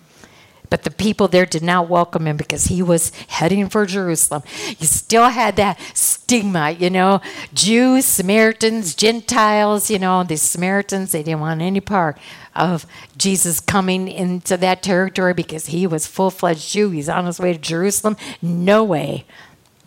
But 0.71 0.85
the 0.85 0.91
people 0.91 1.27
there 1.27 1.47
did 1.47 1.65
not 1.65 1.91
welcome 1.91 2.29
him 2.29 2.37
because 2.37 2.67
he 2.67 2.81
was 2.81 3.11
heading 3.27 3.69
for 3.69 3.85
Jerusalem. 3.87 4.43
He 4.47 4.87
still 4.87 5.29
had 5.29 5.57
that 5.57 5.81
stigma, 5.95 6.71
you 6.71 6.89
know, 6.89 7.21
Jews, 7.53 8.07
Samaritans, 8.07 8.95
Gentiles, 8.95 9.91
you 9.91 9.99
know, 9.99 10.23
the 10.23 10.37
Samaritans, 10.37 11.11
they 11.11 11.25
didn't 11.25 11.41
want 11.41 11.61
any 11.61 11.81
part 11.81 12.17
of 12.55 12.87
Jesus 13.17 13.59
coming 13.59 14.07
into 14.07 14.57
that 14.59 14.83
territory 14.83 15.35
because 15.35 15.67
he 15.67 15.89
was 15.89 16.07
full 16.07 16.31
fledged 16.31 16.71
Jew. 16.71 16.91
He's 16.91 17.09
on 17.09 17.27
his 17.27 17.41
way 17.41 17.53
to 17.53 17.59
Jerusalem. 17.59 18.17
No 18.41 18.85
way. 18.85 19.25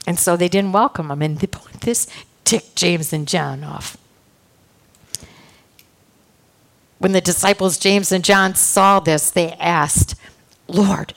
And 0.05 0.19
so 0.19 0.35
they 0.35 0.49
didn't 0.49 0.73
welcome 0.73 1.09
him. 1.11 1.21
And 1.21 1.39
this 1.39 2.07
ticked 2.43 2.75
James 2.75 3.13
and 3.13 3.25
John 3.25 3.63
off. 3.63 3.97
When 6.99 7.13
the 7.13 7.21
disciples, 7.21 7.77
James 7.77 8.11
and 8.11 8.23
John, 8.23 8.55
saw 8.55 8.99
this, 8.99 9.31
they 9.31 9.53
asked, 9.53 10.15
Lord, 10.67 11.13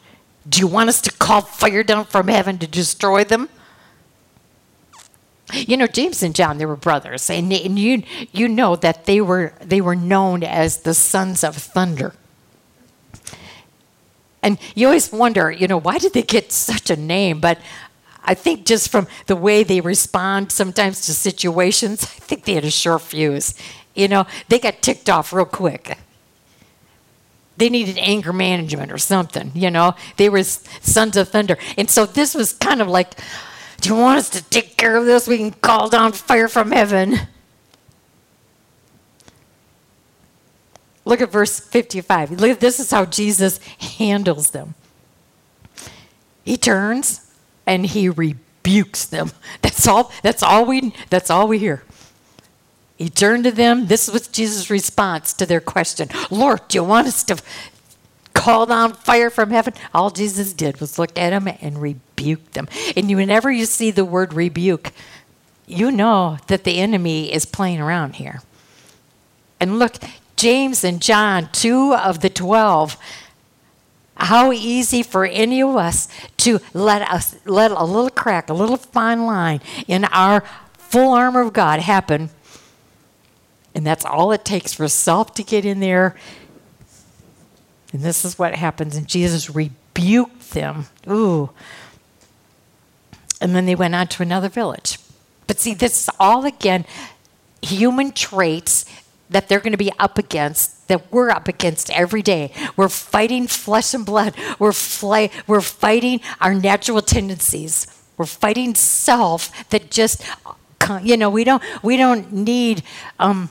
do 0.48 0.60
you 0.60 0.66
want 0.66 0.88
us 0.88 1.00
to 1.02 1.10
call 1.12 1.42
fire 1.42 1.82
down 1.82 2.04
from 2.04 2.28
heaven 2.28 2.58
to 2.58 2.66
destroy 2.66 3.24
them? 3.24 3.48
You 5.52 5.76
know, 5.76 5.86
James 5.86 6.22
and 6.22 6.34
John, 6.34 6.58
they 6.58 6.66
were 6.66 6.76
brothers, 6.76 7.30
and, 7.30 7.52
and 7.52 7.78
you 7.78 8.02
you 8.32 8.48
know 8.48 8.74
that 8.76 9.06
they 9.06 9.20
were 9.20 9.52
they 9.60 9.80
were 9.80 9.94
known 9.94 10.42
as 10.42 10.78
the 10.78 10.92
sons 10.92 11.44
of 11.44 11.56
thunder. 11.56 12.14
And 14.42 14.58
you 14.74 14.86
always 14.86 15.12
wonder, 15.12 15.50
you 15.50 15.66
know, 15.66 15.78
why 15.78 15.98
did 15.98 16.12
they 16.12 16.22
get 16.22 16.52
such 16.52 16.90
a 16.90 16.96
name? 16.96 17.40
But 17.40 17.58
I 18.24 18.34
think 18.34 18.64
just 18.64 18.90
from 18.90 19.06
the 19.26 19.36
way 19.36 19.62
they 19.62 19.80
respond 19.80 20.52
sometimes 20.52 21.06
to 21.06 21.14
situations, 21.14 22.02
I 22.02 22.06
think 22.06 22.44
they 22.44 22.54
had 22.54 22.64
a 22.64 22.70
short 22.70 23.02
fuse. 23.02 23.54
You 23.94 24.08
know, 24.08 24.26
they 24.48 24.58
got 24.58 24.82
ticked 24.82 25.08
off 25.08 25.32
real 25.32 25.46
quick 25.46 25.96
they 27.56 27.68
needed 27.68 27.98
anger 27.98 28.32
management 28.32 28.92
or 28.92 28.98
something, 28.98 29.52
you 29.54 29.70
know. 29.70 29.94
They 30.16 30.28
were 30.28 30.42
sons 30.42 31.16
of 31.16 31.28
thunder. 31.28 31.56
And 31.76 31.90
so 31.90 32.06
this 32.06 32.34
was 32.34 32.52
kind 32.52 32.82
of 32.82 32.88
like, 32.88 33.14
do 33.80 33.90
you 33.90 33.96
want 33.96 34.18
us 34.18 34.30
to 34.30 34.42
take 34.44 34.76
care 34.76 34.96
of 34.96 35.06
this? 35.06 35.26
We 35.26 35.38
can 35.38 35.52
call 35.52 35.88
down 35.88 36.12
fire 36.12 36.48
from 36.48 36.72
heaven. 36.72 37.18
Look 41.04 41.20
at 41.20 41.30
verse 41.30 41.60
55. 41.60 42.32
Look, 42.32 42.58
this 42.58 42.80
is 42.80 42.90
how 42.90 43.04
Jesus 43.04 43.58
handles 43.78 44.50
them. 44.50 44.74
He 46.44 46.56
turns 46.56 47.32
and 47.64 47.86
he 47.86 48.08
rebukes 48.08 49.04
them. 49.06 49.30
That's 49.62 49.86
all 49.86 50.12
that's 50.22 50.42
all 50.42 50.64
we 50.64 50.94
that's 51.10 51.30
all 51.30 51.48
we 51.48 51.58
hear. 51.58 51.82
He 52.96 53.10
turned 53.10 53.44
to 53.44 53.50
them. 53.50 53.86
This 53.86 54.10
was 54.10 54.26
Jesus' 54.26 54.70
response 54.70 55.32
to 55.34 55.46
their 55.46 55.60
question. 55.60 56.08
Lord, 56.30 56.66
do 56.68 56.78
you 56.78 56.84
want 56.84 57.06
us 57.08 57.22
to 57.24 57.36
call 58.32 58.66
down 58.66 58.94
fire 58.94 59.30
from 59.30 59.50
heaven? 59.50 59.74
All 59.92 60.10
Jesus 60.10 60.52
did 60.52 60.80
was 60.80 60.98
look 60.98 61.16
at 61.18 61.30
them 61.30 61.48
and 61.60 61.80
rebuke 61.80 62.52
them. 62.52 62.68
And 62.96 63.14
whenever 63.14 63.50
you 63.50 63.66
see 63.66 63.90
the 63.90 64.04
word 64.04 64.32
rebuke, 64.32 64.92
you 65.66 65.90
know 65.90 66.38
that 66.46 66.64
the 66.64 66.78
enemy 66.78 67.32
is 67.32 67.44
playing 67.44 67.80
around 67.80 68.16
here. 68.16 68.40
And 69.60 69.78
look, 69.78 69.96
James 70.36 70.84
and 70.84 71.02
John, 71.02 71.48
two 71.52 71.94
of 71.94 72.20
the 72.20 72.30
twelve, 72.30 72.96
how 74.16 74.52
easy 74.52 75.02
for 75.02 75.26
any 75.26 75.60
of 75.60 75.76
us 75.76 76.08
to 76.38 76.60
let 76.72 77.02
us 77.02 77.36
let 77.44 77.70
a 77.70 77.84
little 77.84 78.10
crack, 78.10 78.48
a 78.48 78.54
little 78.54 78.76
fine 78.76 79.26
line 79.26 79.60
in 79.86 80.04
our 80.06 80.42
full 80.72 81.12
armor 81.12 81.40
of 81.40 81.52
God 81.52 81.80
happen. 81.80 82.30
And 83.76 83.86
that's 83.86 84.06
all 84.06 84.32
it 84.32 84.42
takes 84.42 84.72
for 84.72 84.88
self 84.88 85.34
to 85.34 85.42
get 85.42 85.66
in 85.66 85.80
there. 85.80 86.16
And 87.92 88.00
this 88.00 88.24
is 88.24 88.38
what 88.38 88.54
happens. 88.54 88.96
And 88.96 89.06
Jesus 89.06 89.50
rebuked 89.50 90.52
them. 90.52 90.86
Ooh. 91.06 91.50
And 93.38 93.54
then 93.54 93.66
they 93.66 93.74
went 93.74 93.94
on 93.94 94.08
to 94.08 94.22
another 94.22 94.48
village. 94.48 94.98
But 95.46 95.60
see, 95.60 95.74
this 95.74 96.04
is 96.04 96.10
all 96.18 96.46
again 96.46 96.86
human 97.60 98.12
traits 98.12 98.86
that 99.28 99.48
they're 99.48 99.60
going 99.60 99.72
to 99.72 99.76
be 99.76 99.92
up 99.98 100.16
against, 100.16 100.88
that 100.88 101.12
we're 101.12 101.28
up 101.28 101.46
against 101.46 101.90
every 101.90 102.22
day. 102.22 102.52
We're 102.76 102.88
fighting 102.88 103.46
flesh 103.46 103.92
and 103.92 104.06
blood. 104.06 104.34
We're, 104.58 104.72
fly, 104.72 105.28
we're 105.46 105.60
fighting 105.60 106.22
our 106.40 106.54
natural 106.54 107.02
tendencies. 107.02 107.86
We're 108.16 108.24
fighting 108.24 108.74
self 108.74 109.68
that 109.68 109.90
just, 109.90 110.24
you 111.02 111.18
know, 111.18 111.28
we 111.28 111.44
don't, 111.44 111.62
we 111.82 111.98
don't 111.98 112.32
need, 112.32 112.82
um, 113.18 113.50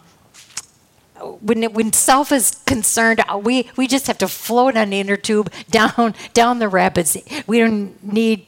when, 1.42 1.64
it, 1.64 1.74
when 1.74 1.94
self 1.94 2.32
is 2.32 2.52
concerned, 2.66 3.22
uh, 3.28 3.38
we, 3.38 3.70
we 3.76 3.88
just 3.88 4.08
have 4.08 4.18
to 4.20 4.28
float 4.28 4.78
on 4.78 4.90
the 4.90 5.00
inner 5.00 5.18
tube 5.18 5.52
down, 5.70 6.16
down 6.34 6.60
the 6.60 6.68
rapids. 6.68 7.18
We 7.48 7.60
don't 7.60 8.02
need 8.04 8.46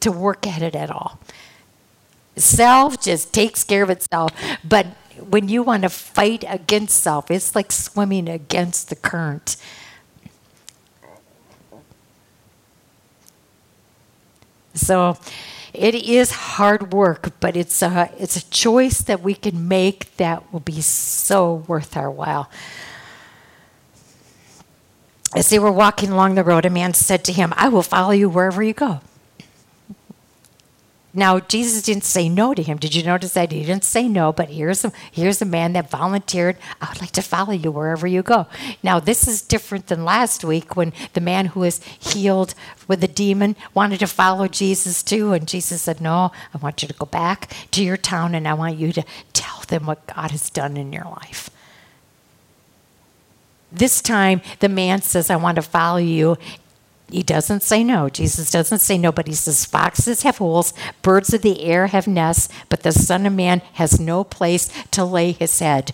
to 0.00 0.10
work 0.12 0.46
at 0.46 0.62
it 0.62 0.74
at 0.74 0.90
all. 0.90 1.18
Self 2.36 3.00
just 3.00 3.32
takes 3.32 3.62
care 3.62 3.82
of 3.82 3.90
itself. 3.90 4.32
But 4.64 4.86
when 5.18 5.48
you 5.48 5.62
want 5.62 5.82
to 5.82 5.88
fight 5.88 6.44
against 6.48 7.02
self, 7.02 7.30
it's 7.30 7.54
like 7.54 7.70
swimming 7.70 8.28
against 8.28 8.88
the 8.88 8.96
current. 8.96 9.56
So 14.74 15.18
it 15.72 15.94
is 15.94 16.32
hard 16.32 16.92
work, 16.92 17.32
but 17.40 17.56
it's 17.56 17.82
a, 17.82 18.10
it's 18.18 18.36
a 18.36 18.50
choice 18.50 19.00
that 19.02 19.22
we 19.22 19.34
can 19.34 19.68
make 19.68 20.16
that 20.16 20.52
will 20.52 20.60
be 20.60 20.80
so 20.80 21.64
worth 21.66 21.96
our 21.96 22.10
while. 22.10 22.50
As 25.34 25.48
they 25.48 25.58
were 25.58 25.72
walking 25.72 26.10
along 26.10 26.34
the 26.34 26.44
road, 26.44 26.66
a 26.66 26.70
man 26.70 26.92
said 26.92 27.24
to 27.24 27.32
him, 27.32 27.54
I 27.56 27.68
will 27.68 27.82
follow 27.82 28.10
you 28.10 28.28
wherever 28.28 28.62
you 28.62 28.74
go. 28.74 29.00
Now, 31.14 31.40
Jesus 31.40 31.82
didn't 31.82 32.04
say 32.04 32.28
no 32.30 32.54
to 32.54 32.62
him. 32.62 32.78
Did 32.78 32.94
you 32.94 33.02
notice 33.02 33.34
that? 33.34 33.52
He 33.52 33.60
didn't 33.60 33.84
say 33.84 34.08
no, 34.08 34.32
but 34.32 34.48
here's 34.48 34.82
a, 34.82 34.92
here's 35.10 35.42
a 35.42 35.46
man 35.46 35.74
that 35.74 35.90
volunteered, 35.90 36.56
I 36.80 36.88
would 36.88 37.02
like 37.02 37.10
to 37.12 37.22
follow 37.22 37.52
you 37.52 37.70
wherever 37.70 38.06
you 38.06 38.22
go. 38.22 38.46
Now, 38.82 38.98
this 38.98 39.28
is 39.28 39.42
different 39.42 39.88
than 39.88 40.06
last 40.06 40.42
week 40.42 40.74
when 40.74 40.94
the 41.12 41.20
man 41.20 41.46
who 41.46 41.60
was 41.60 41.82
healed 41.84 42.54
with 42.88 43.02
the 43.02 43.08
demon 43.08 43.56
wanted 43.74 44.00
to 44.00 44.06
follow 44.06 44.48
Jesus 44.48 45.02
too. 45.02 45.34
And 45.34 45.46
Jesus 45.46 45.82
said, 45.82 46.00
No, 46.00 46.32
I 46.54 46.58
want 46.58 46.80
you 46.80 46.88
to 46.88 46.94
go 46.94 47.06
back 47.06 47.52
to 47.72 47.84
your 47.84 47.98
town 47.98 48.34
and 48.34 48.48
I 48.48 48.54
want 48.54 48.78
you 48.78 48.90
to 48.92 49.04
tell 49.34 49.60
them 49.68 49.84
what 49.84 50.06
God 50.06 50.30
has 50.30 50.48
done 50.48 50.78
in 50.78 50.94
your 50.94 51.04
life. 51.04 51.50
This 53.70 54.02
time, 54.02 54.42
the 54.60 54.68
man 54.68 55.00
says, 55.00 55.30
I 55.30 55.36
want 55.36 55.56
to 55.56 55.62
follow 55.62 55.98
you. 55.98 56.36
He 57.12 57.22
doesn't 57.22 57.62
say 57.62 57.84
no. 57.84 58.08
Jesus 58.08 58.50
doesn't 58.50 58.78
say 58.78 58.96
no, 58.96 59.12
but 59.12 59.26
he 59.26 59.34
says, 59.34 59.66
Foxes 59.66 60.22
have 60.22 60.38
holes, 60.38 60.72
birds 61.02 61.34
of 61.34 61.42
the 61.42 61.62
air 61.62 61.88
have 61.88 62.08
nests, 62.08 62.48
but 62.70 62.82
the 62.82 62.90
Son 62.90 63.26
of 63.26 63.34
Man 63.34 63.60
has 63.74 64.00
no 64.00 64.24
place 64.24 64.70
to 64.92 65.04
lay 65.04 65.32
his 65.32 65.58
head. 65.58 65.92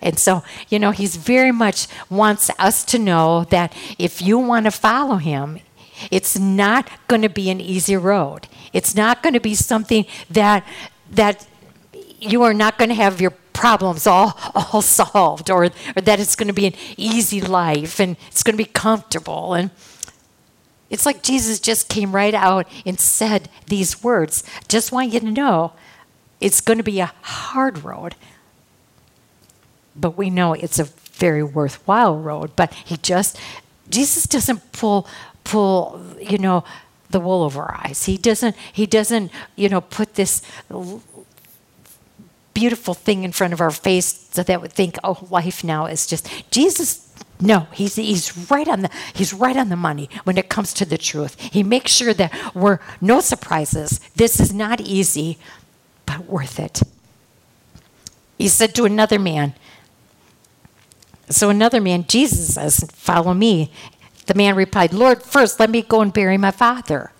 And 0.00 0.18
so, 0.18 0.42
you 0.70 0.78
know, 0.78 0.90
he's 0.90 1.16
very 1.16 1.52
much 1.52 1.86
wants 2.08 2.50
us 2.58 2.82
to 2.86 2.98
know 2.98 3.44
that 3.44 3.76
if 3.98 4.22
you 4.22 4.38
want 4.38 4.64
to 4.64 4.70
follow 4.70 5.16
him, 5.16 5.60
it's 6.10 6.38
not 6.38 6.90
going 7.08 7.22
to 7.22 7.28
be 7.28 7.50
an 7.50 7.60
easy 7.60 7.96
road. 7.96 8.48
It's 8.72 8.94
not 8.94 9.22
going 9.22 9.34
to 9.34 9.40
be 9.40 9.54
something 9.54 10.06
that 10.30 10.66
that 11.10 11.46
you 12.20 12.42
are 12.42 12.54
not 12.54 12.78
going 12.78 12.88
to 12.88 12.94
have 12.94 13.20
your 13.20 13.32
problems 13.52 14.06
all, 14.06 14.38
all 14.54 14.80
solved 14.80 15.50
or, 15.50 15.66
or 15.66 16.02
that 16.02 16.20
it's 16.20 16.36
going 16.36 16.48
to 16.48 16.54
be 16.54 16.66
an 16.66 16.74
easy 16.96 17.40
life 17.40 18.00
and 18.00 18.16
it's 18.28 18.42
going 18.42 18.54
to 18.56 18.62
be 18.62 18.70
comfortable 18.70 19.52
and 19.52 19.70
it's 20.94 21.04
like 21.04 21.24
Jesus 21.24 21.58
just 21.58 21.88
came 21.88 22.14
right 22.14 22.34
out 22.34 22.68
and 22.86 23.00
said 23.00 23.50
these 23.66 24.04
words. 24.04 24.44
Just 24.68 24.92
want 24.92 25.12
you 25.12 25.18
to 25.18 25.30
know 25.30 25.72
it's 26.40 26.60
going 26.60 26.78
to 26.78 26.84
be 26.84 27.00
a 27.00 27.12
hard 27.22 27.82
road. 27.82 28.14
But 29.96 30.16
we 30.16 30.30
know 30.30 30.52
it's 30.52 30.78
a 30.78 30.84
very 30.84 31.42
worthwhile 31.42 32.16
road. 32.16 32.52
But 32.54 32.72
he 32.72 32.96
just, 32.96 33.40
Jesus 33.90 34.28
doesn't 34.28 34.70
pull, 34.70 35.08
pull, 35.42 36.00
you 36.20 36.38
know, 36.38 36.62
the 37.10 37.18
wool 37.18 37.42
over 37.42 37.62
our 37.62 37.80
eyes. 37.84 38.04
He 38.04 38.16
doesn't, 38.16 38.54
he 38.72 38.86
doesn't, 38.86 39.32
you 39.56 39.68
know, 39.68 39.80
put 39.80 40.14
this 40.14 40.42
beautiful 42.54 42.94
thing 42.94 43.24
in 43.24 43.32
front 43.32 43.52
of 43.52 43.60
our 43.60 43.72
face 43.72 44.28
so 44.30 44.44
that 44.44 44.62
we 44.62 44.68
think, 44.68 44.96
oh, 45.02 45.26
life 45.28 45.64
now 45.64 45.86
is 45.86 46.06
just, 46.06 46.28
Jesus 46.52 46.94
no, 47.40 47.66
he's, 47.72 47.96
he's 47.96 48.50
right 48.50 48.68
on 48.68 48.82
the 48.82 48.90
he's 49.12 49.32
right 49.32 49.56
on 49.56 49.68
the 49.68 49.76
money 49.76 50.08
when 50.24 50.38
it 50.38 50.48
comes 50.48 50.72
to 50.74 50.84
the 50.84 50.98
truth. 50.98 51.38
He 51.40 51.62
makes 51.62 51.92
sure 51.92 52.14
that 52.14 52.32
we're 52.54 52.78
no 53.00 53.20
surprises. 53.20 54.00
This 54.14 54.38
is 54.38 54.52
not 54.52 54.80
easy, 54.80 55.38
but 56.06 56.26
worth 56.26 56.60
it. 56.60 56.82
He 58.38 58.48
said 58.48 58.74
to 58.76 58.84
another 58.84 59.18
man. 59.18 59.54
So 61.28 61.50
another 61.50 61.80
man, 61.80 62.04
Jesus 62.06 62.54
says, 62.54 62.88
"Follow 62.92 63.34
me." 63.34 63.72
The 64.26 64.34
man 64.34 64.54
replied, 64.54 64.94
"Lord, 64.94 65.22
first 65.22 65.58
let 65.58 65.70
me 65.70 65.82
go 65.82 66.00
and 66.00 66.12
bury 66.12 66.38
my 66.38 66.50
father." 66.50 67.10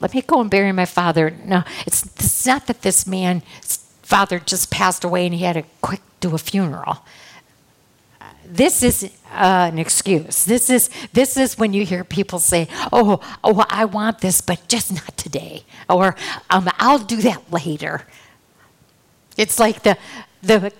Let 0.00 0.14
me 0.14 0.22
go 0.22 0.40
and 0.40 0.50
bury 0.50 0.70
my 0.70 0.84
father. 0.84 1.36
No, 1.44 1.64
it's, 1.84 2.04
it's 2.04 2.46
not 2.46 2.68
that 2.68 2.82
this 2.82 3.04
man's 3.04 3.78
father 4.02 4.38
just 4.38 4.70
passed 4.70 5.02
away 5.02 5.26
and 5.26 5.34
he 5.34 5.42
had 5.42 5.54
to 5.54 5.64
quick 5.82 6.00
do 6.20 6.36
a 6.36 6.38
funeral 6.38 7.04
this 8.48 8.82
is 8.82 9.04
uh, 9.30 9.68
an 9.72 9.78
excuse. 9.78 10.44
This 10.44 10.70
is 10.70 10.90
this 11.12 11.36
is 11.36 11.58
when 11.58 11.72
you 11.72 11.84
hear 11.84 12.02
people 12.02 12.38
say, 12.38 12.68
"Oh, 12.92 13.20
oh, 13.44 13.64
I 13.68 13.84
want 13.84 14.20
this, 14.20 14.40
but 14.40 14.66
just 14.68 14.92
not 14.92 15.16
today," 15.16 15.64
or 15.88 16.16
um, 16.50 16.68
"I'll 16.78 16.98
do 16.98 17.16
that 17.22 17.52
later." 17.52 18.06
It's 19.36 19.58
like 19.58 19.82
the 19.82 19.98
the 20.42 20.72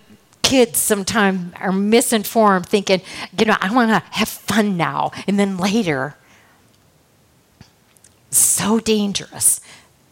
kids 0.43 0.79
sometimes 0.79 1.53
are 1.57 1.73
misinformed, 1.73 2.67
thinking, 2.67 3.03
"You 3.39 3.45
know, 3.45 3.57
I 3.61 3.73
want 3.73 3.91
to 3.91 4.03
have 4.19 4.29
fun 4.29 4.77
now, 4.77 5.13
and 5.27 5.39
then 5.39 5.59
later." 5.59 6.17
So 8.31 8.79
dangerous, 8.79 9.61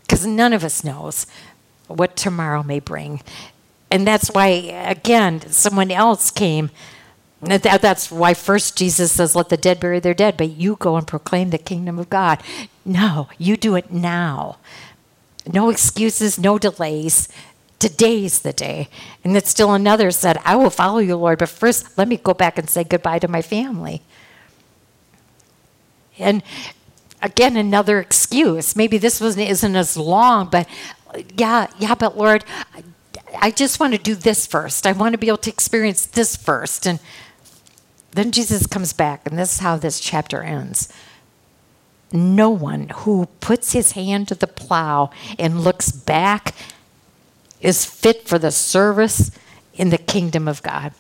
because 0.03 0.27
none 0.27 0.53
of 0.53 0.63
us 0.65 0.85
knows 0.85 1.27
what 1.87 2.17
tomorrow 2.17 2.63
may 2.63 2.81
bring, 2.81 3.23
and 3.91 4.07
that's 4.07 4.29
why 4.29 4.47
again 4.47 5.41
someone 5.51 5.91
else 5.91 6.31
came 6.31 6.71
that's 7.41 8.11
why 8.11 8.35
first 8.35 8.79
Jesus 8.79 9.13
says, 9.13 9.37
Let 9.37 9.49
the 9.49 9.57
dead 9.57 9.81
bury 9.81 10.01
their 10.01 10.15
dead, 10.15 10.37
but 10.37 10.51
you 10.51 10.77
go 10.77 10.97
and 10.97 11.07
proclaim 11.07 11.51
the 11.51 11.59
kingdom 11.59 11.99
of 11.99 12.11
God. 12.11 12.43
No, 12.85 13.29
you 13.39 13.57
do 13.57 13.75
it 13.75 13.93
now. 13.93 14.59
No 15.47 15.71
excuses, 15.71 16.39
no 16.39 16.59
delays. 16.59 17.29
Today's 17.79 18.41
the 18.41 18.55
day. 18.55 18.89
And 19.23 19.35
then 19.35 19.45
still 19.45 19.75
another 19.75 20.11
said, 20.11 20.41
I 20.45 20.57
will 20.57 20.71
follow 20.71 20.99
you, 20.99 21.17
Lord, 21.17 21.39
but 21.39 21.51
first 21.51 21.99
let 21.99 22.09
me 22.09 22.17
go 22.17 22.33
back 22.33 22.57
and 22.57 22.71
say 22.71 22.85
goodbye 22.85 23.19
to 23.19 23.29
my 23.29 23.43
family. 23.43 24.03
And 26.19 26.43
again, 27.21 27.57
another 27.57 28.01
excuse. 28.01 28.75
Maybe 28.75 28.97
this 28.97 29.21
wasn't 29.21 29.51
isn't 29.51 29.77
as 29.77 29.97
long, 29.97 30.49
but 30.49 30.67
yeah, 31.37 31.67
yeah, 31.79 31.95
but 31.95 32.17
Lord, 32.17 32.45
I 33.39 33.51
just 33.51 33.79
want 33.79 33.93
to 33.93 33.99
do 33.99 34.15
this 34.15 34.47
first. 34.47 34.87
I 34.87 34.93
want 34.93 35.13
to 35.13 35.19
be 35.19 35.29
able 35.29 35.39
to 35.39 35.51
experience 35.51 36.07
this 36.07 36.37
first. 36.37 36.87
And 36.87 36.99
then 38.17 38.33
Jesus 38.33 38.67
comes 38.67 38.93
back, 38.93 39.27
and 39.27 39.39
this 39.39 39.55
is 39.55 39.59
how 39.59 39.77
this 39.77 40.01
chapter 40.01 40.43
ends. 40.43 40.93
No 42.13 42.51
one 42.51 42.89
who 42.89 43.27
puts 43.41 43.73
his 43.73 43.93
hand 43.93 44.29
to 44.29 44.35
the 44.35 44.47
plow 44.47 45.11
and 45.39 45.63
looks 45.63 45.91
back 45.91 46.55
is 47.61 47.85
fit 47.85 48.29
for 48.29 48.39
the 48.39 48.51
service 48.51 49.31
in 49.75 49.91
the 49.91 49.99
kingdom 49.99 50.47
of 50.47 50.63
God. 50.63 50.93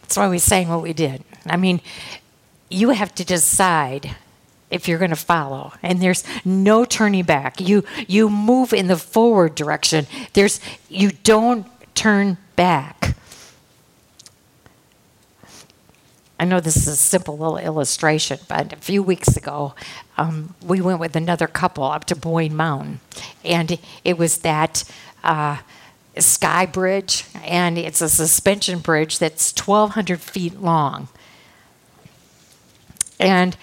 That's 0.00 0.16
why 0.16 0.28
we 0.28 0.38
sang 0.38 0.68
what 0.68 0.82
we 0.82 0.92
did. 0.92 1.24
I 1.46 1.56
mean, 1.56 1.80
you 2.68 2.90
have 2.90 3.14
to 3.16 3.24
decide 3.24 4.16
if 4.70 4.88
you're 4.88 4.98
going 4.98 5.10
to 5.10 5.16
follow 5.16 5.72
and 5.82 6.00
there's 6.00 6.24
no 6.44 6.84
turning 6.84 7.24
back 7.24 7.60
you 7.60 7.84
you 8.08 8.28
move 8.28 8.72
in 8.72 8.88
the 8.88 8.96
forward 8.96 9.54
direction 9.54 10.06
there's 10.32 10.60
you 10.88 11.12
don't 11.22 11.66
turn 11.94 12.36
back 12.56 12.95
I 16.38 16.44
know 16.44 16.60
this 16.60 16.76
is 16.76 16.88
a 16.88 16.96
simple 16.96 17.38
little 17.38 17.56
illustration, 17.56 18.38
but 18.46 18.72
a 18.72 18.76
few 18.76 19.02
weeks 19.02 19.36
ago, 19.36 19.74
um, 20.18 20.54
we 20.62 20.80
went 20.80 21.00
with 21.00 21.16
another 21.16 21.46
couple 21.46 21.84
up 21.84 22.04
to 22.06 22.16
Boyne 22.16 22.54
Mountain, 22.54 23.00
and 23.42 23.78
it 24.04 24.18
was 24.18 24.38
that 24.38 24.84
uh, 25.24 25.58
sky 26.18 26.66
bridge, 26.66 27.24
and 27.42 27.78
it's 27.78 28.02
a 28.02 28.08
suspension 28.08 28.80
bridge 28.80 29.18
that's 29.18 29.52
1,200 29.58 30.20
feet 30.20 30.60
long. 30.60 31.08
And 33.18 33.56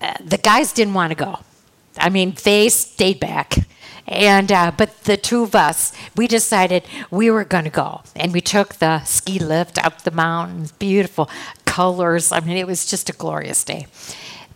uh, 0.00 0.14
the 0.24 0.38
guys 0.38 0.72
didn't 0.72 0.94
want 0.94 1.12
to 1.12 1.16
go. 1.16 1.38
I 1.96 2.08
mean, 2.10 2.36
they 2.42 2.68
stayed 2.68 3.20
back. 3.20 3.54
And 4.08 4.52
uh, 4.52 4.70
but 4.76 5.02
the 5.04 5.16
two 5.16 5.42
of 5.42 5.56
us, 5.56 5.92
we 6.16 6.28
decided 6.28 6.84
we 7.10 7.28
were 7.28 7.42
going 7.42 7.64
to 7.64 7.70
go, 7.70 8.02
and 8.14 8.32
we 8.32 8.40
took 8.40 8.74
the 8.74 9.02
ski 9.02 9.40
lift 9.40 9.84
up 9.84 10.02
the 10.02 10.12
mountains. 10.12 10.70
Beautiful 10.70 11.28
colors. 11.76 12.32
I 12.32 12.40
mean, 12.40 12.56
it 12.56 12.66
was 12.66 12.86
just 12.86 13.10
a 13.10 13.12
glorious 13.12 13.62
day. 13.62 13.86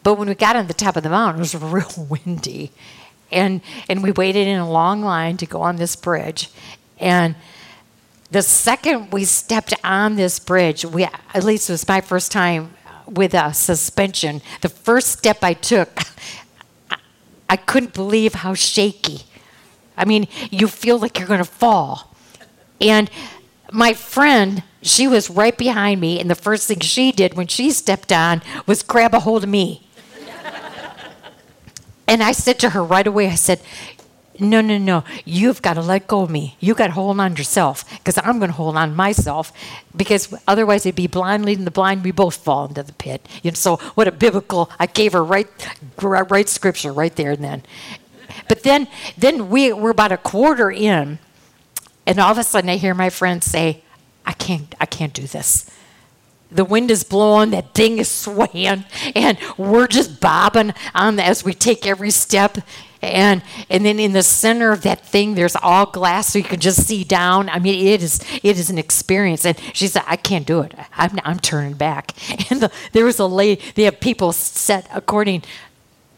But 0.03 0.15
when 0.15 0.29
we 0.29 0.35
got 0.35 0.57
on 0.57 0.69
the 0.69 0.75
top 0.75 0.97
of 0.97 1.03
the 1.03 1.11
mountain, 1.11 1.41
it 1.41 1.45
was 1.45 1.55
real 1.77 2.07
windy, 2.09 2.73
and 3.31 3.61
and 3.89 4.03
we 4.03 4.11
waited 4.11 4.47
in 4.47 4.59
a 4.59 4.71
long 4.71 5.03
line 5.03 5.37
to 5.37 5.47
go 5.47 5.61
on 5.61 5.77
this 5.77 5.97
bridge, 5.97 6.49
and 6.99 7.35
the 8.31 8.43
second 8.43 9.13
we 9.13 9.25
stepped 9.25 9.75
on 9.85 10.17
this 10.17 10.39
bridge, 10.39 10.85
we 10.85 11.05
at 11.05 11.45
least 11.45 11.69
it 11.69 11.73
was 11.75 11.87
my 11.87 12.01
first 12.01 12.33
time 12.33 12.75
with 13.07 13.35
a 13.35 13.53
suspension. 13.53 14.41
The 14.63 14.69
first 14.69 15.09
step 15.19 15.39
I 15.43 15.55
took, 15.55 15.91
I 17.51 17.57
couldn't 17.57 17.93
believe 17.93 18.35
how 18.35 18.55
shaky. 18.55 19.25
I 19.97 20.05
mean, 20.07 20.27
you 20.51 20.69
feel 20.69 20.99
like 20.99 21.19
you're 21.19 21.29
going 21.29 21.45
to 21.45 21.53
fall. 21.65 22.15
And 22.81 23.11
my 23.73 23.93
friend, 23.93 24.63
she 24.83 25.07
was 25.07 25.31
right 25.31 25.57
behind 25.57 26.01
me, 26.01 26.21
and 26.21 26.31
the 26.31 26.35
first 26.35 26.69
thing 26.69 26.81
she 26.81 27.13
did 27.13 27.35
when 27.35 27.47
she 27.47 27.71
stepped 27.71 28.13
on 28.13 28.43
was 28.67 28.83
grab 28.83 29.15
a 29.15 29.21
hold 29.21 29.45
of 29.45 29.51
me. 29.51 29.87
and 32.09 32.23
I 32.23 32.33
said 32.33 32.59
to 32.61 32.71
her 32.71 32.83
right 32.83 33.07
away, 33.07 33.29
I 33.29 33.35
said, 33.35 33.61
no, 34.39 34.63
no, 34.63 34.79
no. 34.79 35.05
You've 35.27 35.61
got 35.61 35.75
to 35.75 35.83
let 35.83 36.07
go 36.07 36.23
of 36.23 36.31
me. 36.31 36.57
You 36.61 36.75
got 36.75 36.87
to 36.87 36.93
hold 36.95 37.21
on 37.21 37.37
yourself 37.37 37.85
because 37.99 38.17
I'm 38.17 38.39
going 38.39 38.51
to 38.51 38.57
hold 38.57 38.75
on 38.75 38.97
myself 38.97 39.53
because 39.95 40.35
otherwise 40.49 40.87
it'd 40.87 40.97
be 40.97 41.07
blind 41.07 41.45
leading 41.45 41.67
the 41.67 41.71
blind. 41.71 42.03
We 42.03 42.11
both 42.11 42.37
fall 42.37 42.65
into 42.65 42.83
the 42.83 42.95
pit. 42.95 43.29
You 43.43 43.51
know, 43.51 43.55
so 43.57 43.77
what 43.97 44.09
a 44.09 44.13
biblical, 44.13 44.71
I 44.79 44.87
gave 44.87 45.13
her 45.13 45.23
right, 45.23 45.47
right 46.01 46.49
scripture 46.49 46.91
right 46.91 47.15
there 47.15 47.33
and 47.33 47.45
then. 47.45 47.63
But 48.49 48.63
then, 48.63 48.89
then 49.19 49.51
we 49.51 49.75
were 49.75 49.91
about 49.91 50.11
a 50.11 50.17
quarter 50.17 50.71
in 50.71 51.19
and 52.07 52.19
all 52.19 52.33
of 52.33 52.39
a 52.39 52.45
sudden 52.45 52.71
I 52.71 52.77
hear 52.77 52.95
my 52.95 53.11
friend 53.11 53.43
say, 53.45 53.85
I 54.27 54.33
can't, 54.33 54.75
I 54.81 54.87
can't 54.87 55.13
do 55.13 55.27
this. 55.27 55.71
The 56.53 56.65
wind 56.65 56.91
is 56.91 57.05
blowing, 57.05 57.51
that 57.51 57.75
thing 57.75 57.99
is 57.99 58.11
swaying, 58.11 58.85
and 59.15 59.39
we're 59.57 59.87
just 59.87 60.21
bobbing 60.21 60.75
on 60.95 61.21
as 61.21 61.45
we 61.45 61.55
take 61.55 61.87
every 61.87 62.11
step. 62.11 62.59
And 63.03 63.43
and 63.71 63.87
then 63.87 63.99
in 63.99 64.13
the 64.13 64.23
center 64.23 64.73
of 64.73 64.83
that 64.83 65.07
thing 65.07 65.35
there's 65.35 65.57
all 65.57 65.87
glass 65.87 66.33
so 66.33 66.39
you 66.39 66.45
can 66.45 66.61
just 66.61 66.87
see 66.87 67.03
down. 67.03 67.49
I 67.49 67.59
mean 67.59 67.87
it 67.87 68.03
is 68.03 68.21
it 68.43 68.59
is 68.59 68.69
an 68.69 68.79
experience. 68.79 69.47
And 69.47 69.59
she 69.73 69.87
said 69.87 70.03
i 70.07 70.17
can't 70.17 70.47
do 70.47 70.61
it. 70.61 70.75
I'm, 70.93 71.19
I'm 71.25 71.39
turning 71.39 71.75
back. 71.75 72.13
And 72.51 72.61
the, 72.61 72.73
there 72.93 73.07
was 73.07 73.19
a 73.19 73.27
lady 73.27 73.63
they 73.75 73.85
have 73.85 74.01
people 74.01 74.33
set 74.33 74.87
according 74.93 75.45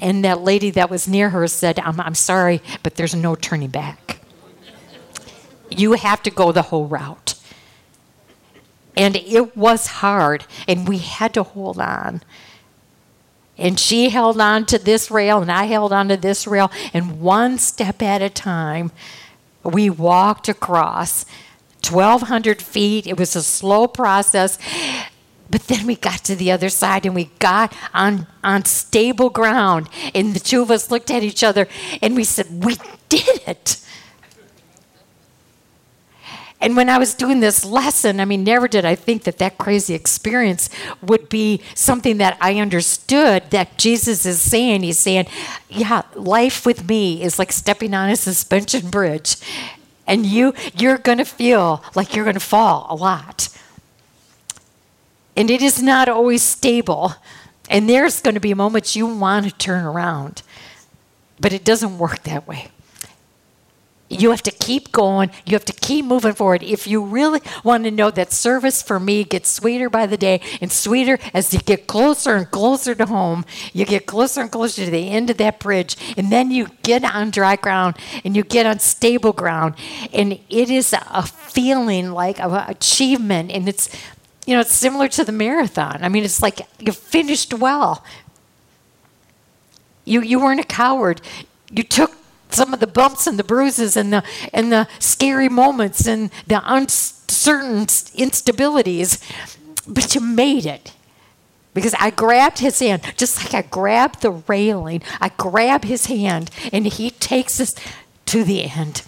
and 0.00 0.24
that 0.24 0.40
lady 0.40 0.70
that 0.70 0.90
was 0.90 1.06
near 1.06 1.30
her 1.30 1.46
said 1.46 1.78
i'm, 1.78 2.00
I'm 2.00 2.16
sorry 2.16 2.60
but 2.82 2.96
there's 2.96 3.14
no 3.14 3.36
turning 3.36 3.70
back. 3.70 4.18
You 5.70 5.92
have 5.92 6.22
to 6.24 6.30
go 6.30 6.50
the 6.50 6.62
whole 6.62 6.86
route 6.86 7.34
and 8.96 9.16
it 9.16 9.56
was 9.56 9.86
hard 9.86 10.44
and 10.68 10.88
we 10.88 10.98
had 10.98 11.34
to 11.34 11.42
hold 11.42 11.78
on 11.78 12.22
and 13.58 13.78
she 13.78 14.08
held 14.08 14.40
on 14.40 14.66
to 14.66 14.78
this 14.78 15.10
rail, 15.10 15.40
and 15.40 15.52
I 15.52 15.64
held 15.64 15.92
on 15.92 16.08
to 16.08 16.16
this 16.16 16.46
rail. 16.46 16.70
And 16.92 17.20
one 17.20 17.58
step 17.58 18.02
at 18.02 18.22
a 18.22 18.30
time, 18.30 18.92
we 19.62 19.90
walked 19.90 20.48
across 20.48 21.24
1,200 21.88 22.62
feet. 22.62 23.06
It 23.06 23.18
was 23.18 23.36
a 23.36 23.42
slow 23.42 23.86
process. 23.86 24.58
But 25.50 25.68
then 25.68 25.86
we 25.86 25.96
got 25.96 26.24
to 26.24 26.34
the 26.34 26.50
other 26.50 26.70
side 26.70 27.04
and 27.04 27.14
we 27.14 27.24
got 27.38 27.76
on, 27.92 28.26
on 28.42 28.64
stable 28.64 29.28
ground. 29.28 29.88
And 30.14 30.34
the 30.34 30.40
two 30.40 30.62
of 30.62 30.70
us 30.70 30.90
looked 30.90 31.10
at 31.10 31.22
each 31.22 31.44
other 31.44 31.68
and 32.00 32.16
we 32.16 32.24
said, 32.24 32.64
We 32.64 32.76
did 33.10 33.42
it. 33.46 33.81
And 36.62 36.76
when 36.76 36.88
I 36.88 36.96
was 36.96 37.14
doing 37.14 37.40
this 37.40 37.64
lesson, 37.64 38.20
I 38.20 38.24
mean, 38.24 38.44
never 38.44 38.68
did 38.68 38.84
I 38.84 38.94
think 38.94 39.24
that 39.24 39.38
that 39.38 39.58
crazy 39.58 39.94
experience 39.94 40.70
would 41.02 41.28
be 41.28 41.60
something 41.74 42.18
that 42.18 42.38
I 42.40 42.60
understood 42.60 43.50
that 43.50 43.78
Jesus 43.78 44.24
is 44.24 44.40
saying. 44.40 44.84
He's 44.84 45.00
saying, 45.00 45.26
yeah, 45.68 46.02
life 46.14 46.64
with 46.64 46.88
me 46.88 47.20
is 47.20 47.36
like 47.36 47.50
stepping 47.50 47.94
on 47.94 48.10
a 48.10 48.16
suspension 48.16 48.90
bridge. 48.90 49.36
And 50.06 50.24
you, 50.24 50.54
you're 50.72 50.98
going 50.98 51.18
to 51.18 51.24
feel 51.24 51.82
like 51.96 52.14
you're 52.14 52.24
going 52.24 52.34
to 52.34 52.40
fall 52.40 52.86
a 52.88 52.94
lot. 52.94 53.48
And 55.36 55.50
it 55.50 55.62
is 55.62 55.82
not 55.82 56.08
always 56.08 56.42
stable. 56.44 57.14
And 57.68 57.90
there's 57.90 58.20
going 58.20 58.34
to 58.34 58.40
be 58.40 58.54
moments 58.54 58.94
you 58.94 59.06
want 59.08 59.46
to 59.46 59.52
turn 59.52 59.84
around. 59.84 60.42
But 61.40 61.52
it 61.52 61.64
doesn't 61.64 61.98
work 61.98 62.22
that 62.22 62.46
way. 62.46 62.68
You 64.12 64.30
have 64.30 64.42
to 64.42 64.50
keep 64.50 64.92
going. 64.92 65.30
You 65.46 65.54
have 65.54 65.64
to 65.64 65.72
keep 65.72 66.04
moving 66.04 66.34
forward. 66.34 66.62
If 66.62 66.86
you 66.86 67.04
really 67.04 67.40
want 67.64 67.84
to 67.84 67.90
know 67.90 68.10
that 68.10 68.32
service 68.32 68.82
for 68.82 69.00
me 69.00 69.24
gets 69.24 69.50
sweeter 69.50 69.88
by 69.88 70.06
the 70.06 70.16
day 70.16 70.40
and 70.60 70.70
sweeter 70.70 71.18
as 71.32 71.52
you 71.52 71.60
get 71.60 71.86
closer 71.86 72.34
and 72.36 72.50
closer 72.50 72.94
to 72.94 73.06
home, 73.06 73.44
you 73.72 73.84
get 73.84 74.06
closer 74.06 74.42
and 74.42 74.52
closer 74.52 74.84
to 74.84 74.90
the 74.90 75.08
end 75.08 75.30
of 75.30 75.38
that 75.38 75.58
bridge, 75.58 75.96
and 76.16 76.30
then 76.30 76.50
you 76.50 76.68
get 76.82 77.04
on 77.04 77.30
dry 77.30 77.56
ground 77.56 77.96
and 78.24 78.36
you 78.36 78.42
get 78.42 78.66
on 78.66 78.78
stable 78.78 79.32
ground. 79.32 79.74
And 80.12 80.38
it 80.48 80.70
is 80.70 80.92
a 80.92 81.22
feeling 81.22 82.12
like 82.12 82.40
of 82.40 82.52
achievement. 82.52 83.50
And 83.50 83.68
it's, 83.68 83.88
you 84.46 84.54
know, 84.54 84.60
it's 84.60 84.74
similar 84.74 85.08
to 85.08 85.24
the 85.24 85.32
marathon. 85.32 85.98
I 86.02 86.08
mean, 86.08 86.24
it's 86.24 86.42
like 86.42 86.60
you 86.78 86.92
finished 86.92 87.54
well. 87.54 88.04
You, 90.04 90.20
you 90.20 90.40
weren't 90.40 90.60
a 90.60 90.64
coward. 90.64 91.20
You 91.70 91.82
took 91.82 92.12
some 92.52 92.74
of 92.74 92.80
the 92.80 92.86
bumps 92.86 93.26
and 93.26 93.38
the 93.38 93.44
bruises 93.44 93.96
and 93.96 94.12
the 94.12 94.22
and 94.52 94.72
the 94.72 94.88
scary 94.98 95.48
moments 95.48 96.06
and 96.06 96.30
the 96.46 96.60
uncertain 96.64 97.86
instabilities, 97.86 99.20
but 99.86 100.14
you 100.14 100.20
made 100.20 100.66
it. 100.66 100.92
Because 101.74 101.94
I 101.98 102.10
grabbed 102.10 102.58
his 102.58 102.78
hand, 102.80 103.02
just 103.16 103.42
like 103.42 103.54
I 103.54 103.66
grabbed 103.66 104.20
the 104.20 104.30
railing, 104.30 105.02
I 105.22 105.30
grab 105.30 105.84
his 105.84 106.06
hand, 106.06 106.50
and 106.70 106.86
he 106.86 107.10
takes 107.10 107.60
us 107.60 107.74
to 108.26 108.44
the 108.44 108.64
end. 108.64 109.02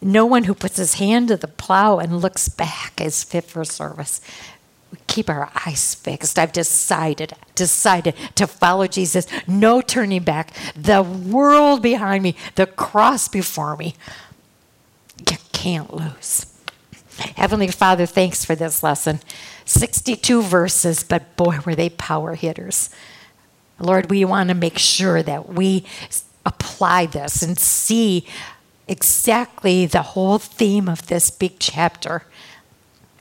No 0.00 0.24
one 0.24 0.44
who 0.44 0.54
puts 0.54 0.76
his 0.76 0.94
hand 0.94 1.28
to 1.28 1.36
the 1.36 1.48
plow 1.48 1.98
and 1.98 2.22
looks 2.22 2.48
back 2.48 3.00
is 3.00 3.24
fit 3.24 3.44
for 3.44 3.64
service 3.64 4.20
keep 5.06 5.28
our 5.28 5.50
eyes 5.66 5.94
fixed. 5.94 6.38
I've 6.38 6.52
decided, 6.52 7.34
decided 7.54 8.14
to 8.36 8.46
follow 8.46 8.86
Jesus. 8.86 9.26
No 9.46 9.80
turning 9.80 10.22
back. 10.22 10.52
The 10.74 11.02
world 11.02 11.82
behind 11.82 12.22
me, 12.22 12.36
the 12.54 12.66
cross 12.66 13.28
before 13.28 13.76
me. 13.76 13.94
You 15.30 15.36
can't 15.52 15.92
lose. 15.92 16.46
Heavenly 17.36 17.68
Father, 17.68 18.06
thanks 18.06 18.44
for 18.44 18.54
this 18.54 18.82
lesson. 18.82 19.20
62 19.64 20.42
verses, 20.42 21.02
but 21.02 21.36
boy, 21.36 21.58
were 21.66 21.74
they 21.74 21.90
power 21.90 22.34
hitters. 22.34 22.90
Lord, 23.80 24.10
we 24.10 24.24
want 24.24 24.48
to 24.48 24.54
make 24.54 24.78
sure 24.78 25.22
that 25.22 25.52
we 25.52 25.84
apply 26.46 27.06
this 27.06 27.42
and 27.42 27.58
see 27.58 28.26
exactly 28.86 29.84
the 29.84 30.02
whole 30.02 30.38
theme 30.38 30.88
of 30.88 31.08
this 31.08 31.30
big 31.30 31.58
chapter 31.58 32.22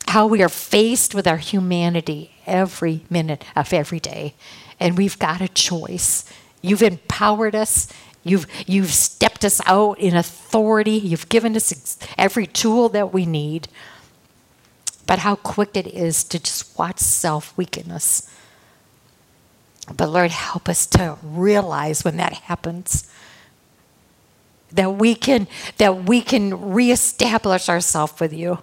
how 0.08 0.26
we 0.26 0.42
are 0.42 0.50
faced 0.50 1.14
with 1.14 1.28
our 1.28 1.38
humanity 1.38 2.32
every 2.46 3.04
minute 3.10 3.44
of 3.56 3.74
every 3.74 4.00
day. 4.00 4.34
And 4.80 4.98
we've 4.98 5.20
got 5.20 5.42
a 5.42 5.48
choice. 5.48 6.24
You've 6.62 6.82
empowered 6.82 7.56
us. 7.56 7.88
You've, 8.24 8.48
you've 8.66 8.92
stepped 8.92 9.44
us 9.44 9.62
out 9.66 10.00
in 10.00 10.16
authority. 10.16 10.92
You've 10.92 11.30
given 11.30 11.56
us 11.56 11.98
every 12.18 12.48
tool 12.48 12.90
that 12.90 13.14
we 13.14 13.26
need. 13.26 13.68
But 15.06 15.20
how 15.20 15.36
quick 15.36 15.76
it 15.76 15.88
is 15.88 16.24
to 16.26 16.40
just 16.40 16.78
watch 16.78 17.00
self 17.00 17.58
weaken 17.58 17.92
us. 17.92 18.30
But 19.96 20.10
Lord, 20.10 20.32
help 20.32 20.68
us 20.68 20.86
to 20.88 21.18
realize 21.24 22.04
when 22.04 22.18
that 22.18 22.34
happens 22.34 23.10
that 24.72 24.96
we 24.96 25.16
can 25.16 25.48
that 25.78 26.04
we 26.04 26.22
can 26.22 26.74
reestablish 26.74 27.70
ourselves 27.70 28.20
with 28.20 28.34
you 28.34 28.60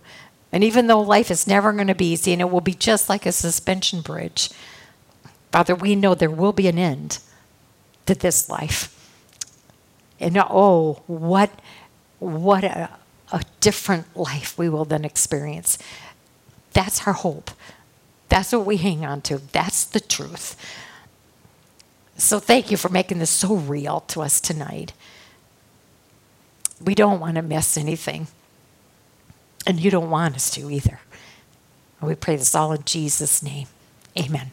and 0.54 0.62
even 0.62 0.86
though 0.86 1.00
life 1.00 1.32
is 1.32 1.48
never 1.48 1.72
going 1.72 1.88
to 1.88 1.96
be 1.96 2.12
easy 2.12 2.32
and 2.32 2.40
it 2.40 2.48
will 2.48 2.60
be 2.60 2.74
just 2.74 3.08
like 3.08 3.26
a 3.26 3.32
suspension 3.32 4.02
bridge, 4.02 4.50
Father, 5.50 5.74
we 5.74 5.96
know 5.96 6.14
there 6.14 6.30
will 6.30 6.52
be 6.52 6.68
an 6.68 6.78
end 6.78 7.18
to 8.06 8.14
this 8.14 8.48
life. 8.48 8.88
And 10.20 10.38
oh, 10.38 11.02
what, 11.08 11.50
what 12.20 12.62
a, 12.62 12.88
a 13.32 13.42
different 13.58 14.16
life 14.16 14.56
we 14.56 14.68
will 14.68 14.84
then 14.84 15.04
experience. 15.04 15.76
That's 16.72 17.04
our 17.04 17.14
hope. 17.14 17.50
That's 18.28 18.52
what 18.52 18.64
we 18.64 18.76
hang 18.76 19.04
on 19.04 19.22
to. 19.22 19.38
That's 19.38 19.82
the 19.84 19.98
truth. 19.98 20.56
So 22.16 22.38
thank 22.38 22.70
you 22.70 22.76
for 22.76 22.90
making 22.90 23.18
this 23.18 23.30
so 23.30 23.56
real 23.56 24.04
to 24.06 24.22
us 24.22 24.40
tonight. 24.40 24.92
We 26.80 26.94
don't 26.94 27.18
want 27.18 27.34
to 27.34 27.42
miss 27.42 27.76
anything. 27.76 28.28
And 29.66 29.80
you 29.80 29.90
don't 29.90 30.10
want 30.10 30.36
us 30.36 30.50
to 30.50 30.70
either. 30.70 31.00
we 32.02 32.14
pray 32.14 32.36
this 32.36 32.54
all 32.54 32.72
in 32.72 32.84
Jesus' 32.84 33.42
name. 33.42 33.66
Amen. 34.18 34.50